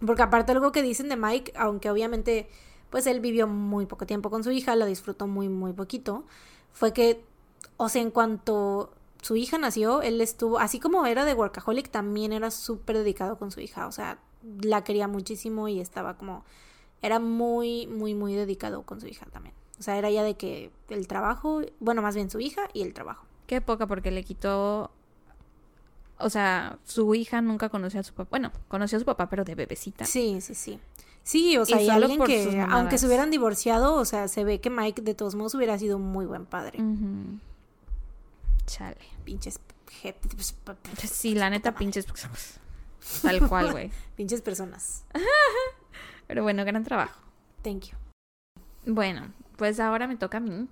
Porque 0.06 0.22
aparte 0.22 0.52
algo 0.52 0.72
que 0.72 0.82
dicen 0.82 1.10
de 1.10 1.16
Mike, 1.16 1.54
aunque 1.56 1.90
obviamente 1.90 2.50
pues 2.90 3.06
él 3.08 3.20
vivió 3.20 3.48
muy 3.48 3.86
poco 3.86 4.06
tiempo 4.06 4.30
con 4.30 4.44
su 4.44 4.52
hija, 4.52 4.76
la 4.76 4.86
disfrutó 4.86 5.28
muy 5.28 5.50
muy 5.50 5.74
poquito, 5.74 6.26
fue 6.72 6.94
que, 6.94 7.24
o 7.78 7.90
sea, 7.90 8.02
en 8.02 8.12
cuanto 8.12 8.92
su 9.22 9.36
hija 9.36 9.58
nació, 9.58 10.02
él 10.02 10.22
estuvo, 10.22 10.60
así 10.60 10.80
como 10.80 11.06
era 11.06 11.26
de 11.26 11.34
workaholic, 11.34 11.90
también 11.90 12.32
era 12.32 12.52
súper 12.52 12.98
dedicado 12.98 13.38
con 13.38 13.52
su 13.52 13.60
hija, 13.60 13.88
o 13.88 13.92
sea, 13.92 14.20
la 14.62 14.84
quería 14.84 15.08
muchísimo 15.08 15.68
y 15.68 15.80
estaba 15.80 16.18
como, 16.18 16.46
era 17.02 17.20
muy, 17.20 17.88
muy, 17.88 18.14
muy 18.14 18.36
dedicado 18.36 18.84
con 18.84 19.02
su 19.02 19.08
hija 19.08 19.26
también. 19.26 19.56
O 19.80 19.84
sea, 19.84 19.98
era 19.98 20.10
ya 20.10 20.24
de 20.24 20.36
que 20.36 20.72
el 20.90 21.08
trabajo, 21.08 21.62
bueno, 21.80 22.02
más 22.02 22.16
bien 22.16 22.30
su 22.30 22.40
hija 22.40 22.70
y 22.74 22.82
el 22.82 22.94
trabajo. 22.94 23.26
Qué 23.46 23.62
poca 23.62 23.86
porque 23.86 24.12
le 24.12 24.24
quitó 24.24 24.92
o 26.20 26.30
sea, 26.30 26.78
su 26.86 27.14
hija 27.16 27.42
nunca 27.42 27.70
conoció 27.70 28.00
a 28.00 28.04
su 28.04 28.14
papá. 28.14 28.30
Bueno, 28.32 28.52
conoció 28.68 28.98
a 28.98 29.00
su 29.00 29.06
papá, 29.06 29.30
pero 29.30 29.44
de 29.44 29.56
bebecita. 29.56 30.06
Sí, 30.06 30.42
sí, 30.42 30.56
sí. 30.56 30.80
Sí, 31.24 31.58
o 31.58 31.66
sea, 31.66 31.82
y, 31.82 31.90
alguien 31.90 32.24
que, 32.24 32.66
aunque 32.70 32.98
se 32.98 33.06
hubieran 33.06 33.32
divorciado, 33.32 33.96
o 33.96 34.06
sea, 34.06 34.30
se 34.30 34.46
ve 34.46 34.62
que 34.62 34.70
Mike 34.70 35.02
de 35.02 35.14
todos 35.14 35.36
modos 35.36 35.56
hubiera 35.56 35.78
sido 35.78 35.98
un 35.98 36.04
muy 36.04 36.26
buen 36.26 36.46
padre. 36.46 36.80
Chale. 38.66 38.98
Pinches. 39.26 39.60
Sí, 41.04 41.36
la 41.36 41.50
neta, 41.50 41.76
pinches. 41.76 42.06
Tal 43.22 43.48
cual, 43.48 43.72
güey. 43.72 43.92
pinches 44.16 44.42
personas. 44.42 45.04
Pero 46.28 46.44
bueno, 46.44 46.64
gran 46.64 46.84
trabajo. 46.84 47.20
Thank 47.62 47.88
you. 47.88 47.98
Bueno, 48.86 49.34
pues 49.58 49.80
ahora 49.80 50.08
me 50.08 50.16
toca 50.16 50.38
a 50.38 50.42
mí. 50.42 50.68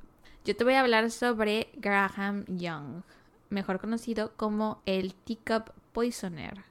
Yo 0.45 0.55
te 0.55 0.63
voy 0.63 0.75
a 0.75 0.81
hablar 0.81 1.11
sobre 1.11 1.69
Graham 1.75 2.45
Young 2.47 3.01
mejor 3.49 3.79
conocido 3.79 4.33
como 4.35 4.81
el 4.85 5.13
teacup 5.13 5.69
poisoner 5.93 6.63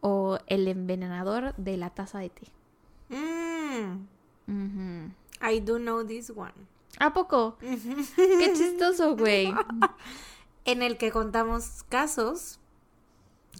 o 0.00 0.38
el 0.46 0.68
envenenador 0.68 1.54
de 1.56 1.76
la 1.76 1.90
taza 1.90 2.18
de 2.18 2.30
té. 2.30 2.48
Mm. 3.08 4.06
I 5.40 5.60
do 5.60 5.78
know 5.78 6.04
this 6.04 6.30
one. 6.30 6.52
¿A 6.98 7.12
poco? 7.12 7.58
Qué 7.58 8.52
chistoso, 8.54 9.16
güey. 9.16 9.52
en 10.64 10.82
el 10.82 10.96
que 10.96 11.10
contamos 11.10 11.84
casos 11.88 12.60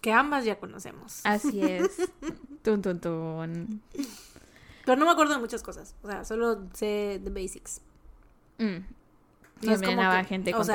que 0.00 0.12
ambas 0.12 0.44
ya 0.44 0.58
conocemos. 0.58 1.20
Así 1.24 1.62
es. 1.62 2.10
tun, 2.62 2.82
tun, 2.82 3.00
tun. 3.00 3.82
Pero 4.84 4.98
no 4.98 5.06
me 5.06 5.12
acuerdo 5.12 5.34
de 5.34 5.40
muchas 5.40 5.62
cosas. 5.62 5.94
O 6.02 6.08
sea, 6.08 6.24
solo 6.24 6.68
sé 6.74 7.20
the 7.24 7.30
basics. 7.30 7.80
Mm. 8.58 8.84
No 9.62 9.80
que, 9.80 10.24
gente 10.24 10.52
con 10.52 10.66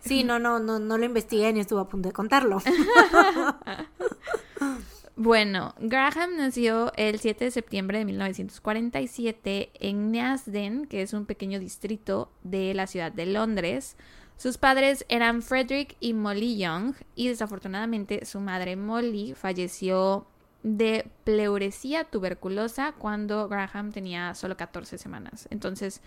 Sí, 0.00 0.24
no, 0.24 0.38
no, 0.38 0.58
no, 0.58 0.78
no 0.78 0.98
lo 0.98 1.04
investigué 1.04 1.52
ni 1.52 1.60
estuve 1.60 1.80
a 1.80 1.84
punto 1.84 2.08
de 2.08 2.12
contarlo. 2.12 2.58
bueno, 5.16 5.74
Graham 5.78 6.36
nació 6.36 6.92
el 6.96 7.20
7 7.20 7.44
de 7.44 7.50
septiembre 7.50 7.98
de 7.98 8.04
1947 8.06 9.70
en 9.74 10.10
Neasden, 10.10 10.86
que 10.86 11.02
es 11.02 11.12
un 11.12 11.26
pequeño 11.26 11.60
distrito 11.60 12.32
de 12.42 12.74
la 12.74 12.86
ciudad 12.86 13.12
de 13.12 13.26
Londres. 13.26 13.96
Sus 14.36 14.58
padres 14.58 15.04
eran 15.08 15.42
Frederick 15.42 15.96
y 16.00 16.14
Molly 16.14 16.56
Young 16.56 16.94
y 17.14 17.28
desafortunadamente 17.28 18.24
su 18.24 18.40
madre 18.40 18.76
Molly 18.76 19.34
falleció 19.34 20.26
de 20.64 21.08
pleuresía 21.24 22.04
tuberculosa 22.04 22.92
cuando 22.92 23.48
Graham 23.48 23.92
tenía 23.92 24.34
solo 24.34 24.56
14 24.56 24.98
semanas. 24.98 25.46
Entonces, 25.50 26.00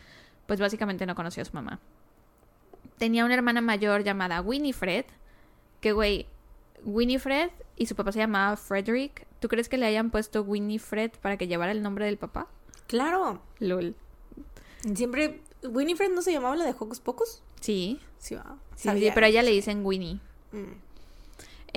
pues 0.47 0.59
básicamente 0.59 1.05
no 1.05 1.15
conoció 1.15 1.43
a 1.43 1.45
su 1.45 1.53
mamá 1.53 1.79
tenía 2.97 3.25
una 3.25 3.33
hermana 3.33 3.61
mayor 3.61 4.03
llamada 4.03 4.41
Winifred, 4.41 5.05
que 5.81 5.91
güey, 5.91 6.27
Winifred 6.83 7.49
y 7.75 7.85
su 7.87 7.95
papá 7.95 8.11
se 8.11 8.19
llamaba 8.19 8.55
Frederick. 8.57 9.27
¿Tú 9.39 9.47
crees 9.47 9.69
que 9.69 9.77
le 9.77 9.85
hayan 9.85 10.11
puesto 10.11 10.41
Winifred 10.43 11.11
para 11.21 11.37
que 11.37 11.47
llevara 11.47 11.71
el 11.71 11.81
nombre 11.81 12.05
del 12.05 12.17
papá? 12.17 12.47
Claro. 12.87 13.41
Lol. 13.59 13.95
Siempre, 14.93 15.41
¿Winifred 15.63 16.11
no 16.11 16.21
se 16.21 16.31
llamaba 16.31 16.55
la 16.55 16.65
de 16.65 16.75
Hocus 16.77 16.99
Pocus? 16.99 17.41
Sí. 17.59 17.99
Sí, 18.17 18.35
va. 18.35 18.57
Sí, 18.75 18.89
pero 19.13 19.25
a 19.25 19.29
ella 19.29 19.43
le 19.43 19.51
dicen 19.51 19.85
Winnie. 19.85 20.19
Mm. 20.51 20.84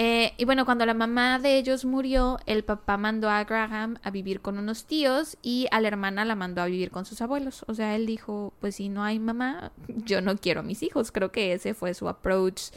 Eh, 0.01 0.33
y 0.37 0.45
bueno, 0.45 0.65
cuando 0.65 0.87
la 0.87 0.95
mamá 0.95 1.41
de 1.41 1.59
ellos 1.59 1.85
murió, 1.85 2.39
el 2.47 2.63
papá 2.63 2.97
mandó 2.97 3.29
a 3.29 3.43
Graham 3.43 3.99
a 4.05 4.13
vivir 4.13 4.41
con 4.41 4.57
unos 4.57 4.85
tíos 4.85 5.37
y 5.43 5.67
a 5.73 5.81
la 5.81 5.89
hermana 5.89 6.25
la 6.25 6.37
mandó 6.37 6.63
a 6.63 6.67
vivir 6.67 6.93
con 6.93 7.05
sus 7.05 7.21
abuelos. 7.21 7.65
O 7.67 7.75
sea, 7.75 7.97
él 7.97 8.07
dijo, 8.07 8.53
pues 8.61 8.77
si 8.77 8.89
no 8.91 9.03
hay 9.03 9.19
mamá, 9.19 9.73
yo 9.89 10.21
no 10.21 10.37
quiero 10.37 10.61
a 10.61 10.63
mis 10.63 10.85
hijos. 10.85 11.11
Creo 11.11 11.33
que 11.33 11.53
ese 11.53 11.75
fue 11.75 11.95
su 11.95 12.09
approach 12.09 12.71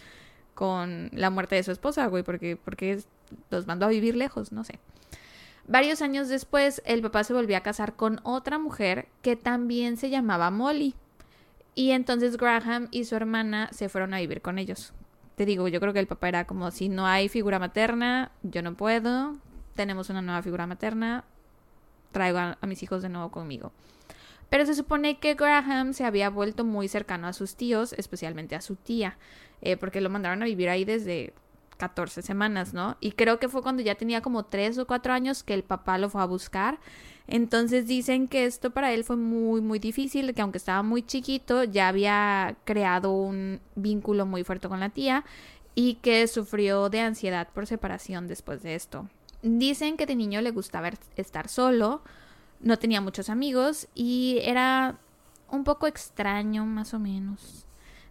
con 0.55 1.11
la 1.13 1.29
muerte 1.29 1.53
de 1.53 1.61
su 1.61 1.71
esposa, 1.71 2.07
güey, 2.07 2.23
porque, 2.23 2.55
porque 2.55 3.03
los 3.51 3.67
mandó 3.67 3.85
a 3.85 3.89
vivir 3.89 4.15
lejos, 4.15 4.51
no 4.51 4.63
sé. 4.63 4.79
Varios 5.67 6.01
años 6.01 6.27
después, 6.27 6.81
el 6.87 7.03
papá 7.03 7.23
se 7.23 7.33
volvió 7.35 7.55
a 7.55 7.61
casar 7.61 7.95
con 7.95 8.19
otra 8.23 8.57
mujer 8.57 9.09
que 9.21 9.35
también 9.35 9.97
se 9.97 10.09
llamaba 10.09 10.49
Molly. 10.49 10.95
Y 11.75 11.91
entonces 11.91 12.37
Graham 12.37 12.87
y 12.89 13.05
su 13.05 13.15
hermana 13.15 13.69
se 13.71 13.89
fueron 13.89 14.15
a 14.15 14.19
vivir 14.19 14.41
con 14.41 14.57
ellos. 14.57 14.91
Te 15.35 15.45
digo, 15.45 15.67
yo 15.67 15.79
creo 15.79 15.93
que 15.93 15.99
el 15.99 16.07
papá 16.07 16.29
era 16.29 16.45
como, 16.45 16.71
si 16.71 16.89
no 16.89 17.07
hay 17.07 17.29
figura 17.29 17.59
materna, 17.59 18.31
yo 18.43 18.61
no 18.61 18.75
puedo, 18.75 19.37
tenemos 19.75 20.09
una 20.09 20.21
nueva 20.21 20.41
figura 20.41 20.67
materna, 20.67 21.23
traigo 22.11 22.39
a, 22.39 22.57
mis 22.67 22.83
hijos 22.83 23.01
de 23.01 23.09
nuevo 23.09 23.31
conmigo. 23.31 23.71
Pero 24.49 24.65
se 24.65 24.75
supone 24.75 25.19
que 25.19 25.35
Graham 25.35 25.93
se 25.93 26.03
había 26.03 26.29
vuelto 26.29 26.65
muy 26.65 26.87
cercano 26.87 27.27
a 27.27 27.33
sus 27.33 27.55
tíos, 27.55 27.93
especialmente 27.93 28.55
a 28.55 28.61
su 28.61 28.75
tía, 28.75 29.17
eh, 29.61 29.77
porque 29.77 30.01
lo 30.01 30.09
mandaron 30.09 30.41
a 30.41 30.45
vivir 30.45 30.69
ahí 30.69 30.83
desde 30.83 31.33
14 31.81 32.21
semanas, 32.21 32.75
¿no? 32.75 32.95
Y 32.99 33.13
creo 33.13 33.39
que 33.39 33.49
fue 33.49 33.63
cuando 33.63 33.81
ya 33.81 33.95
tenía 33.95 34.21
como 34.21 34.45
3 34.45 34.77
o 34.77 34.85
4 34.85 35.13
años 35.13 35.41
que 35.41 35.55
el 35.55 35.63
papá 35.63 35.97
lo 35.97 36.11
fue 36.11 36.21
a 36.21 36.25
buscar. 36.25 36.79
Entonces 37.25 37.87
dicen 37.87 38.27
que 38.27 38.45
esto 38.45 38.69
para 38.69 38.93
él 38.93 39.03
fue 39.03 39.17
muy, 39.17 39.61
muy 39.61 39.79
difícil, 39.79 40.35
que 40.35 40.43
aunque 40.43 40.59
estaba 40.59 40.83
muy 40.83 41.01
chiquito, 41.01 41.63
ya 41.63 41.87
había 41.87 42.55
creado 42.65 43.13
un 43.13 43.61
vínculo 43.75 44.27
muy 44.27 44.43
fuerte 44.43 44.69
con 44.69 44.79
la 44.79 44.89
tía 44.89 45.25
y 45.73 45.95
que 45.95 46.27
sufrió 46.27 46.89
de 46.89 46.99
ansiedad 46.99 47.47
por 47.51 47.65
separación 47.65 48.27
después 48.27 48.61
de 48.61 48.75
esto. 48.75 49.09
Dicen 49.41 49.97
que 49.97 50.05
de 50.05 50.15
niño 50.15 50.39
le 50.41 50.51
gustaba 50.51 50.91
estar 51.15 51.47
solo, 51.47 52.03
no 52.59 52.77
tenía 52.77 53.01
muchos 53.01 53.27
amigos 53.31 53.87
y 53.95 54.37
era 54.43 54.99
un 55.49 55.63
poco 55.63 55.87
extraño 55.87 56.63
más 56.67 56.93
o 56.93 56.99
menos. 56.99 57.65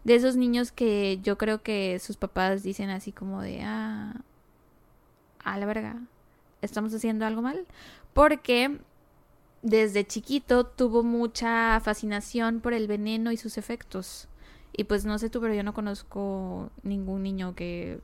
De 0.05 0.15
esos 0.15 0.37
niños 0.37 0.73
que 0.73 1.19
yo 1.23 1.37
creo 1.37 1.63
que 1.63 1.99
sus 1.99 2.17
papás 2.17 2.63
dicen 2.63 2.91
así 2.91 3.13
como 3.13 3.43
de, 3.43 3.63
ah, 3.63 4.23
a 5.45 5.59
la 5.59 5.67
verga, 5.67 6.01
estamos 6.63 6.95
haciendo 6.95 7.27
algo 7.27 7.43
mal. 7.43 7.67
Porque 8.15 8.79
desde 9.63 10.07
chiquito 10.07 10.65
tuvo 10.65 11.03
mucha 11.03 11.79
fascinación 11.81 12.61
por 12.61 12.73
el 12.73 12.87
veneno 12.87 13.31
y 13.33 13.37
sus 13.37 13.59
efectos. 13.59 14.29
Y 14.73 14.85
pues 14.85 15.05
no 15.05 15.19
sé 15.19 15.31
tú, 15.31 15.41
pero 15.41 15.55
yo 15.55 15.63
no 15.63 15.75
conozco 15.75 16.71
ningún 16.83 17.23
niño 17.23 17.55
que 17.55 18.01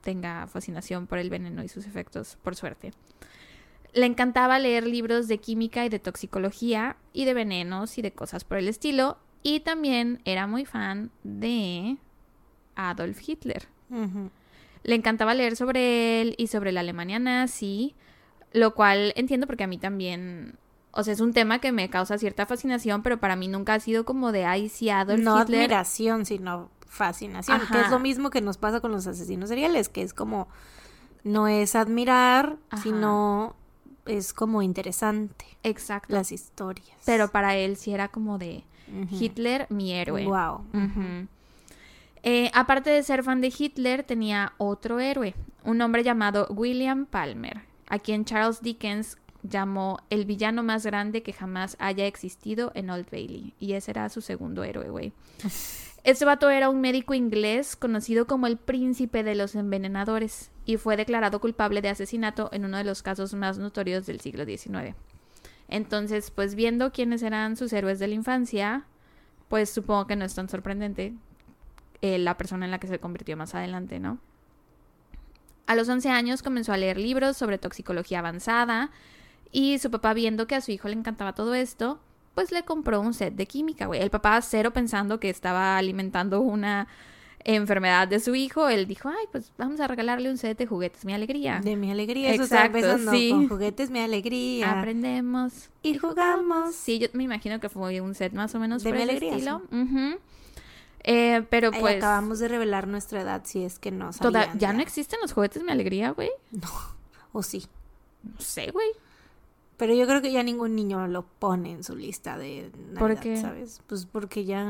tenga 0.00 0.46
fascinación 0.46 1.06
por 1.06 1.18
el 1.18 1.30
veneno 1.30 1.62
y 1.62 1.68
sus 1.68 1.86
efectos, 1.86 2.38
por 2.42 2.56
suerte. 2.56 2.92
Le 3.92 4.06
encantaba 4.06 4.58
leer 4.58 4.86
libros 4.86 5.28
de 5.28 5.38
química 5.38 5.84
y 5.84 5.88
de 5.88 5.98
toxicología 5.98 6.96
y 7.12 7.24
de 7.24 7.34
venenos 7.34 7.98
y 7.98 8.02
de 8.02 8.12
cosas 8.12 8.44
por 8.44 8.58
el 8.58 8.68
estilo. 8.68 9.18
Y 9.42 9.60
también 9.60 10.20
era 10.24 10.46
muy 10.46 10.64
fan 10.64 11.10
de 11.22 11.96
Adolf 12.74 13.20
Hitler. 13.26 13.68
Le 14.82 14.94
encantaba 14.94 15.34
leer 15.34 15.56
sobre 15.56 16.20
él 16.20 16.34
y 16.38 16.48
sobre 16.48 16.72
la 16.72 16.80
Alemania 16.80 17.18
nazi, 17.18 17.94
lo 18.52 18.74
cual 18.74 19.12
entiendo 19.16 19.46
porque 19.46 19.64
a 19.64 19.68
mí 19.68 19.78
también 19.78 20.58
o 20.90 21.04
sea, 21.04 21.12
es 21.12 21.20
un 21.20 21.32
tema 21.32 21.60
que 21.60 21.70
me 21.70 21.90
causa 21.90 22.18
cierta 22.18 22.46
fascinación, 22.46 23.02
pero 23.02 23.18
para 23.20 23.36
mí 23.36 23.46
nunca 23.46 23.74
ha 23.74 23.80
sido 23.80 24.04
como 24.04 24.32
de, 24.32 24.44
ay, 24.44 24.68
sí, 24.68 24.90
Adolf 24.90 25.20
no 25.22 25.36
admiración, 25.36 26.24
sino 26.24 26.70
fascinación, 26.86 27.60
que 27.70 27.80
es 27.80 27.90
lo 27.90 27.98
mismo 27.98 28.30
que 28.30 28.40
nos 28.40 28.56
pasa 28.56 28.80
con 28.80 28.90
los 28.90 29.06
asesinos 29.06 29.48
seriales, 29.48 29.88
que 29.88 30.02
es 30.02 30.14
como, 30.14 30.48
no 31.22 31.46
es 31.46 31.76
admirar, 31.76 32.56
sino 32.82 33.54
es 34.06 34.32
como 34.32 34.62
interesante. 34.62 35.44
Exacto. 35.62 36.14
Las 36.14 36.32
historias. 36.32 36.96
Pero 37.04 37.28
para 37.28 37.54
él 37.56 37.76
sí 37.76 37.92
era 37.92 38.08
como 38.08 38.38
de 38.38 38.64
Hitler, 39.10 39.66
mi 39.70 39.92
héroe. 39.92 40.24
Wow. 40.24 40.64
Eh, 42.22 42.50
aparte 42.54 42.90
de 42.90 43.02
ser 43.02 43.22
fan 43.22 43.40
de 43.40 43.52
Hitler, 43.56 44.02
tenía 44.02 44.52
otro 44.58 45.00
héroe, 45.00 45.34
un 45.64 45.80
hombre 45.80 46.02
llamado 46.02 46.46
William 46.50 47.06
Palmer, 47.06 47.62
a 47.88 47.98
quien 47.98 48.24
Charles 48.24 48.60
Dickens 48.60 49.16
llamó 49.42 50.00
el 50.10 50.24
villano 50.24 50.62
más 50.62 50.84
grande 50.84 51.22
que 51.22 51.32
jamás 51.32 51.76
haya 51.78 52.06
existido 52.06 52.72
en 52.74 52.90
Old 52.90 53.08
Bailey. 53.10 53.54
Y 53.58 53.74
ese 53.74 53.92
era 53.92 54.08
su 54.08 54.20
segundo 54.20 54.64
héroe, 54.64 54.90
güey. 54.90 55.12
Este 56.04 56.24
vato 56.24 56.48
era 56.48 56.70
un 56.70 56.80
médico 56.80 57.12
inglés 57.12 57.76
conocido 57.76 58.26
como 58.26 58.46
el 58.46 58.56
príncipe 58.56 59.24
de 59.24 59.34
los 59.34 59.54
envenenadores 59.54 60.50
y 60.64 60.76
fue 60.76 60.96
declarado 60.96 61.40
culpable 61.40 61.82
de 61.82 61.88
asesinato 61.88 62.48
en 62.52 62.64
uno 62.64 62.78
de 62.78 62.84
los 62.84 63.02
casos 63.02 63.34
más 63.34 63.58
notorios 63.58 64.06
del 64.06 64.20
siglo 64.20 64.44
XIX. 64.46 64.94
Entonces, 65.68 66.30
pues 66.30 66.54
viendo 66.54 66.92
quiénes 66.92 67.22
eran 67.22 67.56
sus 67.56 67.72
héroes 67.72 67.98
de 67.98 68.08
la 68.08 68.14
infancia, 68.14 68.84
pues 69.48 69.70
supongo 69.70 70.06
que 70.06 70.16
no 70.16 70.24
es 70.24 70.34
tan 70.34 70.48
sorprendente 70.48 71.14
eh, 72.00 72.18
la 72.18 72.36
persona 72.36 72.64
en 72.64 72.70
la 72.70 72.78
que 72.78 72.86
se 72.86 72.98
convirtió 72.98 73.36
más 73.36 73.54
adelante, 73.54 74.00
¿no? 74.00 74.18
A 75.66 75.74
los 75.74 75.88
11 75.88 76.08
años 76.08 76.42
comenzó 76.42 76.72
a 76.72 76.78
leer 76.78 76.96
libros 76.96 77.36
sobre 77.36 77.58
toxicología 77.58 78.20
avanzada 78.20 78.90
y 79.52 79.78
su 79.78 79.90
papá 79.90 80.14
viendo 80.14 80.46
que 80.46 80.54
a 80.54 80.60
su 80.60 80.70
hijo 80.70 80.88
le 80.88 80.94
encantaba 80.94 81.34
todo 81.34 81.54
esto, 81.54 82.00
pues 82.34 82.52
le 82.52 82.64
compró 82.64 83.00
un 83.00 83.12
set 83.12 83.34
de 83.34 83.46
química, 83.46 83.86
güey. 83.86 84.00
El 84.00 84.10
papá 84.10 84.40
cero 84.40 84.72
pensando 84.72 85.20
que 85.20 85.28
estaba 85.28 85.76
alimentando 85.76 86.40
una 86.40 86.88
enfermedad 87.44 88.08
de 88.08 88.20
su 88.20 88.34
hijo, 88.34 88.68
él 88.68 88.86
dijo, 88.86 89.08
ay, 89.08 89.26
pues 89.32 89.52
vamos 89.56 89.80
a 89.80 89.86
regalarle 89.86 90.30
un 90.30 90.38
set 90.38 90.58
de 90.58 90.66
juguetes, 90.66 91.04
mi 91.04 91.14
alegría. 91.14 91.60
De 91.62 91.76
mi 91.76 91.90
alegría, 91.90 92.34
Exacto, 92.34 92.98
sí. 93.10 93.30
con 93.30 93.48
juguetes, 93.48 93.90
mi 93.90 94.00
alegría. 94.00 94.78
Aprendemos 94.78 95.70
y 95.82 95.96
jugamos. 95.96 96.74
Sí, 96.74 96.98
yo 96.98 97.08
me 97.12 97.24
imagino 97.24 97.60
que 97.60 97.68
fue 97.68 98.00
un 98.00 98.14
set 98.14 98.32
más 98.32 98.54
o 98.54 98.58
menos 98.58 98.82
de 98.82 98.92
mi 98.92 99.02
alegría, 99.02 99.32
estilo. 99.32 99.62
eh, 101.04 101.44
pero 101.48 101.70
pues... 101.70 101.96
acabamos 101.96 102.38
de 102.38 102.48
revelar 102.48 102.86
nuestra 102.86 103.22
edad, 103.22 103.42
si 103.44 103.64
es 103.64 103.78
que 103.78 103.90
no 103.90 104.12
sabían, 104.12 104.52
¿Ya, 104.54 104.58
ya 104.58 104.72
no 104.72 104.82
existen 104.82 105.18
los 105.22 105.32
juguetes 105.32 105.62
mi 105.62 105.72
alegría, 105.72 106.10
güey? 106.10 106.30
No, 106.50 106.68
o 107.32 107.42
sí. 107.42 107.66
No 108.22 108.40
sé, 108.40 108.70
güey. 108.72 108.88
Pero 109.78 109.94
yo 109.94 110.06
creo 110.08 110.20
que 110.20 110.32
ya 110.32 110.42
ningún 110.42 110.74
niño 110.74 111.06
lo 111.06 111.22
pone 111.22 111.70
en 111.70 111.84
su 111.84 111.94
lista 111.94 112.36
de 112.36 112.72
Navidad, 112.76 112.98
¿Por 112.98 113.20
qué? 113.20 113.36
¿sabes? 113.36 113.80
Pues 113.86 114.06
porque 114.06 114.44
ya 114.44 114.64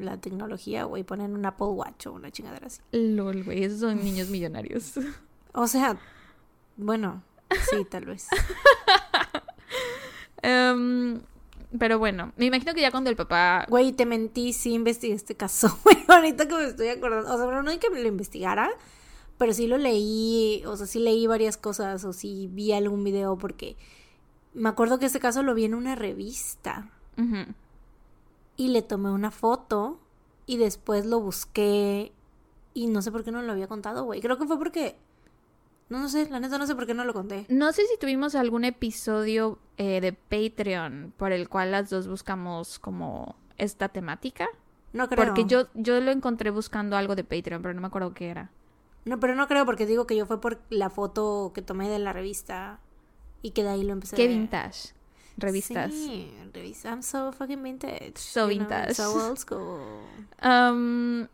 la 0.00 0.20
tecnología, 0.20 0.84
güey, 0.84 1.04
ponen 1.04 1.34
un 1.34 1.46
Apple 1.46 1.68
Watch 1.68 2.08
o 2.08 2.12
una 2.12 2.32
chingadera 2.32 2.66
así. 2.66 2.80
LOL, 2.90 3.44
güey, 3.44 3.62
esos 3.62 3.78
son 3.78 4.04
niños 4.04 4.28
millonarios. 4.28 4.94
O 5.52 5.66
sea, 5.66 5.98
bueno, 6.76 7.24
sí, 7.70 7.84
tal 7.84 8.04
vez. 8.04 8.28
Em, 10.42 11.20
pero 11.76 11.98
bueno, 11.98 12.32
me 12.36 12.46
imagino 12.46 12.72
que 12.72 12.80
ya 12.80 12.90
cuando 12.90 13.10
el 13.10 13.16
papá... 13.16 13.66
Güey, 13.68 13.92
te 13.92 14.06
mentí, 14.06 14.52
sí 14.52 14.72
investigué 14.72 15.14
este 15.14 15.34
caso, 15.34 15.76
güey, 15.84 15.96
ahorita 16.06 16.46
que 16.46 16.54
me 16.54 16.64
estoy 16.66 16.88
acordando. 16.88 17.34
O 17.34 17.36
sea, 17.36 17.62
no 17.62 17.70
hay 17.70 17.78
que 17.78 17.90
me 17.90 18.00
lo 18.00 18.08
investigara, 18.08 18.70
pero 19.38 19.52
sí 19.52 19.66
lo 19.66 19.76
leí, 19.76 20.62
o 20.66 20.76
sea, 20.76 20.86
sí 20.86 21.00
leí 21.00 21.26
varias 21.26 21.56
cosas, 21.56 22.04
o 22.04 22.12
sí 22.12 22.48
vi 22.52 22.72
algún 22.72 23.02
video 23.04 23.36
porque 23.36 23.76
me 24.54 24.68
acuerdo 24.68 24.98
que 24.98 25.06
este 25.06 25.20
caso 25.20 25.42
lo 25.42 25.54
vi 25.54 25.64
en 25.64 25.74
una 25.74 25.94
revista. 25.94 26.90
Y 28.56 28.68
le 28.68 28.80
tomé 28.80 29.10
una 29.10 29.30
foto 29.30 30.00
y 30.46 30.56
después 30.56 31.04
lo 31.04 31.20
busqué 31.20 32.12
y 32.72 32.86
no 32.86 33.02
sé 33.02 33.12
por 33.12 33.24
qué 33.24 33.30
no 33.30 33.42
lo 33.42 33.52
había 33.52 33.68
contado, 33.68 34.04
güey. 34.04 34.20
Creo 34.20 34.38
que 34.38 34.46
fue 34.46 34.58
porque... 34.58 34.96
No, 35.90 35.98
no 35.98 36.08
sé, 36.08 36.30
la 36.30 36.40
neta 36.40 36.56
no 36.56 36.66
sé 36.66 36.74
por 36.74 36.86
qué 36.86 36.94
no 36.94 37.04
lo 37.04 37.12
conté. 37.12 37.46
No 37.48 37.72
sé 37.72 37.82
si 37.86 37.98
tuvimos 37.98 38.34
algún 38.36 38.64
episodio 38.64 39.58
eh, 39.76 40.00
de 40.00 40.12
Patreon 40.12 41.12
por 41.16 41.32
el 41.32 41.48
cual 41.48 41.72
las 41.72 41.90
dos 41.90 42.06
buscamos 42.06 42.78
como 42.78 43.34
esta 43.58 43.88
temática. 43.88 44.48
No 44.92 45.08
creo. 45.08 45.26
Porque 45.26 45.44
yo, 45.44 45.66
yo 45.74 46.00
lo 46.00 46.10
encontré 46.10 46.50
buscando 46.50 46.96
algo 46.96 47.16
de 47.16 47.24
Patreon, 47.24 47.60
pero 47.60 47.74
no 47.74 47.80
me 47.80 47.88
acuerdo 47.88 48.14
qué 48.14 48.28
era. 48.30 48.50
No, 49.04 49.18
pero 49.18 49.34
no 49.34 49.48
creo 49.48 49.66
porque 49.66 49.84
digo 49.84 50.06
que 50.06 50.16
yo 50.16 50.26
fue 50.26 50.40
por 50.40 50.60
la 50.70 50.90
foto 50.90 51.50
que 51.54 51.62
tomé 51.62 51.88
de 51.88 51.98
la 51.98 52.12
revista 52.12 52.80
y 53.42 53.50
que 53.52 53.62
de 53.62 53.70
ahí 53.70 53.84
lo 53.84 53.92
empecé 53.92 54.16
Qué 54.16 54.28
vintage. 54.28 54.94
Revistas. 55.36 55.92
Sí, 55.92 56.30
revistas. 56.52 56.92
I'm 56.92 57.02
so 57.02 57.32
fucking 57.32 57.62
vintage. 57.62 58.16
So 58.16 58.46
vintage. 58.46 58.94
so 58.94 59.12
old 59.14 59.38
school. 59.38 59.80
Um, 60.42 61.26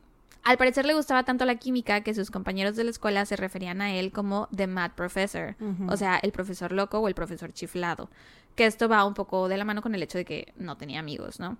al 0.44 0.58
parecer 0.58 0.86
le 0.86 0.94
gustaba 0.94 1.24
tanto 1.24 1.44
la 1.44 1.56
química 1.56 2.02
que 2.02 2.14
sus 2.14 2.30
compañeros 2.30 2.76
de 2.76 2.84
la 2.84 2.90
escuela 2.90 3.26
se 3.26 3.34
referían 3.34 3.80
a 3.80 3.94
él 3.94 4.12
como 4.12 4.48
The 4.54 4.68
Mad 4.68 4.92
Professor, 4.92 5.56
o 5.88 5.96
sea, 5.96 6.18
el 6.18 6.30
profesor 6.30 6.70
loco 6.70 7.00
o 7.00 7.08
el 7.08 7.14
profesor 7.14 7.52
chiflado, 7.52 8.08
que 8.54 8.64
esto 8.64 8.88
va 8.88 9.04
un 9.04 9.14
poco 9.14 9.48
de 9.48 9.56
la 9.56 9.64
mano 9.64 9.82
con 9.82 9.96
el 9.96 10.02
hecho 10.04 10.18
de 10.18 10.24
que 10.24 10.52
no 10.56 10.76
tenía 10.76 11.00
amigos, 11.00 11.40
¿no? 11.40 11.58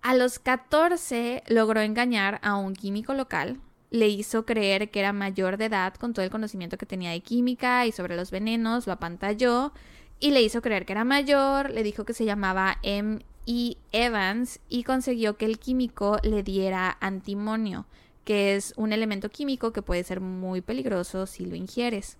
A 0.00 0.14
los 0.14 0.38
14 0.38 1.42
logró 1.48 1.82
engañar 1.82 2.40
a 2.42 2.56
un 2.56 2.72
químico 2.72 3.12
local 3.12 3.60
le 3.90 4.08
hizo 4.08 4.44
creer 4.44 4.90
que 4.90 5.00
era 5.00 5.12
mayor 5.12 5.56
de 5.56 5.66
edad 5.66 5.94
con 5.94 6.12
todo 6.12 6.24
el 6.24 6.30
conocimiento 6.30 6.76
que 6.76 6.86
tenía 6.86 7.10
de 7.10 7.20
química 7.20 7.86
y 7.86 7.92
sobre 7.92 8.16
los 8.16 8.30
venenos, 8.30 8.86
lo 8.86 8.92
apantalló 8.92 9.72
y 10.18 10.30
le 10.30 10.42
hizo 10.42 10.62
creer 10.62 10.86
que 10.86 10.92
era 10.92 11.04
mayor, 11.04 11.70
le 11.70 11.82
dijo 11.82 12.04
que 12.04 12.14
se 12.14 12.24
llamaba 12.24 12.78
M. 12.82 13.20
E. 13.46 13.76
Evans 13.92 14.60
y 14.68 14.82
consiguió 14.82 15.36
que 15.36 15.44
el 15.44 15.58
químico 15.58 16.18
le 16.22 16.42
diera 16.42 16.96
antimonio, 17.00 17.86
que 18.24 18.56
es 18.56 18.74
un 18.76 18.92
elemento 18.92 19.30
químico 19.30 19.72
que 19.72 19.82
puede 19.82 20.02
ser 20.02 20.20
muy 20.20 20.60
peligroso 20.60 21.26
si 21.26 21.46
lo 21.46 21.54
ingieres. 21.54 22.18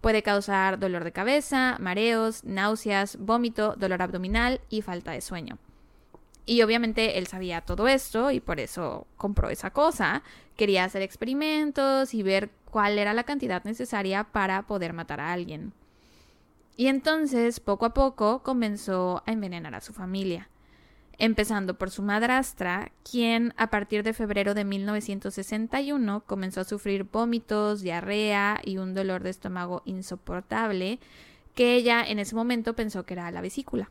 Puede 0.00 0.22
causar 0.22 0.78
dolor 0.78 1.04
de 1.04 1.12
cabeza, 1.12 1.76
mareos, 1.80 2.44
náuseas, 2.44 3.18
vómito, 3.18 3.74
dolor 3.76 4.02
abdominal 4.02 4.60
y 4.70 4.82
falta 4.82 5.12
de 5.12 5.20
sueño. 5.20 5.58
Y 6.46 6.62
obviamente 6.62 7.18
él 7.18 7.26
sabía 7.26 7.60
todo 7.60 7.88
esto 7.88 8.30
y 8.30 8.40
por 8.40 8.60
eso 8.60 9.06
compró 9.16 9.50
esa 9.50 9.70
cosa. 9.70 10.22
Quería 10.56 10.84
hacer 10.84 11.02
experimentos 11.02 12.14
y 12.14 12.22
ver 12.22 12.50
cuál 12.70 12.98
era 12.98 13.14
la 13.14 13.24
cantidad 13.24 13.62
necesaria 13.64 14.24
para 14.24 14.62
poder 14.66 14.92
matar 14.92 15.20
a 15.20 15.32
alguien. 15.32 15.72
Y 16.76 16.88
entonces, 16.88 17.60
poco 17.60 17.86
a 17.86 17.94
poco, 17.94 18.42
comenzó 18.42 19.22
a 19.26 19.32
envenenar 19.32 19.74
a 19.74 19.80
su 19.80 19.92
familia. 19.92 20.48
empezando 21.18 21.78
por 21.78 21.90
su 21.90 22.02
madrastra, 22.02 22.92
quien 23.10 23.54
a 23.56 23.70
partir 23.70 24.02
de 24.02 24.12
febrero 24.12 24.54
de 24.54 24.64
1961 24.64 26.24
comenzó 26.26 26.60
a 26.60 26.64
sufrir 26.64 27.04
vómitos, 27.04 27.80
diarrea 27.80 28.60
y 28.64 28.78
un 28.78 28.94
dolor 28.94 29.22
de 29.22 29.30
estómago 29.30 29.82
insoportable, 29.86 30.98
que 31.54 31.74
ella 31.74 32.04
en 32.06 32.18
ese 32.18 32.34
momento 32.34 32.76
pensó 32.76 33.06
que 33.06 33.14
era 33.14 33.30
la 33.30 33.40
vesícula, 33.40 33.90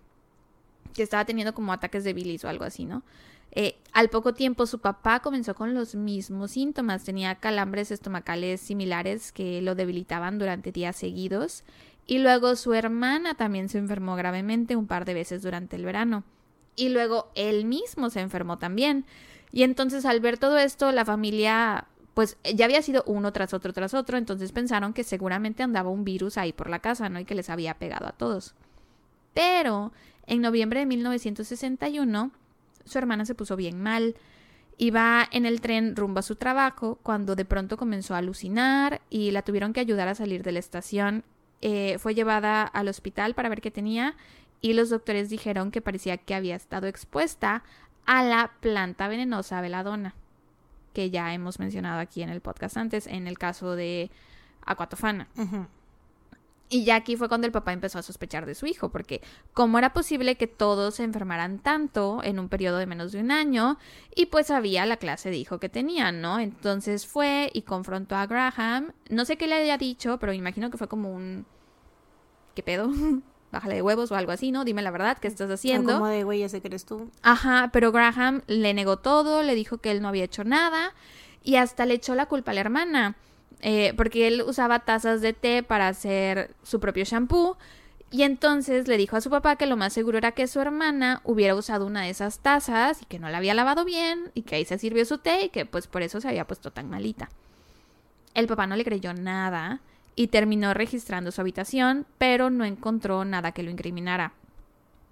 que 0.94 1.02
estaba 1.04 1.26
teniendo 1.26 1.56
como 1.56 1.74
ataques 1.74 2.04
de 2.04 2.14
bilis 2.14 2.46
o 2.46 2.50
algo 2.50 2.64
así, 2.64 2.86
¿no? 2.86 3.04
Eh, 3.58 3.78
al 3.94 4.10
poco 4.10 4.34
tiempo 4.34 4.66
su 4.66 4.80
papá 4.80 5.22
comenzó 5.22 5.56
con 5.56 5.74
los 5.74 5.96
mismos 5.96 6.52
síntomas, 6.52 7.06
tenía 7.06 7.36
calambres 7.36 7.90
estomacales 7.90 8.60
similares 8.60 9.32
que 9.32 9.62
lo 9.62 9.76
debilitaban 9.76 10.38
durante 10.38 10.74
días 10.74 10.98
seguidos 10.98 11.64
y 12.06 12.20
luego 12.20 12.58
su 12.58 12.74
hermana 12.74 13.36
también 13.36 13.70
se 13.70 13.78
enfermó 13.78 14.18
gravemente 14.18 14.76
un 14.76 14.88
par 14.88 15.06
de 15.06 15.14
veces 15.14 15.42
durante 15.42 15.78
el 15.78 15.86
verano 15.86 16.26
y 16.76 16.90
luego 16.90 17.32
él 17.34 17.64
mismo 17.64 18.10
se 18.10 18.20
enfermó 18.20 18.58
también. 18.58 19.06
Y 19.54 19.64
entonces 19.64 20.04
al 20.04 20.20
ver 20.20 20.38
todo 20.38 20.58
esto, 20.58 20.92
la 20.92 21.06
familia 21.06 21.88
pues 22.14 22.38
ya 22.44 22.66
había 22.66 22.82
sido 22.82 23.04
uno 23.08 23.32
tras 23.32 23.54
otro 23.54 23.72
tras 23.72 23.94
otro, 23.94 24.18
entonces 24.18 24.52
pensaron 24.52 24.94
que 24.94 25.04
seguramente 25.06 25.64
andaba 25.64 25.90
un 25.90 26.04
virus 26.04 26.38
ahí 26.38 26.54
por 26.54 26.70
la 26.70 26.80
casa, 26.80 27.08
¿no? 27.10 27.20
Y 27.20 27.26
que 27.26 27.36
les 27.36 27.50
había 27.50 27.74
pegado 27.76 28.08
a 28.08 28.14
todos. 28.14 28.54
Pero 29.34 29.94
en 30.26 30.42
noviembre 30.42 30.80
de 30.82 30.86
1961, 30.86 32.32
su 32.86 32.98
hermana 32.98 33.26
se 33.26 33.36
puso 33.36 33.56
bien 33.56 33.82
mal. 33.82 34.16
Iba 34.78 35.28
en 35.32 35.46
el 35.46 35.62
tren 35.62 35.96
rumbo 35.96 36.20
a 36.20 36.24
su 36.24 36.36
trabajo 36.36 37.00
cuando 37.02 37.36
de 37.36 37.46
pronto 37.46 37.78
comenzó 37.78 38.14
a 38.14 38.20
alucinar 38.20 39.02
y 39.10 39.32
la 39.32 39.42
tuvieron 39.42 39.74
que 39.74 39.80
ayudar 39.80 40.08
a 40.08 40.16
salir 40.16 40.44
de 40.44 40.52
la 40.52 40.60
estación. 40.60 41.24
Eh, 41.62 41.98
fue 42.00 42.14
llevada 42.14 42.64
al 42.64 42.88
hospital 42.90 43.34
para 43.34 43.50
ver 43.50 43.62
qué 43.62 43.72
tenía 43.72 44.16
y 44.62 44.74
los 44.74 44.90
doctores 44.90 45.30
dijeron 45.30 45.72
que 45.72 45.82
parecía 45.82 46.18
que 46.18 46.36
había 46.36 46.56
estado 46.56 46.88
expuesta 46.88 47.64
a 48.06 48.24
la 48.24 48.52
planta 48.60 49.08
venenosa 49.08 49.62
veladona, 49.62 50.16
que 50.94 51.10
ya 51.10 51.34
hemos 51.34 51.60
mencionado 51.60 52.00
aquí 52.00 52.22
en 52.22 52.30
el 52.30 52.42
podcast 52.42 52.78
antes, 52.78 53.08
en 53.08 53.28
el 53.28 53.38
caso 53.38 53.76
de 53.76 54.12
Aquatofana. 54.66 55.28
Y 56.68 56.84
ya 56.84 56.96
aquí 56.96 57.16
fue 57.16 57.28
cuando 57.28 57.46
el 57.46 57.54
papá 57.54 57.74
empezó 57.74 58.00
a 58.00 58.02
sospechar 58.02 58.46
de 58.46 58.56
su 58.56 58.66
hijo, 58.66 58.90
porque 58.90 59.22
cómo 59.54 59.78
era 59.78 59.94
posible 59.94 60.36
que 60.36 60.48
todos 60.48 60.96
se 60.96 61.04
enfermaran 61.04 61.60
tanto 61.60 62.22
en 62.24 62.40
un 62.40 62.50
periodo 62.50 62.78
de 62.78 62.88
menos 62.88 63.12
de 63.12 63.20
un 63.20 63.32
año, 63.32 63.78
y 64.16 64.28
pues 64.28 64.50
había 64.50 64.86
la 64.86 64.98
clase 64.98 65.30
de 65.30 65.38
hijo 65.38 65.60
que 65.60 65.70
tenían, 65.70 66.22
¿no? 66.22 66.40
Entonces 66.40 67.06
fue 67.06 67.52
y 67.54 67.62
confrontó 67.62 68.16
a 68.16 68.26
Graham. 68.26 68.94
No 69.10 69.26
sé 69.26 69.38
qué 69.38 69.48
le 69.48 69.56
haya 69.56 69.78
dicho, 69.78 70.18
pero 70.20 70.34
imagino 70.34 70.72
que 70.72 70.78
fue 70.78 70.88
como 70.88 71.14
un... 71.14 71.46
¿Qué 72.56 72.64
pedo? 72.64 72.90
bájale 73.56 73.76
de 73.76 73.82
huevos 73.82 74.12
o 74.12 74.16
algo 74.16 74.32
así, 74.32 74.52
¿no? 74.52 74.66
Dime 74.66 74.82
la 74.82 74.92
verdad, 74.92 75.18
¿qué 75.18 75.28
estás 75.28 75.50
haciendo? 75.50 75.94
como 75.94 76.08
de, 76.08 76.24
güey, 76.24 76.44
ese 76.44 76.62
que 76.62 76.68
eres 76.68 76.86
tú. 76.86 77.10
Ajá, 77.22 77.70
pero 77.72 77.92
Graham 77.92 78.42
le 78.48 78.74
negó 78.74 78.98
todo, 78.98 79.44
le 79.44 79.56
dijo 79.56 79.78
que 79.78 79.92
él 79.92 80.02
no 80.02 80.10
había 80.10 80.26
hecho 80.26 80.44
nada 80.44 80.94
y 81.42 81.56
hasta 81.56 81.86
le 81.86 81.94
echó 81.94 82.16
la 82.16 82.26
culpa 82.26 82.52
a 82.52 82.54
la 82.54 82.62
hermana, 82.62 83.16
eh, 83.62 83.94
porque 83.96 84.28
él 84.28 84.44
usaba 84.46 84.80
tazas 84.80 85.22
de 85.22 85.34
té 85.34 85.64
para 85.64 85.88
hacer 85.88 86.54
su 86.64 86.80
propio 86.80 87.04
shampoo. 87.04 87.58
Y 88.12 88.24
entonces 88.24 88.88
le 88.88 88.98
dijo 88.98 89.18
a 89.18 89.22
su 89.22 89.30
papá 89.30 89.56
que 89.56 89.66
lo 89.66 89.76
más 89.76 89.92
seguro 89.92 90.18
era 90.18 90.32
que 90.32 90.48
su 90.48 90.62
hermana 90.62 91.22
hubiera 91.24 91.56
usado 91.56 91.86
una 91.86 92.04
de 92.04 92.12
esas 92.12 92.40
tazas 92.40 93.02
y 93.02 93.06
que 93.06 93.20
no 93.20 93.30
la 93.30 93.40
había 93.40 93.54
lavado 93.54 93.84
bien 93.84 94.32
y 94.34 94.44
que 94.44 94.56
ahí 94.56 94.66
se 94.66 94.78
sirvió 94.78 95.04
su 95.06 95.18
té 95.18 95.46
y 95.46 95.50
que 95.50 95.66
pues 95.66 95.88
por 95.88 96.02
eso 96.02 96.22
se 96.22 96.30
había 96.30 96.46
puesto 96.46 96.72
tan 96.72 96.90
malita. 96.90 97.30
El 98.34 98.48
papá 98.48 98.68
no 98.68 98.76
le 98.76 98.86
creyó 98.86 99.14
nada 99.14 99.82
y 100.16 100.28
terminó 100.28 100.74
registrando 100.74 101.32
su 101.32 101.42
habitación, 101.42 102.06
pero 102.18 102.50
no 102.50 102.64
encontró 102.64 103.26
nada 103.26 103.52
que 103.52 103.64
lo 103.64 103.72
incriminara. 103.72 104.34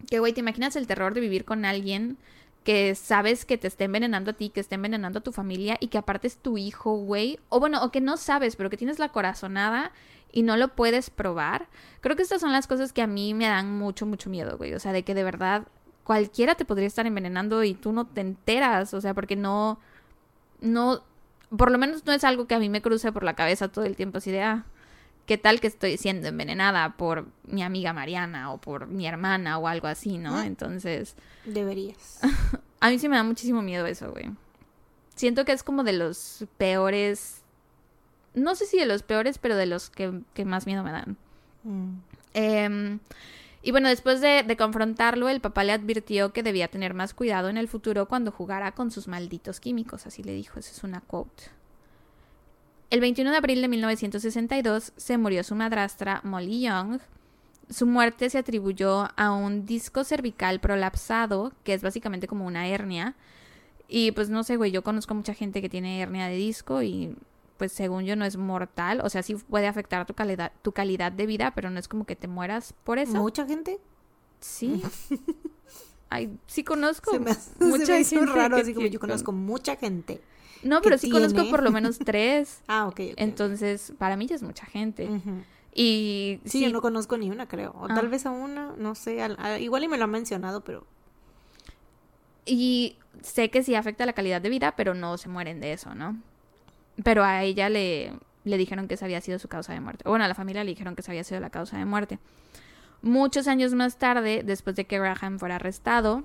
Que 0.09 0.19
güey, 0.19 0.33
¿te 0.33 0.41
imaginas 0.41 0.75
el 0.75 0.87
terror 0.87 1.13
de 1.13 1.21
vivir 1.21 1.45
con 1.45 1.65
alguien 1.65 2.17
que 2.63 2.95
sabes 2.95 3.45
que 3.45 3.57
te 3.57 3.67
está 3.67 3.83
envenenando 3.83 4.31
a 4.31 4.33
ti, 4.33 4.49
que 4.49 4.59
está 4.59 4.75
envenenando 4.75 5.19
a 5.19 5.23
tu 5.23 5.31
familia 5.31 5.77
y 5.79 5.87
que 5.87 5.97
aparte 5.97 6.27
es 6.27 6.37
tu 6.37 6.57
hijo, 6.57 6.95
güey? 6.95 7.39
O 7.49 7.59
bueno, 7.59 7.83
o 7.83 7.91
que 7.91 8.01
no 8.01 8.17
sabes, 8.17 8.55
pero 8.55 8.69
que 8.69 8.77
tienes 8.77 8.99
la 8.99 9.09
corazonada 9.09 9.91
y 10.31 10.43
no 10.43 10.57
lo 10.57 10.69
puedes 10.69 11.09
probar. 11.09 11.67
Creo 12.01 12.15
que 12.15 12.23
estas 12.23 12.41
son 12.41 12.51
las 12.51 12.67
cosas 12.67 12.93
que 12.93 13.01
a 13.01 13.07
mí 13.07 13.33
me 13.33 13.47
dan 13.47 13.77
mucho, 13.77 14.05
mucho 14.05 14.29
miedo, 14.29 14.57
güey. 14.57 14.73
O 14.73 14.79
sea, 14.79 14.91
de 14.91 15.03
que 15.03 15.13
de 15.13 15.23
verdad 15.23 15.67
cualquiera 16.03 16.55
te 16.55 16.65
podría 16.65 16.87
estar 16.87 17.05
envenenando 17.07 17.63
y 17.63 17.73
tú 17.73 17.91
no 17.91 18.05
te 18.05 18.21
enteras, 18.21 18.93
o 18.93 19.01
sea, 19.01 19.13
porque 19.13 19.35
no, 19.35 19.79
no, 20.59 21.03
por 21.55 21.71
lo 21.71 21.77
menos 21.77 22.05
no 22.05 22.13
es 22.13 22.23
algo 22.23 22.47
que 22.47 22.55
a 22.55 22.59
mí 22.59 22.69
me 22.69 22.81
cruce 22.81 23.11
por 23.11 23.23
la 23.23 23.35
cabeza 23.35 23.69
todo 23.69 23.85
el 23.85 23.95
tiempo, 23.95 24.17
así 24.17 24.31
de, 24.31 24.41
ah, 24.41 24.65
¿qué 25.25 25.37
tal 25.37 25.59
que 25.59 25.67
estoy 25.67 25.97
siendo 25.97 26.27
envenenada 26.27 26.97
por 26.97 27.27
mi 27.45 27.63
amiga 27.63 27.93
Mariana 27.93 28.51
o 28.51 28.59
por 28.59 28.87
mi 28.87 29.07
hermana 29.07 29.57
o 29.57 29.67
algo 29.67 29.87
así, 29.87 30.17
¿no? 30.17 30.41
Entonces... 30.41 31.15
Deberías. 31.45 32.19
a 32.79 32.89
mí 32.89 32.99
sí 32.99 33.07
me 33.07 33.15
da 33.15 33.23
muchísimo 33.23 33.61
miedo 33.61 33.85
eso, 33.85 34.11
güey. 34.11 34.29
Siento 35.15 35.45
que 35.45 35.53
es 35.53 35.63
como 35.63 35.83
de 35.83 35.93
los 35.93 36.45
peores... 36.57 37.41
No 38.33 38.55
sé 38.55 38.65
si 38.65 38.77
de 38.77 38.85
los 38.85 39.03
peores, 39.03 39.37
pero 39.37 39.55
de 39.55 39.67
los 39.67 39.89
que, 39.91 40.11
más 40.43 40.65
miedo 40.65 40.83
me 40.83 40.91
dan. 40.91 41.17
Mm. 41.63 41.99
Em, 42.33 42.99
y 43.61 43.69
bueno, 43.69 43.89
después 43.89 44.21
de, 44.21 44.41
de, 44.41 44.57
confrontarlo, 44.57 45.29
el 45.29 45.39
papá 45.39 45.63
le 45.63 45.71
advirtió 45.71 46.33
que 46.33 46.41
debía 46.41 46.67
tener 46.67 46.95
más 46.95 47.13
cuidado 47.13 47.49
en 47.49 47.57
el 47.57 47.67
futuro 47.67 48.07
cuando 48.07 48.31
jugara 48.31 48.71
con 48.71 48.89
sus 48.89 49.07
malditos 49.07 49.59
químicos. 49.59 50.07
Así 50.07 50.23
le 50.23 50.33
dijo, 50.33 50.57
esa 50.57 50.71
es 50.71 50.83
una 50.83 51.01
quote. 51.01 51.43
El 52.93 53.01
21 53.01 53.31
de 53.31 53.37
abril 53.37 53.59
de 53.59 53.67
1962 53.69 54.93
se 54.95 55.17
murió 55.17 55.43
su 55.43 55.55
madrastra 55.55 56.21
Molly 56.23 56.61
Young. 56.61 56.99
Su 57.67 57.87
muerte 57.87 58.29
se 58.29 58.37
atribuyó 58.37 59.07
a 59.15 59.31
un 59.31 59.65
disco 59.65 60.03
cervical 60.03 60.59
prolapsado, 60.59 61.53
que 61.63 61.73
es 61.73 61.81
básicamente 61.81 62.27
como 62.27 62.45
una 62.45 62.67
hernia. 62.67 63.15
Y 63.87 64.11
pues 64.11 64.29
no 64.29 64.43
sé, 64.43 64.57
güey, 64.57 64.69
yo 64.69 64.83
conozco 64.83 65.15
mucha 65.15 65.33
gente 65.33 65.59
que 65.59 65.69
tiene 65.69 66.01
hernia 66.01 66.27
de 66.27 66.35
disco 66.35 66.83
y 66.83 67.17
pues 67.57 67.71
según 67.71 68.03
yo 68.05 68.15
no 68.15 68.25
es 68.25 68.37
mortal. 68.37 69.01
O 69.03 69.09
sea, 69.09 69.23
sí 69.23 69.33
puede 69.33 69.65
afectar 69.65 70.05
tu 70.05 70.13
calidad, 70.13 70.51
tu 70.61 70.71
calidad 70.71 71.11
de 71.11 71.25
vida, 71.25 71.51
pero 71.55 71.71
no 71.71 71.79
es 71.79 71.87
como 71.87 72.05
que 72.05 72.15
te 72.15 72.27
mueras 72.27 72.75
por 72.83 72.99
eso. 72.99 73.15
¿Mucha 73.15 73.47
gente? 73.47 73.79
Sí. 74.39 74.83
Ay, 76.11 76.37
sí 76.45 76.63
conozco. 76.63 77.09
Se 77.09 77.19
me 77.19 77.31
hace, 77.31 78.03
se 78.03 78.23
raro, 78.23 78.57
así 78.57 78.75
como 78.75 78.85
yo 78.85 78.99
conozco 78.99 79.31
mucha 79.31 79.77
gente 79.77 80.21
no, 80.63 80.81
pero 80.81 80.97
sí 80.97 81.09
conozco 81.09 81.49
por 81.49 81.63
lo 81.63 81.71
menos 81.71 81.99
tres. 81.99 82.61
ah, 82.67 82.87
ok. 82.87 82.99
Entonces, 83.17 83.93
para 83.97 84.15
mí 84.15 84.27
ya 84.27 84.35
es 84.35 84.43
mucha 84.43 84.65
gente. 84.65 85.09
Y 85.73 86.39
sí, 86.45 86.61
yo 86.61 86.71
no 86.71 86.81
conozco 86.81 87.17
ni 87.17 87.29
una, 87.29 87.47
creo. 87.47 87.75
O 87.79 87.87
tal 87.87 88.05
ah. 88.05 88.09
vez 88.09 88.25
a 88.25 88.31
una, 88.31 88.73
no 88.77 88.95
sé. 88.95 89.17
igual 89.59 89.83
y 89.83 89.87
me 89.87 89.97
lo 89.97 90.05
ha 90.05 90.07
mencionado, 90.07 90.63
pero. 90.63 90.85
Y 92.45 92.97
sé 93.21 93.49
que 93.49 93.63
sí 93.63 93.75
afecta 93.75 94.05
la 94.05 94.13
calidad 94.13 94.41
de 94.41 94.49
vida, 94.49 94.75
pero 94.75 94.93
no 94.93 95.17
se 95.17 95.29
mueren 95.29 95.59
de 95.59 95.73
eso, 95.73 95.95
¿no? 95.95 96.17
Pero 97.03 97.23
a 97.23 97.43
ella 97.43 97.69
le, 97.69 98.13
le 98.43 98.57
dijeron 98.57 98.87
que 98.87 98.95
esa 98.95 99.05
había 99.05 99.21
sido 99.21 99.39
su 99.39 99.47
causa 99.47 99.73
de 99.73 99.79
muerte. 99.79 100.03
Bueno, 100.07 100.25
a 100.25 100.27
la 100.27 100.35
familia 100.35 100.63
le 100.63 100.71
dijeron 100.71 100.95
que 100.95 101.01
esa 101.01 101.11
había 101.11 101.23
sido 101.23 101.39
la 101.39 101.49
causa 101.49 101.77
de 101.77 101.85
muerte. 101.85 102.19
Muchos 103.01 103.47
años 103.47 103.73
más 103.73 103.97
tarde, 103.97 104.43
después 104.45 104.75
de 104.75 104.85
que 104.85 104.99
Graham 104.99 105.39
fuera 105.39 105.55
arrestado, 105.55 106.23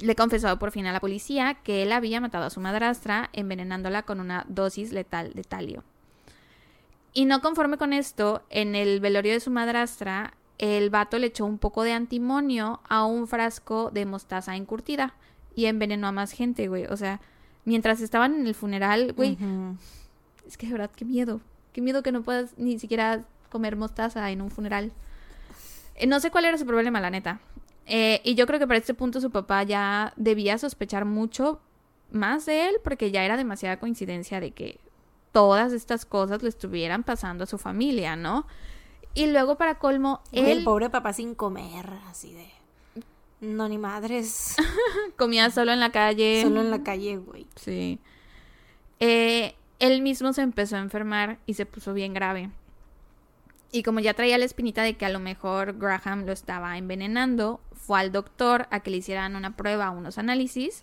le 0.00 0.14
confesó 0.14 0.58
por 0.58 0.70
fin 0.70 0.86
a 0.86 0.92
la 0.92 1.00
policía 1.00 1.54
que 1.62 1.82
él 1.82 1.92
había 1.92 2.20
matado 2.20 2.44
a 2.44 2.50
su 2.50 2.60
madrastra 2.60 3.30
envenenándola 3.32 4.02
con 4.02 4.20
una 4.20 4.44
dosis 4.48 4.92
letal 4.92 5.32
de 5.32 5.44
talio. 5.44 5.84
Y 7.12 7.24
no 7.24 7.40
conforme 7.40 7.78
con 7.78 7.92
esto, 7.92 8.42
en 8.50 8.74
el 8.74 9.00
velorio 9.00 9.32
de 9.32 9.40
su 9.40 9.50
madrastra, 9.50 10.34
el 10.58 10.90
vato 10.90 11.18
le 11.18 11.28
echó 11.28 11.46
un 11.46 11.58
poco 11.58 11.82
de 11.82 11.92
antimonio 11.92 12.80
a 12.88 13.04
un 13.04 13.26
frasco 13.26 13.90
de 13.90 14.04
mostaza 14.04 14.56
encurtida 14.56 15.14
y 15.54 15.66
envenenó 15.66 16.08
a 16.08 16.12
más 16.12 16.32
gente, 16.32 16.68
güey. 16.68 16.84
O 16.86 16.96
sea, 16.96 17.20
mientras 17.64 18.00
estaban 18.00 18.34
en 18.34 18.46
el 18.46 18.54
funeral, 18.54 19.14
güey. 19.14 19.38
Es 20.46 20.56
que 20.56 20.66
de 20.66 20.72
verdad, 20.72 20.90
qué 20.94 21.04
miedo. 21.04 21.40
Qué 21.72 21.80
miedo 21.80 22.02
que 22.02 22.12
no 22.12 22.22
puedas 22.22 22.56
ni 22.58 22.78
siquiera 22.78 23.24
comer 23.50 23.76
mostaza 23.76 24.30
en 24.30 24.42
un 24.42 24.50
funeral. 24.50 24.92
Eh, 25.94 26.06
no 26.06 26.20
sé 26.20 26.30
cuál 26.30 26.44
era 26.44 26.58
su 26.58 26.66
problema, 26.66 27.00
la 27.00 27.10
neta. 27.10 27.40
Eh, 27.86 28.20
y 28.24 28.34
yo 28.34 28.46
creo 28.46 28.58
que 28.58 28.66
para 28.66 28.78
este 28.78 28.94
punto 28.94 29.20
su 29.20 29.30
papá 29.30 29.62
ya 29.62 30.12
debía 30.16 30.58
sospechar 30.58 31.04
mucho 31.04 31.60
más 32.10 32.46
de 32.46 32.68
él 32.68 32.76
porque 32.82 33.10
ya 33.10 33.24
era 33.24 33.36
demasiada 33.36 33.78
coincidencia 33.78 34.40
de 34.40 34.50
que 34.50 34.80
todas 35.32 35.72
estas 35.72 36.04
cosas 36.04 36.42
le 36.42 36.48
estuvieran 36.48 37.04
pasando 37.04 37.44
a 37.44 37.46
su 37.46 37.58
familia, 37.58 38.16
¿no? 38.16 38.46
Y 39.14 39.28
luego 39.28 39.56
para 39.56 39.78
colmo, 39.78 40.20
El 40.32 40.64
pobre 40.64 40.90
papá 40.90 41.12
sin 41.12 41.34
comer, 41.34 41.88
así 42.10 42.34
de... 42.34 42.50
No, 43.40 43.68
ni 43.68 43.78
madres. 43.78 44.56
Comía 45.16 45.50
solo 45.50 45.72
en 45.72 45.80
la 45.80 45.92
calle. 45.92 46.42
Solo 46.42 46.60
en 46.60 46.70
la 46.70 46.82
calle, 46.82 47.18
güey. 47.18 47.46
Sí. 47.54 47.98
Eh, 48.98 49.54
él 49.78 50.02
mismo 50.02 50.32
se 50.32 50.42
empezó 50.42 50.76
a 50.76 50.80
enfermar 50.80 51.38
y 51.46 51.54
se 51.54 51.66
puso 51.66 51.92
bien 51.92 52.14
grave. 52.14 52.50
Y 53.76 53.82
como 53.82 54.00
ya 54.00 54.14
traía 54.14 54.38
la 54.38 54.46
espinita 54.46 54.82
de 54.82 54.94
que 54.96 55.04
a 55.04 55.10
lo 55.10 55.20
mejor 55.20 55.76
Graham 55.76 56.24
lo 56.24 56.32
estaba 56.32 56.78
envenenando, 56.78 57.60
fue 57.74 58.00
al 58.00 58.10
doctor 58.10 58.68
a 58.70 58.80
que 58.80 58.90
le 58.90 58.96
hicieran 58.96 59.36
una 59.36 59.54
prueba, 59.54 59.90
unos 59.90 60.16
análisis. 60.16 60.82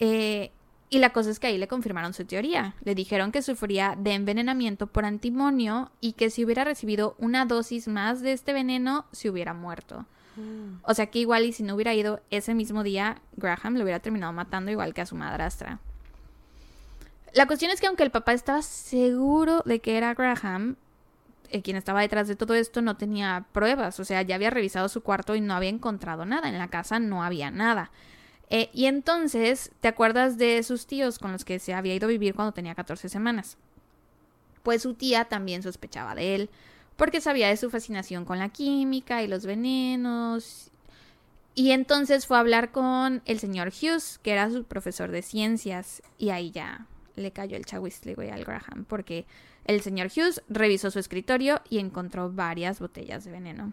Eh, 0.00 0.50
Y 0.88 0.98
la 0.98 1.10
cosa 1.10 1.30
es 1.30 1.38
que 1.38 1.46
ahí 1.46 1.58
le 1.58 1.68
confirmaron 1.68 2.14
su 2.14 2.24
teoría. 2.24 2.74
Le 2.82 2.96
dijeron 2.96 3.30
que 3.30 3.42
sufría 3.42 3.96
de 3.96 4.14
envenenamiento 4.14 4.88
por 4.88 5.04
antimonio 5.04 5.92
y 6.00 6.14
que 6.14 6.30
si 6.30 6.44
hubiera 6.44 6.64
recibido 6.64 7.14
una 7.18 7.44
dosis 7.44 7.86
más 7.86 8.22
de 8.22 8.32
este 8.32 8.52
veneno, 8.52 9.06
se 9.12 9.30
hubiera 9.30 9.54
muerto. 9.54 10.04
Mm. 10.34 10.78
O 10.82 10.94
sea 10.94 11.06
que 11.06 11.20
igual 11.20 11.44
y 11.44 11.52
si 11.52 11.62
no 11.62 11.76
hubiera 11.76 11.94
ido 11.94 12.20
ese 12.30 12.54
mismo 12.54 12.82
día, 12.82 13.20
Graham 13.36 13.74
lo 13.76 13.82
hubiera 13.82 14.00
terminado 14.00 14.32
matando 14.32 14.72
igual 14.72 14.94
que 14.94 15.00
a 15.00 15.06
su 15.06 15.14
madrastra. 15.14 15.78
La 17.34 17.46
cuestión 17.46 17.70
es 17.70 17.80
que 17.80 17.86
aunque 17.86 18.02
el 18.02 18.10
papá 18.10 18.32
estaba 18.32 18.62
seguro 18.62 19.62
de 19.64 19.80
que 19.80 19.96
era 19.96 20.14
Graham, 20.14 20.76
eh, 21.50 21.62
quien 21.62 21.76
estaba 21.76 22.00
detrás 22.00 22.28
de 22.28 22.36
todo 22.36 22.54
esto 22.54 22.82
no 22.82 22.96
tenía 22.96 23.46
pruebas. 23.52 23.98
O 24.00 24.04
sea, 24.04 24.22
ya 24.22 24.34
había 24.34 24.50
revisado 24.50 24.88
su 24.88 25.02
cuarto 25.02 25.34
y 25.34 25.40
no 25.40 25.54
había 25.54 25.70
encontrado 25.70 26.24
nada. 26.24 26.48
En 26.48 26.58
la 26.58 26.68
casa 26.68 26.98
no 26.98 27.22
había 27.22 27.50
nada. 27.50 27.90
Eh, 28.48 28.70
y 28.72 28.86
entonces, 28.86 29.72
¿te 29.80 29.88
acuerdas 29.88 30.38
de 30.38 30.62
sus 30.62 30.86
tíos 30.86 31.18
con 31.18 31.32
los 31.32 31.44
que 31.44 31.58
se 31.58 31.74
había 31.74 31.94
ido 31.94 32.06
a 32.06 32.10
vivir 32.10 32.34
cuando 32.34 32.52
tenía 32.52 32.74
14 32.74 33.08
semanas? 33.08 33.58
Pues 34.62 34.82
su 34.82 34.94
tía 34.94 35.24
también 35.24 35.62
sospechaba 35.62 36.14
de 36.14 36.34
él, 36.34 36.50
porque 36.96 37.20
sabía 37.20 37.48
de 37.48 37.56
su 37.56 37.70
fascinación 37.70 38.24
con 38.24 38.38
la 38.38 38.48
química 38.48 39.22
y 39.22 39.28
los 39.28 39.46
venenos. 39.46 40.70
Y 41.54 41.70
entonces 41.70 42.26
fue 42.26 42.36
a 42.36 42.40
hablar 42.40 42.70
con 42.70 43.22
el 43.24 43.40
señor 43.40 43.68
Hughes, 43.68 44.18
que 44.22 44.32
era 44.32 44.50
su 44.50 44.64
profesor 44.64 45.10
de 45.10 45.22
ciencias, 45.22 46.02
y 46.18 46.30
ahí 46.30 46.50
ya 46.50 46.86
le 47.16 47.32
cayó 47.32 47.56
el 47.56 47.64
chahuistle, 47.64 48.14
güey, 48.14 48.30
al 48.30 48.44
Graham, 48.44 48.84
porque 48.86 49.26
el 49.66 49.80
señor 49.82 50.08
Hughes 50.08 50.42
revisó 50.48 50.90
su 50.90 50.98
escritorio 50.98 51.60
y 51.68 51.78
encontró 51.78 52.32
varias 52.32 52.80
botellas 52.80 53.24
de 53.24 53.32
veneno. 53.32 53.72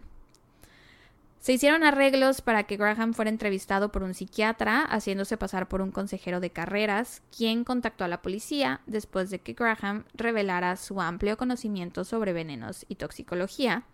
Se 1.44 1.52
hicieron 1.52 1.84
arreglos 1.84 2.40
para 2.40 2.62
que 2.62 2.78
Graham 2.78 3.12
fuera 3.12 3.30
entrevistado 3.30 3.92
por 3.92 4.02
un 4.02 4.14
psiquiatra, 4.14 4.80
haciéndose 4.80 5.36
pasar 5.36 5.68
por 5.68 5.82
un 5.82 5.90
consejero 5.90 6.40
de 6.40 6.48
carreras, 6.48 7.20
quien 7.36 7.64
contactó 7.64 8.02
a 8.04 8.08
la 8.08 8.22
policía 8.22 8.80
después 8.86 9.28
de 9.28 9.40
que 9.40 9.52
Graham 9.52 10.04
revelara 10.14 10.76
su 10.76 11.02
amplio 11.02 11.36
conocimiento 11.36 12.04
sobre 12.04 12.32
venenos 12.32 12.86
y 12.88 12.94
toxicología. 12.94 13.84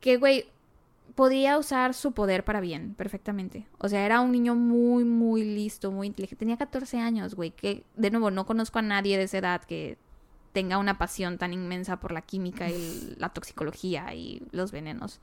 Que, 0.00 0.18
güey, 0.18 0.50
podía 1.14 1.56
usar 1.56 1.94
su 1.94 2.12
poder 2.12 2.44
para 2.44 2.60
bien, 2.60 2.94
perfectamente. 2.94 3.66
O 3.78 3.88
sea, 3.88 4.04
era 4.04 4.20
un 4.20 4.30
niño 4.30 4.54
muy, 4.54 5.04
muy 5.04 5.44
listo, 5.44 5.90
muy 5.90 6.08
inteligente. 6.08 6.40
Tenía 6.40 6.58
14 6.58 6.98
años, 6.98 7.34
güey, 7.34 7.52
que, 7.52 7.84
de 7.96 8.10
nuevo, 8.10 8.30
no 8.30 8.44
conozco 8.44 8.78
a 8.78 8.82
nadie 8.82 9.16
de 9.16 9.24
esa 9.24 9.38
edad 9.38 9.64
que 9.64 9.96
tenga 10.52 10.78
una 10.78 10.98
pasión 10.98 11.38
tan 11.38 11.52
inmensa 11.52 12.00
por 12.00 12.12
la 12.12 12.22
química 12.22 12.68
y 12.68 13.14
la 13.18 13.28
toxicología 13.28 14.14
y 14.14 14.42
los 14.52 14.72
venenos 14.72 15.20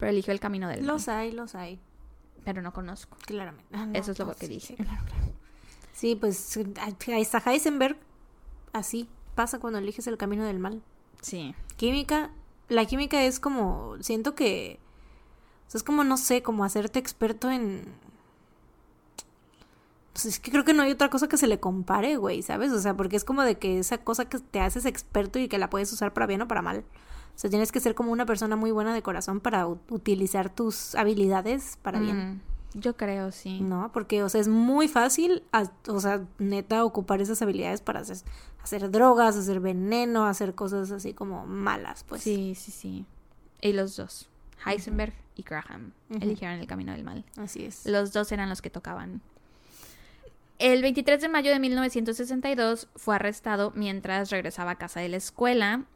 pero 0.00 0.10
eligió 0.10 0.32
el 0.32 0.40
camino 0.40 0.66
del 0.66 0.86
Los 0.86 1.08
hay, 1.08 1.30
los 1.30 1.54
hay. 1.54 1.78
Pero 2.42 2.62
no 2.62 2.72
conozco. 2.72 3.18
Claramente. 3.26 3.68
Ah, 3.74 3.86
Eso 3.92 4.12
es 4.12 4.18
lo 4.18 4.34
que 4.34 4.48
dije. 4.48 4.74
Sí, 4.78 4.82
claro, 4.82 5.04
claro. 5.04 5.24
Sí, 5.92 6.16
pues 6.16 6.56
está 6.56 7.42
Heisenberg. 7.44 7.98
Así 8.72 9.10
pasa 9.34 9.58
cuando 9.58 9.78
eliges 9.78 10.06
el 10.06 10.16
camino 10.16 10.44
del 10.44 10.58
mal. 10.58 10.82
Sí. 11.20 11.54
Química. 11.76 12.30
La 12.70 12.86
química 12.86 13.22
es 13.22 13.38
como. 13.40 13.96
Siento 14.00 14.34
que. 14.34 14.80
O 15.68 15.70
sea, 15.70 15.78
es 15.78 15.82
como, 15.82 16.02
no 16.02 16.16
sé, 16.16 16.42
como 16.42 16.64
hacerte 16.64 16.98
experto 16.98 17.50
en. 17.50 17.84
Es 20.14 20.40
que 20.40 20.50
creo 20.50 20.64
que 20.64 20.72
no 20.72 20.82
hay 20.82 20.90
otra 20.90 21.10
cosa 21.10 21.28
que 21.28 21.36
se 21.36 21.46
le 21.46 21.60
compare, 21.60 22.16
güey, 22.16 22.42
¿sabes? 22.42 22.72
O 22.72 22.80
sea, 22.80 22.96
porque 22.96 23.16
es 23.16 23.24
como 23.24 23.42
de 23.42 23.58
que 23.58 23.78
esa 23.78 23.98
cosa 23.98 24.24
que 24.26 24.38
te 24.38 24.60
haces 24.60 24.84
experto 24.84 25.38
y 25.38 25.48
que 25.48 25.58
la 25.58 25.70
puedes 25.70 25.92
usar 25.92 26.12
para 26.12 26.26
bien 26.26 26.42
o 26.42 26.48
para 26.48 26.62
mal. 26.62 26.84
O 27.34 27.38
sea, 27.40 27.48
tienes 27.48 27.72
que 27.72 27.80
ser 27.80 27.94
como 27.94 28.12
una 28.12 28.26
persona 28.26 28.56
muy 28.56 28.70
buena 28.70 28.92
de 28.92 29.02
corazón 29.02 29.40
para 29.40 29.66
utilizar 29.66 30.50
tus 30.50 30.94
habilidades 30.94 31.78
para 31.80 32.00
bien. 32.00 32.34
Mm, 32.34 32.40
yo 32.74 32.96
creo, 32.96 33.32
sí. 33.32 33.60
No, 33.60 33.90
porque, 33.92 34.22
o 34.22 34.28
sea, 34.28 34.40
es 34.40 34.48
muy 34.48 34.88
fácil, 34.88 35.42
o 35.88 36.00
sea, 36.00 36.24
neta, 36.38 36.84
ocupar 36.84 37.20
esas 37.20 37.40
habilidades 37.40 37.80
para 37.80 38.00
hacer, 38.00 38.18
hacer 38.62 38.90
drogas, 38.90 39.36
hacer 39.36 39.60
veneno, 39.60 40.26
hacer 40.26 40.54
cosas 40.54 40.90
así 40.90 41.14
como 41.14 41.46
malas, 41.46 42.04
pues. 42.04 42.22
Sí, 42.22 42.54
sí, 42.54 42.70
sí. 42.72 43.06
Y 43.62 43.72
los 43.72 43.96
dos, 43.96 44.28
Heisenberg 44.66 45.14
y 45.36 45.42
Graham, 45.42 45.92
eligieron 46.10 46.58
el 46.58 46.66
camino 46.66 46.92
del 46.92 47.04
mal. 47.04 47.24
Así 47.36 47.64
es. 47.64 47.86
Los 47.86 48.12
dos 48.12 48.32
eran 48.32 48.48
los 48.48 48.60
que 48.60 48.70
tocaban. 48.70 49.22
El 50.60 50.82
23 50.82 51.22
de 51.22 51.30
mayo 51.30 51.50
de 51.52 51.58
1962 51.58 52.88
fue 52.94 53.14
arrestado 53.14 53.72
mientras 53.74 54.28
regresaba 54.28 54.72
a 54.72 54.78
casa 54.78 55.00
de 55.00 55.08
la 55.08 55.16
escuela 55.16 55.86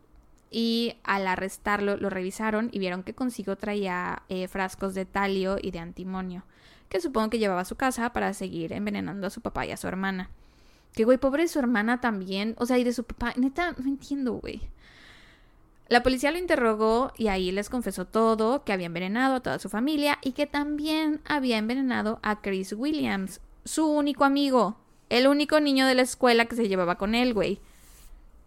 y 0.51 0.97
al 1.05 1.27
arrestarlo 1.27 1.99
lo 1.99 2.09
revisaron 2.09 2.71
y 2.73 2.79
vieron 2.79 3.03
que 3.03 3.13
consigo 3.13 3.57
traía 3.57 4.23
eh, 4.31 4.49
frascos 4.49 4.95
de 4.95 5.05
talio 5.05 5.59
y 5.61 5.71
de 5.71 5.81
antimonio, 5.81 6.45
que 6.89 7.03
supongo 7.03 7.29
que 7.29 7.39
llevaba 7.39 7.61
a 7.61 7.67
su 7.67 7.77
casa 7.77 8.15
para 8.15 8.33
seguir 8.33 8.73
envenenando 8.73 9.27
a 9.27 9.31
su 9.31 9.43
papá 9.43 9.67
y 9.67 9.71
a 9.71 9.77
su 9.77 9.87
hermana. 9.87 10.31
Que 10.95 11.05
güey, 11.05 11.19
pobre 11.19 11.43
de 11.43 11.49
su 11.49 11.59
hermana 11.59 12.01
también, 12.01 12.55
o 12.57 12.65
sea, 12.65 12.79
y 12.79 12.85
de 12.85 12.95
su 12.95 13.05
papá, 13.05 13.35
neta, 13.37 13.73
no 13.73 13.87
entiendo, 13.87 14.33
güey. 14.33 14.63
La 15.89 16.03
policía 16.03 16.31
lo 16.31 16.39
interrogó 16.39 17.13
y 17.19 17.27
ahí 17.29 17.53
les 17.53 17.69
confesó 17.69 18.07
todo, 18.07 18.65
que 18.65 18.73
había 18.73 18.87
envenenado 18.87 19.35
a 19.35 19.41
toda 19.41 19.59
su 19.59 19.69
familia 19.69 20.19
y 20.23 20.33
que 20.33 20.47
también 20.47 21.21
había 21.27 21.59
envenenado 21.59 22.19
a 22.23 22.41
Chris 22.41 22.73
Williams, 22.73 23.43
su 23.65 23.87
único 23.87 24.25
amigo, 24.25 24.77
el 25.09 25.27
único 25.27 25.61
niño 25.61 25.87
de 25.87 25.95
la 25.95 26.03
escuela 26.03 26.47
que 26.47 26.57
se 26.57 26.69
llevaba 26.69 26.97
con 26.97 27.15
él, 27.15 27.35
güey. 27.35 27.61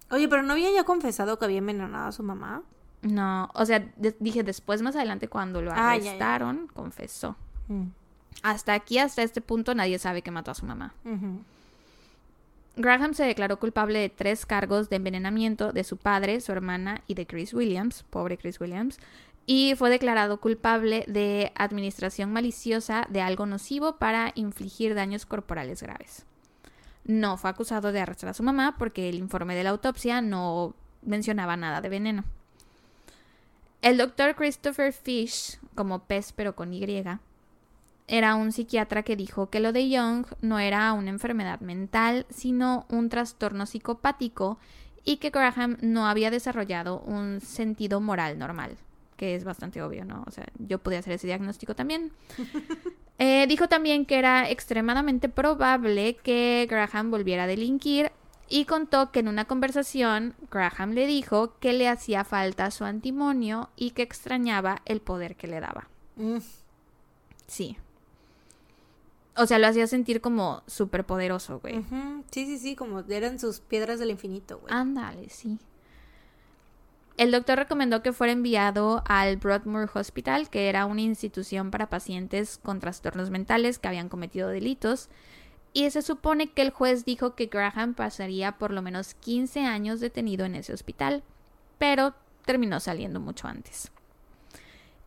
Oye, 0.10 0.28
pero 0.28 0.44
¿no 0.44 0.54
había 0.54 0.72
ya 0.72 0.84
confesado 0.84 1.38
que 1.38 1.46
había 1.46 1.58
envenenado 1.58 2.08
a 2.08 2.12
su 2.12 2.24
mamá? 2.24 2.64
No, 3.02 3.50
o 3.54 3.66
sea, 3.66 3.86
dije 4.20 4.44
después, 4.44 4.82
más 4.82 4.96
adelante, 4.96 5.28
cuando 5.28 5.62
lo 5.62 5.72
ah, 5.72 5.92
arrestaron, 5.92 6.68
confesó. 6.74 7.36
Mm. 7.68 7.88
Hasta 8.44 8.74
aquí, 8.74 8.98
hasta 8.98 9.24
este 9.24 9.42
punto, 9.42 9.76
nadie 9.76 10.00
sabe 10.00 10.22
que 10.22 10.32
mató 10.32 10.52
a 10.52 10.56
su 10.56 10.66
mamá. 10.66 10.94
Graham 12.76 13.14
se 13.14 13.24
declaró 13.24 13.60
culpable 13.60 14.00
de 14.00 14.10
tres 14.10 14.46
cargos 14.46 14.90
de 14.90 14.98
envenenamiento 14.98 15.74
de 15.74 15.84
su 15.84 15.98
padre, 15.98 16.40
su 16.42 16.52
hermana 16.52 17.02
y 17.08 17.16
de 17.16 17.26
Chris 17.26 17.54
Williams, 17.54 18.04
pobre 18.10 18.38
Chris 18.38 18.60
Williams, 18.60 19.00
y 19.48 19.74
fue 19.76 19.90
declarado 19.90 20.40
culpable 20.40 21.04
de 21.08 21.52
administración 21.56 22.32
maliciosa 22.32 23.08
de 23.10 23.22
algo 23.22 23.48
nocivo 23.48 23.98
para 23.98 24.32
infligir 24.36 24.94
daños 24.94 25.26
corporales 25.26 25.82
graves 25.82 26.28
no 27.08 27.38
fue 27.38 27.50
acusado 27.50 27.92
de 27.92 28.02
arrestar 28.02 28.30
a 28.30 28.34
su 28.34 28.44
mamá 28.44 28.76
porque 28.78 29.10
el 29.10 29.16
informe 29.16 29.56
de 29.56 29.64
la 29.64 29.72
autopsia 29.72 30.22
no 30.22 30.76
mencionaba 31.02 31.58
nada 31.58 31.82
de 31.82 31.90
veneno. 31.90 32.24
El 33.82 33.98
doctor 33.98 34.36
Christopher 34.36 34.92
Fish, 34.92 35.60
como 35.74 36.00
pez 36.00 36.34
pero 36.34 36.56
con 36.56 36.74
Y, 36.74 36.86
era 38.10 38.36
un 38.36 38.52
psiquiatra 38.52 39.04
que 39.04 39.16
dijo 39.16 39.50
que 39.50 39.60
lo 39.60 39.72
de 39.72 39.90
Young 39.90 40.26
no 40.42 40.60
era 40.60 40.94
una 40.94 41.10
enfermedad 41.10 41.60
mental, 41.62 42.26
sino 42.30 42.86
un 42.90 43.10
trastorno 43.10 43.66
psicopático 43.66 44.58
y 45.04 45.18
que 45.18 45.30
Graham 45.30 45.78
no 45.82 46.08
había 46.08 46.32
desarrollado 46.32 47.00
un 47.02 47.42
sentido 47.42 48.02
moral 48.02 48.38
normal, 48.38 48.78
que 49.18 49.36
es 49.36 49.44
bastante 49.44 49.82
obvio, 49.82 50.06
¿no? 50.06 50.24
O 50.26 50.32
sea, 50.32 50.46
yo 50.60 50.80
podía 50.80 51.00
hacer 51.00 51.14
ese 51.14 51.28
diagnóstico 51.28 51.76
también. 51.76 52.12
Eh, 53.20 53.48
dijo 53.48 53.68
también 53.68 54.06
que 54.06 54.20
era 54.20 54.48
extremadamente 54.48 55.28
probable 55.28 56.18
que 56.18 56.68
Graham 56.70 57.10
volviera 57.10 57.46
a 57.46 57.48
delinquir 57.48 58.12
y 58.48 58.66
contó 58.66 59.12
que 59.12 59.22
en 59.22 59.28
una 59.28 59.46
conversación 59.46 60.36
Graham 60.52 60.92
le 60.92 61.08
dijo 61.08 61.58
que 61.60 61.74
le 61.74 61.88
hacía 61.88 62.24
falta 62.24 62.70
su 62.70 62.84
antimonio 62.84 63.70
y 63.76 63.90
que 63.90 64.04
extrañaba 64.04 64.84
el 64.86 65.02
poder 65.02 65.36
que 65.36 65.48
le 65.48 65.60
daba. 65.60 65.88
Mm. 66.16 66.38
Sí. 67.48 67.78
O 69.36 69.46
sea, 69.46 69.60
lo 69.60 69.68
hacía 69.68 69.88
sentir 69.88 70.22
como 70.22 70.62
súper 70.68 71.04
poderoso, 71.04 71.60
güey. 71.60 71.84
Sí, 72.32 72.46
sí, 72.46 72.58
sí, 72.58 72.76
como 72.76 73.00
eran 73.00 73.40
sus 73.40 73.60
piedras 73.60 74.00
del 74.00 74.12
infinito, 74.12 74.60
güey. 74.60 74.74
Ándale, 74.74 75.30
sí. 75.30 75.60
El 77.18 77.32
doctor 77.32 77.58
recomendó 77.58 78.04
que 78.04 78.14
fuera 78.14 78.32
enviado 78.32 79.04
al 79.08 79.38
Broadmoor 79.38 79.90
Hospital, 79.92 80.52
que 80.52 80.70
era 80.70 80.86
una 80.86 81.02
institución 81.02 81.72
para 81.72 81.90
pacientes 81.90 82.60
con 82.62 82.80
trastornos 82.80 83.32
mentales 83.32 83.80
que 83.80 83.88
habían 83.88 84.08
cometido 84.08 84.50
delitos, 84.50 85.10
y 85.74 85.90
se 85.90 86.04
supone 86.04 86.52
que 86.52 86.62
el 86.62 86.70
juez 86.70 87.06
dijo 87.06 87.34
que 87.34 87.48
Graham 87.48 87.96
pasaría 87.96 88.60
por 88.60 88.72
lo 88.72 88.84
menos 88.84 89.16
15 89.16 89.62
años 89.62 90.00
detenido 90.00 90.46
en 90.46 90.54
ese 90.54 90.74
hospital, 90.74 91.24
pero 91.80 92.14
terminó 92.46 92.80
saliendo 92.80 93.20
mucho 93.20 93.48
antes. 93.48 93.92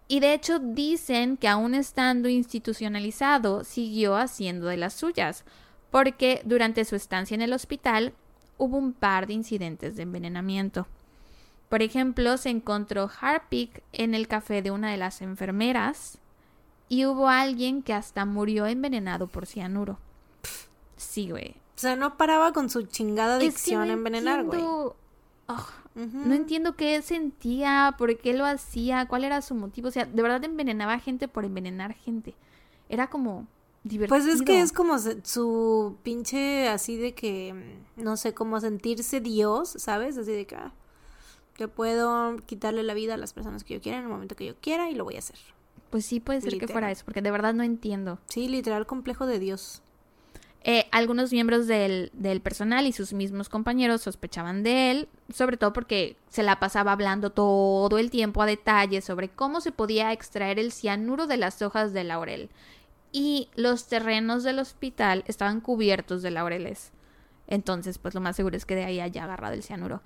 Y 0.09 0.19
de 0.19 0.35
hecho 0.35 0.59
dicen 0.59 1.37
que 1.37 1.47
aún 1.47 1.75
estando 1.75 2.29
institucionalizado 2.29 3.63
siguió 3.63 4.17
haciendo 4.17 4.67
de 4.67 4.77
las 4.77 4.95
suyas, 4.95 5.45
porque 5.93 6.43
durante 6.45 6.85
su 6.85 6.97
estancia 6.97 7.37
en 7.37 7.43
el 7.43 7.53
hospital 7.53 8.15
hubo 8.59 8.77
un 8.77 8.93
par 8.93 9.29
de 9.29 9.35
incidentes 9.35 9.95
de 9.95 10.03
envenenamiento. 10.03 10.89
Por 11.71 11.83
ejemplo, 11.83 12.37
se 12.37 12.51
encontró 12.51 13.09
Harpic 13.21 13.83
en 13.93 14.15
el 14.15 14.27
café 14.27 14.61
de 14.61 14.73
una 14.73 14.91
de 14.91 14.97
las 14.97 15.23
enfermeras 15.23 16.19
y 16.89 17.07
hubo 17.07 17.29
alguien 17.29 17.83
que 17.83 17.95
hasta 17.95 18.25
murió 18.25 18.67
envenenado 18.67 19.29
por 19.29 19.47
cianuro. 19.47 20.01
Sí, 20.97 21.31
güey. 21.31 21.55
O 21.77 21.81
sea, 21.81 21.95
no 21.95 22.17
paraba 22.17 22.53
con 22.53 22.69
su 22.69 22.83
chingada 22.83 23.37
adicción 23.37 23.89
a 23.89 23.93
envenenar, 23.93 24.45
güey. 24.45 24.61
No 25.95 26.35
entiendo 26.35 26.75
qué 26.75 27.01
sentía, 27.03 27.95
por 27.97 28.19
qué 28.19 28.35
lo 28.35 28.45
hacía, 28.45 29.07
cuál 29.07 29.23
era 29.23 29.41
su 29.41 29.55
motivo. 29.55 29.89
O 29.89 29.93
sea, 29.93 30.07
de 30.07 30.23
verdad 30.23 30.43
envenenaba 30.43 30.99
gente 30.99 31.29
por 31.29 31.45
envenenar 31.45 31.95
gente. 31.95 32.35
Era 32.89 33.09
como 33.09 33.47
Pues 34.09 34.27
es 34.27 34.43
que 34.43 34.61
es 34.61 34.73
como 34.73 34.97
su 34.99 35.97
pinche 36.03 36.69
así 36.69 36.97
de 36.97 37.15
que, 37.15 37.55
mm, 37.97 38.03
no 38.03 38.17
sé, 38.17 38.35
como 38.35 38.59
sentirse 38.59 39.21
Dios, 39.21 39.71
¿sabes? 39.79 40.19
Así 40.19 40.33
de 40.33 40.47
que 40.47 40.57
ah, 40.57 40.75
yo 41.61 41.69
puedo 41.69 42.37
quitarle 42.47 42.83
la 42.83 42.95
vida 42.95 43.15
a 43.15 43.17
las 43.17 43.33
personas 43.33 43.65
que 43.65 43.75
yo 43.75 43.81
quiera 43.81 43.99
en 43.99 44.05
el 44.05 44.11
momento 44.11 44.35
que 44.35 44.47
yo 44.47 44.55
quiera 44.61 44.91
y 44.91 44.95
lo 44.95 45.05
voy 45.05 45.17
a 45.17 45.19
hacer. 45.19 45.37
Pues 45.91 46.07
sí, 46.07 46.21
puede 46.21 46.41
ser 46.41 46.57
que 46.59 46.69
fuera 46.69 46.91
eso, 46.91 47.05
porque 47.05 47.21
de 47.21 47.31
verdad 47.31 47.53
no 47.53 47.63
entiendo. 47.63 48.19
Sí, 48.29 48.49
literal 48.49 48.87
complejo 48.87 49.27
de 49.27 49.39
Dios. 49.39 49.83
Eh, 50.63 50.87
algunos 50.93 51.33
miembros 51.33 51.67
del, 51.67 52.11
del, 52.13 52.41
personal 52.41 52.87
y 52.87 52.93
sus 52.93 53.13
mismos 53.13 53.49
compañeros 53.49 54.03
sospechaban 54.03 54.63
de 54.63 54.91
él, 54.91 55.09
sobre 55.33 55.57
todo 55.57 55.73
porque 55.73 56.17
se 56.29 56.43
la 56.43 56.61
pasaba 56.61 56.93
hablando 56.93 57.31
todo 57.31 57.99
el 57.99 58.11
tiempo 58.11 58.43
a 58.43 58.47
detalle 58.47 59.01
sobre 59.01 59.31
cómo 59.31 59.61
se 59.61 59.73
podía 59.73 60.13
extraer 60.13 60.59
el 60.59 60.71
cianuro 60.71 61.27
de 61.27 61.39
las 61.39 61.61
hojas 61.63 61.93
de 61.93 62.05
laurel. 62.05 62.51
Y 63.11 63.49
los 63.55 63.87
terrenos 63.87 64.45
del 64.45 64.61
hospital 64.61 65.25
estaban 65.27 65.61
cubiertos 65.61 66.23
de 66.23 66.31
laureles. 66.31 66.93
Entonces, 67.49 67.99
pues 67.99 68.15
lo 68.15 68.21
más 68.21 68.37
seguro 68.37 68.57
es 68.57 68.65
que 68.65 68.77
de 68.77 68.85
ahí 68.85 69.01
haya 69.01 69.25
agarrado 69.25 69.55
el 69.55 69.63
cianuro. 69.63 70.03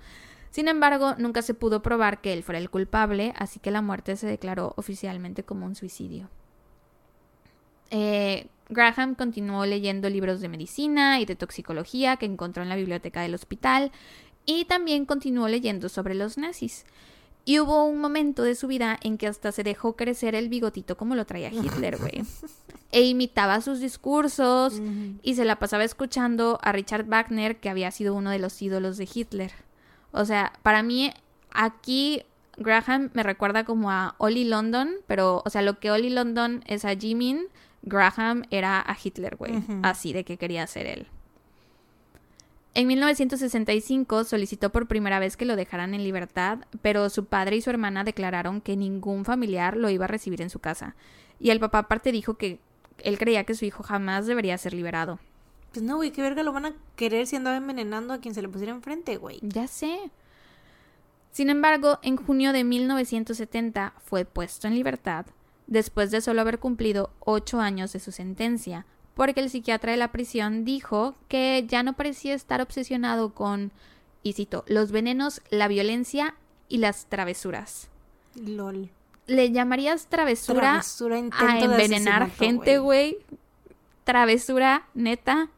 Sin 0.55 0.69
embargo, 0.69 1.15
nunca 1.17 1.41
se 1.41 1.53
pudo 1.53 1.81
probar 1.81 2.21
que 2.21 2.31
él 2.31 2.41
fuera 2.41 2.59
el 2.59 2.69
culpable, 2.69 3.33
así 3.35 3.59
que 3.59 3.71
la 3.71 3.81
muerte 3.81 4.15
se 4.15 4.25
declaró 4.25 4.71
oficialmente 4.77 5.43
como 5.43 5.65
un 5.65 5.75
suicidio. 5.75 6.29
Eh, 7.89 8.47
Graham 8.69 9.15
continuó 9.15 9.65
leyendo 9.65 10.09
libros 10.09 10.39
de 10.39 10.47
medicina 10.47 11.19
y 11.19 11.25
de 11.25 11.35
toxicología 11.35 12.15
que 12.15 12.25
encontró 12.25 12.63
en 12.63 12.69
la 12.69 12.77
biblioteca 12.77 13.19
del 13.19 13.35
hospital 13.35 13.91
y 14.45 14.63
también 14.63 15.05
continuó 15.05 15.49
leyendo 15.49 15.89
sobre 15.89 16.15
los 16.15 16.37
nazis. 16.37 16.85
Y 17.43 17.59
hubo 17.59 17.83
un 17.83 17.99
momento 17.99 18.43
de 18.43 18.55
su 18.55 18.67
vida 18.67 18.97
en 19.03 19.17
que 19.17 19.27
hasta 19.27 19.51
se 19.51 19.63
dejó 19.63 19.97
crecer 19.97 20.35
el 20.35 20.47
bigotito 20.47 20.95
como 20.95 21.15
lo 21.15 21.25
traía 21.25 21.51
Hitler, 21.51 21.97
güey. 21.97 22.23
e 22.93 23.01
imitaba 23.01 23.59
sus 23.59 23.81
discursos 23.81 24.81
y 25.21 25.35
se 25.35 25.43
la 25.43 25.59
pasaba 25.59 25.83
escuchando 25.83 26.59
a 26.61 26.71
Richard 26.71 27.07
Wagner, 27.07 27.57
que 27.57 27.69
había 27.69 27.91
sido 27.91 28.15
uno 28.15 28.29
de 28.29 28.39
los 28.39 28.61
ídolos 28.61 28.95
de 28.95 29.09
Hitler. 29.13 29.65
O 30.15 30.25
sea, 30.25 30.53
para 30.63 30.81
mí 30.81 31.11
aquí 31.51 32.23
Graham 32.57 33.09
me 33.13 33.21
recuerda 33.21 33.65
como 33.65 33.91
a 33.91 34.15
Ollie 34.17 34.45
London, 34.45 34.91
pero, 35.07 35.43
o 35.45 35.49
sea, 35.49 35.61
lo 35.61 35.79
que 35.79 35.91
Ollie 35.91 36.09
London 36.09 36.63
es 36.67 36.85
a 36.85 36.95
Jimin, 36.95 37.47
Graham 37.81 38.43
era 38.49 38.79
a 38.79 38.97
Hitler, 39.01 39.35
güey. 39.35 39.61
Así 39.83 40.13
de 40.13 40.23
que 40.23 40.37
quería 40.37 40.65
ser 40.67 40.87
él. 40.87 41.07
En 42.73 42.87
1965 42.87 44.23
solicitó 44.23 44.71
por 44.71 44.87
primera 44.87 45.19
vez 45.19 45.37
que 45.37 45.45
lo 45.45 45.55
dejaran 45.55 45.93
en 45.93 46.03
libertad, 46.03 46.59
pero 46.81 47.09
su 47.09 47.25
padre 47.25 47.57
y 47.57 47.61
su 47.61 47.69
hermana 47.69 48.03
declararon 48.03 48.61
que 48.61 48.75
ningún 48.75 49.25
familiar 49.25 49.77
lo 49.77 49.89
iba 49.89 50.05
a 50.05 50.09
recibir 50.09 50.41
en 50.41 50.49
su 50.49 50.59
casa. 50.59 50.95
Y 51.39 51.51
el 51.51 51.59
papá 51.59 51.79
aparte 51.79 52.11
dijo 52.11 52.35
que 52.35 52.59
él 52.99 53.17
creía 53.17 53.43
que 53.43 53.53
su 53.53 53.65
hijo 53.65 53.83
jamás 53.83 54.27
debería 54.27 54.57
ser 54.57 54.73
liberado. 54.73 55.19
Pues 55.75 55.83
no, 55.83 55.97
güey, 55.97 56.11
qué 56.11 56.21
verga 56.21 56.41
lo 56.41 56.53
van 56.53 56.67
a 56.67 56.73
querer 56.95 57.27
si 57.27 57.35
andaba 57.35 57.57
envenenando 57.57 58.13
a 58.13 58.19
quien 58.19 58.33
se 58.33 58.41
le 58.41 58.47
pusiera 58.47 58.71
enfrente, 58.71 59.17
güey. 59.17 59.39
Ya 59.41 59.67
sé. 59.67 60.09
Sin 61.33 61.49
embargo, 61.49 61.99
en 62.01 62.15
junio 62.15 62.53
de 62.53 62.63
1970 62.63 63.93
fue 63.97 64.23
puesto 64.23 64.67
en 64.67 64.75
libertad 64.75 65.25
después 65.67 66.11
de 66.11 66.21
solo 66.21 66.39
haber 66.39 66.59
cumplido 66.59 67.11
ocho 67.19 67.59
años 67.59 67.91
de 67.91 67.99
su 67.99 68.13
sentencia, 68.13 68.85
porque 69.15 69.41
el 69.41 69.49
psiquiatra 69.49 69.91
de 69.91 69.97
la 69.97 70.13
prisión 70.13 70.63
dijo 70.63 71.15
que 71.27 71.65
ya 71.67 71.83
no 71.83 71.91
parecía 71.91 72.35
estar 72.35 72.61
obsesionado 72.61 73.33
con, 73.33 73.73
y 74.23 74.31
cito, 74.31 74.63
los 74.67 74.93
venenos, 74.93 75.41
la 75.49 75.67
violencia 75.67 76.35
y 76.69 76.77
las 76.77 77.07
travesuras. 77.07 77.89
LOL. 78.35 78.91
¿Le 79.27 79.51
llamarías 79.51 80.07
travesura, 80.07 80.81
a 81.33 81.59
envenenar 81.59 82.29
gente, 82.29 82.77
güey? 82.77 83.17
Travesura, 84.05 84.87
neta. 84.93 85.49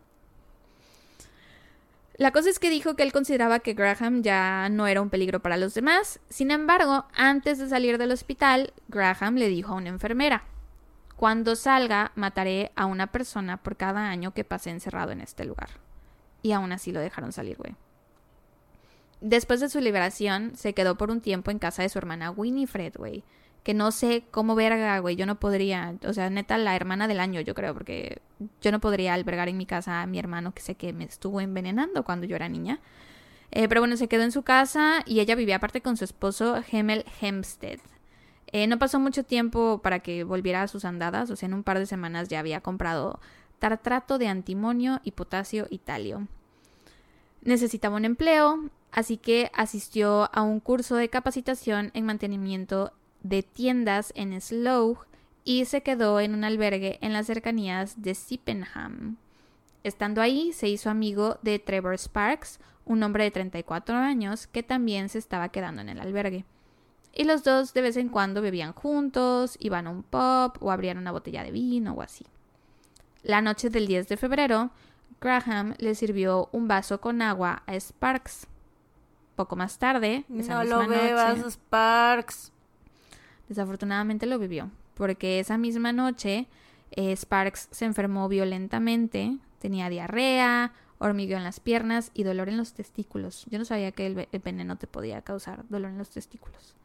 La 2.18 2.32
cosa 2.32 2.50
es 2.50 2.58
que 2.58 2.72
dijo 2.72 2.96
que 2.96 3.04
él 3.04 3.12
consideraba 3.12 3.60
que 3.60 3.76
Graham 3.76 4.24
ya 4.24 4.70
no 4.70 4.88
era 4.88 5.02
un 5.02 5.10
peligro 5.12 5.40
para 5.40 5.56
los 5.56 5.76
demás. 5.76 6.20
Sin 6.30 6.50
embargo, 6.50 7.06
antes 7.16 7.60
de 7.60 7.70
salir 7.70 8.00
del 8.00 8.12
hospital, 8.12 8.74
Graham 8.88 9.36
le 9.36 9.50
dijo 9.50 9.74
a 9.74 9.76
una 9.76 9.90
enfermera, 9.90 10.44
cuando 11.16 11.56
salga, 11.56 12.12
mataré 12.16 12.72
a 12.76 12.88
una 12.88 13.08
persona 13.08 13.58
por 13.58 13.76
cada 13.76 14.10
año 14.10 14.34
que 14.34 14.44
pasé 14.44 14.72
encerrado 14.72 15.12
en 15.12 15.22
este 15.22 15.46
lugar. 15.46 15.70
Y 16.42 16.54
aún 16.54 16.72
así 16.72 16.92
lo 16.92 17.00
dejaron 17.00 17.32
salir, 17.32 17.58
güey. 17.58 17.76
Después 19.22 19.60
de 19.60 19.70
su 19.70 19.80
liberación, 19.80 20.56
se 20.56 20.74
quedó 20.74 20.98
por 20.98 21.12
un 21.12 21.22
tiempo 21.22 21.52
en 21.52 21.60
casa 21.60 21.84
de 21.84 21.90
su 21.90 22.00
hermana 22.00 22.32
Winifred, 22.32 22.96
güey 22.96 23.24
que 23.68 23.74
no 23.74 23.92
sé 23.92 24.24
cómo 24.32 24.56
verga, 24.56 24.98
güey, 25.00 25.18
yo 25.18 25.26
no 25.26 25.42
podría, 25.42 25.98
o 26.06 26.14
sea, 26.14 26.30
neta, 26.30 26.58
la 26.58 26.74
hermana 26.74 27.06
del 27.06 27.20
año, 27.20 27.42
yo 27.42 27.54
creo, 27.54 27.74
porque 27.74 28.22
yo 28.62 28.72
no 28.72 28.80
podría 28.80 29.14
albergar 29.14 29.50
en 29.50 29.58
mi 29.58 29.66
casa 29.66 30.02
a 30.02 30.08
mi 30.08 30.20
hermano 30.20 30.54
que 30.54 30.62
sé 30.62 30.76
que 30.76 30.94
me 30.94 31.04
estuvo 31.04 31.42
envenenando 31.42 32.06
cuando 32.06 32.26
yo 32.26 32.38
era 32.38 32.48
niña. 32.48 32.80
Eh, 33.52 33.68
pero 33.68 33.82
bueno, 33.82 33.98
se 33.98 34.08
quedó 34.08 34.24
en 34.24 34.32
su 34.32 34.44
casa 34.44 35.04
y 35.06 35.20
ella 35.20 35.36
vivía 35.36 35.58
aparte 35.58 35.82
con 35.82 35.98
su 35.98 36.06
esposo 36.06 36.64
Hemel 36.72 37.04
Hempstead. 37.20 37.80
Eh, 38.54 38.68
no 38.68 38.80
pasó 38.80 39.02
mucho 39.02 39.26
tiempo 39.26 39.82
para 39.84 40.00
que 40.00 40.24
volviera 40.24 40.62
a 40.62 40.70
sus 40.70 40.86
andadas, 40.86 41.30
o 41.30 41.36
sea, 41.36 41.48
en 41.48 41.54
un 41.54 41.64
par 41.64 41.78
de 41.78 41.88
semanas 41.88 42.30
ya 42.30 42.40
había 42.40 42.62
comprado 42.62 43.20
tartrato 43.60 44.18
de 44.18 44.30
antimonio 44.30 45.02
y 45.04 45.12
potasio 45.12 45.68
italio. 45.72 46.30
Necesitaba 47.42 47.98
un 47.98 48.06
empleo, 48.06 48.70
así 48.94 49.18
que 49.18 49.52
asistió 49.54 50.30
a 50.34 50.42
un 50.42 50.62
curso 50.62 50.96
de 50.96 51.10
capacitación 51.10 51.92
en 51.96 52.06
mantenimiento 52.06 52.94
de 53.28 53.44
tiendas 53.44 54.12
en 54.16 54.40
Slough 54.40 55.00
y 55.44 55.66
se 55.66 55.82
quedó 55.82 56.20
en 56.20 56.34
un 56.34 56.44
albergue 56.44 57.00
en 57.02 57.14
las 57.14 57.28
cercanías 57.28 58.02
de 58.02 58.16
Sippenham. 58.16 59.18
Estando 59.84 60.22
ahí, 60.22 60.52
se 60.52 60.68
hizo 60.68 60.90
amigo 60.90 61.40
de 61.42 61.60
Trevor 61.60 61.98
Sparks, 61.98 62.60
un 62.86 63.04
hombre 63.04 63.24
de 63.24 63.32
34 63.32 63.96
años 63.96 64.48
que 64.48 64.64
también 64.64 65.10
se 65.10 65.20
estaba 65.20 65.50
quedando 65.50 65.82
en 65.82 65.90
el 65.90 66.00
albergue. 66.00 66.46
Y 67.14 67.24
los 67.24 67.44
dos 67.44 67.74
de 67.74 67.82
vez 67.82 67.98
en 67.98 68.10
cuando 68.10 68.42
bebían 68.42 68.74
juntos, 68.74 69.58
iban 69.60 69.88
a 69.88 69.92
un 69.92 70.04
pub 70.04 70.62
o 70.62 70.72
abrían 70.72 70.98
una 70.98 71.12
botella 71.12 71.44
de 71.44 71.52
vino 71.52 71.94
o 71.94 72.02
así. 72.02 72.26
La 73.24 73.42
noche 73.42 73.70
del 73.70 73.88
10 73.88 74.08
de 74.08 74.18
febrero, 74.18 74.72
Graham 75.20 75.74
le 75.80 75.96
sirvió 75.96 76.50
un 76.52 76.68
vaso 76.68 77.02
con 77.02 77.22
agua 77.22 77.64
a 77.66 77.76
Sparks. 77.76 78.48
Poco 79.36 79.56
más 79.56 79.78
tarde, 79.78 80.26
no 80.28 80.64
lo 80.64 80.88
bebas, 80.88 81.54
Sparks. 81.54 82.52
Desafortunadamente 83.50 84.26
lo 84.26 84.40
vivió, 84.40 84.72
porque 84.94 85.40
esa 85.40 85.58
misma 85.58 85.92
noche 85.94 86.48
eh, 86.92 87.16
Sparks 87.16 87.70
se 87.72 87.86
enfermó 87.86 88.28
violentamente, 88.28 89.38
tenía 89.60 89.90
diarrea, 89.90 90.74
hormigueo 91.00 91.38
en 91.38 91.44
las 91.44 91.60
piernas 91.60 92.12
y 92.14 92.24
dolor 92.24 92.50
en 92.50 92.58
los 92.58 92.74
testículos. 92.74 93.46
Yo 93.50 93.60
no 93.60 93.66
sabía 93.66 93.92
que 93.92 94.08
el, 94.08 94.42
veneno 94.44 94.78
te 94.78 94.88
podía 94.88 95.22
causar 95.22 95.66
dolor 95.70 95.92
en 95.92 95.98
los 95.98 96.10
testículos. 96.10 96.76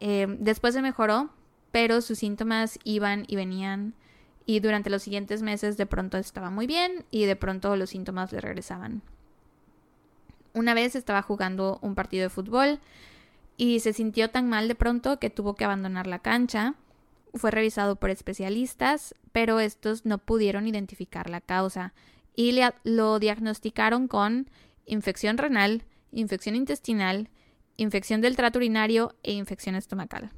Eh, 0.00 0.26
después 0.38 0.74
se 0.74 0.82
mejoró, 0.82 1.30
pero 1.70 2.00
sus 2.00 2.18
síntomas 2.18 2.78
iban 2.84 3.24
y 3.26 3.36
venían 3.36 3.94
y 4.46 4.60
durante 4.60 4.90
los 4.90 5.02
siguientes 5.02 5.42
meses 5.42 5.76
de 5.76 5.86
pronto 5.86 6.18
estaba 6.18 6.50
muy 6.50 6.66
bien 6.66 7.04
y 7.10 7.24
de 7.24 7.36
pronto 7.36 7.76
los 7.76 7.90
síntomas 7.90 8.32
le 8.32 8.40
regresaban. 8.40 9.02
Una 10.54 10.74
vez 10.74 10.96
estaba 10.96 11.22
jugando 11.22 11.78
un 11.80 11.94
partido 11.94 12.24
de 12.24 12.30
fútbol 12.30 12.80
y 13.56 13.80
se 13.80 13.92
sintió 13.92 14.30
tan 14.30 14.48
mal 14.48 14.68
de 14.68 14.74
pronto 14.74 15.18
que 15.18 15.30
tuvo 15.30 15.54
que 15.54 15.64
abandonar 15.64 16.06
la 16.06 16.20
cancha. 16.20 16.74
Fue 17.34 17.50
revisado 17.50 17.96
por 17.96 18.10
especialistas, 18.10 19.14
pero 19.32 19.60
estos 19.60 20.04
no 20.04 20.18
pudieron 20.18 20.66
identificar 20.66 21.30
la 21.30 21.40
causa 21.40 21.94
y 22.34 22.52
le, 22.52 22.72
lo 22.84 23.18
diagnosticaron 23.18 24.08
con 24.08 24.50
infección 24.86 25.38
renal, 25.38 25.84
infección 26.10 26.56
intestinal, 26.56 27.28
infección 27.76 28.20
del 28.20 28.36
trato 28.36 28.58
urinario 28.58 29.14
e 29.22 29.32
infección 29.32 29.74
estomacal. 29.74 30.30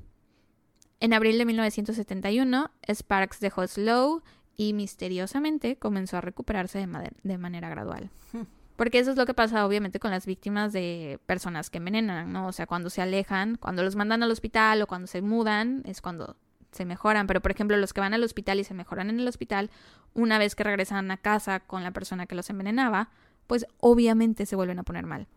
En 1.00 1.12
abril 1.12 1.38
de 1.38 1.44
1971, 1.44 2.70
Sparks 2.88 3.40
dejó 3.40 3.66
Slow 3.66 4.22
y 4.56 4.72
misteriosamente 4.72 5.76
comenzó 5.76 6.16
a 6.16 6.20
recuperarse 6.20 6.78
de, 6.78 7.12
de 7.22 7.38
manera 7.38 7.68
gradual. 7.68 8.10
Porque 8.76 8.98
eso 8.98 9.12
es 9.12 9.16
lo 9.16 9.24
que 9.24 9.34
pasa 9.34 9.66
obviamente 9.66 10.00
con 10.00 10.10
las 10.10 10.26
víctimas 10.26 10.72
de 10.72 11.20
personas 11.26 11.70
que 11.70 11.78
envenenan, 11.78 12.32
¿no? 12.32 12.48
O 12.48 12.52
sea, 12.52 12.66
cuando 12.66 12.90
se 12.90 13.02
alejan, 13.02 13.56
cuando 13.56 13.84
los 13.84 13.94
mandan 13.94 14.22
al 14.22 14.30
hospital 14.30 14.82
o 14.82 14.86
cuando 14.86 15.06
se 15.06 15.22
mudan, 15.22 15.82
es 15.86 16.00
cuando 16.00 16.36
se 16.72 16.84
mejoran. 16.84 17.28
Pero 17.28 17.40
por 17.40 17.52
ejemplo, 17.52 17.76
los 17.76 17.92
que 17.92 18.00
van 18.00 18.14
al 18.14 18.24
hospital 18.24 18.58
y 18.58 18.64
se 18.64 18.74
mejoran 18.74 19.10
en 19.10 19.20
el 19.20 19.28
hospital, 19.28 19.70
una 20.12 20.38
vez 20.38 20.56
que 20.56 20.64
regresan 20.64 21.10
a 21.12 21.16
casa 21.16 21.60
con 21.60 21.84
la 21.84 21.92
persona 21.92 22.26
que 22.26 22.34
los 22.34 22.50
envenenaba, 22.50 23.10
pues 23.46 23.66
obviamente 23.78 24.44
se 24.44 24.56
vuelven 24.56 24.80
a 24.80 24.84
poner 24.84 25.06
mal. 25.06 25.28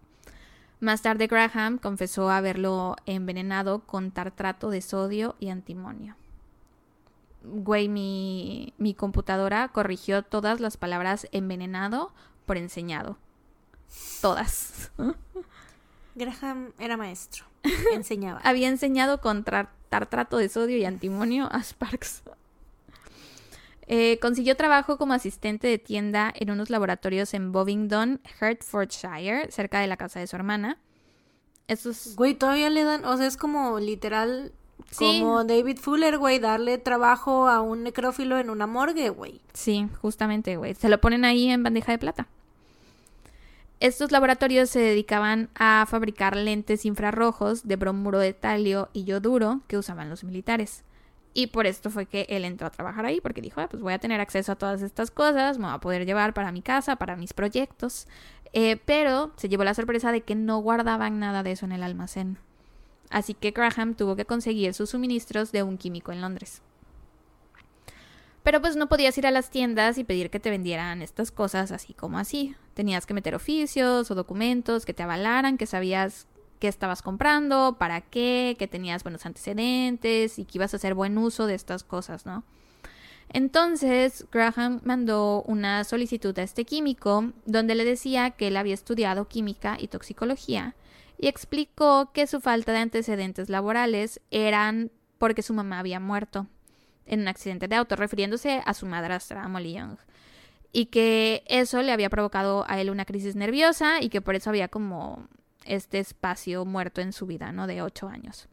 Más 0.79 1.01
tarde 1.03 1.27
Graham 1.27 1.77
confesó 1.77 2.29
haberlo 2.29 2.95
envenenado 3.05 3.79
con 3.79 4.11
tartrato 4.11 4.69
de 4.69 4.81
sodio 4.81 5.35
y 5.39 5.49
antimonio. 5.49 6.15
Güey, 7.43 7.87
mi, 7.87 8.73
mi 8.77 8.93
computadora 8.93 9.67
corrigió 9.69 10.23
todas 10.23 10.59
las 10.59 10.77
palabras 10.77 11.27
envenenado 11.31 12.11
por 12.45 12.57
enseñado. 12.57 13.17
Todas. 14.21 14.91
Graham 16.15 16.71
era 16.79 16.97
maestro. 16.97 17.45
Enseñaba. 17.93 18.39
Había 18.43 18.67
enseñado 18.67 19.21
contra 19.21 19.71
tartrato 19.89 20.37
de 20.37 20.49
sodio 20.49 20.77
y 20.77 20.85
antimonio 20.85 21.47
a 21.51 21.63
Sparks. 21.63 22.23
Eh, 23.89 24.19
consiguió 24.21 24.57
trabajo 24.57 24.97
como 24.97 25.13
asistente 25.13 25.67
de 25.67 25.77
tienda 25.77 26.33
en 26.35 26.51
unos 26.51 26.69
laboratorios 26.69 27.33
en 27.33 27.53
Bovingdon, 27.53 28.19
Hertfordshire, 28.39 29.49
cerca 29.49 29.79
de 29.79 29.87
la 29.87 29.95
casa 29.95 30.19
de 30.19 30.27
su 30.27 30.35
hermana. 30.35 30.77
Estos... 31.69 32.15
Güey, 32.15 32.35
todavía 32.35 32.69
le 32.69 32.83
dan, 32.83 33.05
o 33.05 33.15
sea, 33.15 33.27
es 33.27 33.37
como 33.37 33.79
literal, 33.79 34.51
como 34.97 35.45
David 35.45 35.77
Fuller, 35.79 36.17
güey, 36.17 36.39
darle 36.39 36.77
trabajo 36.77 37.47
a 37.47 37.61
un 37.61 37.83
necrófilo 37.83 38.37
en 38.37 38.49
una 38.49 38.67
morgue, 38.67 39.09
güey. 39.09 39.41
Sí, 39.53 39.87
justamente, 40.01 40.57
güey. 40.57 40.75
Se 40.75 40.89
lo 40.89 40.99
ponen 40.99 41.23
ahí 41.23 41.49
en 41.49 41.63
bandeja 41.63 41.93
de 41.93 41.97
plata. 41.97 42.27
Estos 43.79 44.11
laboratorios 44.11 44.71
se 44.71 44.79
dedicaban 44.79 45.49
a 45.53 45.85
fabricar 45.87 46.35
lentes 46.35 46.83
infrarrojos 46.85 47.67
de 47.67 47.75
bromuro 47.75 48.17
de 48.17 48.33
talio 48.33 48.89
y 48.91 49.03
yoduro 49.03 49.61
que 49.67 49.77
usaban 49.77 50.09
los 50.09 50.23
militares. 50.23 50.83
Y 51.35 51.47
por 51.47 51.67
esto 51.67 51.91
fue 51.91 52.07
que 52.07 52.25
él 52.29 52.45
entró 52.45 52.65
a 52.65 52.71
trabajar 52.71 53.05
ahí, 53.05 53.21
porque 53.21 53.41
dijo, 53.41 53.61
ah, 53.61 53.69
pues 53.69 53.83
voy 53.83 53.93
a 53.93 53.99
tener 53.99 54.19
acceso 54.19 54.51
a 54.51 54.55
todas 54.55 54.81
estas 54.81 55.11
cosas, 55.11 55.59
me 55.59 55.65
voy 55.65 55.75
a 55.75 55.79
poder 55.79 56.07
llevar 56.07 56.33
para 56.33 56.51
mi 56.51 56.63
casa, 56.63 56.95
para 56.95 57.15
mis 57.15 57.33
proyectos. 57.33 58.07
Eh, 58.53 58.77
pero 58.85 59.31
se 59.35 59.47
llevó 59.47 59.63
la 59.63 59.75
sorpresa 59.75 60.11
de 60.11 60.21
que 60.21 60.33
no 60.33 60.57
guardaban 60.57 61.19
nada 61.19 61.43
de 61.43 61.51
eso 61.51 61.65
en 61.65 61.73
el 61.73 61.83
almacén. 61.83 62.39
Así 63.11 63.35
que 63.35 63.51
Graham 63.51 63.93
tuvo 63.93 64.15
que 64.15 64.25
conseguir 64.25 64.73
sus 64.73 64.89
suministros 64.89 65.51
de 65.51 65.61
un 65.61 65.77
químico 65.77 66.11
en 66.11 66.21
Londres. 66.21 66.63
Pero 68.41 68.59
pues 68.59 68.75
no 68.75 68.89
podías 68.89 69.15
ir 69.19 69.27
a 69.27 69.31
las 69.31 69.51
tiendas 69.51 69.99
y 69.99 70.03
pedir 70.03 70.31
que 70.31 70.39
te 70.39 70.49
vendieran 70.49 71.03
estas 71.03 71.29
cosas 71.29 71.71
así 71.71 71.93
como 71.93 72.17
así. 72.17 72.55
Tenías 72.77 73.07
que 73.07 73.15
meter 73.15 73.33
oficios 73.33 74.11
o 74.11 74.13
documentos 74.13 74.85
que 74.85 74.93
te 74.93 75.01
avalaran 75.01 75.57
que 75.57 75.65
sabías 75.65 76.27
qué 76.59 76.67
estabas 76.67 77.01
comprando, 77.01 77.77
para 77.79 78.01
qué, 78.01 78.55
que 78.59 78.67
tenías 78.67 79.01
buenos 79.01 79.25
antecedentes 79.25 80.37
y 80.37 80.45
que 80.45 80.59
ibas 80.59 80.75
a 80.75 80.77
hacer 80.77 80.93
buen 80.93 81.17
uso 81.17 81.47
de 81.47 81.55
estas 81.55 81.81
cosas, 81.81 82.27
¿no? 82.27 82.43
Entonces, 83.33 84.27
Graham 84.31 84.81
mandó 84.83 85.41
una 85.47 85.85
solicitud 85.85 86.37
a 86.37 86.43
este 86.43 86.65
químico 86.65 87.31
donde 87.47 87.73
le 87.73 87.83
decía 87.83 88.29
que 88.29 88.49
él 88.49 88.57
había 88.57 88.75
estudiado 88.75 89.27
química 89.27 89.77
y 89.79 89.87
toxicología 89.87 90.75
y 91.17 91.29
explicó 91.29 92.11
que 92.13 92.27
su 92.27 92.41
falta 92.41 92.73
de 92.73 92.77
antecedentes 92.77 93.49
laborales 93.49 94.21
eran 94.29 94.91
porque 95.17 95.41
su 95.41 95.55
mamá 95.55 95.79
había 95.79 95.99
muerto 95.99 96.45
en 97.07 97.21
un 97.21 97.27
accidente 97.27 97.67
de 97.67 97.75
auto, 97.75 97.95
refiriéndose 97.95 98.61
a 98.63 98.75
su 98.75 98.85
madrastra, 98.85 99.47
Molly 99.47 99.73
Young. 99.73 99.97
Y 100.71 100.87
que 100.87 101.43
eso 101.47 101.81
le 101.81 101.91
había 101.91 102.09
provocado 102.09 102.65
a 102.67 102.79
él 102.79 102.89
una 102.89 103.05
crisis 103.05 103.35
nerviosa 103.35 104.01
y 104.01 104.09
que 104.09 104.21
por 104.21 104.35
eso 104.35 104.49
había 104.49 104.67
como 104.67 105.27
este 105.65 105.99
espacio 105.99 106.65
muerto 106.65 107.01
en 107.01 107.13
su 107.13 107.25
vida, 107.25 107.51
¿no? 107.51 107.67
De 107.67 107.81
ocho 107.81 108.07
años. 108.07 108.47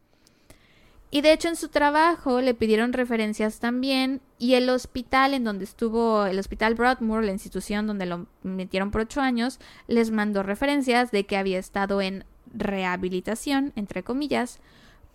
Y 1.11 1.21
de 1.21 1.31
hecho 1.31 1.47
en 1.47 1.55
su 1.55 1.69
trabajo 1.69 2.41
le 2.41 2.53
pidieron 2.53 2.91
referencias 2.91 3.59
también 3.59 4.21
y 4.37 4.55
el 4.55 4.69
hospital 4.69 5.33
en 5.33 5.45
donde 5.45 5.63
estuvo, 5.63 6.25
el 6.25 6.39
hospital 6.39 6.75
Broadmoor, 6.75 7.23
la 7.23 7.31
institución 7.31 7.87
donde 7.87 8.05
lo 8.05 8.27
metieron 8.43 8.91
por 8.91 9.01
ocho 9.01 9.21
años, 9.21 9.59
les 9.87 10.11
mandó 10.11 10.43
referencias 10.43 11.11
de 11.11 11.25
que 11.25 11.37
había 11.37 11.59
estado 11.59 12.01
en 12.01 12.25
rehabilitación, 12.53 13.71
entre 13.75 14.03
comillas, 14.03 14.59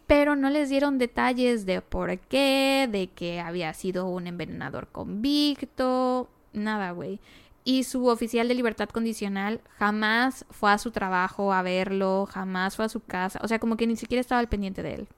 pero 0.06 0.36
no 0.36 0.48
les 0.48 0.70
dieron 0.70 0.98
detalles 0.98 1.66
de 1.66 1.82
por 1.82 2.18
qué, 2.18 2.88
de 2.90 3.08
que 3.08 3.40
había 3.40 3.72
sido 3.74 4.08
un 4.08 4.26
envenenador 4.26 4.88
convicto, 4.88 6.30
nada, 6.52 6.92
güey. 6.92 7.20
Y 7.64 7.84
su 7.84 8.06
oficial 8.06 8.48
de 8.48 8.54
libertad 8.54 8.88
condicional 8.88 9.60
jamás 9.78 10.46
fue 10.50 10.72
a 10.72 10.78
su 10.78 10.90
trabajo 10.90 11.52
a 11.52 11.62
verlo, 11.62 12.26
jamás 12.30 12.76
fue 12.76 12.86
a 12.86 12.88
su 12.88 13.00
casa, 13.00 13.38
o 13.42 13.48
sea, 13.48 13.58
como 13.58 13.76
que 13.76 13.86
ni 13.86 13.96
siquiera 13.96 14.20
estaba 14.20 14.38
al 14.38 14.48
pendiente 14.48 14.82
de 14.82 14.94
él. 14.94 15.08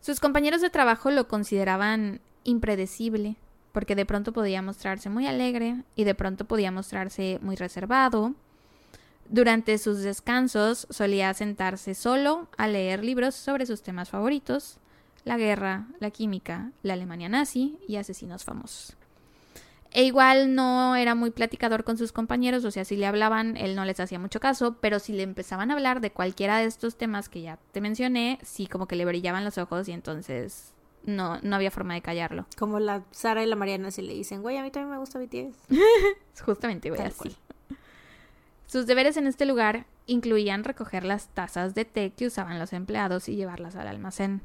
Sus 0.00 0.18
compañeros 0.18 0.60
de 0.60 0.70
trabajo 0.70 1.10
lo 1.10 1.28
consideraban 1.28 2.20
impredecible, 2.44 3.36
porque 3.72 3.94
de 3.94 4.06
pronto 4.06 4.32
podía 4.32 4.62
mostrarse 4.62 5.10
muy 5.10 5.26
alegre 5.26 5.82
y 5.94 6.04
de 6.04 6.14
pronto 6.14 6.46
podía 6.46 6.72
mostrarse 6.72 7.38
muy 7.42 7.56
reservado, 7.56 8.34
durante 9.32 9.78
sus 9.78 10.00
descansos 10.00 10.86
solía 10.90 11.32
sentarse 11.32 11.94
solo 11.94 12.48
a 12.58 12.68
leer 12.68 13.02
libros 13.02 13.34
sobre 13.34 13.64
sus 13.64 13.82
temas 13.82 14.10
favoritos, 14.10 14.78
la 15.24 15.38
guerra, 15.38 15.86
la 16.00 16.10
química, 16.10 16.72
la 16.82 16.92
Alemania 16.92 17.30
nazi 17.30 17.78
y 17.88 17.96
asesinos 17.96 18.44
famosos. 18.44 18.94
E 19.94 20.04
igual 20.04 20.54
no 20.54 20.96
era 20.96 21.14
muy 21.14 21.30
platicador 21.30 21.84
con 21.84 21.98
sus 21.98 22.12
compañeros, 22.12 22.64
o 22.64 22.70
sea, 22.70 22.84
si 22.84 22.96
le 22.96 23.06
hablaban, 23.06 23.56
él 23.58 23.76
no 23.76 23.84
les 23.84 24.00
hacía 24.00 24.18
mucho 24.18 24.40
caso, 24.40 24.76
pero 24.80 24.98
si 24.98 25.12
le 25.12 25.22
empezaban 25.22 25.70
a 25.70 25.74
hablar 25.74 26.00
de 26.00 26.10
cualquiera 26.10 26.58
de 26.58 26.64
estos 26.64 26.96
temas 26.96 27.28
que 27.28 27.42
ya 27.42 27.58
te 27.72 27.80
mencioné, 27.82 28.38
sí 28.42 28.66
como 28.66 28.86
que 28.86 28.96
le 28.96 29.04
brillaban 29.04 29.44
los 29.44 29.58
ojos 29.58 29.88
y 29.88 29.92
entonces 29.92 30.72
no, 31.04 31.38
no 31.42 31.56
había 31.56 31.70
forma 31.70 31.94
de 31.94 32.02
callarlo. 32.02 32.46
Como 32.56 32.78
la 32.80 33.04
Sara 33.10 33.42
y 33.42 33.46
la 33.46 33.56
Mariana 33.56 33.90
si 33.90 34.02
le 34.02 34.14
dicen, 34.14 34.40
güey, 34.40 34.56
a 34.56 34.62
mí 34.62 34.70
también 34.70 34.92
me 34.92 34.98
gusta 34.98 35.18
BTS. 35.18 35.68
Justamente, 36.44 36.88
güey, 36.88 37.02
así. 37.02 37.36
Sus 38.66 38.86
deberes 38.86 39.18
en 39.18 39.26
este 39.26 39.44
lugar 39.44 39.84
incluían 40.06 40.64
recoger 40.64 41.04
las 41.04 41.28
tazas 41.28 41.74
de 41.74 41.84
té 41.84 42.12
que 42.16 42.26
usaban 42.26 42.58
los 42.58 42.72
empleados 42.72 43.28
y 43.28 43.36
llevarlas 43.36 43.76
al 43.76 43.88
almacén. 43.88 44.40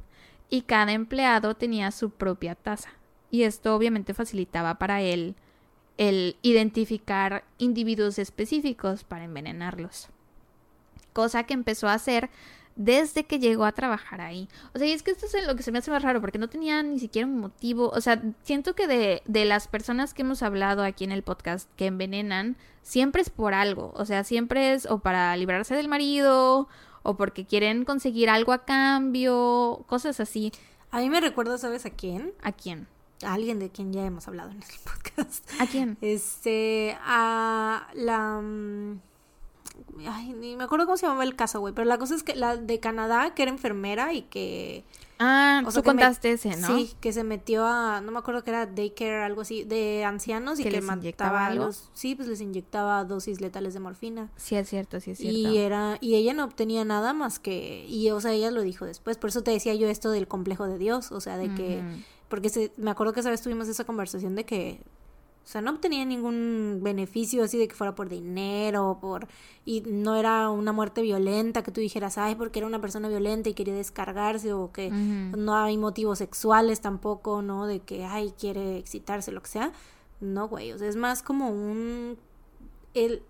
Y 0.50 0.64
cada 0.64 0.92
empleado 0.92 1.56
tenía 1.56 1.92
su 1.92 2.10
propia 2.10 2.56
taza. 2.56 2.90
Y 3.30 3.44
esto 3.44 3.76
obviamente 3.76 4.14
facilitaba 4.14 4.76
para 4.76 5.02
él 5.02 5.36
el 5.98 6.38
identificar 6.42 7.44
individuos 7.58 8.20
específicos 8.20 9.04
para 9.04 9.26
envenenarlos. 9.26 10.10
Cosa 11.14 11.44
que 11.44 11.54
empezó 11.54 11.88
a 11.88 11.94
hacer 11.94 12.30
desde 12.76 13.26
que 13.26 13.40
llegó 13.40 13.66
a 13.66 13.72
trabajar 13.72 14.22
ahí. 14.22 14.48
O 14.74 14.78
sea, 14.78 14.88
y 14.88 14.92
es 14.92 15.02
que 15.02 15.12
esto 15.12 15.26
es 15.26 15.48
lo 15.48 15.56
que 15.56 15.64
se 15.64 15.72
me 15.72 15.80
hace 15.80 15.90
más 15.90 16.04
raro, 16.04 16.22
porque 16.22 16.38
no 16.38 16.48
tenía 16.48 16.84
ni 16.84 17.00
siquiera 17.00 17.28
un 17.28 17.40
motivo. 17.40 17.90
O 17.90 18.00
sea, 18.02 18.22
siento 18.44 18.76
que 18.76 18.86
de, 18.88 19.24
de 19.26 19.46
las 19.46 19.68
personas 19.68 20.14
que 20.14 20.22
hemos 20.22 20.44
hablado 20.44 20.84
aquí 20.84 21.04
en 21.04 21.12
el 21.12 21.24
podcast 21.24 21.70
que 21.76 21.88
envenenan, 21.88 22.56
siempre 22.84 23.24
es 23.24 23.32
por 23.32 23.56
algo. 23.56 23.92
O 23.96 24.06
sea, 24.06 24.24
siempre 24.24 24.74
es 24.74 24.86
o 24.86 25.00
para 25.00 25.36
librarse 25.36 25.76
del 25.76 25.88
marido, 25.88 26.70
o 27.02 27.18
porque 27.18 27.46
quieren 27.46 27.84
conseguir 27.84 28.30
algo 28.30 28.54
a 28.54 28.64
cambio, 28.66 29.84
cosas 29.88 30.20
así. 30.20 30.52
A 30.92 31.00
mí 31.00 31.10
me 31.10 31.20
recuerda, 31.20 31.58
¿sabes 31.58 31.86
a 31.86 31.90
quién? 31.90 32.34
¿A 32.44 32.52
quién? 32.52 32.88
A 33.24 33.34
alguien 33.34 33.60
de 33.60 33.70
quien 33.70 33.92
ya 33.94 34.06
hemos 34.06 34.28
hablado 34.28 34.52
en 34.52 34.58
el 34.58 34.80
podcast. 34.84 35.50
¿A 35.60 35.66
quién? 35.66 35.98
Este, 36.02 36.98
a 37.02 37.88
la... 37.94 38.42
Mm, 38.42 39.00
Ay, 40.08 40.34
ni 40.34 40.56
me 40.56 40.64
acuerdo 40.64 40.86
cómo 40.86 40.98
se 40.98 41.06
llamaba 41.06 41.24
el 41.24 41.36
caso, 41.36 41.60
güey. 41.60 41.74
Pero 41.74 41.86
la 41.86 41.98
cosa 41.98 42.16
es 42.16 42.24
que 42.24 42.36
la 42.36 42.58
de 42.58 42.80
Canadá, 42.80 43.34
que 43.34 43.44
era 43.44 43.52
enfermera 43.52 44.14
y 44.14 44.24
que. 44.24 44.84
Ah, 45.20 45.64
tú 45.74 45.82
contaste 45.82 46.34
ese, 46.34 46.56
¿no? 46.58 46.68
Sí, 46.68 46.94
que 47.00 47.12
se 47.12 47.24
metió 47.24 47.66
a. 47.66 48.02
No 48.02 48.12
me 48.12 48.20
acuerdo 48.20 48.44
que 48.44 48.52
era 48.52 48.66
daycare, 48.66 49.24
algo 49.24 49.42
así, 49.42 49.64
de 49.64 50.04
ancianos 50.04 50.60
y 50.60 50.64
que, 50.64 50.82
mataba 50.82 51.48
a 51.48 51.54
los. 51.54 51.90
Sí, 51.94 52.16
pues 52.16 52.28
les 52.28 52.42
inyectaba 52.42 53.04
dosis 53.06 53.42
letales 53.42 53.74
de 53.74 53.80
morfina. 53.80 54.30
Sí, 54.36 54.56
es 54.56 54.70
cierto, 54.70 55.00
sí, 55.00 55.12
es 55.12 55.18
cierto. 55.18 55.38
Y, 55.38 55.58
era, 55.58 55.98
y 56.02 56.16
ella 56.16 56.34
no 56.34 56.44
obtenía 56.44 56.86
nada 56.86 57.14
más 57.14 57.40
que. 57.40 57.86
Y, 57.88 58.10
o 58.12 58.22
sea, 58.22 58.34
ella 58.34 58.52
lo 58.52 58.62
dijo 58.62 58.86
después. 58.86 59.18
Por 59.18 59.30
eso 59.30 59.42
te 59.42 59.52
decía 59.52 59.74
yo 59.74 59.88
esto 59.88 60.12
del 60.12 60.28
complejo 60.28 60.68
de 60.68 60.78
Dios. 60.78 61.12
O 61.12 61.22
sea, 61.22 61.38
de 61.38 61.54
que. 61.54 61.82
Porque 62.30 62.50
se, 62.50 62.72
me 62.78 62.92
acuerdo 62.92 63.14
que 63.14 63.22
esa 63.22 63.30
vez 63.30 63.42
tuvimos 63.42 63.68
esa 63.68 63.84
conversación 63.86 64.36
de 64.36 64.46
que 64.46 64.82
o 65.48 65.50
sea, 65.50 65.62
no 65.62 65.72
obtenía 65.72 66.04
ningún 66.04 66.82
beneficio 66.84 67.42
así 67.42 67.58
de 67.58 67.70
que 67.70 67.74
fuera 67.74 67.96
por 67.96 68.10
dinero, 68.10 68.98
por 69.00 69.30
y 69.64 69.80
no 69.80 70.18
era 70.18 70.50
una 70.50 70.74
muerte 70.74 71.02
violenta 71.02 71.64
que 71.64 71.72
tú 71.72 71.80
dijeras, 71.80 72.18
ay, 72.18 72.36
porque 72.36 72.60
era 72.60 72.68
una 72.68 72.82
persona 72.82 73.08
violenta 73.08 73.48
y 73.48 73.54
quería 73.54 73.74
descargarse 73.74 74.52
o 74.52 74.74
que 74.74 74.90
no 74.90 75.56
hay 75.56 75.78
motivos 75.78 76.18
sexuales 76.18 76.82
tampoco, 76.82 77.42
¿no? 77.42 77.66
De 77.66 77.80
que, 77.80 78.04
ay, 78.04 78.34
quiere 78.38 78.78
excitarse, 78.78 79.32
lo 79.32 79.42
que 79.42 79.48
sea. 79.48 79.72
No, 80.20 80.50
güey, 80.50 80.74
o 80.74 80.78
sea, 80.78 80.90
es 80.90 80.98
más 80.98 81.24
como 81.24 81.50
un... 81.50 82.18
El, 82.94 83.24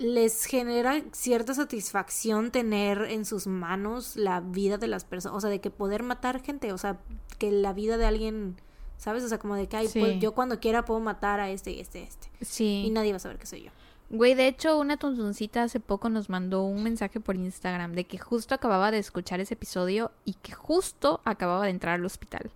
les 0.00 0.46
genera 0.46 1.02
cierta 1.12 1.54
satisfacción 1.54 2.50
tener 2.50 3.02
en 3.02 3.24
sus 3.24 3.46
manos 3.46 4.16
la 4.16 4.40
vida 4.40 4.78
de 4.78 4.88
las 4.88 5.04
personas, 5.04 5.36
o 5.36 5.40
sea, 5.40 5.50
de 5.50 5.60
que 5.60 5.70
poder 5.70 6.02
matar 6.02 6.42
gente, 6.42 6.72
o 6.72 6.78
sea, 6.78 6.98
que 7.38 7.52
la 7.52 7.72
vida 7.72 7.96
de 7.96 8.06
alguien 8.06 8.56
¿Sabes? 9.00 9.24
O 9.24 9.28
sea, 9.30 9.38
como 9.38 9.54
de 9.54 9.66
que, 9.66 9.78
ay, 9.78 9.88
pues, 9.90 10.20
yo 10.20 10.32
cuando 10.32 10.60
quiera 10.60 10.84
puedo 10.84 11.00
matar 11.00 11.40
a 11.40 11.48
este 11.48 11.70
y 11.70 11.80
este 11.80 12.00
y 12.00 12.02
este. 12.02 12.28
Sí. 12.42 12.82
Y 12.86 12.90
nadie 12.90 13.12
va 13.12 13.16
a 13.16 13.20
saber 13.20 13.38
que 13.38 13.46
soy 13.46 13.62
yo. 13.62 13.70
Güey, 14.10 14.34
de 14.34 14.46
hecho, 14.46 14.78
una 14.78 14.98
tonzoncita 14.98 15.62
hace 15.62 15.80
poco 15.80 16.10
nos 16.10 16.28
mandó 16.28 16.64
un 16.64 16.82
mensaje 16.82 17.18
por 17.18 17.34
Instagram 17.34 17.94
de 17.94 18.04
que 18.04 18.18
justo 18.18 18.54
acababa 18.54 18.90
de 18.90 18.98
escuchar 18.98 19.40
ese 19.40 19.54
episodio 19.54 20.10
y 20.26 20.34
que 20.34 20.52
justo 20.52 21.22
acababa 21.24 21.64
de 21.64 21.70
entrar 21.70 21.94
al 21.94 22.04
hospital. 22.04 22.50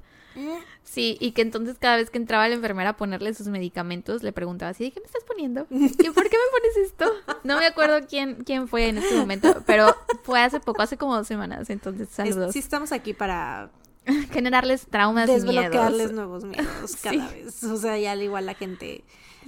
Sí, 0.82 1.16
y 1.20 1.32
que 1.32 1.42
entonces 1.42 1.76
cada 1.78 1.96
vez 1.96 2.10
que 2.10 2.18
entraba 2.18 2.48
la 2.48 2.54
enfermera 2.54 2.90
a 2.90 2.96
ponerle 2.96 3.34
sus 3.34 3.48
medicamentos, 3.48 4.22
le 4.22 4.32
preguntaba 4.32 4.70
así, 4.70 4.90
¿qué 4.90 5.00
me 5.00 5.06
estás 5.06 5.24
poniendo? 5.24 5.66
¿Y 5.70 5.88
por 5.88 6.28
qué 6.28 6.36
me 6.36 6.50
pones 6.50 6.76
esto? 6.84 7.06
No 7.42 7.58
me 7.58 7.66
acuerdo 7.66 8.06
quién, 8.08 8.44
quién 8.44 8.68
fue 8.68 8.88
en 8.88 8.98
este 8.98 9.14
momento, 9.16 9.62
pero 9.66 9.94
fue 10.22 10.40
hace 10.40 10.60
poco, 10.60 10.82
hace 10.82 10.96
como 10.96 11.16
dos 11.16 11.26
semanas, 11.26 11.70
entonces 11.70 12.08
saludos. 12.10 12.52
sí, 12.52 12.58
estamos 12.58 12.92
aquí 12.92 13.12
para 13.12 13.70
generarles 14.32 14.86
traumas 14.86 15.26
Desbloquearles 15.28 16.12
nuevos 16.12 16.44
miedos 16.44 16.96
cada 17.02 17.28
vez. 17.28 17.62
O 17.64 17.76
sea, 17.76 17.98
ya 17.98 18.12
al 18.12 18.22
igual 18.22 18.46
la 18.46 18.54
gente. 18.54 19.04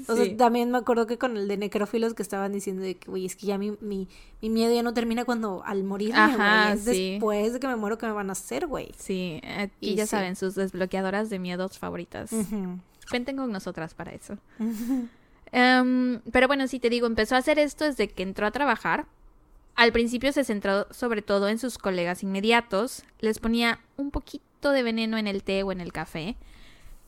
O 0.08 0.16
sea, 0.16 0.36
también 0.36 0.70
me 0.70 0.78
acuerdo 0.78 1.06
que 1.06 1.18
con 1.18 1.36
el 1.36 1.48
de 1.48 1.56
necrófilos 1.56 2.14
que 2.14 2.22
estaban 2.22 2.52
diciendo 2.52 2.82
de 2.82 2.96
que, 2.96 3.10
güey, 3.10 3.26
es 3.26 3.36
que 3.36 3.46
ya 3.46 3.58
mi, 3.58 3.72
mi, 3.80 4.08
mi, 4.40 4.50
miedo 4.50 4.74
ya 4.74 4.82
no 4.82 4.94
termina 4.94 5.24
cuando 5.24 5.62
al 5.64 5.84
morir, 5.84 6.14
Ajá, 6.14 6.72
Es 6.72 6.84
después 6.84 7.52
de 7.52 7.60
que 7.60 7.66
me 7.68 7.76
muero 7.76 7.98
que 7.98 8.06
me 8.06 8.12
van 8.12 8.28
a 8.30 8.32
hacer, 8.32 8.66
güey. 8.66 8.92
Sí, 8.98 9.40
y 9.80 9.94
ya 9.94 10.06
saben, 10.06 10.36
sus 10.36 10.54
desbloqueadoras 10.54 11.30
de 11.30 11.38
miedos 11.38 11.78
favoritas. 11.78 12.30
Venten 13.10 13.36
con 13.36 13.52
nosotras 13.52 13.94
para 13.94 14.12
eso. 14.12 14.36
Em, 15.52 16.20
pero 16.32 16.48
bueno, 16.48 16.66
si 16.66 16.80
te 16.80 16.90
digo, 16.90 17.06
empezó 17.06 17.36
a 17.36 17.38
hacer 17.38 17.58
esto 17.58 17.84
desde 17.84 18.08
que 18.08 18.22
entró 18.22 18.46
a 18.46 18.50
trabajar. 18.50 19.06
Al 19.76 19.92
principio 19.92 20.32
se 20.32 20.44
centró 20.44 20.86
sobre 20.90 21.22
todo 21.22 21.48
en 21.48 21.58
sus 21.58 21.78
colegas 21.78 22.22
inmediatos. 22.22 23.04
Les 23.20 23.38
ponía 23.38 23.78
un 23.96 24.10
poquito 24.10 24.70
de 24.72 24.82
veneno 24.82 25.18
en 25.18 25.26
el 25.26 25.42
té 25.42 25.62
o 25.62 25.72
en 25.72 25.80
el 25.80 25.92
café. 25.92 26.36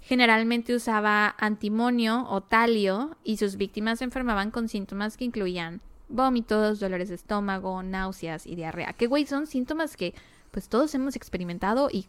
Generalmente 0.08 0.74
usaba 0.74 1.36
antimonio 1.38 2.26
o 2.30 2.40
talio 2.40 3.18
y 3.24 3.36
sus 3.36 3.56
víctimas 3.56 3.98
se 3.98 4.06
enfermaban 4.06 4.50
con 4.50 4.66
síntomas 4.66 5.18
que 5.18 5.26
incluían 5.26 5.82
vómitos, 6.08 6.80
dolores 6.80 7.10
de 7.10 7.14
estómago, 7.14 7.82
náuseas 7.82 8.46
y 8.46 8.56
diarrea. 8.56 8.94
Que 8.94 9.06
güey, 9.06 9.26
son 9.26 9.46
síntomas 9.46 9.98
que 9.98 10.14
pues 10.50 10.70
todos 10.70 10.94
hemos 10.94 11.14
experimentado 11.14 11.90
y 11.92 12.06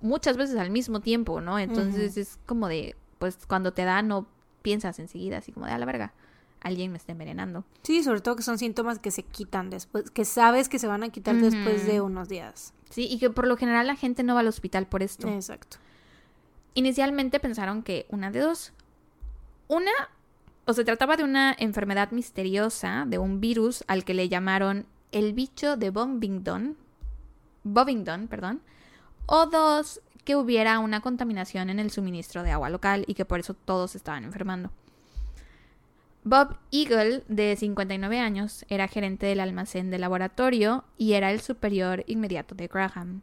muchas 0.00 0.38
veces 0.38 0.56
al 0.56 0.70
mismo 0.70 1.00
tiempo, 1.00 1.42
¿no? 1.42 1.58
Entonces 1.58 2.16
es 2.16 2.38
como 2.46 2.66
de, 2.66 2.96
pues 3.18 3.36
cuando 3.46 3.74
te 3.74 3.84
da 3.84 4.00
no 4.00 4.26
piensas 4.62 4.98
enseguida, 4.98 5.36
así 5.36 5.52
como 5.52 5.66
de 5.66 5.72
a 5.72 5.78
la 5.78 5.84
verga, 5.84 6.14
alguien 6.62 6.92
me 6.92 6.96
está 6.96 7.12
envenenando. 7.12 7.66
Sí, 7.82 8.02
sobre 8.02 8.22
todo 8.22 8.36
que 8.36 8.42
son 8.42 8.56
síntomas 8.56 9.00
que 9.00 9.10
se 9.10 9.22
quitan 9.22 9.68
después, 9.68 10.10
que 10.10 10.24
sabes 10.24 10.70
que 10.70 10.78
se 10.78 10.86
van 10.86 11.02
a 11.02 11.10
quitar 11.10 11.36
después 11.36 11.86
de 11.86 12.00
unos 12.00 12.30
días. 12.30 12.72
Sí, 12.88 13.06
y 13.06 13.18
que 13.18 13.28
por 13.28 13.46
lo 13.46 13.58
general 13.58 13.86
la 13.86 13.96
gente 13.96 14.22
no 14.22 14.32
va 14.32 14.40
al 14.40 14.48
hospital 14.48 14.86
por 14.86 15.02
esto. 15.02 15.28
Exacto. 15.28 15.76
Inicialmente 16.74 17.40
pensaron 17.40 17.82
que 17.82 18.06
una 18.08 18.30
de 18.30 18.40
dos. 18.40 18.72
Una, 19.68 19.92
o 20.66 20.72
se 20.72 20.84
trataba 20.84 21.16
de 21.16 21.24
una 21.24 21.54
enfermedad 21.58 22.10
misteriosa, 22.10 23.04
de 23.06 23.18
un 23.18 23.40
virus 23.40 23.84
al 23.86 24.04
que 24.04 24.14
le 24.14 24.28
llamaron 24.28 24.86
el 25.12 25.32
bicho 25.32 25.76
de 25.76 25.90
Bovingdon, 25.90 26.76
Bovingdon, 27.62 28.28
perdón, 28.28 28.60
o 29.26 29.46
dos, 29.46 30.00
que 30.24 30.36
hubiera 30.36 30.78
una 30.80 31.00
contaminación 31.00 31.70
en 31.70 31.78
el 31.78 31.90
suministro 31.90 32.42
de 32.42 32.50
agua 32.50 32.70
local 32.70 33.04
y 33.06 33.14
que 33.14 33.24
por 33.24 33.40
eso 33.40 33.54
todos 33.54 33.94
estaban 33.94 34.24
enfermando. 34.24 34.70
Bob 36.24 36.56
Eagle, 36.72 37.22
de 37.28 37.54
59 37.54 38.18
años, 38.18 38.64
era 38.68 38.88
gerente 38.88 39.26
del 39.26 39.40
almacén 39.40 39.90
de 39.90 39.98
laboratorio 39.98 40.84
y 40.96 41.12
era 41.12 41.30
el 41.30 41.40
superior 41.42 42.02
inmediato 42.06 42.54
de 42.54 42.66
Graham. 42.66 43.20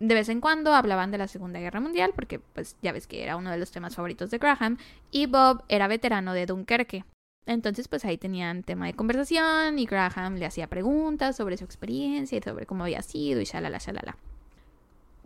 De 0.00 0.14
vez 0.14 0.28
en 0.28 0.40
cuando 0.40 0.74
hablaban 0.74 1.12
de 1.12 1.18
la 1.18 1.28
Segunda 1.28 1.60
Guerra 1.60 1.80
Mundial, 1.80 2.12
porque 2.14 2.40
pues 2.40 2.76
ya 2.82 2.90
ves 2.90 3.06
que 3.06 3.22
era 3.22 3.36
uno 3.36 3.50
de 3.50 3.58
los 3.58 3.70
temas 3.70 3.94
favoritos 3.94 4.30
de 4.30 4.38
Graham, 4.38 4.78
y 5.12 5.26
Bob 5.26 5.62
era 5.68 5.86
veterano 5.86 6.32
de 6.32 6.46
Dunkerque. 6.46 7.04
Entonces 7.46 7.86
pues 7.86 8.04
ahí 8.04 8.18
tenían 8.18 8.64
tema 8.64 8.86
de 8.86 8.94
conversación 8.94 9.78
y 9.78 9.86
Graham 9.86 10.36
le 10.36 10.46
hacía 10.46 10.66
preguntas 10.66 11.36
sobre 11.36 11.56
su 11.56 11.64
experiencia 11.64 12.38
y 12.38 12.42
sobre 12.42 12.66
cómo 12.66 12.84
había 12.84 13.02
sido 13.02 13.40
y 13.40 13.44
shalala, 13.44 13.78
shalala 13.78 14.16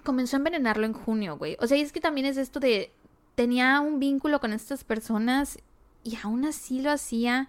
comenzó 0.05 0.37
a 0.37 0.39
envenenarlo 0.39 0.87
en 0.87 0.93
junio, 0.93 1.37
güey. 1.37 1.57
O 1.61 1.67
sea, 1.67 1.77
y 1.77 1.81
es 1.81 1.91
que 1.91 2.01
también 2.01 2.27
es 2.27 2.37
esto 2.37 2.61
de. 2.61 2.93
Tenía 3.35 3.81
un 3.81 3.99
vínculo 3.99 4.39
con 4.39 4.53
estas 4.53 4.85
personas 4.85 5.59
y 6.05 6.17
aún 6.23 6.45
así 6.45 6.81
lo 6.81 6.93
hacía. 6.93 7.49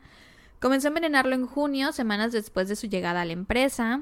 Comenzó 0.60 0.88
a 0.88 0.90
envenenarlo 0.90 1.36
en 1.36 1.46
junio, 1.46 1.92
semanas 1.92 2.32
después 2.32 2.68
de 2.68 2.76
su 2.76 2.88
llegada 2.88 3.22
a 3.22 3.26
la 3.26 3.34
empresa. 3.34 4.02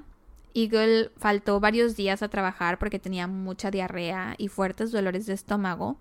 Eagle 0.54 1.12
faltó 1.18 1.60
varios 1.60 1.96
días 1.96 2.22
a 2.24 2.30
trabajar 2.30 2.80
porque 2.80 3.00
tenía 3.00 3.28
mucha 3.28 3.72
diarrea 3.72 4.36
y 4.38 4.48
fuertes 4.48 4.92
dolores 4.92 5.26
de 5.26 5.34
estómago. 5.34 5.98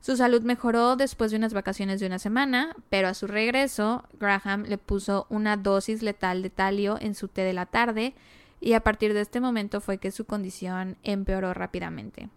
Su 0.00 0.16
salud 0.16 0.42
mejoró 0.42 0.96
después 0.96 1.30
de 1.30 1.36
unas 1.36 1.52
vacaciones 1.52 1.98
de 1.98 2.06
una 2.06 2.18
semana, 2.18 2.76
pero 2.90 3.08
a 3.08 3.14
su 3.14 3.26
regreso, 3.26 4.04
Graham 4.20 4.64
le 4.64 4.78
puso 4.78 5.26
una 5.30 5.56
dosis 5.56 6.02
letal 6.02 6.42
de 6.42 6.50
talio 6.50 6.96
en 7.00 7.14
su 7.14 7.28
té 7.28 7.42
de 7.42 7.52
la 7.52 7.66
tarde 7.66 8.14
y 8.60 8.74
a 8.74 8.80
partir 8.80 9.14
de 9.14 9.20
este 9.20 9.40
momento 9.40 9.80
fue 9.80 9.98
que 9.98 10.10
su 10.10 10.24
condición 10.24 10.96
empeoró 11.02 11.54
rápidamente. 11.54 12.28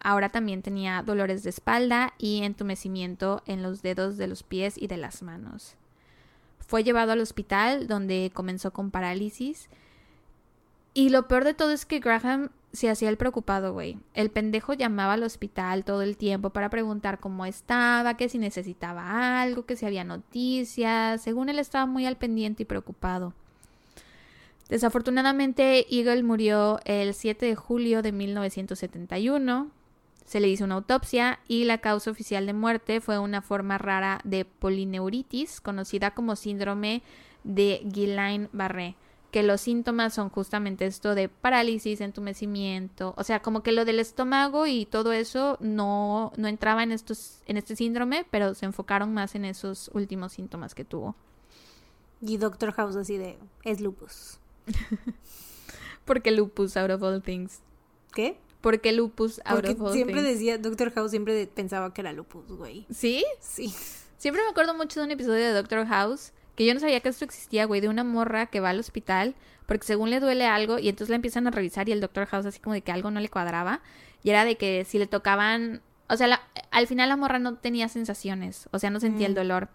Ahora 0.00 0.28
también 0.28 0.62
tenía 0.62 1.02
dolores 1.02 1.42
de 1.42 1.50
espalda 1.50 2.14
y 2.18 2.42
entumecimiento 2.42 3.42
en 3.46 3.62
los 3.62 3.82
dedos 3.82 4.16
de 4.16 4.26
los 4.26 4.42
pies 4.42 4.76
y 4.76 4.86
de 4.86 4.96
las 4.98 5.22
manos. 5.22 5.74
Fue 6.66 6.84
llevado 6.84 7.12
al 7.12 7.20
hospital 7.20 7.86
donde 7.86 8.30
comenzó 8.34 8.72
con 8.72 8.90
parálisis. 8.90 9.68
Y 10.96 11.10
lo 11.10 11.28
peor 11.28 11.44
de 11.44 11.52
todo 11.52 11.72
es 11.72 11.84
que 11.84 11.98
Graham 11.98 12.48
se 12.72 12.88
hacía 12.88 13.10
el 13.10 13.18
preocupado, 13.18 13.74
güey. 13.74 13.98
El 14.14 14.30
pendejo 14.30 14.72
llamaba 14.72 15.12
al 15.12 15.24
hospital 15.24 15.84
todo 15.84 16.00
el 16.00 16.16
tiempo 16.16 16.48
para 16.48 16.70
preguntar 16.70 17.20
cómo 17.20 17.44
estaba, 17.44 18.16
que 18.16 18.30
si 18.30 18.38
necesitaba 18.38 19.42
algo, 19.42 19.66
que 19.66 19.76
si 19.76 19.84
había 19.84 20.04
noticias. 20.04 21.20
Según 21.20 21.50
él 21.50 21.58
estaba 21.58 21.84
muy 21.84 22.06
al 22.06 22.16
pendiente 22.16 22.62
y 22.62 22.66
preocupado. 22.66 23.34
Desafortunadamente, 24.70 25.84
Eagle 25.94 26.22
murió 26.22 26.80
el 26.86 27.12
7 27.12 27.44
de 27.44 27.56
julio 27.56 28.00
de 28.00 28.12
1971. 28.12 29.70
Se 30.24 30.40
le 30.40 30.48
hizo 30.48 30.64
una 30.64 30.76
autopsia 30.76 31.40
y 31.46 31.64
la 31.64 31.76
causa 31.76 32.10
oficial 32.10 32.46
de 32.46 32.54
muerte 32.54 33.02
fue 33.02 33.18
una 33.18 33.42
forma 33.42 33.76
rara 33.76 34.22
de 34.24 34.46
polineuritis, 34.46 35.60
conocida 35.60 36.12
como 36.12 36.36
síndrome 36.36 37.02
de 37.44 37.82
Guillain-Barré, 37.84 38.94
que 39.36 39.42
los 39.42 39.60
síntomas 39.60 40.14
son 40.14 40.30
justamente 40.30 40.86
esto 40.86 41.14
de 41.14 41.28
parálisis, 41.28 42.00
entumecimiento, 42.00 43.12
o 43.18 43.22
sea, 43.22 43.42
como 43.42 43.62
que 43.62 43.70
lo 43.70 43.84
del 43.84 44.00
estómago 44.00 44.66
y 44.66 44.86
todo 44.86 45.12
eso 45.12 45.58
no, 45.60 46.32
no 46.38 46.48
entraba 46.48 46.82
en, 46.82 46.90
estos, 46.90 47.42
en 47.44 47.58
este 47.58 47.76
síndrome, 47.76 48.26
pero 48.30 48.54
se 48.54 48.64
enfocaron 48.64 49.12
más 49.12 49.34
en 49.34 49.44
esos 49.44 49.90
últimos 49.92 50.32
síntomas 50.32 50.74
que 50.74 50.86
tuvo. 50.86 51.16
Y 52.22 52.38
Doctor 52.38 52.72
House 52.72 52.96
así 52.96 53.18
de, 53.18 53.38
es 53.62 53.82
lupus. 53.82 54.38
Porque 56.06 56.30
lupus 56.30 56.74
out 56.78 56.90
of 56.90 57.02
all 57.02 57.22
things. 57.22 57.60
¿Qué? 58.14 58.38
Porque 58.62 58.92
lupus 58.92 59.42
out 59.44 59.66
of 59.66 59.82
all 59.82 59.92
siempre 59.92 60.22
decía, 60.22 60.56
Doctor 60.56 60.94
House 60.94 61.10
siempre 61.10 61.46
pensaba 61.46 61.92
que 61.92 62.00
era 62.00 62.14
lupus, 62.14 62.50
güey. 62.52 62.86
¿Sí? 62.90 63.22
Sí. 63.40 63.70
Siempre 64.16 64.42
me 64.42 64.48
acuerdo 64.48 64.72
mucho 64.72 64.98
de 64.98 65.04
un 65.04 65.12
episodio 65.12 65.44
de 65.44 65.52
Doctor 65.52 65.86
House 65.86 66.32
que 66.56 66.66
yo 66.66 66.74
no 66.74 66.80
sabía 66.80 67.00
que 67.00 67.10
esto 67.10 67.24
existía, 67.24 67.66
güey, 67.66 67.80
de 67.80 67.88
una 67.88 68.02
morra 68.02 68.46
que 68.46 68.60
va 68.60 68.70
al 68.70 68.80
hospital 68.80 69.34
porque 69.66 69.86
según 69.86 70.10
le 70.10 70.20
duele 70.20 70.46
algo 70.46 70.78
y 70.78 70.88
entonces 70.88 71.10
la 71.10 71.16
empiezan 71.16 71.46
a 71.46 71.50
revisar 71.50 71.88
y 71.88 71.92
el 71.92 72.00
Doctor 72.00 72.26
House 72.26 72.46
así 72.46 72.60
como 72.60 72.74
de 72.74 72.82
que 72.82 72.92
algo 72.92 73.10
no 73.10 73.20
le 73.20 73.28
cuadraba 73.28 73.80
y 74.22 74.30
era 74.30 74.44
de 74.44 74.56
que 74.56 74.84
si 74.84 74.98
le 74.98 75.06
tocaban, 75.06 75.82
o 76.08 76.16
sea, 76.16 76.40
al 76.70 76.86
final 76.86 77.08
la 77.08 77.16
morra 77.16 77.38
no 77.38 77.56
tenía 77.56 77.88
sensaciones, 77.88 78.68
o 78.72 78.78
sea, 78.78 78.90
no 78.90 79.00
sentía 79.00 79.26
el 79.26 79.32
mm. 79.32 79.36
dolor, 79.36 79.68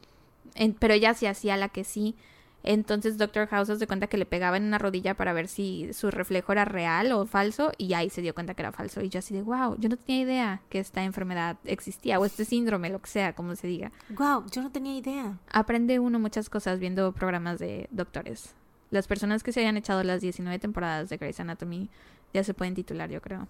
pero 0.80 0.94
ella 0.94 1.14
sí 1.14 1.26
hacía 1.26 1.56
la 1.58 1.70
que 1.70 1.84
sí. 1.84 2.16
Entonces 2.64 3.18
Doctor 3.18 3.48
House 3.48 3.78
se 3.78 3.88
cuenta 3.88 4.08
que 4.08 4.18
le 4.18 4.26
pegaba 4.26 4.58
en 4.58 4.64
una 4.64 4.78
rodilla 4.78 5.16
para 5.16 5.34
ver 5.34 5.48
si 5.48 5.94
su 5.94 6.12
reflejo 6.12 6.52
era 6.52 6.66
real 6.66 7.12
o 7.12 7.26
falso 7.26 7.72
y 7.78 7.94
ahí 7.94 8.10
se 8.10 8.22
dio 8.22 8.34
cuenta 8.34 8.54
que 8.54 8.62
era 8.62 8.72
falso. 8.72 9.02
Y 9.02 9.10
yo 9.10 9.20
así 9.20 9.34
de, 9.34 9.42
wow, 9.42 9.76
yo 9.80 9.90
no 9.90 9.98
tenía 9.98 10.22
idea 10.22 10.62
que 10.70 10.80
esta 10.80 11.04
enfermedad 11.04 11.58
existía 11.66 12.20
o 12.20 12.26
este 12.26 12.46
síndrome, 12.46 12.90
lo 12.90 13.02
que 13.02 13.10
sea, 13.10 13.34
como 13.34 13.56
se 13.56 13.68
diga. 13.68 13.92
Wow, 14.10 14.46
yo 14.52 14.62
no 14.62 14.72
tenía 14.72 14.96
idea. 14.96 15.38
Aprende 15.52 16.00
uno 16.00 16.20
muchas 16.20 16.50
cosas 16.50 16.80
viendo 16.80 17.12
programas 17.14 17.60
de 17.60 17.88
doctores. 17.92 18.56
Las 18.92 19.08
personas 19.08 19.42
que 19.42 19.54
se 19.54 19.62
hayan 19.62 19.78
echado 19.78 20.04
las 20.04 20.22
19 20.22 20.60
temporadas 20.60 21.10
de 21.10 21.18
Grey's 21.18 21.40
Anatomy 21.40 21.90
ya 22.34 22.44
se 22.44 22.54
pueden 22.54 22.76
titular, 22.76 23.10
yo 23.10 23.22
creo. 23.22 23.48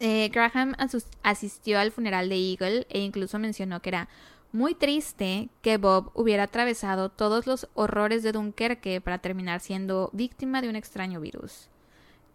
Eh, 0.00 0.28
Graham 0.28 0.74
asistió 1.22 1.80
al 1.80 1.90
funeral 1.90 2.28
de 2.28 2.36
Eagle 2.36 2.86
e 2.88 3.00
incluso 3.00 3.38
mencionó 3.38 3.80
que 3.80 3.88
era 3.88 4.08
muy 4.52 4.74
triste 4.74 5.50
que 5.62 5.76
Bob 5.76 6.10
hubiera 6.14 6.44
atravesado 6.44 7.10
todos 7.10 7.46
los 7.46 7.68
horrores 7.74 8.22
de 8.22 8.32
Dunkerque 8.32 9.00
para 9.00 9.18
terminar 9.18 9.60
siendo 9.60 10.10
víctima 10.12 10.62
de 10.62 10.68
un 10.68 10.76
extraño 10.76 11.20
virus. 11.20 11.68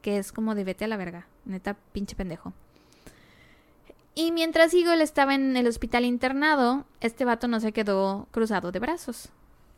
Que 0.01 0.17
es 0.17 0.31
como 0.31 0.53
de 0.53 0.63
vete 0.63 0.85
a 0.85 0.87
la 0.87 0.97
verga, 0.97 1.27
neta 1.45 1.75
pinche 1.91 2.15
pendejo. 2.15 2.53
Y 4.15 4.31
mientras 4.31 4.73
Eagle 4.73 5.03
estaba 5.03 5.33
en 5.33 5.57
el 5.57 5.65
hospital 5.65 6.05
internado, 6.05 6.85
este 7.01 7.25
vato 7.25 7.47
no 7.47 7.59
se 7.59 7.71
quedó 7.71 8.27
cruzado 8.31 8.71
de 8.71 8.79
brazos. 8.79 9.29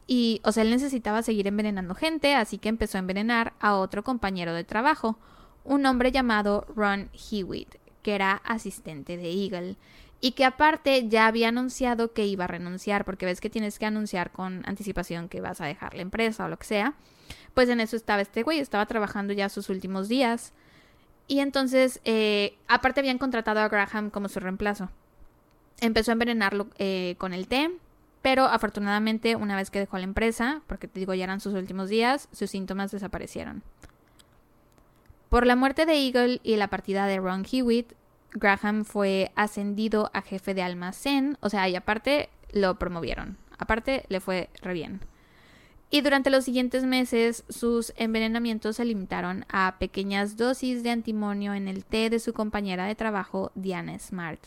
Y, 0.07 0.41
o 0.43 0.51
sea, 0.51 0.63
él 0.63 0.71
necesitaba 0.71 1.23
seguir 1.23 1.47
envenenando 1.47 1.95
gente, 1.95 2.35
así 2.35 2.57
que 2.57 2.69
empezó 2.69 2.97
a 2.97 2.99
envenenar 2.99 3.53
a 3.59 3.75
otro 3.75 4.03
compañero 4.03 4.53
de 4.53 4.63
trabajo, 4.63 5.17
un 5.63 5.85
hombre 5.85 6.11
llamado 6.11 6.65
Ron 6.75 7.09
Hewitt, 7.13 7.75
que 8.03 8.13
era 8.13 8.33
asistente 8.43 9.17
de 9.17 9.31
Eagle 9.31 9.77
y 10.25 10.31
que 10.31 10.43
aparte 10.43 11.07
ya 11.07 11.27
había 11.27 11.49
anunciado 11.49 12.11
que 12.11 12.25
iba 12.25 12.45
a 12.45 12.47
renunciar, 12.47 13.05
porque 13.05 13.27
ves 13.27 13.39
que 13.39 13.51
tienes 13.51 13.77
que 13.77 13.85
anunciar 13.85 14.31
con 14.31 14.63
anticipación 14.65 15.29
que 15.29 15.39
vas 15.39 15.61
a 15.61 15.67
dejar 15.67 15.93
la 15.93 16.01
empresa 16.01 16.45
o 16.45 16.47
lo 16.47 16.57
que 16.57 16.65
sea. 16.65 16.95
Pues 17.53 17.69
en 17.69 17.79
eso 17.79 17.95
estaba 17.95 18.23
este 18.23 18.41
güey, 18.41 18.57
estaba 18.57 18.87
trabajando 18.87 19.33
ya 19.33 19.49
sus 19.49 19.69
últimos 19.69 20.07
días. 20.07 20.51
Y 21.27 21.41
entonces, 21.41 22.01
eh, 22.05 22.57
aparte 22.67 23.01
habían 23.01 23.19
contratado 23.19 23.59
a 23.59 23.67
Graham 23.67 24.09
como 24.09 24.27
su 24.27 24.39
reemplazo. 24.39 24.89
Empezó 25.79 26.09
a 26.09 26.13
envenenarlo 26.13 26.69
eh, 26.79 27.13
con 27.19 27.31
el 27.31 27.47
té, 27.47 27.69
pero 28.23 28.45
afortunadamente 28.45 29.35
una 29.35 29.55
vez 29.55 29.69
que 29.69 29.77
dejó 29.77 29.99
la 29.99 30.05
empresa, 30.05 30.63
porque 30.65 30.87
te 30.87 30.99
digo 30.99 31.13
ya 31.13 31.25
eran 31.25 31.39
sus 31.39 31.53
últimos 31.53 31.87
días, 31.87 32.29
sus 32.31 32.49
síntomas 32.49 32.89
desaparecieron. 32.89 33.61
Por 35.29 35.45
la 35.45 35.55
muerte 35.55 35.85
de 35.85 36.03
Eagle 36.03 36.39
y 36.41 36.55
la 36.55 36.69
partida 36.69 37.05
de 37.05 37.19
Ron 37.19 37.45
Hewitt, 37.45 37.93
Graham 38.35 38.83
fue 38.83 39.31
ascendido 39.35 40.11
a 40.13 40.21
jefe 40.21 40.53
de 40.53 40.61
almacén, 40.61 41.37
o 41.39 41.49
sea, 41.49 41.67
y 41.69 41.75
aparte 41.75 42.29
lo 42.51 42.77
promovieron. 42.77 43.37
Aparte 43.57 44.05
le 44.09 44.19
fue 44.19 44.49
re 44.61 44.73
bien. 44.73 45.01
Y 45.89 46.01
durante 46.01 46.29
los 46.29 46.43
siguientes 46.43 46.83
meses 46.83 47.45
sus 47.47 47.93
envenenamientos 47.95 48.75
se 48.75 48.85
limitaron 48.85 49.45
a 49.49 49.77
pequeñas 49.79 50.35
dosis 50.35 50.83
de 50.83 50.89
antimonio 50.89 51.53
en 51.53 51.67
el 51.67 51.85
té 51.85 52.09
de 52.09 52.19
su 52.19 52.33
compañera 52.33 52.85
de 52.85 52.95
trabajo, 52.95 53.51
Diana 53.55 53.97
Smart. 53.97 54.41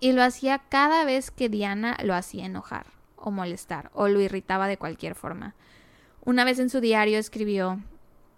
Y 0.00 0.12
lo 0.12 0.22
hacía 0.22 0.62
cada 0.70 1.04
vez 1.04 1.30
que 1.30 1.48
Diana 1.48 1.96
lo 2.02 2.14
hacía 2.14 2.46
enojar 2.46 2.86
o 3.16 3.30
molestar 3.30 3.90
o 3.92 4.08
lo 4.08 4.20
irritaba 4.20 4.68
de 4.68 4.78
cualquier 4.78 5.14
forma. 5.14 5.54
Una 6.24 6.44
vez 6.44 6.58
en 6.58 6.70
su 6.70 6.80
diario 6.80 7.18
escribió, 7.18 7.80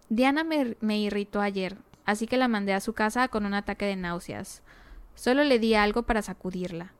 Diana 0.08 0.42
me, 0.42 0.76
me 0.80 0.98
irritó 0.98 1.40
ayer, 1.40 1.76
así 2.08 2.26
que 2.26 2.38
la 2.38 2.48
mandé 2.48 2.72
a 2.72 2.80
su 2.80 2.94
casa 2.94 3.28
con 3.28 3.44
un 3.44 3.52
ataque 3.52 3.84
de 3.84 3.94
náuseas. 3.94 4.62
Solo 5.14 5.44
le 5.44 5.58
di 5.58 5.74
algo 5.74 6.04
para 6.04 6.22
sacudirla. 6.22 6.94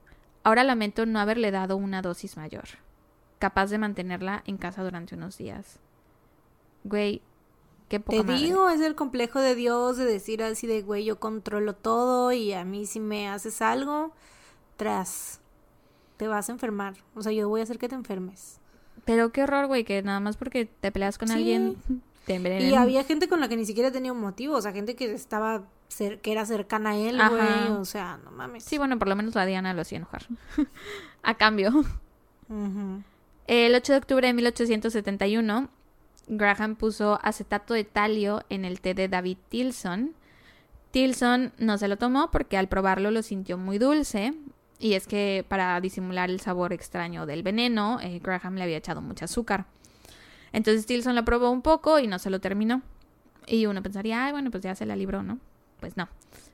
Ahora 0.45 0.65
lamento 0.65 1.07
no 1.07 1.19
haberle 1.19 1.51
dado 1.51 1.79
una 1.79 2.03
dosis 2.03 2.37
mayor, 2.37 2.65
capaz 3.39 3.71
de 3.71 3.79
mantenerla 3.79 4.43
en 4.45 4.59
casa 4.59 4.85
durante 4.85 5.15
unos 5.15 5.39
días. 5.39 5.81
Güey, 6.85 7.23
qué 7.89 8.01
poca 8.01 8.23
Te 8.23 8.35
digo, 8.35 8.69
es 8.69 8.83
el 8.83 8.95
complejo 8.95 9.41
de 9.41 9.55
Dios 9.55 9.97
de 9.97 10.05
decir 10.05 10.43
así 10.43 10.67
de, 10.67 10.83
güey, 10.83 11.07
yo 11.07 11.19
controlo 11.19 11.75
todo 11.75 12.31
y 12.33 12.53
a 12.53 12.67
mí 12.67 12.85
si 12.85 13.01
me 13.01 13.31
haces 13.31 13.63
algo, 13.63 14.13
tras, 14.77 15.41
te 16.19 16.29
vas 16.29 16.51
a 16.51 16.53
enfermar. 16.53 16.97
O 17.15 17.23
sea, 17.23 17.33
yo 17.33 17.49
voy 17.49 17.61
a 17.61 17.63
hacer 17.63 17.79
que 17.79 17.89
te 17.89 17.95
enfermes. 17.95 18.61
Pero 19.07 19.33
qué 19.33 19.45
horror, 19.45 19.69
güey, 19.69 19.85
que 19.85 20.03
nada 20.03 20.21
más 20.21 20.37
porque 20.37 20.67
te 20.67 20.93
peleas 20.93 21.17
con 21.17 21.31
alguien 21.31 21.79
y 22.29 22.75
había 22.75 23.05
gente 23.05 23.29
con 23.29 23.41
la 23.41 23.49
que 23.49 23.57
ni 23.57 23.65
siquiera 23.65 23.91
tenía 23.91 24.13
un 24.13 24.21
motivo, 24.21 24.57
o 24.57 24.63
sea, 24.63 24.73
gente 24.73 24.95
que 24.95 25.13
estaba 25.13 25.65
que 25.97 26.33
era 26.33 26.45
cercana 26.45 26.91
a 26.91 26.97
él, 26.97 27.17
güey, 27.17 27.79
o 27.79 27.85
sea, 27.85 28.19
no 28.25 28.31
mames. 28.31 28.65
Sí, 28.65 28.79
bueno, 28.79 28.99
por 28.99 29.09
lo 29.09 29.17
menos 29.17 29.35
la 29.35 29.47
Diana 29.47 29.73
lo 29.75 29.83
hacía 29.83 29.99
enojar. 29.99 30.27
a 31.23 31.35
cambio. 31.35 31.85
El 33.47 33.75
8 33.75 33.93
de 33.93 33.99
octubre 33.99 34.27
de 34.27 34.35
1871, 34.35 35.69
Graham 36.29 36.77
puso 36.77 37.19
acetato 37.23 37.75
de 37.75 37.85
talio 37.85 38.43
en 38.49 38.65
el 38.65 38.81
té 38.81 38.95
de 38.95 39.09
David 39.09 39.39
Tilson. 39.49 40.15
Tilson 40.91 41.53
no 41.59 41.79
se 41.79 41.89
lo 41.89 41.97
tomó 41.97 42.31
porque 42.31 42.57
al 42.57 42.69
probarlo 42.69 43.11
lo 43.11 43.23
sintió 43.23 43.59
muy 43.59 43.79
dulce. 43.79 44.35
Y 44.79 44.95
es 44.95 45.07
que 45.09 45.45
para 45.49 45.81
disimular 45.81 46.31
el 46.31 46.41
sabor 46.41 46.73
extraño 46.73 47.27
del 47.27 47.43
veneno, 47.43 47.99
eh, 48.01 48.21
Graham 48.23 48.55
le 48.55 48.63
había 48.63 48.77
echado 48.77 49.03
mucho 49.03 49.25
azúcar. 49.25 49.67
Entonces 50.53 50.87
Tilson 50.87 51.15
lo 51.15 51.25
probó 51.25 51.51
un 51.51 51.63
poco 51.63 51.99
y 51.99 52.07
no 52.07 52.19
se 52.19 52.31
lo 52.31 52.41
terminó. 52.41 52.83
Y 53.47 53.67
uno 53.67 53.83
pensaría, 53.83 54.25
ay, 54.25 54.33
bueno, 54.33 54.51
pues 54.51 54.63
ya 54.63 54.75
se 54.75 54.87
la 54.87 54.97
libró, 54.97 55.23
¿no? 55.23 55.39
Pues 55.81 55.97
no. 55.97 56.09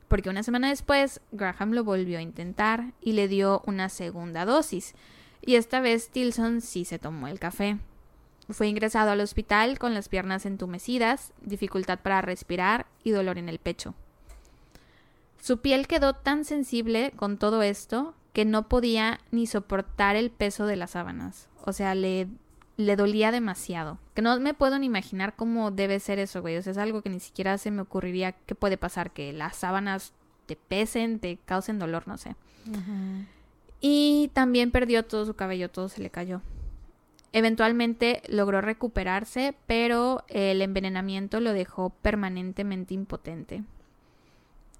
Porque 0.09 0.31
una 0.31 0.43
semana 0.43 0.69
después, 0.69 1.21
Graham 1.33 1.73
lo 1.73 1.85
volvió 1.85 2.19
a 2.19 2.23
intentar 2.23 2.93
y 3.01 3.13
le 3.13 3.27
dio 3.29 3.63
una 3.67 3.89
segunda 3.89 4.45
dosis. 4.45 4.95
Y 5.43 5.57
esta 5.57 5.81
vez 5.81 6.11
Tilson 6.11 6.61
sí 6.61 6.85
se 6.85 6.99
tomó 6.99 7.29
el 7.29 7.39
café. 7.39 7.79
Fue 8.51 8.69
ingresado 8.69 9.11
al 9.11 9.21
hospital 9.21 9.79
con 9.79 9.95
las 9.95 10.09
piernas 10.09 10.45
entumecidas, 10.45 11.33
dificultad 11.41 11.99
para 12.01 12.21
respirar 12.21 12.87
y 13.03 13.11
dolor 13.11 13.39
en 13.39 13.49
el 13.49 13.59
pecho. 13.59 13.95
Su 15.41 15.59
piel 15.59 15.87
quedó 15.87 16.15
tan 16.15 16.45
sensible 16.45 17.13
con 17.17 17.39
todo 17.39 17.63
esto 17.63 18.15
que 18.33 18.45
no 18.45 18.69
podía 18.69 19.21
ni 19.31 19.47
soportar 19.47 20.17
el 20.17 20.31
peso 20.31 20.67
de 20.67 20.77
las 20.77 20.93
sábanas. 20.93 21.49
O 21.65 21.73
sea, 21.73 21.95
le 21.95 22.29
le 22.77 22.97
dolía 22.97 23.31
demasiado. 23.31 23.99
Que 24.15 24.23
no 24.23 24.39
me 24.41 24.55
puedo 24.55 24.79
ni 24.79 24.87
imaginar 24.87 25.35
cómo 25.37 25.71
debe 25.71 26.01
ser 26.01 26.19
eso, 26.19 26.41
güey. 26.43 26.57
O 26.57 26.63
sea, 26.63 26.73
es 26.73 26.79
algo 26.79 27.03
que 27.03 27.11
ni 27.11 27.21
siquiera 27.21 27.59
se 27.59 27.71
me 27.71 27.83
ocurriría 27.83 28.33
que 28.33 28.55
puede 28.55 28.77
pasar, 28.77 29.13
que 29.13 29.33
las 29.33 29.57
sábanas 29.57 30.13
te 30.47 30.57
pesen, 30.57 31.19
te 31.19 31.39
causen 31.45 31.79
dolor, 31.79 32.07
no 32.07 32.19
sé. 32.19 32.37
Y 33.81 34.31
también 34.33 34.71
perdió 34.71 35.05
todo 35.05 35.27
su 35.27 35.35
cabello, 35.35 35.71
todo 35.71 35.89
se 35.89 36.03
le 36.03 36.11
cayó. 36.11 36.41
Eventualmente 37.33 38.23
logró 38.29 38.61
recuperarse, 38.61 39.55
pero 39.67 40.25
el 40.29 40.63
envenenamiento 40.63 41.41
lo 41.41 41.53
dejó 41.53 41.91
permanentemente 41.91 42.95
impotente. 42.95 43.65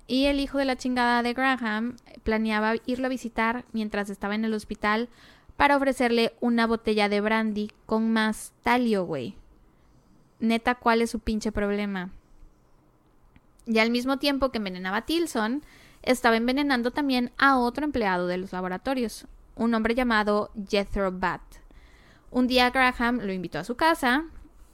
Y 0.07 0.27
el 0.27 0.39
hijo 0.39 0.59
de 0.59 0.65
la 0.65 0.77
chingada 0.77 1.23
de 1.23 1.33
Graham 1.33 1.97
planeaba 2.23 2.75
irlo 2.87 3.07
a 3.07 3.11
visitar 3.11 3.65
mientras 3.73 4.11
estaba 4.11 4.35
en 4.35 4.45
el 4.45 4.55
hospital 4.55 5.09
para 5.57 5.77
ofrecerle 5.77 6.35
una 6.41 6.67
botella 6.67 7.09
de 7.09 7.21
brandy 7.21 7.71
con 7.87 8.13
más 8.13 8.53
talio, 8.63 9.05
güey. 9.05 9.37
Neta, 10.41 10.75
¿cuál 10.75 11.03
es 11.03 11.11
su 11.11 11.21
pinche 11.21 11.53
problema? 11.53 12.11
Y 13.67 13.79
al 13.79 13.91
mismo 13.91 14.19
tiempo 14.19 14.51
que 14.51 14.59
envenenaba 14.59 14.99
a 14.99 15.07
Tilson, 15.07 15.63
estaba 16.03 16.37
envenenando 16.37 16.91
también 16.91 17.33
a 17.39 17.59
otro 17.59 17.85
empleado 17.85 18.27
de 18.27 18.37
los 18.37 18.53
laboratorios, 18.53 19.27
un 19.57 19.75
hombre 19.75 19.95
llamado 19.95 20.51
Jethro 20.69 21.11
Bat. 21.13 21.41
Un 22.31 22.47
día 22.47 22.71
Graham 22.71 23.21
lo 23.23 23.33
invitó 23.33 23.59
a 23.61 23.65
su 23.65 23.77
casa 23.77 24.25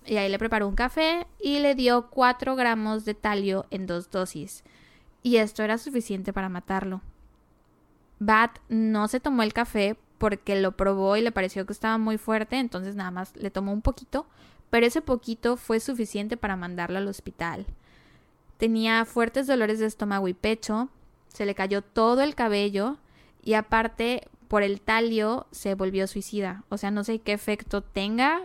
y 0.07 0.17
ahí 0.17 0.29
le 0.29 0.39
preparó 0.39 0.67
un 0.67 0.75
café 0.75 1.27
y 1.39 1.59
le 1.59 1.75
dio 1.75 2.09
4 2.09 2.57
gramos 2.57 3.05
de 3.05 3.15
talio 3.15 3.67
en 3.71 3.87
dos 3.87 4.11
dosis. 4.11 4.65
Y 5.23 5.37
esto 5.37 5.63
era 5.63 5.77
suficiente 5.77 6.33
para 6.33 6.49
matarlo. 6.49 7.03
Bat 8.19 8.59
no 8.69 9.09
se 9.09 9.21
tomó 9.21 9.43
el 9.43 9.53
café 9.53 9.97
porque 10.21 10.61
lo 10.61 10.77
probó 10.77 11.17
y 11.17 11.23
le 11.23 11.33
pareció 11.33 11.65
que 11.65 11.73
estaba 11.73 11.97
muy 11.97 12.19
fuerte, 12.19 12.59
entonces 12.59 12.95
nada 12.95 13.11
más 13.11 13.35
le 13.37 13.51
tomó 13.51 13.73
un 13.73 13.81
poquito, 13.81 14.27
pero 14.69 14.85
ese 14.85 15.01
poquito 15.01 15.57
fue 15.57 15.81
suficiente 15.81 16.37
para 16.37 16.57
mandarlo 16.57 16.99
al 16.99 17.09
hospital. 17.09 17.65
Tenía 18.59 19.07
fuertes 19.07 19.47
dolores 19.47 19.79
de 19.79 19.87
estómago 19.87 20.29
y 20.29 20.35
pecho, 20.35 20.91
se 21.29 21.47
le 21.47 21.55
cayó 21.55 21.81
todo 21.81 22.21
el 22.21 22.35
cabello 22.35 22.99
y 23.43 23.55
aparte 23.55 24.29
por 24.47 24.63
el 24.63 24.83
talio 24.83 25.47
se 25.53 25.75
volvió 25.75 26.07
suicida. 26.07 26.65
O 26.69 26.77
sea, 26.77 26.91
no 26.91 27.03
sé 27.03 27.21
qué 27.21 27.33
efecto 27.33 27.81
tenga 27.81 28.43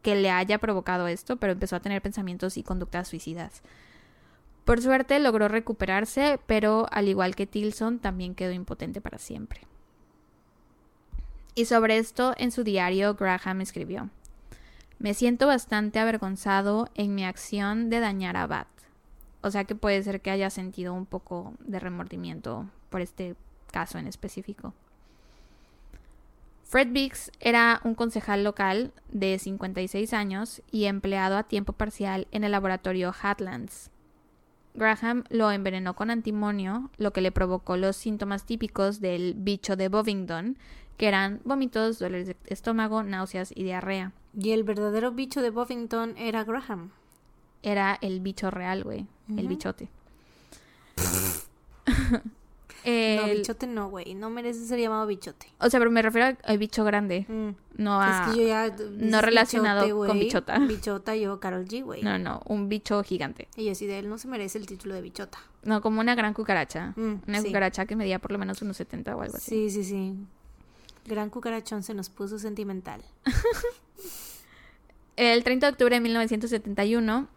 que 0.00 0.16
le 0.16 0.30
haya 0.30 0.56
provocado 0.56 1.06
esto, 1.06 1.36
pero 1.36 1.52
empezó 1.52 1.76
a 1.76 1.80
tener 1.80 2.00
pensamientos 2.00 2.56
y 2.56 2.62
conductas 2.62 3.08
suicidas. 3.08 3.60
Por 4.64 4.80
suerte 4.80 5.18
logró 5.18 5.48
recuperarse, 5.48 6.40
pero 6.46 6.86
al 6.90 7.08
igual 7.08 7.36
que 7.36 7.46
Tilson 7.46 7.98
también 7.98 8.34
quedó 8.34 8.52
impotente 8.52 9.02
para 9.02 9.18
siempre. 9.18 9.69
Y 11.54 11.64
sobre 11.64 11.98
esto 11.98 12.34
en 12.36 12.52
su 12.52 12.64
diario 12.64 13.14
Graham 13.14 13.60
escribió, 13.60 14.08
me 14.98 15.14
siento 15.14 15.46
bastante 15.46 15.98
avergonzado 15.98 16.88
en 16.94 17.14
mi 17.14 17.24
acción 17.24 17.90
de 17.90 18.00
dañar 18.00 18.36
a 18.36 18.46
Bat. 18.46 18.68
O 19.42 19.50
sea 19.50 19.64
que 19.64 19.74
puede 19.74 20.02
ser 20.02 20.20
que 20.20 20.30
haya 20.30 20.50
sentido 20.50 20.92
un 20.92 21.06
poco 21.06 21.54
de 21.60 21.80
remordimiento 21.80 22.66
por 22.90 23.00
este 23.00 23.34
caso 23.72 23.98
en 23.98 24.06
específico. 24.06 24.74
Fred 26.64 26.92
Biggs 26.92 27.32
era 27.40 27.80
un 27.82 27.94
concejal 27.94 28.44
local 28.44 28.92
de 29.10 29.38
56 29.38 30.12
años 30.12 30.62
y 30.70 30.84
empleado 30.84 31.36
a 31.36 31.42
tiempo 31.42 31.72
parcial 31.72 32.28
en 32.30 32.44
el 32.44 32.52
laboratorio 32.52 33.12
Hatlands. 33.20 33.90
Graham 34.74 35.24
lo 35.30 35.50
envenenó 35.50 35.96
con 35.96 36.10
antimonio, 36.10 36.90
lo 36.96 37.12
que 37.12 37.22
le 37.22 37.32
provocó 37.32 37.76
los 37.76 37.96
síntomas 37.96 38.46
típicos 38.46 39.00
del 39.00 39.34
bicho 39.34 39.74
de 39.74 39.88
Bovingdon, 39.88 40.58
que 41.00 41.08
eran 41.08 41.40
vómitos, 41.44 41.98
dolores 41.98 42.26
de 42.26 42.36
estómago, 42.44 43.02
náuseas 43.02 43.52
y 43.56 43.64
diarrea. 43.64 44.12
Y 44.38 44.50
el 44.50 44.64
verdadero 44.64 45.12
bicho 45.12 45.40
de 45.40 45.48
Buffington 45.48 46.14
era 46.18 46.44
Graham. 46.44 46.90
Era 47.62 47.96
el 48.02 48.20
bicho 48.20 48.50
real, 48.50 48.84
güey. 48.84 49.06
El 49.34 49.48
bichote. 49.48 49.88
No, 52.82 53.26
bichote 53.26 53.66
no, 53.66 53.90
güey. 53.90 54.14
No 54.14 54.30
merece 54.30 54.64
ser 54.64 54.80
llamado 54.80 55.06
bichote. 55.06 55.48
O 55.58 55.68
sea, 55.68 55.78
pero 55.78 55.90
me 55.90 56.00
refiero 56.00 56.34
al 56.42 56.56
bicho 56.56 56.82
grande. 56.82 57.26
Mm. 57.28 57.50
No 57.76 58.00
a. 58.00 58.28
Es 58.28 58.30
que 58.34 58.40
yo 58.40 58.48
ya. 58.48 58.74
No 58.92 59.20
relacionado 59.20 59.86
con 60.06 60.18
bichota. 60.18 60.58
Bichota, 60.60 61.14
yo, 61.14 61.38
Carol 61.40 61.66
G, 61.66 61.84
güey. 61.84 62.02
No, 62.02 62.18
no. 62.18 62.40
Un 62.46 62.70
bicho 62.70 63.02
gigante. 63.02 63.48
Y 63.54 63.68
así 63.68 63.86
de 63.86 63.98
él 63.98 64.08
no 64.08 64.16
se 64.16 64.28
merece 64.28 64.56
el 64.56 64.64
título 64.64 64.94
de 64.94 65.02
bichota. 65.02 65.38
No, 65.62 65.82
como 65.82 66.00
una 66.00 66.14
gran 66.14 66.32
cucaracha. 66.32 66.94
Mm, 66.96 67.16
una 67.28 67.42
cucaracha 67.42 67.84
que 67.84 67.96
medía 67.96 68.18
por 68.18 68.32
lo 68.32 68.38
menos 68.38 68.62
unos 68.62 68.78
70 68.78 69.14
o 69.14 69.20
algo 69.20 69.36
así. 69.36 69.50
Sí, 69.50 69.70
sí, 69.70 69.84
sí. 69.84 70.16
Gran 71.06 71.30
cucarachón 71.30 71.82
se 71.82 71.94
nos 71.94 72.10
puso 72.10 72.38
sentimental. 72.38 73.02
El 75.16 75.44
30 75.44 75.66
de 75.66 75.72
octubre 75.72 75.96
de 75.96 76.00
1971, 76.00 77.28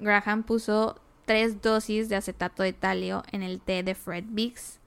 Graham 0.00 0.42
puso 0.42 1.00
tres 1.24 1.62
dosis 1.62 2.08
de 2.08 2.16
acetato 2.16 2.62
de 2.62 2.72
talio 2.72 3.22
en 3.32 3.42
el 3.42 3.60
té 3.60 3.82
de 3.82 3.94
Fred 3.94 4.24
Biggs. 4.28 4.78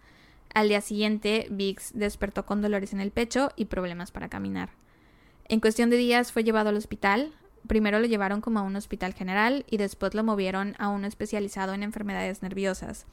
Al 0.53 0.69
día 0.69 0.81
siguiente, 0.81 1.47
Biggs 1.49 1.91
despertó 1.95 2.45
con 2.45 2.61
dolores 2.61 2.93
en 2.93 2.99
el 2.99 3.11
pecho 3.11 3.49
y 3.55 3.65
problemas 3.65 4.11
para 4.11 4.29
caminar. 4.29 4.69
En 5.45 5.59
cuestión 5.59 5.89
de 5.89 5.97
días 5.97 6.31
fue 6.31 6.43
llevado 6.43 6.69
al 6.69 6.77
hospital. 6.77 7.33
Primero 7.67 7.99
lo 7.99 8.05
llevaron 8.05 8.41
como 8.41 8.59
a 8.59 8.63
un 8.63 8.75
hospital 8.75 9.13
general 9.13 9.65
y 9.69 9.77
después 9.77 10.13
lo 10.13 10.23
movieron 10.23 10.75
a 10.77 10.89
uno 10.89 11.07
especializado 11.07 11.73
en 11.73 11.83
enfermedades 11.83 12.41
nerviosas. 12.41 13.05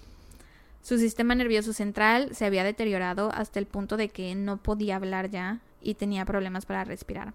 Su 0.85 0.98
sistema 0.98 1.35
nervioso 1.35 1.73
central 1.73 2.35
se 2.35 2.44
había 2.44 2.62
deteriorado 2.62 3.31
hasta 3.32 3.59
el 3.59 3.65
punto 3.65 3.97
de 3.97 4.11
que 4.11 4.35
no 4.35 4.59
podía 4.59 4.97
hablar 4.97 5.31
ya 5.31 5.62
y 5.81 5.94
tenía 5.94 6.27
problemas 6.27 6.66
para 6.66 6.85
respirar. 6.85 7.32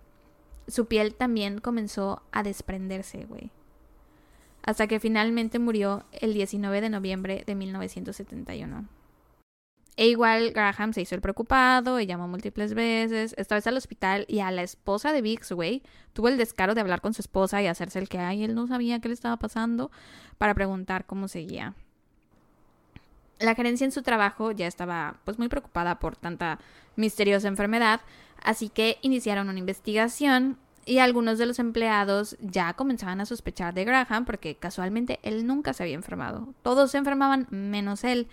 Su 0.67 0.85
piel 0.85 1.15
también 1.15 1.57
comenzó 1.57 2.21
a 2.31 2.43
desprenderse, 2.43 3.25
güey. 3.25 3.49
Hasta 4.61 4.85
que 4.85 4.99
finalmente 4.99 5.57
murió 5.57 6.05
el 6.11 6.35
19 6.35 6.79
de 6.79 6.89
noviembre 6.91 7.43
de 7.43 7.55
1971. 7.55 8.87
E 9.97 10.07
igual 10.07 10.51
Graham 10.51 10.93
se 10.93 11.01
hizo 11.01 11.15
el 11.15 11.21
preocupado 11.21 11.99
y 11.99 12.05
llamó 12.05 12.27
múltiples 12.27 12.75
veces, 12.75 13.33
esta 13.35 13.55
vez 13.55 13.65
al 13.65 13.77
hospital 13.77 14.25
y 14.27 14.41
a 14.41 14.51
la 14.51 14.61
esposa 14.61 15.11
de 15.11 15.23
Biggs, 15.23 15.51
güey, 15.53 15.81
tuvo 16.13 16.27
el 16.27 16.37
descaro 16.37 16.75
de 16.75 16.81
hablar 16.81 17.01
con 17.01 17.15
su 17.15 17.23
esposa 17.23 17.63
y 17.63 17.65
hacerse 17.65 17.97
el 17.97 18.09
que, 18.09 18.19
ay, 18.19 18.43
él 18.43 18.53
no 18.53 18.67
sabía 18.67 18.99
qué 18.99 19.07
le 19.07 19.15
estaba 19.15 19.37
pasando 19.37 19.89
para 20.37 20.53
preguntar 20.53 21.07
cómo 21.07 21.27
seguía. 21.27 21.73
La 23.39 23.55
gerencia 23.55 23.85
en 23.85 23.91
su 23.91 24.01
trabajo 24.01 24.51
ya 24.51 24.67
estaba 24.67 25.17
pues 25.23 25.39
muy 25.39 25.47
preocupada 25.47 25.99
por 25.99 26.15
tanta 26.15 26.59
misteriosa 26.95 27.47
enfermedad, 27.47 28.01
así 28.43 28.69
que 28.69 28.97
iniciaron 29.01 29.49
una 29.49 29.59
investigación 29.59 30.57
y 30.85 30.99
algunos 30.99 31.37
de 31.37 31.45
los 31.45 31.59
empleados 31.59 32.35
ya 32.41 32.73
comenzaban 32.73 33.21
a 33.21 33.25
sospechar 33.25 33.73
de 33.73 33.85
Graham 33.85 34.25
porque 34.25 34.55
casualmente 34.55 35.19
él 35.23 35.45
nunca 35.45 35.73
se 35.73 35.83
había 35.83 35.95
enfermado. 35.95 36.53
Todos 36.63 36.91
se 36.91 36.97
enfermaban 36.97 37.47
menos 37.51 38.03
él. 38.03 38.27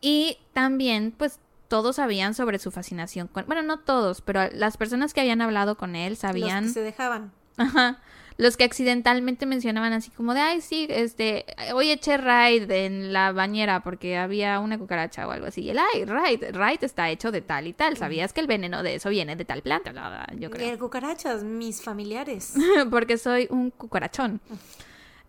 Y 0.00 0.38
también 0.52 1.14
pues 1.16 1.40
todos 1.66 1.96
sabían 1.96 2.34
sobre 2.34 2.58
su 2.58 2.70
fascinación 2.70 3.26
con... 3.26 3.46
Bueno, 3.46 3.62
no 3.62 3.78
todos, 3.78 4.20
pero 4.20 4.48
las 4.52 4.76
personas 4.76 5.14
que 5.14 5.20
habían 5.20 5.40
hablado 5.40 5.76
con 5.76 5.96
él 5.96 6.16
sabían... 6.16 6.64
Los 6.64 6.74
que 6.74 6.80
se 6.80 6.84
dejaban. 6.84 7.32
Ajá 7.56 7.98
los 8.38 8.56
que 8.56 8.62
accidentalmente 8.62 9.46
mencionaban 9.46 9.92
así 9.92 10.12
como 10.12 10.32
de, 10.32 10.40
ay, 10.40 10.60
sí, 10.60 10.86
este, 10.88 11.44
hoy 11.74 11.90
eché 11.90 12.16
raid 12.16 12.70
en 12.70 13.12
la 13.12 13.32
bañera 13.32 13.82
porque 13.82 14.16
había 14.16 14.60
una 14.60 14.78
cucaracha 14.78 15.26
o 15.26 15.32
algo 15.32 15.46
así. 15.46 15.62
Y 15.62 15.70
el, 15.70 15.78
ay, 15.80 16.04
raid, 16.04 16.44
raid 16.52 16.84
está 16.84 17.10
hecho 17.10 17.32
de 17.32 17.40
tal 17.40 17.66
y 17.66 17.72
tal. 17.72 17.96
¿Sabías 17.96 18.32
que 18.32 18.40
el 18.40 18.46
veneno 18.46 18.84
de 18.84 18.94
eso 18.94 19.10
viene 19.10 19.34
de 19.34 19.44
tal 19.44 19.62
planta? 19.62 19.92
Yo 20.36 20.50
creo. 20.52 20.70
¿Qué 20.70 20.78
cucarachas? 20.78 21.42
Mis 21.42 21.82
familiares. 21.82 22.54
porque 22.92 23.18
soy 23.18 23.48
un 23.50 23.72
cucarachón. 23.72 24.40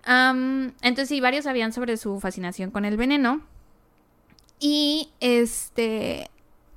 entonces 0.05 1.09
sí, 1.09 1.19
varios 1.19 1.45
sabían 1.45 1.73
sobre 1.73 1.97
su 1.97 2.19
fascinación 2.19 2.69
con 2.69 2.85
el 2.85 2.95
veneno. 2.95 3.41
Y 4.59 5.09
este... 5.19 6.29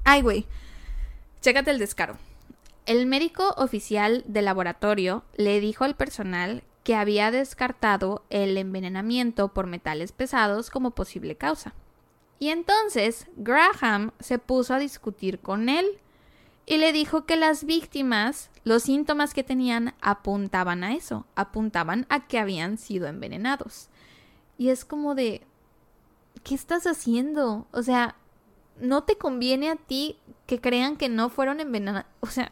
Ay, 0.05 0.23
güey. 0.23 0.47
Chécate 1.43 1.71
el 1.73 1.79
descaro. 1.79 2.17
El 2.85 3.07
médico 3.07 3.55
oficial 3.59 4.25
del 4.27 4.47
laboratorio 4.47 5.23
le 5.37 5.61
dijo 5.61 5.85
al 5.85 5.95
personal 5.95 6.65
que 6.83 6.97
había 6.97 7.31
descartado 7.31 8.25
el 8.29 8.57
envenenamiento 8.59 9.49
por 9.49 9.69
metales 9.69 10.11
pesados 10.11 10.69
como 10.69 10.91
posible 10.91 11.37
causa. 11.37 11.75
Y 12.41 12.49
entonces 12.49 13.29
Graham 13.37 14.11
se 14.19 14.41
puso 14.41 14.75
a 14.75 14.81
discutir 14.81 15.39
con 15.39 15.69
él 15.69 15.87
y 16.67 16.79
le 16.79 16.93
dijo 16.93 17.25
que 17.25 17.37
las 17.37 17.65
víctimas, 17.65 18.51
los 18.65 18.83
síntomas 18.83 19.33
que 19.33 19.45
tenían 19.45 19.95
apuntaban 20.01 20.83
a 20.83 20.95
eso, 20.95 21.25
apuntaban 21.37 22.05
a 22.09 22.27
que 22.27 22.41
habían 22.41 22.79
sido 22.79 23.07
envenenados. 23.07 23.91
Y 24.59 24.71
es 24.71 24.85
como 24.85 25.15
de, 25.15 25.43
¿qué 26.43 26.57
estás 26.57 26.89
haciendo? 26.89 27.69
O 27.71 27.83
sea, 27.85 28.17
no 28.81 29.05
te 29.05 29.17
conviene 29.17 29.71
a 29.71 29.77
ti 29.77 30.17
que 30.47 30.61
crean 30.61 30.97
que 30.97 31.09
no 31.09 31.29
fueron 31.29 31.61
envenenados. 31.61 32.07
O 32.21 32.27
sea, 32.27 32.51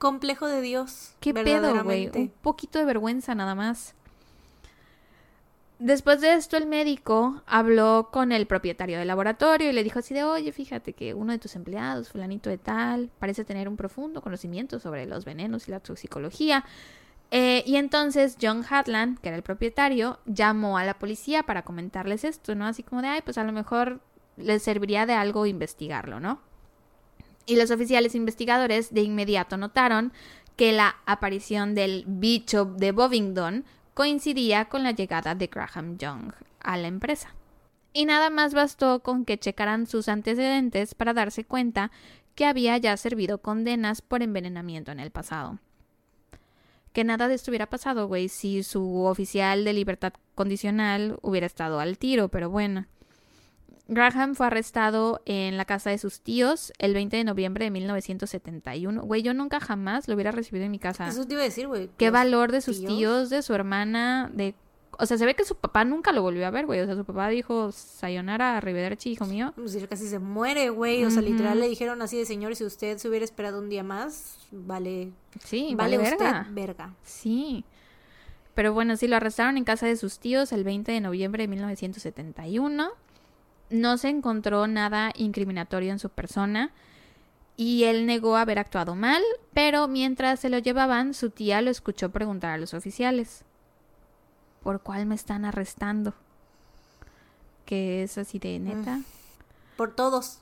complejo 0.00 0.48
de 0.48 0.62
Dios. 0.62 1.14
¿Qué 1.20 1.34
pedo, 1.34 1.84
güey? 1.84 2.10
Un 2.12 2.30
poquito 2.40 2.78
de 2.78 2.86
vergüenza 2.86 3.34
nada 3.34 3.54
más. 3.54 3.94
Después 5.78 6.22
de 6.22 6.34
esto, 6.34 6.56
el 6.56 6.66
médico 6.66 7.42
habló 7.46 8.08
con 8.10 8.32
el 8.32 8.46
propietario 8.46 8.98
del 8.98 9.08
laboratorio 9.08 9.70
y 9.70 9.72
le 9.72 9.84
dijo 9.84 9.98
así 9.98 10.14
de, 10.14 10.24
oye, 10.24 10.52
fíjate 10.52 10.94
que 10.94 11.12
uno 11.14 11.32
de 11.32 11.38
tus 11.38 11.54
empleados, 11.54 12.08
fulanito 12.08 12.48
de 12.50 12.56
tal, 12.56 13.10
parece 13.18 13.44
tener 13.44 13.68
un 13.68 13.76
profundo 13.76 14.22
conocimiento 14.22 14.80
sobre 14.80 15.04
los 15.06 15.24
venenos 15.24 15.68
y 15.68 15.70
la 15.70 15.80
toxicología. 15.80 16.64
Eh, 17.30 17.62
y 17.66 17.76
entonces 17.76 18.38
John 18.40 18.64
Hatland, 18.68 19.20
que 19.20 19.28
era 19.28 19.36
el 19.36 19.42
propietario, 19.42 20.18
llamó 20.24 20.78
a 20.78 20.84
la 20.84 20.98
policía 20.98 21.42
para 21.42 21.62
comentarles 21.62 22.24
esto, 22.24 22.54
¿no? 22.54 22.66
Así 22.66 22.82
como 22.82 23.02
de, 23.02 23.08
ay, 23.08 23.20
pues 23.22 23.36
a 23.36 23.44
lo 23.44 23.52
mejor 23.52 24.00
les 24.38 24.62
serviría 24.62 25.04
de 25.04 25.12
algo 25.12 25.44
investigarlo, 25.44 26.20
¿no? 26.20 26.40
Y 27.50 27.56
los 27.56 27.72
oficiales 27.72 28.14
investigadores 28.14 28.94
de 28.94 29.02
inmediato 29.02 29.56
notaron 29.56 30.12
que 30.54 30.70
la 30.70 30.96
aparición 31.04 31.74
del 31.74 32.04
bicho 32.06 32.64
de 32.64 32.92
Bovingdon 32.92 33.64
coincidía 33.92 34.66
con 34.66 34.84
la 34.84 34.92
llegada 34.92 35.34
de 35.34 35.48
Graham 35.48 35.98
Young 35.98 36.32
a 36.60 36.76
la 36.76 36.86
empresa. 36.86 37.34
Y 37.92 38.04
nada 38.04 38.30
más 38.30 38.54
bastó 38.54 39.00
con 39.00 39.24
que 39.24 39.36
checaran 39.36 39.88
sus 39.88 40.08
antecedentes 40.08 40.94
para 40.94 41.12
darse 41.12 41.44
cuenta 41.44 41.90
que 42.36 42.44
había 42.44 42.78
ya 42.78 42.96
servido 42.96 43.38
condenas 43.38 44.00
por 44.00 44.22
envenenamiento 44.22 44.92
en 44.92 45.00
el 45.00 45.10
pasado. 45.10 45.58
Que 46.92 47.02
nada 47.02 47.26
de 47.26 47.34
esto 47.34 47.50
hubiera 47.50 47.68
pasado, 47.68 48.06
güey, 48.06 48.28
si 48.28 48.62
su 48.62 49.02
oficial 49.06 49.64
de 49.64 49.72
libertad 49.72 50.12
condicional 50.36 51.18
hubiera 51.22 51.48
estado 51.48 51.80
al 51.80 51.98
tiro, 51.98 52.28
pero 52.28 52.48
bueno. 52.48 52.86
Graham 53.90 54.36
fue 54.36 54.46
arrestado 54.46 55.20
en 55.26 55.56
la 55.56 55.64
casa 55.64 55.90
de 55.90 55.98
sus 55.98 56.20
tíos 56.20 56.72
el 56.78 56.94
20 56.94 57.16
de 57.16 57.24
noviembre 57.24 57.64
de 57.64 57.72
1971. 57.72 59.02
Güey, 59.02 59.22
yo 59.22 59.34
nunca 59.34 59.58
jamás 59.58 60.06
lo 60.06 60.14
hubiera 60.14 60.30
recibido 60.30 60.64
en 60.64 60.70
mi 60.70 60.78
casa. 60.78 61.08
Eso 61.08 61.26
te 61.26 61.32
iba 61.32 61.42
a 61.42 61.44
decir, 61.44 61.66
güey. 61.66 61.90
Qué 61.96 62.10
valor 62.10 62.52
de 62.52 62.60
sus 62.60 62.84
tíos? 62.84 63.30
de 63.30 63.42
su 63.42 63.52
hermana, 63.52 64.30
de... 64.32 64.54
O 64.96 65.06
sea, 65.06 65.18
se 65.18 65.26
ve 65.26 65.34
que 65.34 65.44
su 65.44 65.56
papá 65.56 65.84
nunca 65.84 66.12
lo 66.12 66.22
volvió 66.22 66.46
a 66.46 66.50
ver, 66.50 66.66
güey. 66.66 66.78
O 66.80 66.86
sea, 66.86 66.94
su 66.94 67.04
papá 67.04 67.28
dijo, 67.30 67.72
sayonara, 67.72 68.56
arrivederci, 68.56 69.10
hijo 69.10 69.26
mío. 69.26 69.52
Pues 69.56 69.76
casi 69.88 70.08
se 70.08 70.20
muere, 70.20 70.70
güey. 70.70 71.04
O 71.04 71.10
sea, 71.10 71.22
literal 71.22 71.58
le 71.58 71.68
dijeron 71.68 72.00
así 72.00 72.16
de, 72.16 72.26
señor, 72.26 72.54
si 72.54 72.64
usted 72.64 72.96
se 72.98 73.08
hubiera 73.08 73.24
esperado 73.24 73.58
un 73.58 73.68
día 73.68 73.82
más, 73.82 74.38
vale... 74.52 75.10
Sí, 75.42 75.74
vale, 75.74 75.96
vale 75.96 76.10
verga. 76.10 76.46
verga. 76.52 76.94
Sí. 77.02 77.64
Pero 78.54 78.72
bueno, 78.72 78.96
sí, 78.96 79.08
lo 79.08 79.16
arrestaron 79.16 79.56
en 79.56 79.64
casa 79.64 79.86
de 79.86 79.96
sus 79.96 80.20
tíos 80.20 80.52
el 80.52 80.62
20 80.62 80.92
de 80.92 81.00
noviembre 81.00 81.42
de 81.42 81.48
1971 81.48 82.92
no 83.70 83.96
se 83.98 84.08
encontró 84.08 84.66
nada 84.66 85.12
incriminatorio 85.16 85.92
en 85.92 85.98
su 85.98 86.10
persona 86.10 86.72
y 87.56 87.84
él 87.84 88.06
negó 88.06 88.36
haber 88.36 88.58
actuado 88.58 88.94
mal, 88.94 89.22
pero 89.52 89.86
mientras 89.88 90.40
se 90.40 90.48
lo 90.48 90.58
llevaban, 90.58 91.14
su 91.14 91.30
tía 91.30 91.60
lo 91.60 91.70
escuchó 91.70 92.10
preguntar 92.10 92.52
a 92.52 92.58
los 92.58 92.74
oficiales, 92.74 93.44
¿por 94.62 94.80
cuál 94.80 95.06
me 95.06 95.14
están 95.14 95.44
arrestando? 95.44 96.14
Que 97.66 98.02
es 98.02 98.18
así 98.18 98.38
de 98.38 98.58
neta. 98.58 99.00
Por 99.76 99.94
todos. 99.94 100.38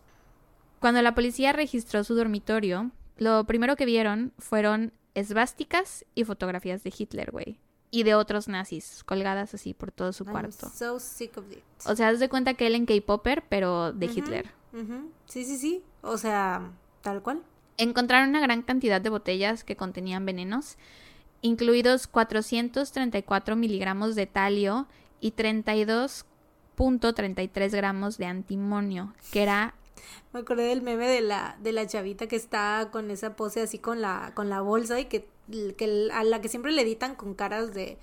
Cuando 0.80 1.02
la 1.02 1.14
policía 1.14 1.52
registró 1.52 2.04
su 2.04 2.14
dormitorio, 2.14 2.92
lo 3.16 3.44
primero 3.44 3.76
que 3.76 3.84
vieron 3.84 4.32
fueron 4.38 4.92
esvásticas 5.14 6.04
y 6.14 6.24
fotografías 6.24 6.84
de 6.84 6.94
Hitler, 6.96 7.32
güey 7.32 7.58
y 7.90 8.02
de 8.02 8.14
otros 8.14 8.48
nazis 8.48 9.02
colgadas 9.04 9.54
así 9.54 9.72
por 9.74 9.92
todo 9.92 10.12
su 10.12 10.24
cuarto. 10.24 10.66
O 10.66 10.70
sea, 11.96 12.08
haz 12.08 12.18
de 12.20 12.28
cuenta 12.28 12.54
que 12.54 12.66
él 12.66 12.74
en 12.74 12.86
K-Popper, 12.86 13.44
pero 13.48 13.92
de 13.92 14.06
Hitler. 14.06 14.50
Sí, 15.26 15.44
sí, 15.44 15.58
sí. 15.58 15.82
O 16.02 16.18
sea, 16.18 16.72
tal 17.02 17.22
cual. 17.22 17.42
Encontraron 17.76 18.30
una 18.30 18.40
gran 18.40 18.62
cantidad 18.62 19.00
de 19.00 19.08
botellas 19.08 19.62
que 19.64 19.76
contenían 19.76 20.26
venenos, 20.26 20.76
incluidos 21.42 22.08
434 22.08 23.54
miligramos 23.56 24.16
de 24.16 24.26
talio 24.26 24.86
y 25.20 25.32
32.33 25.32 27.70
gramos 27.70 28.18
de 28.18 28.26
antimonio, 28.26 29.14
que 29.32 29.42
era 29.42 29.74
me 30.32 30.40
acordé 30.40 30.64
del 30.64 30.82
meme 30.82 31.06
de 31.08 31.20
la, 31.20 31.56
de 31.60 31.72
la 31.72 31.86
chavita 31.86 32.26
que 32.26 32.36
está 32.36 32.88
con 32.92 33.10
esa 33.10 33.36
pose 33.36 33.62
así 33.62 33.78
con 33.78 34.00
la, 34.00 34.32
con 34.34 34.48
la 34.50 34.60
bolsa 34.60 34.98
y 35.00 35.06
que, 35.06 35.28
que 35.76 36.08
a 36.12 36.24
la 36.24 36.40
que 36.40 36.48
siempre 36.48 36.72
le 36.72 36.82
editan 36.82 37.14
con 37.14 37.34
caras 37.34 37.72
de, 37.74 37.98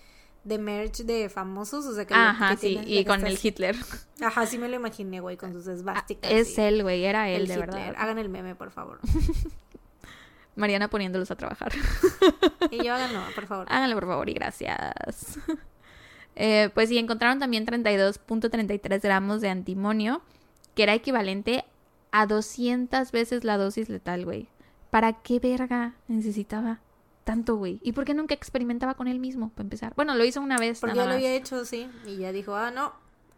de 0.46 0.60
merch 0.60 1.00
de 1.00 1.28
famosos, 1.28 1.86
o 1.86 1.94
sea 1.94 2.06
que... 2.06 2.14
Ajá, 2.14 2.56
sí, 2.56 2.80
y 2.86 3.04
con 3.04 3.26
el 3.26 3.38
Hitler. 3.42 3.76
Ajá, 4.22 4.46
sí 4.46 4.58
me 4.58 4.70
lo 4.70 4.76
imaginé, 4.76 5.20
güey, 5.20 5.38
con 5.38 5.52
sus 5.52 5.68
esvásticas. 5.68 6.32
Es 6.32 6.58
él, 6.58 6.84
güey, 6.84 7.04
era 7.04 7.30
él, 7.30 7.48
de 7.48 7.58
verdad. 7.58 7.94
Hagan 7.98 8.20
el 8.20 8.30
meme, 8.30 8.56
por 8.56 8.72
favor. 8.72 9.00
Mariana 10.56 10.88
poniéndolos 10.88 11.32
a 11.32 11.36
trabajar. 11.36 11.74
y 12.72 12.84
yo 12.84 12.94
háganlo, 12.94 13.22
por 13.34 13.48
favor. 13.48 13.68
Háganlo, 13.70 13.96
por 13.96 14.08
favor, 14.08 14.30
y 14.30 14.34
gracias. 14.34 15.40
Eh, 16.36 16.70
pues 16.74 16.90
sí, 16.90 16.98
encontraron 16.98 17.40
también 17.40 17.66
32.33 17.66 19.02
gramos 19.02 19.42
de 19.42 19.50
antimonio, 19.50 20.22
que 20.76 20.84
era 20.84 20.94
equivalente 20.94 21.66
a 22.16 22.28
200 22.28 23.12
veces 23.12 23.44
la 23.44 23.58
dosis 23.58 23.90
letal, 23.90 24.24
güey. 24.24 24.48
¿Para 24.90 25.12
qué 25.12 25.40
verga 25.40 25.96
necesitaba 26.08 26.80
tanto, 27.26 27.58
güey? 27.58 27.82
¿Y 27.84 27.92
por 27.92 28.06
qué 28.06 28.14
nunca 28.14 28.34
experimentaba 28.34 28.94
con 28.94 29.10
él 29.10 29.20
mismo, 29.20 29.50
para 29.50 29.64
empezar? 29.64 29.94
Bueno, 29.98 30.16
lo 30.16 30.24
hizo 30.24 30.40
una 30.40 30.58
vez. 30.58 30.80
Porque 30.80 30.96
ya 30.96 31.06
lo 31.08 31.12
había 31.12 31.36
hecho, 31.36 31.66
sí. 31.66 31.90
Y 32.08 32.16
ya 32.16 32.32
dijo, 32.32 32.56
ah, 32.56 32.72
no, 32.72 32.94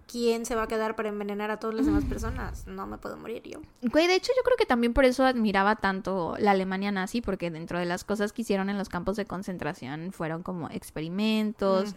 ¿quién 0.06 0.46
se 0.46 0.54
va 0.54 0.64
a 0.64 0.68
quedar 0.68 0.96
para 0.96 1.10
envenenar 1.10 1.50
a 1.50 1.58
todas 1.58 1.76
las 1.76 1.88
demás 1.88 2.04
personas? 2.04 2.68
No 2.68 2.86
me 2.86 3.00
puedo 3.00 3.18
morir 3.18 3.42
yo. 3.42 3.62
Güey, 3.82 4.06
de 4.06 4.14
hecho 4.14 4.32
yo 4.38 4.44
creo 4.44 4.58
que 4.58 4.68
también 4.68 4.94
por 4.94 5.06
eso 5.06 5.26
admiraba 5.26 5.78
tanto 5.78 6.36
la 6.38 6.52
Alemania 6.52 6.92
nazi, 6.92 7.22
porque 7.22 7.50
dentro 7.50 7.80
de 7.80 7.86
las 7.86 8.04
cosas 8.04 8.32
que 8.32 8.44
hicieron 8.44 8.70
en 8.70 8.78
los 8.78 8.90
campos 8.90 9.16
de 9.16 9.26
concentración 9.26 10.12
fueron 10.12 10.44
como 10.44 10.70
experimentos. 10.70 11.96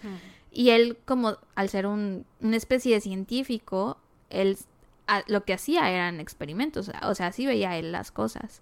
Y 0.51 0.70
él, 0.70 0.97
como 1.05 1.36
al 1.57 1.69
ser 1.69 1.86
un, 1.86 2.24
una 2.40 2.57
especie 2.57 2.94
de 2.94 3.02
científico, 3.02 3.98
él 4.31 4.57
lo 5.26 5.44
que 5.44 5.54
hacía 5.54 5.90
eran 5.90 6.20
experimentos, 6.20 6.90
o 7.02 7.14
sea, 7.14 7.26
así 7.28 7.46
veía 7.46 7.76
él 7.76 7.92
las 7.92 8.10
cosas. 8.10 8.60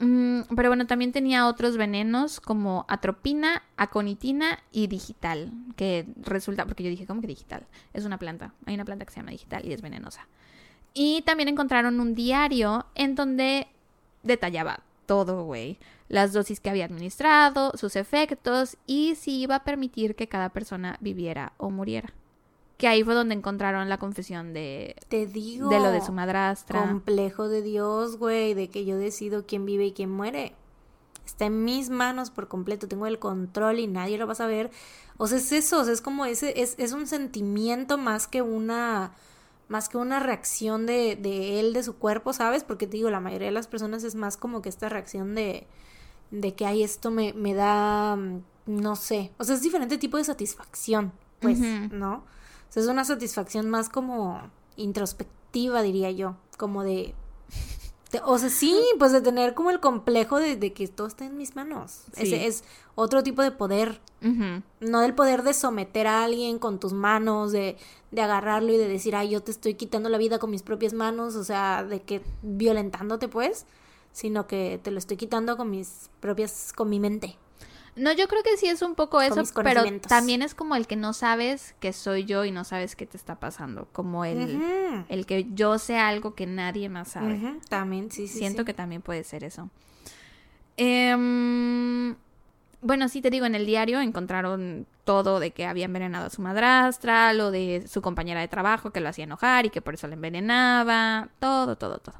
Mm, 0.00 0.42
pero 0.54 0.70
bueno, 0.70 0.86
también 0.86 1.10
tenía 1.12 1.48
otros 1.48 1.76
venenos 1.76 2.40
como 2.40 2.84
atropina, 2.88 3.62
aconitina 3.76 4.60
y 4.70 4.86
digital, 4.86 5.50
que 5.76 6.06
resulta, 6.22 6.66
porque 6.66 6.84
yo 6.84 6.90
dije, 6.90 7.06
¿cómo 7.06 7.20
que 7.20 7.26
digital? 7.26 7.66
Es 7.92 8.04
una 8.04 8.18
planta, 8.18 8.52
hay 8.66 8.74
una 8.74 8.84
planta 8.84 9.04
que 9.04 9.12
se 9.12 9.20
llama 9.20 9.32
digital 9.32 9.64
y 9.64 9.72
es 9.72 9.82
venenosa. 9.82 10.28
Y 10.94 11.22
también 11.22 11.48
encontraron 11.48 12.00
un 12.00 12.14
diario 12.14 12.86
en 12.94 13.14
donde 13.14 13.68
detallaba 14.22 14.80
todo, 15.06 15.44
güey. 15.44 15.78
Las 16.08 16.32
dosis 16.32 16.60
que 16.60 16.70
había 16.70 16.84
administrado, 16.84 17.72
sus 17.74 17.96
efectos 17.96 18.76
y 18.86 19.14
si 19.16 19.40
iba 19.40 19.56
a 19.56 19.64
permitir 19.64 20.14
que 20.14 20.28
cada 20.28 20.50
persona 20.50 20.96
viviera 21.00 21.52
o 21.56 21.70
muriera. 21.70 22.12
Que 22.78 22.88
ahí 22.88 23.02
fue 23.02 23.14
donde 23.14 23.34
encontraron 23.34 23.88
la 23.88 23.98
confesión 23.98 24.54
de... 24.54 24.96
Te 25.08 25.26
digo. 25.26 25.68
De 25.68 25.80
lo 25.80 25.90
de 25.90 26.00
su 26.00 26.12
madrastra. 26.12 26.86
Complejo 26.86 27.48
de 27.48 27.60
Dios, 27.60 28.16
güey, 28.16 28.54
de 28.54 28.70
que 28.70 28.84
yo 28.84 28.96
decido 28.96 29.44
quién 29.46 29.66
vive 29.66 29.86
y 29.86 29.92
quién 29.92 30.10
muere. 30.10 30.54
Está 31.26 31.46
en 31.46 31.64
mis 31.64 31.90
manos 31.90 32.30
por 32.30 32.48
completo, 32.48 32.88
tengo 32.88 33.06
el 33.06 33.18
control 33.18 33.80
y 33.80 33.86
nadie 33.88 34.16
lo 34.16 34.26
va 34.26 34.32
a 34.32 34.36
saber. 34.36 34.70
O 35.18 35.26
sea, 35.26 35.38
es 35.38 35.52
eso, 35.52 35.82
es 35.90 36.00
como 36.00 36.24
ese, 36.24 36.62
es, 36.62 36.76
es 36.78 36.92
un 36.92 37.06
sentimiento 37.06 37.98
más 37.98 38.26
que 38.26 38.42
una 38.42 39.12
más 39.68 39.88
que 39.90 39.98
una 39.98 40.18
reacción 40.18 40.86
de, 40.86 41.16
de 41.16 41.60
él, 41.60 41.74
de 41.74 41.82
su 41.82 41.96
cuerpo, 41.96 42.32
¿sabes? 42.32 42.64
Porque 42.64 42.86
te 42.86 42.96
digo, 42.96 43.10
la 43.10 43.20
mayoría 43.20 43.48
de 43.48 43.52
las 43.52 43.66
personas 43.66 44.02
es 44.02 44.14
más 44.14 44.38
como 44.38 44.62
que 44.62 44.70
esta 44.70 44.88
reacción 44.88 45.34
de, 45.34 45.66
de 46.30 46.54
que, 46.54 46.64
ay, 46.64 46.82
esto 46.82 47.10
me, 47.10 47.34
me 47.34 47.54
da, 47.54 48.16
mm, 48.16 48.42
no 48.66 48.96
sé, 48.96 49.30
o 49.38 49.44
sea, 49.44 49.54
es 49.54 49.62
diferente 49.62 49.98
tipo 49.98 50.16
de 50.16 50.24
satisfacción, 50.24 51.12
pues, 51.40 51.58
¿no? 51.58 52.24
O 52.68 52.72
sea, 52.72 52.82
es 52.82 52.88
una 52.88 53.04
satisfacción 53.04 53.70
más 53.70 53.88
como 53.88 54.42
introspectiva, 54.76 55.82
diría 55.82 56.10
yo, 56.10 56.36
como 56.56 56.84
de, 56.84 57.14
o 58.24 58.38
sea, 58.38 58.48
sí, 58.48 58.76
pues 58.98 59.12
de 59.12 59.20
tener 59.20 59.54
como 59.54 59.70
el 59.70 59.80
complejo 59.80 60.38
de, 60.38 60.56
de 60.56 60.72
que 60.72 60.88
todo 60.88 61.06
está 61.06 61.24
en 61.24 61.36
mis 61.36 61.56
manos. 61.56 62.02
Ese 62.16 62.46
es 62.46 62.64
otro 62.94 63.22
tipo 63.22 63.42
de 63.42 63.50
poder. 63.50 64.00
No 64.80 65.00
del 65.00 65.14
poder 65.14 65.44
de 65.44 65.54
someter 65.54 66.08
a 66.08 66.24
alguien 66.24 66.58
con 66.58 66.80
tus 66.80 66.92
manos, 66.92 67.52
de, 67.52 67.76
de 68.10 68.20
agarrarlo 68.20 68.72
y 68.72 68.76
de 68.76 68.88
decir, 68.88 69.14
ay, 69.14 69.30
yo 69.30 69.42
te 69.42 69.52
estoy 69.52 69.74
quitando 69.74 70.08
la 70.08 70.18
vida 70.18 70.38
con 70.38 70.50
mis 70.50 70.62
propias 70.62 70.92
manos, 70.92 71.36
o 71.36 71.44
sea, 71.44 71.84
de 71.84 72.02
que 72.02 72.22
violentándote, 72.42 73.28
pues, 73.28 73.64
sino 74.12 74.48
que 74.48 74.80
te 74.82 74.90
lo 74.90 74.98
estoy 74.98 75.16
quitando 75.16 75.56
con 75.56 75.70
mis 75.70 76.10
propias, 76.20 76.72
con 76.74 76.90
mi 76.90 76.98
mente. 76.98 77.36
No, 77.98 78.12
yo 78.12 78.28
creo 78.28 78.42
que 78.42 78.56
sí 78.56 78.66
es 78.66 78.82
un 78.82 78.94
poco 78.94 79.20
eso, 79.20 79.42
pero 79.62 79.82
también 80.08 80.42
es 80.42 80.54
como 80.54 80.76
el 80.76 80.86
que 80.86 80.96
no 80.96 81.12
sabes 81.12 81.74
que 81.80 81.92
soy 81.92 82.24
yo 82.24 82.44
y 82.44 82.50
no 82.50 82.64
sabes 82.64 82.96
qué 82.96 83.06
te 83.06 83.16
está 83.16 83.40
pasando, 83.40 83.88
como 83.92 84.24
el, 84.24 84.60
el 85.08 85.26
que 85.26 85.46
yo 85.54 85.78
sé 85.78 85.98
algo 85.98 86.34
que 86.34 86.46
nadie 86.46 86.88
más 86.88 87.08
sabe. 87.08 87.58
También, 87.68 88.10
sí, 88.10 88.28
sí. 88.28 88.38
Siento 88.38 88.64
que 88.64 88.74
también 88.74 89.02
puede 89.02 89.24
ser 89.24 89.44
eso. 89.44 89.68
Em, 90.76 92.14
bueno, 92.80 93.08
sí 93.08 93.20
te 93.20 93.30
digo, 93.30 93.46
en 93.46 93.54
el 93.54 93.66
diario 93.66 94.00
encontraron 94.00 94.86
todo 95.04 95.40
de 95.40 95.50
que 95.50 95.66
había 95.66 95.86
envenenado 95.86 96.26
a 96.26 96.30
su 96.30 96.42
madrastra, 96.42 97.32
lo 97.32 97.50
de 97.50 97.84
su 97.88 98.00
compañera 98.02 98.40
de 98.40 98.48
trabajo 98.48 98.90
que 98.90 99.00
lo 99.00 99.08
hacía 99.08 99.24
enojar 99.24 99.66
y 99.66 99.70
que 99.70 99.82
por 99.82 99.94
eso 99.94 100.06
le 100.06 100.14
envenenaba, 100.14 101.28
todo, 101.40 101.76
todo, 101.76 101.98
todo. 101.98 102.16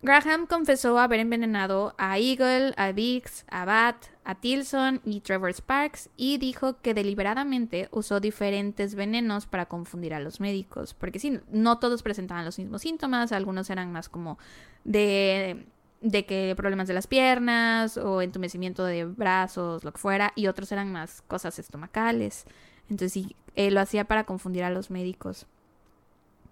Graham 0.00 0.46
confesó 0.46 0.98
haber 0.98 1.18
envenenado 1.18 1.94
a 1.98 2.18
Eagle, 2.18 2.72
a 2.76 2.92
Vix, 2.92 3.44
a 3.50 3.64
Bat, 3.64 3.96
a 4.24 4.36
Tilson 4.36 5.00
y 5.04 5.20
Trevor 5.20 5.52
Sparks 5.52 6.08
y 6.16 6.38
dijo 6.38 6.80
que 6.80 6.94
deliberadamente 6.94 7.88
usó 7.90 8.20
diferentes 8.20 8.94
venenos 8.94 9.46
para 9.46 9.66
confundir 9.66 10.14
a 10.14 10.20
los 10.20 10.38
médicos, 10.38 10.94
porque 10.94 11.18
sí, 11.18 11.40
no 11.50 11.78
todos 11.78 12.04
presentaban 12.04 12.44
los 12.44 12.58
mismos 12.58 12.82
síntomas, 12.82 13.32
algunos 13.32 13.70
eran 13.70 13.90
más 13.90 14.08
como 14.08 14.38
de 14.84 15.66
de 16.00 16.26
que 16.26 16.54
problemas 16.56 16.88
de 16.88 16.94
las 16.94 17.06
piernas 17.06 17.96
o 17.96 18.22
entumecimiento 18.22 18.84
de 18.84 19.04
brazos, 19.04 19.84
lo 19.84 19.92
que 19.92 19.98
fuera, 19.98 20.32
y 20.36 20.46
otros 20.46 20.70
eran 20.70 20.92
más 20.92 21.22
cosas 21.22 21.58
estomacales. 21.58 22.44
Entonces 22.88 23.12
sí, 23.12 23.36
lo 23.56 23.80
hacía 23.80 24.04
para 24.04 24.24
confundir 24.24 24.64
a 24.64 24.70
los 24.70 24.90
médicos. 24.90 25.46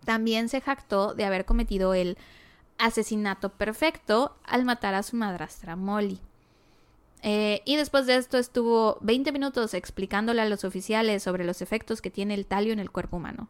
También 0.04 0.48
se 0.48 0.60
jactó 0.60 1.14
de 1.14 1.24
haber 1.24 1.44
cometido 1.44 1.94
el 1.94 2.18
asesinato 2.78 3.50
perfecto 3.50 4.36
al 4.44 4.64
matar 4.64 4.94
a 4.94 5.02
su 5.02 5.16
madrastra 5.16 5.76
Molly. 5.76 6.20
Eh, 7.22 7.62
y 7.64 7.76
después 7.76 8.06
de 8.06 8.16
esto 8.16 8.38
estuvo 8.38 8.98
20 9.00 9.32
minutos 9.32 9.74
explicándole 9.74 10.42
a 10.42 10.48
los 10.48 10.64
oficiales 10.64 11.22
sobre 11.22 11.44
los 11.44 11.62
efectos 11.62 12.00
que 12.00 12.10
tiene 12.10 12.34
el 12.34 12.46
talio 12.46 12.72
en 12.72 12.78
el 12.78 12.90
cuerpo 12.90 13.16
humano. 13.16 13.48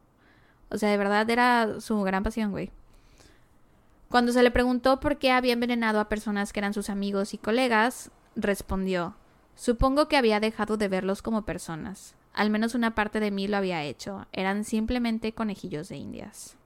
O 0.71 0.79
sea, 0.79 0.91
de 0.91 0.97
verdad 0.97 1.29
era 1.29 1.81
su 1.81 2.01
gran 2.03 2.23
pasión, 2.23 2.51
güey. 2.51 2.71
Cuando 4.09 4.33
se 4.33 4.43
le 4.43 4.51
preguntó 4.51 5.01
por 5.01 5.19
qué 5.19 5.31
había 5.31 5.53
envenenado 5.53 6.01
a 6.01 6.09
personas 6.09 6.53
que 6.53 6.61
eran 6.61 6.75
sus 6.75 6.91
amigos 6.91 7.35
y 7.35 7.39
colegas, 7.39 8.11
respondió, 8.37 9.17
supongo 9.57 10.09
que 10.09 10.17
había 10.17 10.41
dejado 10.41 10.77
de 10.77 10.89
verlos 10.89 11.23
como 11.23 11.45
personas. 11.45 12.15
Al 12.33 12.51
menos 12.51 12.75
una 12.75 12.95
parte 12.95 13.19
de 13.19 13.31
mí 13.31 13.49
lo 13.49 13.57
había 13.57 13.83
hecho. 13.83 14.27
Eran 14.33 14.65
simplemente 14.65 15.33
conejillos 15.33 15.89
de 15.89 15.97
indias. 15.97 16.57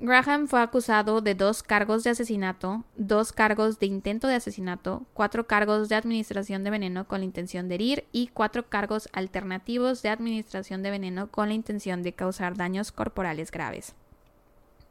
Graham 0.00 0.48
fue 0.48 0.60
acusado 0.60 1.20
de 1.20 1.34
dos 1.34 1.62
cargos 1.62 2.02
de 2.02 2.10
asesinato, 2.10 2.84
dos 2.96 3.32
cargos 3.32 3.78
de 3.78 3.86
intento 3.86 4.26
de 4.26 4.34
asesinato, 4.34 5.06
cuatro 5.14 5.46
cargos 5.46 5.88
de 5.88 5.94
administración 5.94 6.64
de 6.64 6.70
veneno 6.70 7.06
con 7.06 7.20
la 7.20 7.24
intención 7.24 7.68
de 7.68 7.76
herir 7.76 8.04
y 8.10 8.26
cuatro 8.26 8.68
cargos 8.68 9.08
alternativos 9.12 10.02
de 10.02 10.08
administración 10.08 10.82
de 10.82 10.90
veneno 10.90 11.28
con 11.30 11.48
la 11.48 11.54
intención 11.54 12.02
de 12.02 12.12
causar 12.12 12.56
daños 12.56 12.90
corporales 12.90 13.52
graves. 13.52 13.94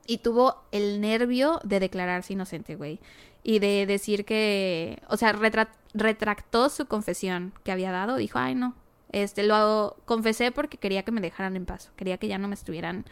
Y 0.07 0.19
tuvo 0.19 0.63
el 0.71 1.01
nervio 1.01 1.59
de 1.63 1.79
declararse 1.79 2.33
inocente, 2.33 2.75
güey. 2.75 2.99
Y 3.43 3.59
de 3.59 3.85
decir 3.85 4.25
que, 4.25 5.01
o 5.09 5.17
sea, 5.17 5.33
retractó 5.93 6.69
su 6.69 6.87
confesión 6.87 7.53
que 7.63 7.71
había 7.71 7.91
dado. 7.91 8.15
Dijo, 8.17 8.39
ay, 8.39 8.55
no, 8.55 8.73
este, 9.11 9.43
lo 9.43 9.97
confesé 10.05 10.51
porque 10.51 10.77
quería 10.77 11.03
que 11.03 11.11
me 11.11 11.21
dejaran 11.21 11.55
en 11.55 11.65
paz. 11.65 11.91
Quería 11.95 12.17
que 12.17 12.27
ya 12.27 12.37
no 12.37 12.47
me 12.47 12.55
estuvieran 12.55 13.05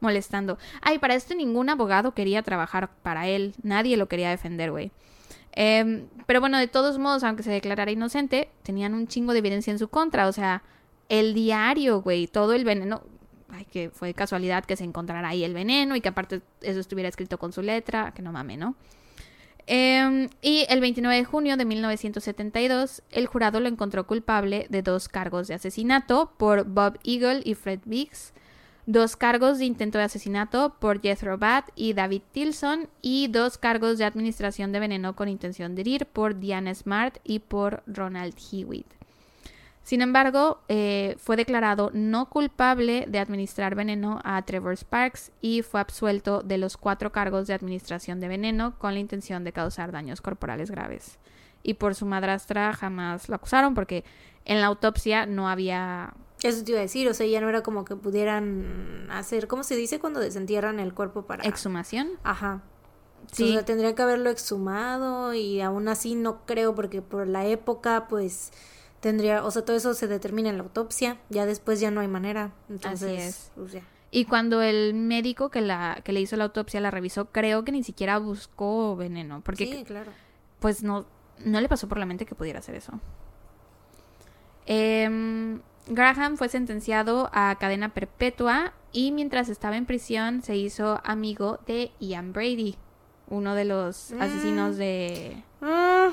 molestando. 0.00 0.58
Ay, 0.82 0.98
para 0.98 1.14
esto 1.14 1.34
ningún 1.34 1.68
abogado 1.70 2.12
quería 2.12 2.42
trabajar 2.42 2.90
para 3.02 3.28
él. 3.28 3.54
Nadie 3.62 3.96
lo 3.96 4.08
quería 4.08 4.30
defender, 4.30 4.70
güey. 4.70 4.90
Em, 5.52 6.06
pero 6.26 6.40
bueno, 6.40 6.58
de 6.58 6.68
todos 6.68 6.98
modos, 6.98 7.24
aunque 7.24 7.42
se 7.42 7.50
declarara 7.50 7.90
inocente, 7.90 8.50
tenían 8.62 8.94
un 8.94 9.08
chingo 9.08 9.32
de 9.32 9.38
evidencia 9.38 9.70
en 9.70 9.78
su 9.78 9.88
contra. 9.88 10.28
O 10.28 10.32
sea, 10.32 10.62
el 11.08 11.34
diario, 11.34 12.02
güey, 12.02 12.26
todo 12.26 12.52
el 12.52 12.64
veneno. 12.64 13.02
Ay, 13.48 13.64
que 13.64 13.90
fue 13.90 14.12
casualidad 14.12 14.64
que 14.64 14.76
se 14.76 14.84
encontrara 14.84 15.28
ahí 15.28 15.44
el 15.44 15.54
veneno 15.54 15.96
y 15.96 16.00
que 16.00 16.08
aparte 16.08 16.42
eso 16.62 16.80
estuviera 16.80 17.08
escrito 17.08 17.38
con 17.38 17.52
su 17.52 17.62
letra. 17.62 18.12
Que 18.12 18.22
no 18.22 18.32
mame, 18.32 18.56
¿no? 18.56 18.76
Em, 19.66 20.28
y 20.42 20.64
el 20.68 20.80
29 20.80 21.16
de 21.16 21.24
junio 21.24 21.56
de 21.56 21.64
1972, 21.64 23.02
el 23.10 23.26
jurado 23.26 23.58
lo 23.58 23.68
encontró 23.68 24.06
culpable 24.06 24.66
de 24.70 24.82
dos 24.82 25.08
cargos 25.08 25.48
de 25.48 25.54
asesinato 25.54 26.32
por 26.36 26.64
Bob 26.64 26.98
Eagle 27.02 27.40
y 27.44 27.54
Fred 27.54 27.80
Biggs 27.84 28.32
dos 28.86 29.16
cargos 29.16 29.58
de 29.58 29.64
intento 29.64 29.98
de 29.98 30.04
asesinato 30.04 30.76
por 30.78 31.02
Jethro 31.02 31.36
Bat 31.38 31.68
y 31.74 31.92
David 31.92 32.22
Tilson 32.32 32.88
y 33.02 33.28
dos 33.28 33.58
cargos 33.58 33.98
de 33.98 34.04
administración 34.04 34.72
de 34.72 34.80
veneno 34.80 35.16
con 35.16 35.28
intención 35.28 35.74
de 35.74 35.82
herir 35.82 36.06
por 36.06 36.38
Diana 36.38 36.72
Smart 36.72 37.18
y 37.24 37.40
por 37.40 37.82
Ronald 37.86 38.34
Hewitt. 38.50 38.86
Sin 39.82 40.02
embargo, 40.02 40.60
eh, 40.68 41.14
fue 41.18 41.36
declarado 41.36 41.90
no 41.94 42.28
culpable 42.28 43.04
de 43.06 43.20
administrar 43.20 43.76
veneno 43.76 44.20
a 44.24 44.42
Trevor 44.42 44.76
Sparks 44.76 45.30
y 45.40 45.62
fue 45.62 45.80
absuelto 45.80 46.42
de 46.42 46.58
los 46.58 46.76
cuatro 46.76 47.12
cargos 47.12 47.46
de 47.46 47.54
administración 47.54 48.18
de 48.18 48.26
veneno 48.26 48.76
con 48.78 48.94
la 48.94 49.00
intención 49.00 49.44
de 49.44 49.52
causar 49.52 49.92
daños 49.92 50.20
corporales 50.20 50.72
graves. 50.72 51.18
Y 51.62 51.74
por 51.74 51.94
su 51.94 52.04
madrastra 52.04 52.72
jamás 52.72 53.28
lo 53.28 53.36
acusaron 53.36 53.74
porque 53.74 54.04
en 54.44 54.60
la 54.60 54.66
autopsia 54.66 55.24
no 55.24 55.48
había 55.48 56.14
eso 56.42 56.64
te 56.64 56.72
iba 56.72 56.80
a 56.80 56.82
decir, 56.82 57.08
o 57.08 57.14
sea, 57.14 57.26
ya 57.26 57.40
no 57.40 57.48
era 57.48 57.62
como 57.62 57.84
que 57.84 57.96
pudieran 57.96 59.08
hacer, 59.10 59.48
¿cómo 59.48 59.62
se 59.62 59.76
dice 59.76 59.98
cuando 59.98 60.20
desentierran 60.20 60.80
el 60.80 60.94
cuerpo 60.94 61.22
para... 61.22 61.44
Exhumación. 61.44 62.10
Ajá. 62.22 62.62
Sí. 63.32 63.50
O 63.50 63.52
sea, 63.54 63.64
tendría 63.64 63.94
que 63.94 64.02
haberlo 64.02 64.30
exhumado 64.30 65.34
y 65.34 65.60
aún 65.60 65.88
así 65.88 66.14
no 66.14 66.44
creo 66.46 66.74
porque 66.74 67.02
por 67.02 67.26
la 67.26 67.46
época 67.46 68.06
pues 68.08 68.52
tendría, 69.00 69.44
o 69.44 69.50
sea, 69.50 69.64
todo 69.64 69.76
eso 69.76 69.94
se 69.94 70.06
determina 70.06 70.50
en 70.50 70.58
la 70.58 70.64
autopsia, 70.64 71.18
ya 71.30 71.46
después 71.46 71.80
ya 71.80 71.90
no 71.90 72.00
hay 72.00 72.08
manera. 72.08 72.52
Entonces, 72.68 73.18
así 73.18 73.28
es. 73.28 73.52
Pues, 73.54 73.82
y 74.10 74.24
cuando 74.26 74.62
el 74.62 74.94
médico 74.94 75.50
que 75.50 75.60
la 75.60 76.00
que 76.04 76.12
le 76.12 76.20
hizo 76.20 76.36
la 76.36 76.44
autopsia 76.44 76.80
la 76.80 76.90
revisó, 76.90 77.26
creo 77.32 77.64
que 77.64 77.72
ni 77.72 77.82
siquiera 77.82 78.18
buscó 78.18 78.94
veneno, 78.96 79.40
porque 79.42 79.66
sí, 79.66 79.84
claro. 79.84 80.12
Pues 80.60 80.82
no 80.82 81.06
no 81.44 81.60
le 81.60 81.68
pasó 81.68 81.88
por 81.88 81.98
la 81.98 82.06
mente 82.06 82.24
que 82.26 82.34
pudiera 82.34 82.60
hacer 82.60 82.76
eso. 82.76 82.92
Eh, 84.66 85.58
Graham 85.86 86.36
fue 86.36 86.48
sentenciado 86.48 87.30
a 87.32 87.56
cadena 87.58 87.90
perpetua 87.90 88.72
y 88.92 89.12
mientras 89.12 89.48
estaba 89.48 89.76
en 89.76 89.86
prisión 89.86 90.42
se 90.42 90.56
hizo 90.56 91.00
amigo 91.04 91.60
de 91.66 91.92
Ian 92.00 92.32
Brady, 92.32 92.76
uno 93.28 93.54
de 93.54 93.64
los 93.64 94.12
mm. 94.12 94.22
asesinos 94.22 94.76
de... 94.76 95.42
Ah, 95.62 96.12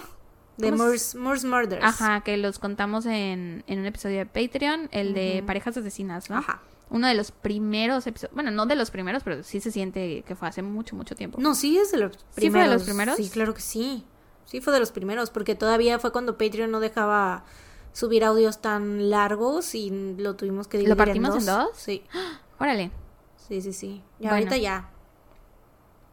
de 0.57 0.71
Moore's, 0.71 1.15
Murders. 1.15 1.83
Ajá, 1.83 2.21
que 2.21 2.37
los 2.37 2.59
contamos 2.59 3.05
en, 3.05 3.63
un 3.67 3.85
episodio 3.85 4.19
de 4.19 4.25
Patreon, 4.25 4.89
el 4.91 5.13
de 5.13 5.43
parejas 5.45 5.77
asesinas, 5.77 6.29
¿no? 6.29 6.37
Ajá. 6.37 6.61
Uno 6.89 7.07
de 7.07 7.15
los 7.15 7.31
primeros 7.31 8.05
episodios, 8.05 8.35
bueno, 8.35 8.51
no 8.51 8.67
de 8.67 8.75
los 8.75 8.91
primeros, 8.91 9.23
pero 9.23 9.41
sí 9.41 9.59
se 9.59 9.71
siente 9.71 10.23
que 10.27 10.35
fue 10.35 10.47
hace 10.47 10.61
mucho, 10.61 10.95
mucho 10.95 11.15
tiempo. 11.15 11.39
No, 11.41 11.55
sí 11.55 11.77
es 11.77 11.91
de 11.91 11.97
los 11.97 12.17
primeros. 12.17 12.35
¿Sí 12.35 12.49
fue 12.51 12.61
de 12.61 12.67
los 12.67 12.83
primeros? 12.83 13.15
Sí, 13.15 13.29
claro 13.29 13.53
que 13.55 13.61
sí. 13.61 14.05
Sí 14.45 14.61
fue 14.61 14.73
de 14.73 14.79
los 14.79 14.91
primeros, 14.91 15.31
porque 15.31 15.55
todavía 15.55 15.97
fue 15.97 16.11
cuando 16.11 16.37
Patreon 16.37 16.69
no 16.69 16.79
dejaba 16.79 17.45
subir 17.93 18.25
audios 18.25 18.59
tan 18.59 19.09
largos 19.09 19.75
y 19.75 20.15
lo 20.17 20.35
tuvimos 20.35 20.67
que 20.67 20.77
dividir 20.77 20.97
¿Lo 20.97 20.97
partimos 20.97 21.35
en 21.37 21.45
dos? 21.45 21.69
Sí. 21.75 22.03
Órale. 22.59 22.91
Sí, 23.47 23.61
sí, 23.61 23.71
sí. 23.71 24.03
Y 24.19 24.27
ahorita 24.27 24.57
ya. 24.57 24.89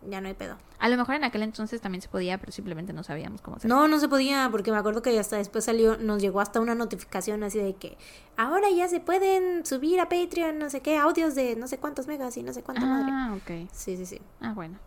ya 0.08 0.20
no 0.20 0.28
hay 0.28 0.34
pedo. 0.34 0.56
A 0.78 0.88
lo 0.88 0.96
mejor 0.96 1.14
en 1.14 1.24
aquel 1.24 1.42
entonces 1.42 1.80
también 1.80 2.00
se 2.00 2.08
podía, 2.08 2.38
pero 2.38 2.52
simplemente 2.52 2.94
no 2.94 3.04
sabíamos 3.04 3.42
cómo 3.42 3.58
hacerlo. 3.58 3.76
No, 3.76 3.86
no 3.86 4.00
se 4.00 4.08
podía, 4.08 4.48
porque 4.50 4.72
me 4.72 4.78
acuerdo 4.78 5.02
que 5.02 5.18
hasta 5.18 5.36
después 5.36 5.64
salió, 5.64 5.98
nos 5.98 6.22
llegó 6.22 6.40
hasta 6.40 6.58
una 6.58 6.74
notificación 6.74 7.42
así 7.42 7.58
de 7.58 7.74
que 7.74 7.98
ahora 8.36 8.70
ya 8.70 8.88
se 8.88 8.98
pueden 9.00 9.66
subir 9.66 10.00
a 10.00 10.08
Patreon, 10.08 10.58
no 10.58 10.70
sé 10.70 10.80
qué, 10.80 10.96
audios 10.96 11.34
de 11.34 11.54
no 11.54 11.68
sé 11.68 11.78
cuántos 11.78 12.06
megas 12.06 12.36
y 12.38 12.42
no 12.42 12.54
sé 12.54 12.62
cuánto 12.62 12.82
ah, 12.86 13.36
ok. 13.36 13.68
Sí, 13.72 13.96
sí, 13.98 14.06
sí. 14.06 14.20
Ah, 14.40 14.54
bueno. 14.54 14.78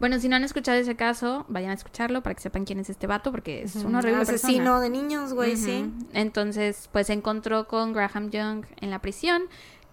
Bueno, 0.00 0.18
si 0.18 0.28
no 0.28 0.36
han 0.36 0.44
escuchado 0.44 0.76
ese 0.76 0.96
caso, 0.96 1.46
vayan 1.48 1.70
a 1.70 1.74
escucharlo 1.74 2.22
para 2.22 2.34
que 2.34 2.42
sepan 2.42 2.64
quién 2.64 2.80
es 2.80 2.90
este 2.90 3.06
vato, 3.06 3.30
porque 3.30 3.62
es 3.62 3.76
un 3.76 3.94
horrible 3.94 4.22
Asesino 4.22 4.80
de 4.80 4.90
niños, 4.90 5.32
güey, 5.32 5.56
sí. 5.56 5.90
Entonces, 6.12 6.88
pues 6.92 7.06
se 7.06 7.12
encontró 7.12 7.68
con 7.68 7.92
Graham 7.92 8.30
Young 8.30 8.64
en 8.80 8.90
la 8.90 9.00
prisión 9.00 9.44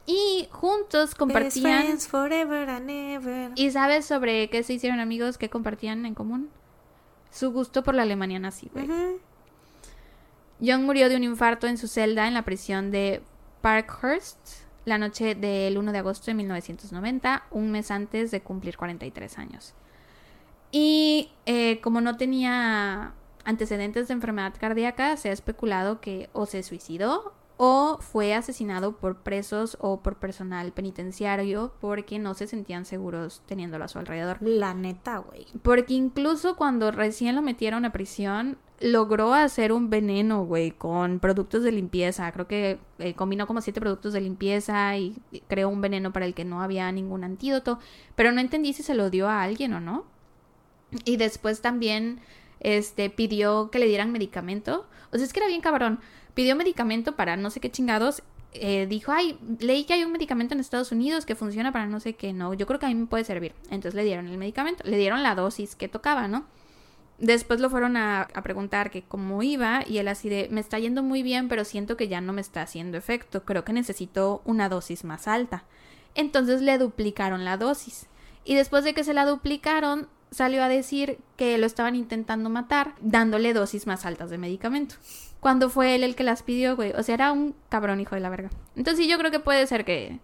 y 0.05 0.47
juntos 0.51 1.13
compartían. 1.13 1.99
Forever 1.99 2.69
and 2.69 2.89
ever. 2.89 3.51
¿Y 3.55 3.71
sabes 3.71 4.05
sobre 4.05 4.49
qué 4.49 4.63
se 4.63 4.73
hicieron 4.73 4.99
amigos? 4.99 5.37
¿Qué 5.37 5.49
compartían 5.49 6.05
en 6.05 6.15
común? 6.15 6.49
Su 7.29 7.51
gusto 7.51 7.83
por 7.83 7.95
la 7.95 8.01
Alemania 8.01 8.39
nazi, 8.39 8.69
güey. 8.73 8.89
Young 10.59 10.83
murió 10.83 11.09
de 11.09 11.15
un 11.15 11.23
infarto 11.23 11.67
en 11.67 11.77
su 11.77 11.87
celda 11.87 12.27
en 12.27 12.33
la 12.33 12.43
prisión 12.43 12.91
de 12.91 13.21
Parkhurst 13.61 14.37
la 14.85 14.97
noche 14.97 15.35
del 15.35 15.77
1 15.77 15.91
de 15.91 15.97
agosto 15.99 16.25
de 16.25 16.33
1990, 16.33 17.43
un 17.51 17.71
mes 17.71 17.91
antes 17.91 18.31
de 18.31 18.41
cumplir 18.41 18.77
43 18.77 19.37
años. 19.37 19.75
Y 20.71 21.31
eh, 21.45 21.79
como 21.81 22.01
no 22.01 22.17
tenía 22.17 23.13
antecedentes 23.43 24.07
de 24.07 24.13
enfermedad 24.13 24.53
cardíaca, 24.59 25.17
se 25.17 25.29
ha 25.29 25.33
especulado 25.33 26.01
que 26.01 26.29
o 26.33 26.45
se 26.45 26.63
suicidó 26.63 27.33
o 27.63 27.99
fue 27.99 28.33
asesinado 28.33 28.97
por 28.97 29.17
presos 29.17 29.77
o 29.79 30.01
por 30.01 30.15
personal 30.15 30.71
penitenciario 30.71 31.71
porque 31.79 32.17
no 32.17 32.33
se 32.33 32.47
sentían 32.47 32.85
seguros 32.85 33.43
teniéndolo 33.45 33.83
a 33.85 33.87
su 33.87 33.99
alrededor. 33.99 34.37
La 34.41 34.73
neta, 34.73 35.19
güey. 35.19 35.45
Porque 35.61 35.93
incluso 35.93 36.55
cuando 36.55 36.89
recién 36.89 37.35
lo 37.35 37.43
metieron 37.43 37.85
a 37.85 37.91
prisión, 37.91 38.57
logró 38.79 39.35
hacer 39.35 39.73
un 39.73 39.91
veneno, 39.91 40.43
güey, 40.43 40.71
con 40.71 41.19
productos 41.19 41.61
de 41.61 41.71
limpieza. 41.71 42.31
Creo 42.31 42.47
que 42.47 42.79
eh, 42.97 43.13
combinó 43.13 43.45
como 43.45 43.61
siete 43.61 43.79
productos 43.79 44.13
de 44.13 44.21
limpieza 44.21 44.97
y 44.97 45.21
creó 45.47 45.69
un 45.69 45.81
veneno 45.81 46.11
para 46.11 46.25
el 46.25 46.33
que 46.33 46.45
no 46.45 46.63
había 46.63 46.91
ningún 46.91 47.23
antídoto. 47.23 47.77
Pero 48.15 48.31
no 48.31 48.41
entendí 48.41 48.73
si 48.73 48.81
se 48.81 48.95
lo 48.95 49.11
dio 49.11 49.29
a 49.29 49.43
alguien 49.43 49.73
o 49.73 49.79
no. 49.79 50.05
Y 51.05 51.17
después 51.17 51.61
también 51.61 52.19
este, 52.59 53.09
pidió 53.09 53.69
que 53.71 53.79
le 53.79 53.87
dieran 53.87 54.11
medicamento. 54.11 54.87
O 55.11 55.17
sea, 55.17 55.25
es 55.25 55.33
que 55.33 55.39
era 55.39 55.47
bien 55.47 55.61
cabrón 55.61 55.99
pidió 56.33 56.55
medicamento 56.55 57.15
para 57.15 57.37
no 57.37 57.49
sé 57.49 57.59
qué 57.59 57.71
chingados. 57.71 58.23
Eh, 58.53 58.85
dijo, 58.87 59.13
ay, 59.13 59.39
leí 59.59 59.85
que 59.85 59.93
hay 59.93 60.03
un 60.03 60.11
medicamento 60.11 60.53
en 60.53 60.59
Estados 60.59 60.91
Unidos 60.91 61.25
que 61.25 61.35
funciona 61.35 61.71
para 61.71 61.85
no 61.85 62.01
sé 62.01 62.15
qué, 62.15 62.33
no, 62.33 62.53
yo 62.53 62.67
creo 62.67 62.79
que 62.79 62.85
a 62.85 62.89
mí 62.89 62.95
me 62.95 63.05
puede 63.05 63.23
servir. 63.23 63.53
Entonces 63.69 63.93
le 63.93 64.03
dieron 64.03 64.27
el 64.27 64.37
medicamento, 64.37 64.83
le 64.85 64.97
dieron 64.97 65.23
la 65.23 65.35
dosis 65.35 65.75
que 65.75 65.87
tocaba, 65.87 66.27
¿no? 66.27 66.45
Después 67.17 67.61
lo 67.61 67.69
fueron 67.69 67.95
a, 67.97 68.23
a, 68.33 68.41
preguntar 68.41 68.89
que 68.89 69.03
cómo 69.03 69.43
iba 69.43 69.83
y 69.87 69.99
él 69.99 70.07
así 70.07 70.27
de, 70.27 70.47
me 70.51 70.59
está 70.59 70.79
yendo 70.79 71.03
muy 71.03 71.21
bien, 71.21 71.47
pero 71.47 71.63
siento 71.63 71.95
que 71.95 72.07
ya 72.07 72.19
no 72.19 72.33
me 72.33 72.41
está 72.41 72.63
haciendo 72.63 72.97
efecto, 72.97 73.45
creo 73.45 73.63
que 73.63 73.73
necesito 73.73 74.41
una 74.43 74.69
dosis 74.69 75.03
más 75.03 75.27
alta. 75.27 75.63
Entonces 76.15 76.61
le 76.61 76.77
duplicaron 76.77 77.45
la 77.45 77.57
dosis. 77.57 78.07
Y 78.43 78.55
después 78.55 78.83
de 78.83 78.93
que 78.93 79.03
se 79.03 79.13
la 79.13 79.25
duplicaron, 79.25 80.09
salió 80.31 80.63
a 80.63 80.69
decir 80.69 81.19
que 81.35 81.57
lo 81.57 81.65
estaban 81.65 81.95
intentando 81.95 82.49
matar 82.49 82.95
dándole 83.01 83.53
dosis 83.53 83.85
más 83.85 84.05
altas 84.05 84.29
de 84.29 84.37
medicamento. 84.37 84.95
Cuando 85.39 85.69
fue 85.69 85.95
él 85.95 86.03
el 86.03 86.15
que 86.15 86.23
las 86.23 86.43
pidió, 86.43 86.75
güey. 86.75 86.93
O 86.93 87.03
sea, 87.03 87.15
era 87.15 87.31
un 87.31 87.55
cabrón 87.69 87.99
hijo 87.99 88.15
de 88.15 88.21
la 88.21 88.29
verga. 88.29 88.49
Entonces 88.75 89.07
yo 89.07 89.17
creo 89.17 89.31
que 89.31 89.39
puede 89.39 89.67
ser 89.67 89.85
que, 89.85 90.19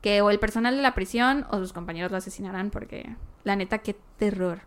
que 0.00 0.20
o 0.22 0.30
el 0.30 0.38
personal 0.38 0.76
de 0.76 0.82
la 0.82 0.94
prisión 0.94 1.46
o 1.50 1.58
sus 1.58 1.72
compañeros 1.72 2.10
lo 2.12 2.18
asesinarán 2.18 2.70
porque 2.70 3.16
la 3.44 3.56
neta, 3.56 3.78
qué 3.78 3.96
terror. 4.16 4.60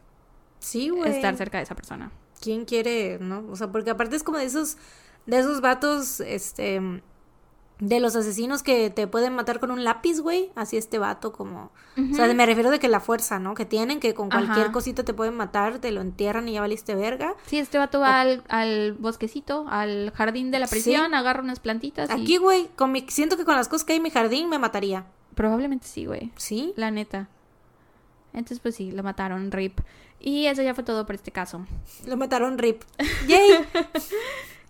Sí, 0.59 0.89
güey. 0.89 1.11
Estar 1.11 1.35
cerca 1.38 1.57
de 1.57 1.63
esa 1.63 1.76
persona. 1.76 2.11
¿Quién 2.41 2.65
quiere, 2.65 3.18
no? 3.19 3.45
O 3.49 3.55
sea, 3.55 3.72
porque 3.72 3.91
aparte 3.91 4.15
es 4.15 4.23
como 4.23 4.39
de 4.39 4.45
esos, 4.45 4.77
de 5.26 5.39
esos 5.39 5.61
vatos, 5.61 6.19
este, 6.19 6.81
de 7.82 7.99
los 7.99 8.16
asesinos 8.16 8.62
que 8.62 8.91
te 8.91 9.08
pueden 9.08 9.34
matar 9.34 9.60
con 9.60 9.72
un 9.72 9.84
lápiz, 9.84 10.20
güey. 10.20 10.52
Así 10.56 10.78
este 10.78 10.99
vato 10.99 11.34
como... 11.34 11.72
O 11.98 12.16
sea, 12.16 12.32
me 12.32 12.45
refiero 12.45 12.70
de 12.70 12.80
que 12.80 12.88
la 12.88 12.99
fuerza, 12.99 13.40
¿no? 13.40 13.56
Que 13.56 13.66
tienen, 13.66 13.99
que 13.99 14.14
con 14.14 14.30
cualquier 14.30 14.72
cosita 14.72 15.03
te 15.03 15.16
pueden 15.16 15.36
matar, 15.36 15.80
te 15.80 15.91
lo 15.91 15.99
entierran 15.99 16.48
y 16.48 16.53
ya 16.53 16.62
valiste 16.62 16.94
verga. 16.94 17.34
Sí, 17.48 17.58
este 17.58 17.80
vato 17.80 17.99
va 17.99 18.22
al, 18.22 18.94
bosquecito, 18.94 19.66
al 19.68 20.12
jardín 20.12 20.52
de 20.52 20.60
la 20.60 20.68
prisión, 20.68 21.16
agarra 21.16 21.41
unas 21.41 21.60
plantitas. 21.60 22.12
Aquí, 22.12 22.38
güey, 22.38 22.68
con 22.76 22.91
mi... 22.91 23.03
siento 23.10 23.36
que 23.36 23.45
con 23.45 23.56
las 23.56 23.68
cosas 23.68 23.84
que 23.84 23.94
hay 23.94 23.98
en 23.98 24.03
mi 24.03 24.12
jardín 24.12 24.48
me 24.48 24.60
mataría. 24.60 25.06
Probablemente 25.34 25.88
sí, 25.88 26.06
güey. 26.06 26.32
¿Sí? 26.38 26.74
La 26.76 26.91
neta. 26.91 27.30
Entonces, 28.34 28.60
pues 28.60 28.76
sí, 28.76 28.91
lo 28.91 29.02
mataron, 29.02 29.52
RIP. 29.52 29.80
Y 30.20 30.45
eso 30.45 30.62
ya 30.62 30.76
fue 30.76 30.84
todo 30.84 31.08
por 31.08 31.16
este 31.16 31.32
caso. 31.32 31.66
Lo 32.06 32.16
mataron, 32.16 32.60
RIP. 32.60 32.84
¡Yay! 33.28 33.66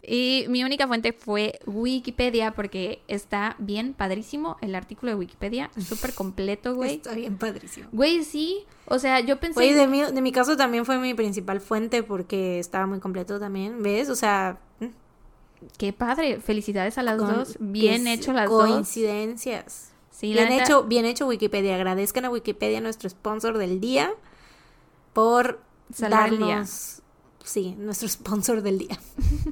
Y 0.04 0.46
mi 0.50 0.64
única 0.64 0.88
fuente 0.88 1.14
fue 1.14 1.60
Wikipedia 1.66 2.52
porque 2.54 3.02
está 3.08 3.56
bien 3.60 3.94
padrísimo 3.94 4.58
el 4.62 4.74
artículo 4.74 5.12
de 5.12 5.16
Wikipedia, 5.16 5.70
súper 5.80 6.14
completo, 6.14 6.74
güey. 6.76 6.96
Está 6.96 7.14
bien 7.14 7.38
padrísimo. 7.38 7.88
Güey, 7.92 8.24
sí. 8.24 8.66
O 8.86 8.98
sea, 8.98 9.20
yo 9.20 9.40
pensé... 9.40 9.54
Güey, 9.54 9.74
de 9.74 9.88
mi, 9.88 10.02
de 10.02 10.22
mi 10.22 10.32
caso 10.32 10.58
también 10.58 10.86
fue 10.86 10.98
mi 10.98 11.14
principal 11.14 11.62
fuente 11.62 12.02
porque 12.02 12.60
estaba 12.60 12.88
muy 12.88 13.00
completo 13.00 13.40
también, 13.40 13.84
¿ves? 13.84 14.10
O 14.10 14.16
sea... 14.16 14.60
Mm. 14.80 14.88
Qué 15.78 15.94
padre. 15.94 16.40
Felicidades 16.40 16.98
a 16.98 17.04
las 17.04 17.20
dos. 17.20 17.58
Bien 17.60 18.08
hecho 18.08 18.34
las 18.34 18.50
dos. 18.50 18.68
Coincidencias. 18.68 19.92
Sí, 20.10 20.34
bien 20.34 20.52
hecho, 20.52 20.84
bien 20.84 21.06
hecho 21.06 21.28
Wikipedia. 21.28 21.76
Agradezcan 21.76 22.26
a 22.26 22.32
Wikipedia, 22.32 22.82
nuestro 22.82 23.08
sponsor 23.08 23.60
del 23.60 23.80
día, 23.80 24.12
por 25.14 25.62
darnos 26.00 27.01
sí, 27.44 27.76
nuestro 27.78 28.08
sponsor 28.10 28.62
del 28.62 28.80
día. 28.80 29.00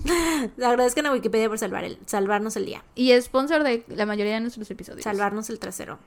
Agradezcan 0.63 1.05
a 1.05 1.13
Wikipedia 1.13 1.49
por 1.49 1.57
salvar 1.57 1.83
el, 1.83 1.97
salvarnos 2.05 2.55
el 2.55 2.65
día. 2.65 2.83
Y 2.95 3.11
sponsor 3.21 3.63
de 3.63 3.85
la 3.87 4.05
mayoría 4.05 4.33
de 4.35 4.41
nuestros 4.41 4.69
episodios. 4.71 5.03
Salvarnos 5.03 5.49
el 5.49 5.59
trasero. 5.59 5.99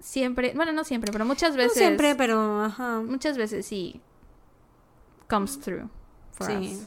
Siempre, 0.00 0.52
bueno, 0.54 0.72
no 0.72 0.84
siempre, 0.84 1.12
pero 1.12 1.24
muchas 1.24 1.56
veces. 1.56 1.76
No 1.76 1.86
siempre, 1.86 2.14
pero 2.14 2.64
ajá. 2.64 3.00
Muchas 3.00 3.38
veces 3.38 3.66
sí. 3.66 4.00
Comes 5.28 5.60
through. 5.60 5.88
For 6.32 6.46
sí. 6.46 6.86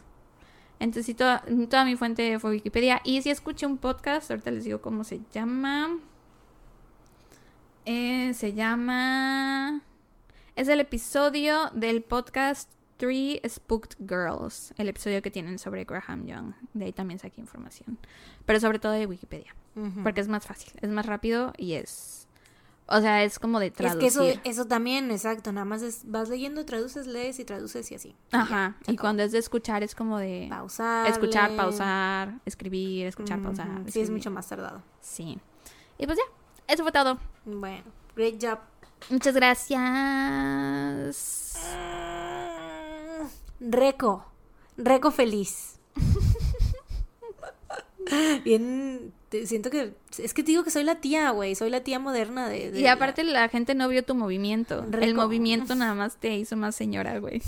Entonces, 0.80 1.06
sí, 1.06 1.14
toda, 1.14 1.44
toda 1.70 1.86
mi 1.86 1.96
fuente 1.96 2.38
fue 2.40 2.52
Wikipedia. 2.52 3.02
Y 3.04 3.22
si 3.22 3.30
escuché 3.30 3.66
un 3.66 3.78
podcast, 3.78 4.30
ahorita 4.30 4.52
les 4.52 4.66
digo 4.66 4.82
cómo 4.82 5.04
se 5.04 5.22
llama. 5.32 5.98
Eh, 7.86 8.34
se 8.34 8.54
llama. 8.54 9.82
Es 10.56 10.68
el 10.68 10.80
episodio 10.80 11.70
del 11.74 12.02
podcast 12.02 12.70
Three 12.98 13.42
Spooked 13.48 13.98
Girls, 14.00 14.74
el 14.78 14.88
episodio 14.88 15.22
que 15.22 15.30
tienen 15.32 15.60
sobre 15.60 15.84
Graham 15.84 16.26
Young. 16.26 16.54
De 16.74 16.86
ahí 16.86 16.94
también 16.94 17.20
saqué 17.20 17.42
información. 17.42 17.98
Pero 18.46 18.60
sobre 18.60 18.80
todo 18.80 18.94
de 18.94 19.06
Wikipedia. 19.06 19.54
Porque 20.04 20.22
es 20.22 20.30
más 20.30 20.46
fácil, 20.46 20.72
es 20.82 20.90
más 20.90 21.06
rápido 21.06 21.52
y 21.58 21.74
es... 21.74 22.28
O 22.88 23.02
sea, 23.02 23.24
es 23.24 23.40
como 23.40 23.60
de 23.60 23.72
traducir. 23.72 24.08
Es 24.08 24.40
que 24.40 24.50
eso, 24.50 24.68
también, 24.68 25.10
exacto. 25.10 25.52
Nada 25.52 25.66
más 25.66 25.82
es, 25.82 26.04
vas 26.06 26.30
leyendo, 26.30 26.64
traduces, 26.66 27.08
lees 27.08 27.40
y 27.40 27.44
traduces 27.46 27.92
y 27.92 27.96
así. 27.96 28.16
Ajá. 28.32 28.76
Y, 28.88 28.96
cuando 28.96 29.24
es 29.24 29.32
de 29.32 29.40
escuchar 29.40 29.82
es 29.82 29.96
como 29.96 30.20
de... 30.20 30.46
Pausar. 30.50 31.10
Escuchar, 31.10 31.56
pausar, 31.56 32.40
escribir, 32.46 33.08
escuchar, 33.08 33.42
pausar. 33.42 33.68
Sí, 33.88 34.02
es 34.02 34.12
mucho 34.12 34.30
más 34.30 34.48
tardado. 34.48 34.84
Sí. 35.02 35.40
Y 35.98 36.06
pues 36.06 36.18
ya, 36.18 36.24
eso 36.72 36.84
fue 36.84 36.92
todo. 36.92 37.18
Bueno, 37.44 37.84
great 38.16 38.36
job. 38.40 38.60
Muchas 39.10 39.34
gracias. 39.36 39.76
Reco. 43.60 44.26
Reco 44.78 45.12
feliz. 45.12 45.80
Bien, 48.44 49.14
siento 49.46 49.70
que 49.70 49.94
es 50.18 50.34
que 50.34 50.44
te 50.44 50.52
digo 50.52 50.64
que 50.64 50.72
soy 50.72 50.84
la 50.84 50.96
tía, 50.96 51.32
güey, 51.32 51.56
soy 51.56 51.70
la 51.70 51.82
tía 51.82 52.00
moderna 52.00 52.50
de, 52.50 52.80
Y 52.80 52.88
aparte 52.88 53.24
la... 53.24 53.48
gente 53.50 53.76
no 53.76 53.88
vio 53.88 54.04
tu 54.04 54.16
movimiento. 54.16 54.86
El 55.00 55.16
movimiento 55.16 55.76
nada 55.76 55.96
más 55.96 56.18
te 56.18 56.36
hizo 56.36 56.56
más 56.56 56.76
señora, 56.76 57.20
güey. 57.20 57.42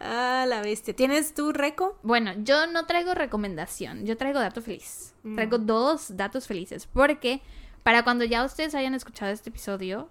ah, 0.00 0.44
la 0.48 0.60
bestia. 0.60 0.94
¿Tienes 0.94 1.34
tu 1.34 1.52
reco? 1.52 1.98
Bueno, 2.02 2.32
yo 2.38 2.66
no 2.66 2.86
traigo 2.86 3.14
recomendación, 3.14 4.04
yo 4.04 4.16
traigo 4.16 4.40
dato 4.40 4.60
feliz. 4.60 5.14
Mm. 5.22 5.34
Traigo 5.36 5.58
dos 5.58 6.16
datos 6.16 6.46
felices, 6.46 6.88
porque 6.92 7.40
para 7.82 8.02
cuando 8.02 8.24
ya 8.24 8.44
ustedes 8.44 8.74
hayan 8.74 8.94
escuchado 8.94 9.30
este 9.30 9.50
episodio, 9.50 10.08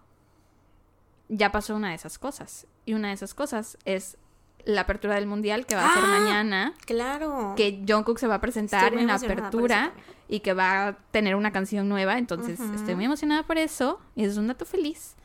ya 1.30 1.52
pasó 1.52 1.76
una 1.76 1.90
de 1.90 1.96
esas 1.96 2.18
cosas. 2.18 2.68
Y 2.86 2.94
una 2.94 3.10
de 3.10 3.14
esas 3.14 3.34
cosas 3.34 3.78
es 3.86 4.18
la 4.66 4.82
apertura 4.82 5.16
del 5.16 5.28
mundial 5.28 5.66
que 5.66 5.76
va 5.76 5.90
a 5.90 5.94
ser 5.94 6.04
ah, 6.06 6.20
mañana. 6.20 6.74
Claro. 6.86 7.54
Que 7.56 7.84
Jungkook 7.88 8.18
se 8.18 8.28
va 8.28 8.36
a 8.36 8.42
presentar 8.42 8.94
en 8.94 9.08
la 9.08 9.16
apertura 9.16 9.94
y 10.28 10.40
que 10.40 10.54
va 10.54 10.88
a 10.88 10.94
tener 11.12 11.36
una 11.36 11.52
canción 11.52 11.90
nueva. 11.90 12.18
Entonces 12.18 12.60
estoy 12.60 12.96
muy 12.96 13.06
emocionada 13.06 13.44
por 13.44 13.58
eso. 13.58 14.00
Y 14.16 14.24
es 14.24 14.38
un 14.38 14.48
dato 14.48 14.66
feliz. 14.66 15.16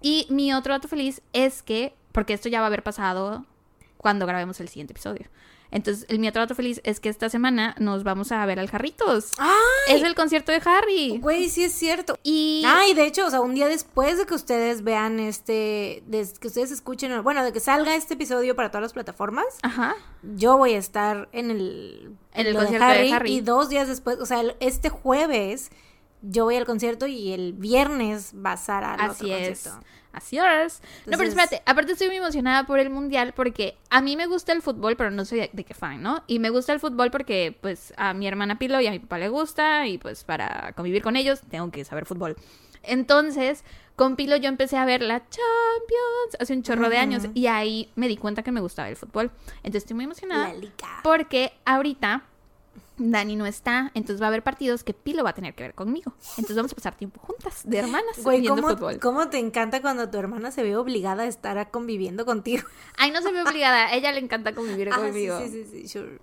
Y 0.00 0.26
mi 0.30 0.52
otro 0.52 0.72
dato 0.72 0.88
feliz 0.88 1.22
es 1.32 1.62
que, 1.62 1.94
porque 2.12 2.32
esto 2.32 2.48
ya 2.48 2.60
va 2.60 2.66
a 2.66 2.68
haber 2.68 2.82
pasado 2.82 3.44
cuando 3.96 4.26
grabemos 4.26 4.60
el 4.60 4.68
siguiente 4.68 4.92
episodio. 4.92 5.26
Entonces, 5.70 6.06
el 6.08 6.18
mi 6.18 6.28
otro 6.28 6.54
feliz 6.54 6.80
es 6.84 6.98
que 7.00 7.08
esta 7.08 7.28
semana 7.28 7.74
nos 7.78 8.02
vamos 8.02 8.32
a 8.32 8.44
ver 8.46 8.58
al 8.58 8.70
Jarritos. 8.70 9.32
Es 9.88 10.02
el 10.02 10.14
concierto 10.14 10.50
de 10.52 10.62
Harry. 10.64 11.18
Güey, 11.18 11.48
sí 11.50 11.64
es 11.64 11.72
cierto. 11.72 12.18
Y. 12.22 12.62
Ay, 12.66 12.94
de 12.94 13.06
hecho, 13.06 13.26
o 13.26 13.30
sea, 13.30 13.40
un 13.40 13.54
día 13.54 13.68
después 13.68 14.18
de 14.18 14.26
que 14.26 14.34
ustedes 14.34 14.82
vean 14.82 15.20
este. 15.20 16.02
De 16.06 16.26
que 16.40 16.48
ustedes 16.48 16.70
escuchen. 16.70 17.22
Bueno, 17.22 17.44
de 17.44 17.52
que 17.52 17.60
salga 17.60 17.94
este 17.94 18.14
episodio 18.14 18.56
para 18.56 18.70
todas 18.70 18.82
las 18.82 18.92
plataformas. 18.92 19.46
Ajá. 19.62 19.94
Yo 20.22 20.56
voy 20.56 20.72
a 20.74 20.78
estar 20.78 21.28
en 21.32 21.50
el. 21.50 22.16
En 22.32 22.46
el 22.46 22.54
concierto 22.56 22.86
de 22.86 23.12
Harry, 23.12 23.32
Y 23.32 23.40
dos 23.40 23.68
días 23.68 23.88
después, 23.88 24.18
o 24.20 24.26
sea, 24.26 24.42
este 24.60 24.88
jueves 24.88 25.70
yo 26.22 26.44
voy 26.44 26.56
al 26.56 26.66
concierto 26.66 27.06
y 27.06 27.32
el 27.32 27.52
viernes 27.52 28.32
va 28.34 28.52
a 28.52 28.54
estar 28.54 28.84
al 28.84 29.00
Así 29.00 29.26
otro 29.26 29.36
es. 29.36 29.48
concierto. 29.62 29.86
Así 30.12 30.38
es. 30.38 30.82
No, 31.06 31.16
pero 31.16 31.28
espérate, 31.28 31.62
aparte 31.66 31.92
estoy 31.92 32.08
muy 32.08 32.16
emocionada 32.16 32.64
por 32.64 32.78
el 32.78 32.90
mundial 32.90 33.32
porque 33.34 33.76
a 33.90 34.00
mí 34.00 34.16
me 34.16 34.26
gusta 34.26 34.52
el 34.52 34.62
fútbol, 34.62 34.96
pero 34.96 35.10
no 35.10 35.24
soy 35.24 35.48
de, 35.52 35.64
qué 35.64 35.74
fan, 35.74 36.02
¿no? 36.02 36.24
Y 36.26 36.38
me 36.38 36.50
gusta 36.50 36.72
el 36.72 36.80
fútbol 36.80 37.10
porque 37.10 37.56
pues 37.60 37.92
a 37.96 38.14
mi 38.14 38.26
hermana 38.26 38.58
Pilo 38.58 38.80
y 38.80 38.86
a 38.86 38.90
mi 38.90 38.98
papá 38.98 39.18
le 39.18 39.28
gusta 39.28 39.86
y 39.86 39.98
pues 39.98 40.24
para 40.24 40.72
convivir 40.72 41.02
con 41.02 41.16
ellos 41.16 41.40
tengo 41.50 41.70
que 41.70 41.84
saber 41.84 42.06
fútbol. 42.06 42.36
Entonces, 42.82 43.64
con 43.96 44.16
Pilo 44.16 44.36
yo 44.36 44.48
empecé 44.48 44.76
a 44.76 44.84
ver 44.84 45.02
la 45.02 45.18
Champions 45.18 46.36
hace 46.40 46.52
un 46.54 46.62
chorro 46.62 46.88
de 46.88 46.98
años 46.98 47.24
y 47.34 47.46
ahí 47.46 47.90
me 47.96 48.08
di 48.08 48.16
cuenta 48.16 48.42
que 48.42 48.52
me 48.52 48.60
gustaba 48.60 48.88
el 48.88 48.96
fútbol. 48.96 49.30
Entonces 49.56 49.82
estoy 49.82 49.94
muy 49.94 50.04
emocionada 50.04 50.54
porque 51.02 51.52
ahorita 51.64 52.24
Dani 52.98 53.36
no 53.36 53.46
está, 53.46 53.90
entonces 53.94 54.20
va 54.20 54.26
a 54.26 54.28
haber 54.28 54.42
partidos 54.42 54.84
que 54.84 54.92
Pilo 54.92 55.24
va 55.24 55.30
a 55.30 55.34
tener 55.34 55.54
que 55.54 55.62
ver 55.62 55.74
conmigo. 55.74 56.12
Entonces 56.30 56.56
vamos 56.56 56.72
a 56.72 56.74
pasar 56.74 56.96
tiempo 56.96 57.20
juntas, 57.20 57.62
de 57.64 57.78
hermanas, 57.78 58.22
Güey, 58.22 58.46
¿cómo, 58.46 58.68
¿cómo 59.00 59.28
te 59.28 59.38
encanta 59.38 59.80
cuando 59.80 60.10
tu 60.10 60.18
hermana 60.18 60.50
se 60.50 60.62
ve 60.62 60.76
obligada 60.76 61.22
a 61.22 61.26
estar 61.26 61.70
conviviendo 61.70 62.26
contigo? 62.26 62.64
Ay, 62.96 63.10
no 63.10 63.22
se 63.22 63.32
ve 63.32 63.42
obligada, 63.42 63.86
a 63.86 63.94
ella 63.94 64.12
le 64.12 64.20
encanta 64.20 64.54
convivir 64.54 64.88
ah, 64.92 64.96
conmigo. 64.96 65.38
Sí, 65.40 65.48
sí, 65.48 65.64
sí, 65.70 65.88
sure. 65.88 66.18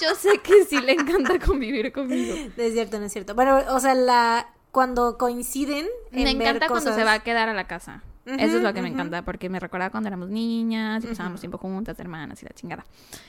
Yo 0.00 0.14
sé 0.14 0.38
que 0.38 0.64
sí 0.64 0.80
le 0.80 0.92
encanta 0.92 1.38
convivir 1.38 1.92
conmigo. 1.92 2.34
No 2.56 2.62
es 2.62 2.72
cierto, 2.72 2.98
no 2.98 3.06
es 3.06 3.12
cierto. 3.12 3.34
Bueno, 3.34 3.60
o 3.70 3.80
sea, 3.80 3.94
la 3.94 4.50
cuando 4.72 5.16
coinciden 5.16 5.86
Me 6.10 6.30
encanta 6.30 6.68
cuando 6.68 6.94
se 6.94 7.02
va 7.02 7.14
a 7.14 7.20
quedar 7.20 7.48
a 7.48 7.54
la 7.54 7.66
casa. 7.66 8.02
Eso 8.26 8.56
es 8.56 8.62
lo 8.62 8.74
que 8.74 8.82
me 8.82 8.88
encanta, 8.88 9.24
porque 9.24 9.48
me 9.48 9.60
recuerda 9.60 9.90
cuando 9.90 10.08
éramos 10.08 10.28
niñas 10.28 11.04
y 11.04 11.06
pasábamos 11.06 11.40
tiempo 11.40 11.58
juntas, 11.58 11.98
hermanas 12.00 12.42
y 12.42 12.46
la 12.46 12.52
chingada. 12.52 12.84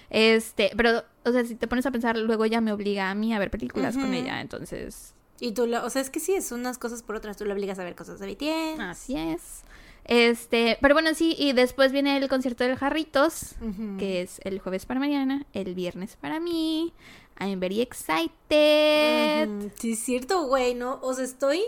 Este, 0.09 0.71
pero, 0.75 1.03
o 1.23 1.31
sea, 1.31 1.45
si 1.45 1.55
te 1.55 1.67
pones 1.67 1.85
a 1.85 1.91
pensar, 1.91 2.17
luego 2.17 2.45
ella 2.45 2.61
me 2.61 2.71
obliga 2.71 3.11
a 3.11 3.15
mí 3.15 3.33
a 3.33 3.39
ver 3.39 3.51
películas 3.51 3.95
con 3.95 4.13
ella, 4.13 4.41
entonces... 4.41 5.13
Y 5.39 5.51
tú, 5.51 5.67
lo, 5.67 5.85
o 5.85 5.89
sea, 5.91 6.01
es 6.01 6.09
que 6.09 6.19
sí, 6.19 6.33
es 6.33 6.51
unas 6.51 6.79
cosas 6.79 7.03
por 7.03 7.15
otras, 7.15 7.37
tú 7.37 7.45
le 7.45 7.53
obligas 7.53 7.77
a 7.77 7.83
ver 7.83 7.95
cosas 7.95 8.19
de 8.19 8.25
BTS. 8.25 8.79
Así 8.79 9.15
es. 9.15 9.61
Este, 10.05 10.79
pero 10.81 10.95
bueno, 10.95 11.13
sí, 11.13 11.35
y 11.37 11.53
después 11.53 11.91
viene 11.91 12.17
el 12.17 12.27
concierto 12.27 12.63
del 12.63 12.75
Jarritos, 12.75 13.55
que 13.99 14.21
es 14.21 14.41
el 14.45 14.59
jueves 14.59 14.87
para 14.87 14.99
Mariana, 14.99 15.45
el 15.53 15.75
viernes 15.75 16.15
para 16.15 16.39
mí. 16.39 16.93
I'm 17.39 17.59
very 17.59 17.81
excited. 17.81 19.71
Sí, 19.75 19.91
es 19.91 19.99
cierto, 19.99 20.47
güey, 20.47 20.73
¿no? 20.73 20.99
O 21.03 21.13
sea, 21.13 21.25
estoy 21.25 21.61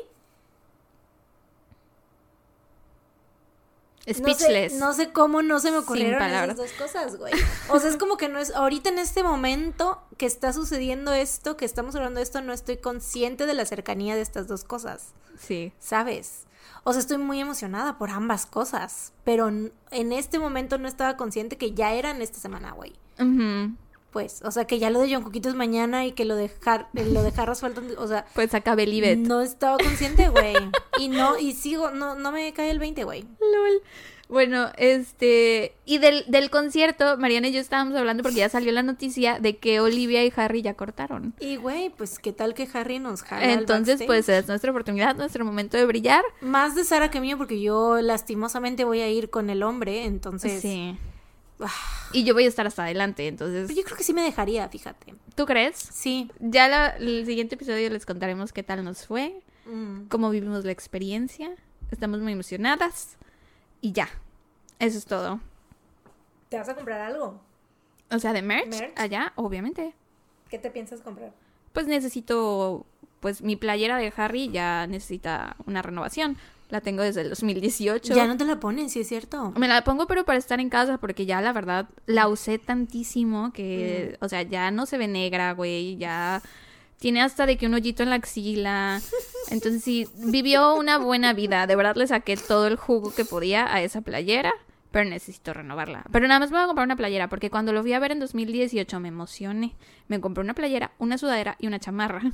Speechless. 4.08 4.74
No 4.74 4.94
sé, 4.94 5.12
cómo 5.12 5.42
no 5.42 5.60
se 5.60 5.72
me 5.72 5.78
ocurrieron 5.78 6.22
esas 6.22 6.58
dos 6.58 6.72
cosas, 6.74 7.18
güey. 7.18 7.34
O 7.70 7.80
sea, 7.80 7.90
es 7.90 7.98
como 7.98 8.18
que 8.18 8.30
no 8.30 8.40
es. 8.40 8.52
Ahorita 8.52 8.90
en 8.90 9.00
este 9.00 9.24
momento 9.24 10.02
que 10.18 10.26
está 10.26 10.54
sucediendo 10.54 11.14
esto, 11.14 11.58
que 11.58 11.66
estamos 11.66 11.96
hablando 11.96 12.20
de 12.20 12.24
esto, 12.24 12.42
no 12.42 12.54
estoy 12.54 12.78
consciente 12.78 13.46
de 13.46 13.54
la 13.54 13.66
cercanía 13.66 14.16
de 14.16 14.22
estas 14.22 14.48
dos 14.48 14.64
cosas. 14.64 15.14
Sí. 15.40 15.74
¿Sabes? 15.80 16.46
O 16.84 16.94
sea, 16.94 17.02
estoy 17.02 17.18
muy 17.18 17.40
emocionada 17.40 17.98
por 17.98 18.10
ambas 18.10 18.46
cosas. 18.46 19.14
Pero 19.24 19.48
en 19.48 20.12
este 20.14 20.40
momento 20.40 20.78
no 20.78 20.88
estaba 20.88 21.18
consciente 21.18 21.58
que 21.58 21.74
ya 21.74 21.94
eran 21.94 22.22
esta 22.22 22.40
semana, 22.40 22.72
güey. 22.72 22.94
Pues, 24.12 24.42
o 24.44 24.52
sea, 24.52 24.66
que 24.66 24.80
ya 24.80 24.90
lo 24.90 25.00
de 25.00 25.14
John 25.14 25.24
Coquitos 25.24 25.56
mañana 25.56 26.06
y 26.06 26.14
que 26.14 26.26
lo 26.26 26.36
de, 26.36 26.50
lo 26.94 27.24
de 27.24 27.32
Jarras 27.32 27.62
faltan, 27.62 27.88
o 27.98 28.08
sea... 28.08 28.26
Pues 28.34 28.54
acabe 28.54 28.84
el 28.84 29.28
No 29.28 29.42
estaba 29.42 29.78
consciente, 29.78 30.30
güey. 30.30 30.56
y 31.00 31.10
no, 31.10 31.38
y 31.38 31.54
sigo, 31.54 31.92
no, 31.92 32.16
no 32.16 32.32
me 32.32 32.52
cae 32.54 32.72
el 32.72 32.80
20, 32.80 33.04
güey. 33.04 33.22
LOL. 33.40 33.82
Bueno, 34.30 34.70
este... 34.78 35.76
Y 35.86 35.98
del, 35.98 36.24
del 36.28 36.52
concierto, 36.52 37.18
Mariana 37.18 37.48
y 37.48 37.52
yo 37.52 37.60
estábamos 37.60 37.96
hablando 37.96 38.22
porque 38.22 38.38
ya 38.38 38.50
salió 38.50 38.72
la 38.72 38.84
noticia 38.84 39.40
de 39.40 39.58
que 39.58 39.80
Olivia 39.80 40.24
y 40.24 40.32
Harry 40.36 40.62
ya 40.62 40.76
cortaron. 40.76 41.34
Y, 41.40 41.56
güey, 41.56 41.90
pues, 41.90 42.20
¿qué 42.20 42.32
tal 42.32 42.54
que 42.54 42.68
Harry 42.74 43.00
nos 43.00 43.24
jala 43.24 43.54
Entonces, 43.54 44.04
pues, 44.06 44.30
es 44.30 44.48
nuestra 44.48 44.70
oportunidad, 44.70 45.16
nuestro 45.16 45.46
momento 45.46 45.78
de 45.78 45.86
brillar. 45.86 46.24
Más 46.42 46.76
de 46.76 46.84
Sara 46.84 47.10
que 47.10 47.22
mío, 47.22 47.38
porque 47.38 47.60
yo 47.60 48.02
lastimosamente 48.02 48.86
voy 48.86 49.02
a 49.02 49.10
ir 49.10 49.30
con 49.30 49.50
el 49.50 49.64
hombre, 49.64 50.06
entonces... 50.06 50.62
Sí. 50.62 50.96
Y 52.12 52.24
yo 52.24 52.34
voy 52.34 52.46
a 52.46 52.48
estar 52.48 52.66
hasta 52.66 52.86
adelante, 52.86 53.28
entonces. 53.28 53.70
yo 53.76 53.84
creo 53.84 53.96
que 53.96 54.04
sí 54.04 54.14
me 54.14 54.24
dejaría, 54.24 54.68
fíjate. 54.68 55.14
¿Tú 55.36 55.46
crees? 55.46 55.78
Sí. 55.78 56.32
Ya 56.40 56.88
el 56.88 57.26
siguiente 57.26 57.54
episodio 57.54 57.88
les 57.92 58.06
contaremos 58.06 58.52
qué 58.52 58.64
tal 58.64 58.84
nos 58.84 59.06
fue, 59.06 59.44
mm. 59.66 60.08
cómo 60.08 60.32
vivimos 60.32 60.66
la 60.66 60.72
experiencia. 60.72 61.52
Estamos 61.92 62.20
muy 62.20 62.34
emocionadas. 62.34 63.18
Y 63.82 63.92
ya. 63.92 64.10
Eso 64.80 64.98
es 64.98 65.06
todo. 65.06 65.40
¿Te 66.50 66.58
vas 66.58 66.70
a 66.70 66.76
comprar 66.76 67.00
algo? 67.02 67.40
O 68.12 68.18
sea, 68.18 68.34
de 68.34 68.42
merch, 68.42 68.92
allá, 68.96 69.34
obviamente. 69.36 69.94
¿Qué 70.50 70.58
te 70.58 70.72
piensas 70.72 71.02
comprar? 71.02 71.32
Pues 71.74 71.86
necesito, 71.86 72.88
pues 73.20 73.44
mi 73.44 73.56
playera 73.56 73.98
de 73.98 74.12
Harry 74.18 74.50
ya 74.50 74.88
necesita 74.88 75.56
una 75.68 75.84
renovación. 75.84 76.38
La 76.70 76.82
tengo 76.82 77.02
desde 77.02 77.22
el 77.22 77.30
2018. 77.30 78.14
Ya 78.14 78.28
no 78.28 78.38
te 78.38 78.46
la 78.46 78.60
pones, 78.60 78.92
sí 78.94 79.00
es 79.00 79.08
cierto. 79.08 79.52
Me 79.58 79.68
la 79.68 79.84
pongo, 79.84 80.06
pero 80.06 80.24
para 80.24 80.38
estar 80.38 80.60
en 80.60 80.70
casa, 80.70 81.00
porque 81.00 81.26
ya 81.26 81.42
la 81.42 81.52
verdad 81.52 81.90
la 82.06 82.28
usé 82.28 82.60
tantísimo 82.60 83.52
que, 83.54 84.18
mm. 84.20 84.26
o 84.26 84.30
sea, 84.30 84.44
ya 84.44 84.70
no 84.70 84.86
se 84.86 85.00
ve 85.00 85.08
negra, 85.08 85.54
güey, 85.54 85.98
ya 85.98 86.44
tiene 87.00 87.22
hasta 87.22 87.48
de 87.48 87.58
que 87.58 87.66
un 87.66 87.74
hoyito 87.74 88.04
en 88.04 88.12
la 88.12 88.18
axila. 88.18 89.02
Entonces 89.50 89.84
sí, 89.84 90.08
vivió 90.16 90.76
una 90.76 91.00
buena 91.00 91.34
vida. 91.34 91.66
De 91.66 91.76
verdad 91.76 91.96
le 91.96 92.06
saqué 92.06 92.38
todo 92.38 92.68
el 92.68 92.76
jugo 92.76 93.14
que 93.16 93.26
podía 93.26 93.74
a 93.74 93.82
esa 93.82 94.02
playera, 94.02 94.54
pero 94.92 95.10
necesito 95.10 95.54
renovarla. 95.54 96.06
Pero 96.12 96.28
nada 96.28 96.40
más 96.40 96.52
me 96.52 96.58
voy 96.58 96.66
a 96.66 96.68
comprar 96.68 96.86
una 96.86 96.98
playera, 96.98 97.30
porque 97.30 97.50
cuando 97.50 97.74
lo 97.74 97.82
fui 97.82 97.94
a 97.94 98.00
ver 98.00 98.12
en 98.12 98.20
2018 98.20 99.00
me 99.00 99.08
emocioné. 99.08 99.76
Me 100.08 100.20
compré 100.20 100.44
una 100.44 100.54
playera, 100.54 100.92
una 101.00 101.18
sudadera 101.18 101.56
y 101.60 101.66
una 101.66 101.80
chamarra. 101.80 102.32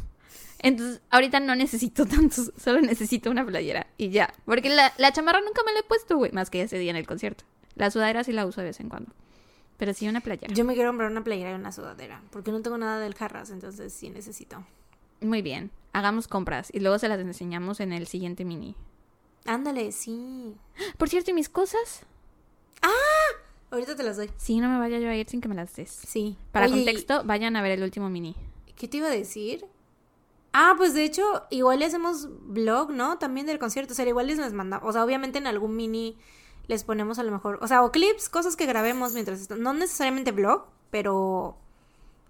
Entonces, 0.66 1.02
ahorita 1.10 1.40
no 1.40 1.56
necesito 1.56 2.06
tantos, 2.08 2.52
solo 2.58 2.82
necesito 2.82 3.30
una 3.30 3.46
playera 3.46 3.88
y 3.98 4.10
ya. 4.10 4.34
Porque 4.46 4.70
la, 4.70 4.94
la 4.98 5.12
chamarra 5.12 5.42
nunca 5.42 5.62
me 5.66 5.74
la 5.74 5.80
he 5.80 5.84
puesto, 5.84 6.18
güey, 6.18 6.32
más 6.32 6.50
que 6.50 6.62
ese 6.62 6.78
día 6.78 6.92
en 6.92 6.98
el 6.98 7.08
concierto. 7.08 7.44
La 7.76 7.92
sudadera 7.92 8.24
sí 8.24 8.32
la 8.32 8.46
uso 8.46 8.62
de 8.62 8.68
vez 8.68 8.80
en 8.80 8.90
cuando. 8.90 9.12
Pero 9.78 9.94
sí 9.94 10.08
una 10.08 10.22
playera. 10.22 10.54
Yo 10.54 10.64
me 10.64 10.74
quiero 10.74 10.90
comprar 10.90 11.12
una 11.12 11.24
playera 11.24 11.52
y 11.52 11.54
una 11.54 11.72
sudadera, 11.72 12.22
porque 12.32 12.52
no 12.52 12.62
tengo 12.62 12.78
nada 12.78 13.00
del 13.00 13.14
jarras, 13.14 13.50
entonces 13.52 13.94
sí 13.94 14.10
necesito. 14.10 14.66
Muy 15.22 15.42
bien, 15.42 15.72
hagamos 15.94 16.28
compras 16.28 16.70
y 16.74 16.80
luego 16.80 16.98
se 16.98 17.10
las 17.10 17.20
enseñamos 17.20 17.80
en 17.80 17.94
el 17.94 18.08
siguiente 18.08 18.46
mini. 18.46 18.76
Ándale, 19.46 19.92
sí. 19.92 20.56
Por 20.98 21.10
cierto, 21.10 21.32
¿y 21.32 21.34
mis 21.34 21.50
cosas? 21.50 22.06
¡Ah! 22.82 22.92
Ahorita 23.72 23.96
te 23.96 24.04
las 24.04 24.18
doy. 24.18 24.30
Sí, 24.38 24.60
no 24.60 24.70
me 24.70 24.80
vaya 24.80 25.00
yo 25.00 25.10
a 25.10 25.16
ir 25.16 25.28
sin 25.28 25.42
que 25.42 25.50
me 25.50 25.56
las 25.56 25.76
des. 25.76 25.90
Sí. 25.90 26.38
Para 26.52 26.70
contexto, 26.70 27.24
vayan 27.26 27.56
a 27.56 27.62
ver 27.62 27.74
el 27.74 27.84
último 27.84 28.10
mini. 28.10 28.36
¿Qué 28.76 28.88
te 28.88 28.98
iba 28.98 29.08
a 29.08 29.12
decir? 29.12 29.66
Ah, 30.58 30.74
pues 30.78 30.94
de 30.94 31.04
hecho, 31.04 31.44
igual 31.50 31.80
le 31.80 31.86
hacemos 31.86 32.30
blog, 32.48 32.90
¿no? 32.90 33.18
También 33.18 33.46
del 33.46 33.60
concierto. 33.60 33.92
O 33.92 33.96
sea, 33.96 34.08
igual 34.08 34.28
les 34.28 34.54
mandamos. 34.54 34.88
O 34.88 34.94
sea, 34.94 35.04
obviamente 35.04 35.38
en 35.38 35.48
algún 35.48 35.76
mini 35.76 36.18
les 36.68 36.86
ponemos 36.86 37.20
a 37.20 37.24
lo 37.24 37.32
mejor. 37.34 37.60
O 37.62 37.68
sea, 37.68 37.84
o 37.84 37.92
clips, 37.92 38.30
cosas 38.30 38.56
que 38.56 38.66
grabemos 38.66 39.12
mientras. 39.12 39.50
No 39.50 39.74
necesariamente 39.74 40.32
blog, 40.32 40.66
pero. 40.92 41.58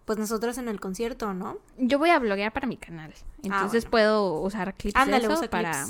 Pues 0.05 0.17
nosotros 0.17 0.57
en 0.57 0.69
el 0.69 0.79
concierto, 0.79 1.35
¿no? 1.35 1.59
Yo 1.77 1.99
voy 1.99 2.09
a 2.09 2.17
bloguear 2.17 2.51
para 2.51 2.65
mi 2.65 2.77
canal. 2.77 3.13
Ah, 3.15 3.41
Entonces 3.43 3.85
puedo 3.85 4.41
usar 4.41 4.73
clips 4.73 4.95
Ándale, 4.95 5.27
de 5.27 5.33
eso 5.33 5.47
para. 5.47 5.85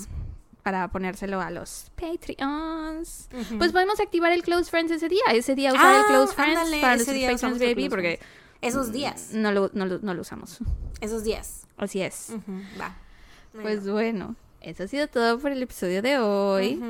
Para 0.61 0.89
ponérselo 0.89 1.39
a 1.39 1.51
los 1.51 1.89
Patreons. 1.95 3.29
Pues 3.57 3.71
podemos 3.71 4.01
activar 4.01 4.33
el 4.33 4.43
Close 4.43 4.69
Friends 4.69 4.91
ese 4.91 5.07
día. 5.07 5.23
Ese 5.31 5.55
día 5.55 5.71
usar 5.71 5.95
el 5.95 6.01
ah, 6.01 6.05
Close 6.07 6.33
Friends 6.33 6.81
para 6.81 6.97
los 6.97 7.05
Patreons 7.05 7.59
Baby. 7.59 7.87
Porque. 7.87 8.19
Esos 8.65 8.91
días. 8.91 9.29
No 9.31 9.51
lo, 9.51 9.69
no, 9.73 9.85
lo, 9.85 9.99
no 9.99 10.13
lo 10.13 10.21
usamos. 10.21 10.59
Esos 11.01 11.23
días. 11.23 11.67
Así 11.77 12.01
es. 12.01 12.31
Va. 12.79 12.95
Pues 13.61 13.87
bueno, 13.87 14.35
eso 14.61 14.83
ha 14.83 14.87
sido 14.87 15.07
todo 15.07 15.39
por 15.39 15.51
el 15.51 15.61
episodio 15.61 16.01
de 16.01 16.17
hoy. 16.19 16.81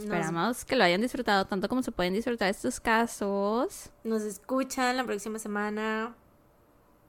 Esperamos 0.00 0.64
que 0.64 0.76
lo 0.76 0.84
hayan 0.84 1.00
disfrutado 1.00 1.46
tanto 1.46 1.68
como 1.68 1.82
se 1.82 1.92
pueden 1.92 2.14
disfrutar 2.14 2.48
estos 2.48 2.80
casos. 2.80 3.90
Nos 4.04 4.22
escuchan 4.22 4.96
la 4.96 5.04
próxima 5.04 5.38
semana. 5.38 6.14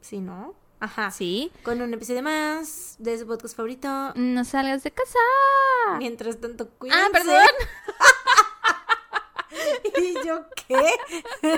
Si 0.02 0.20
no. 0.20 0.54
Ajá. 0.80 1.12
Sí. 1.12 1.52
Con 1.64 1.82
un 1.82 1.94
episodio 1.94 2.22
más 2.22 2.98
de 3.00 3.18
su 3.18 3.26
podcast 3.26 3.56
favorito. 3.56 4.14
No 4.16 4.44
salgas 4.46 4.84
de 4.84 4.92
casa. 4.92 5.18
Mientras 5.98 6.40
tanto, 6.40 6.70
cuídense. 6.78 7.04
Ah, 7.06 7.10
perdón. 7.12 7.48
¿Y 9.98 10.28
yo 10.28 10.46
qué? 10.68 11.58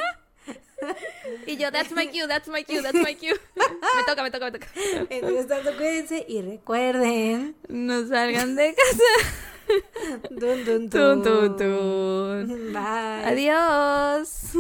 y 1.48 1.57
yo, 1.57 1.72
that's 1.72 1.91
my 1.91 2.07
cue, 2.07 2.28
that's 2.28 2.48
my 2.48 2.64
cue, 2.64 2.82
that's 2.82 3.02
my 3.02 3.14
cue. 3.16 3.34
me 3.56 4.03
toca, 4.06 4.24
me 4.24 4.32
toca, 4.32 4.45
me 4.45 4.52
toca. 4.52 4.68
Entonces, 5.10 5.48
tanto 5.48 5.76
cuídense 5.76 6.26
y 6.28 6.41
recuerden. 6.41 7.56
No 7.68 8.07
salgan 8.07 8.56
de 8.56 8.76
casa. 8.76 9.44
Dun, 10.30 10.66
dun, 10.66 11.57
dun. 11.57 12.74
Bye. 12.74 13.26
Adiós. 13.26 14.52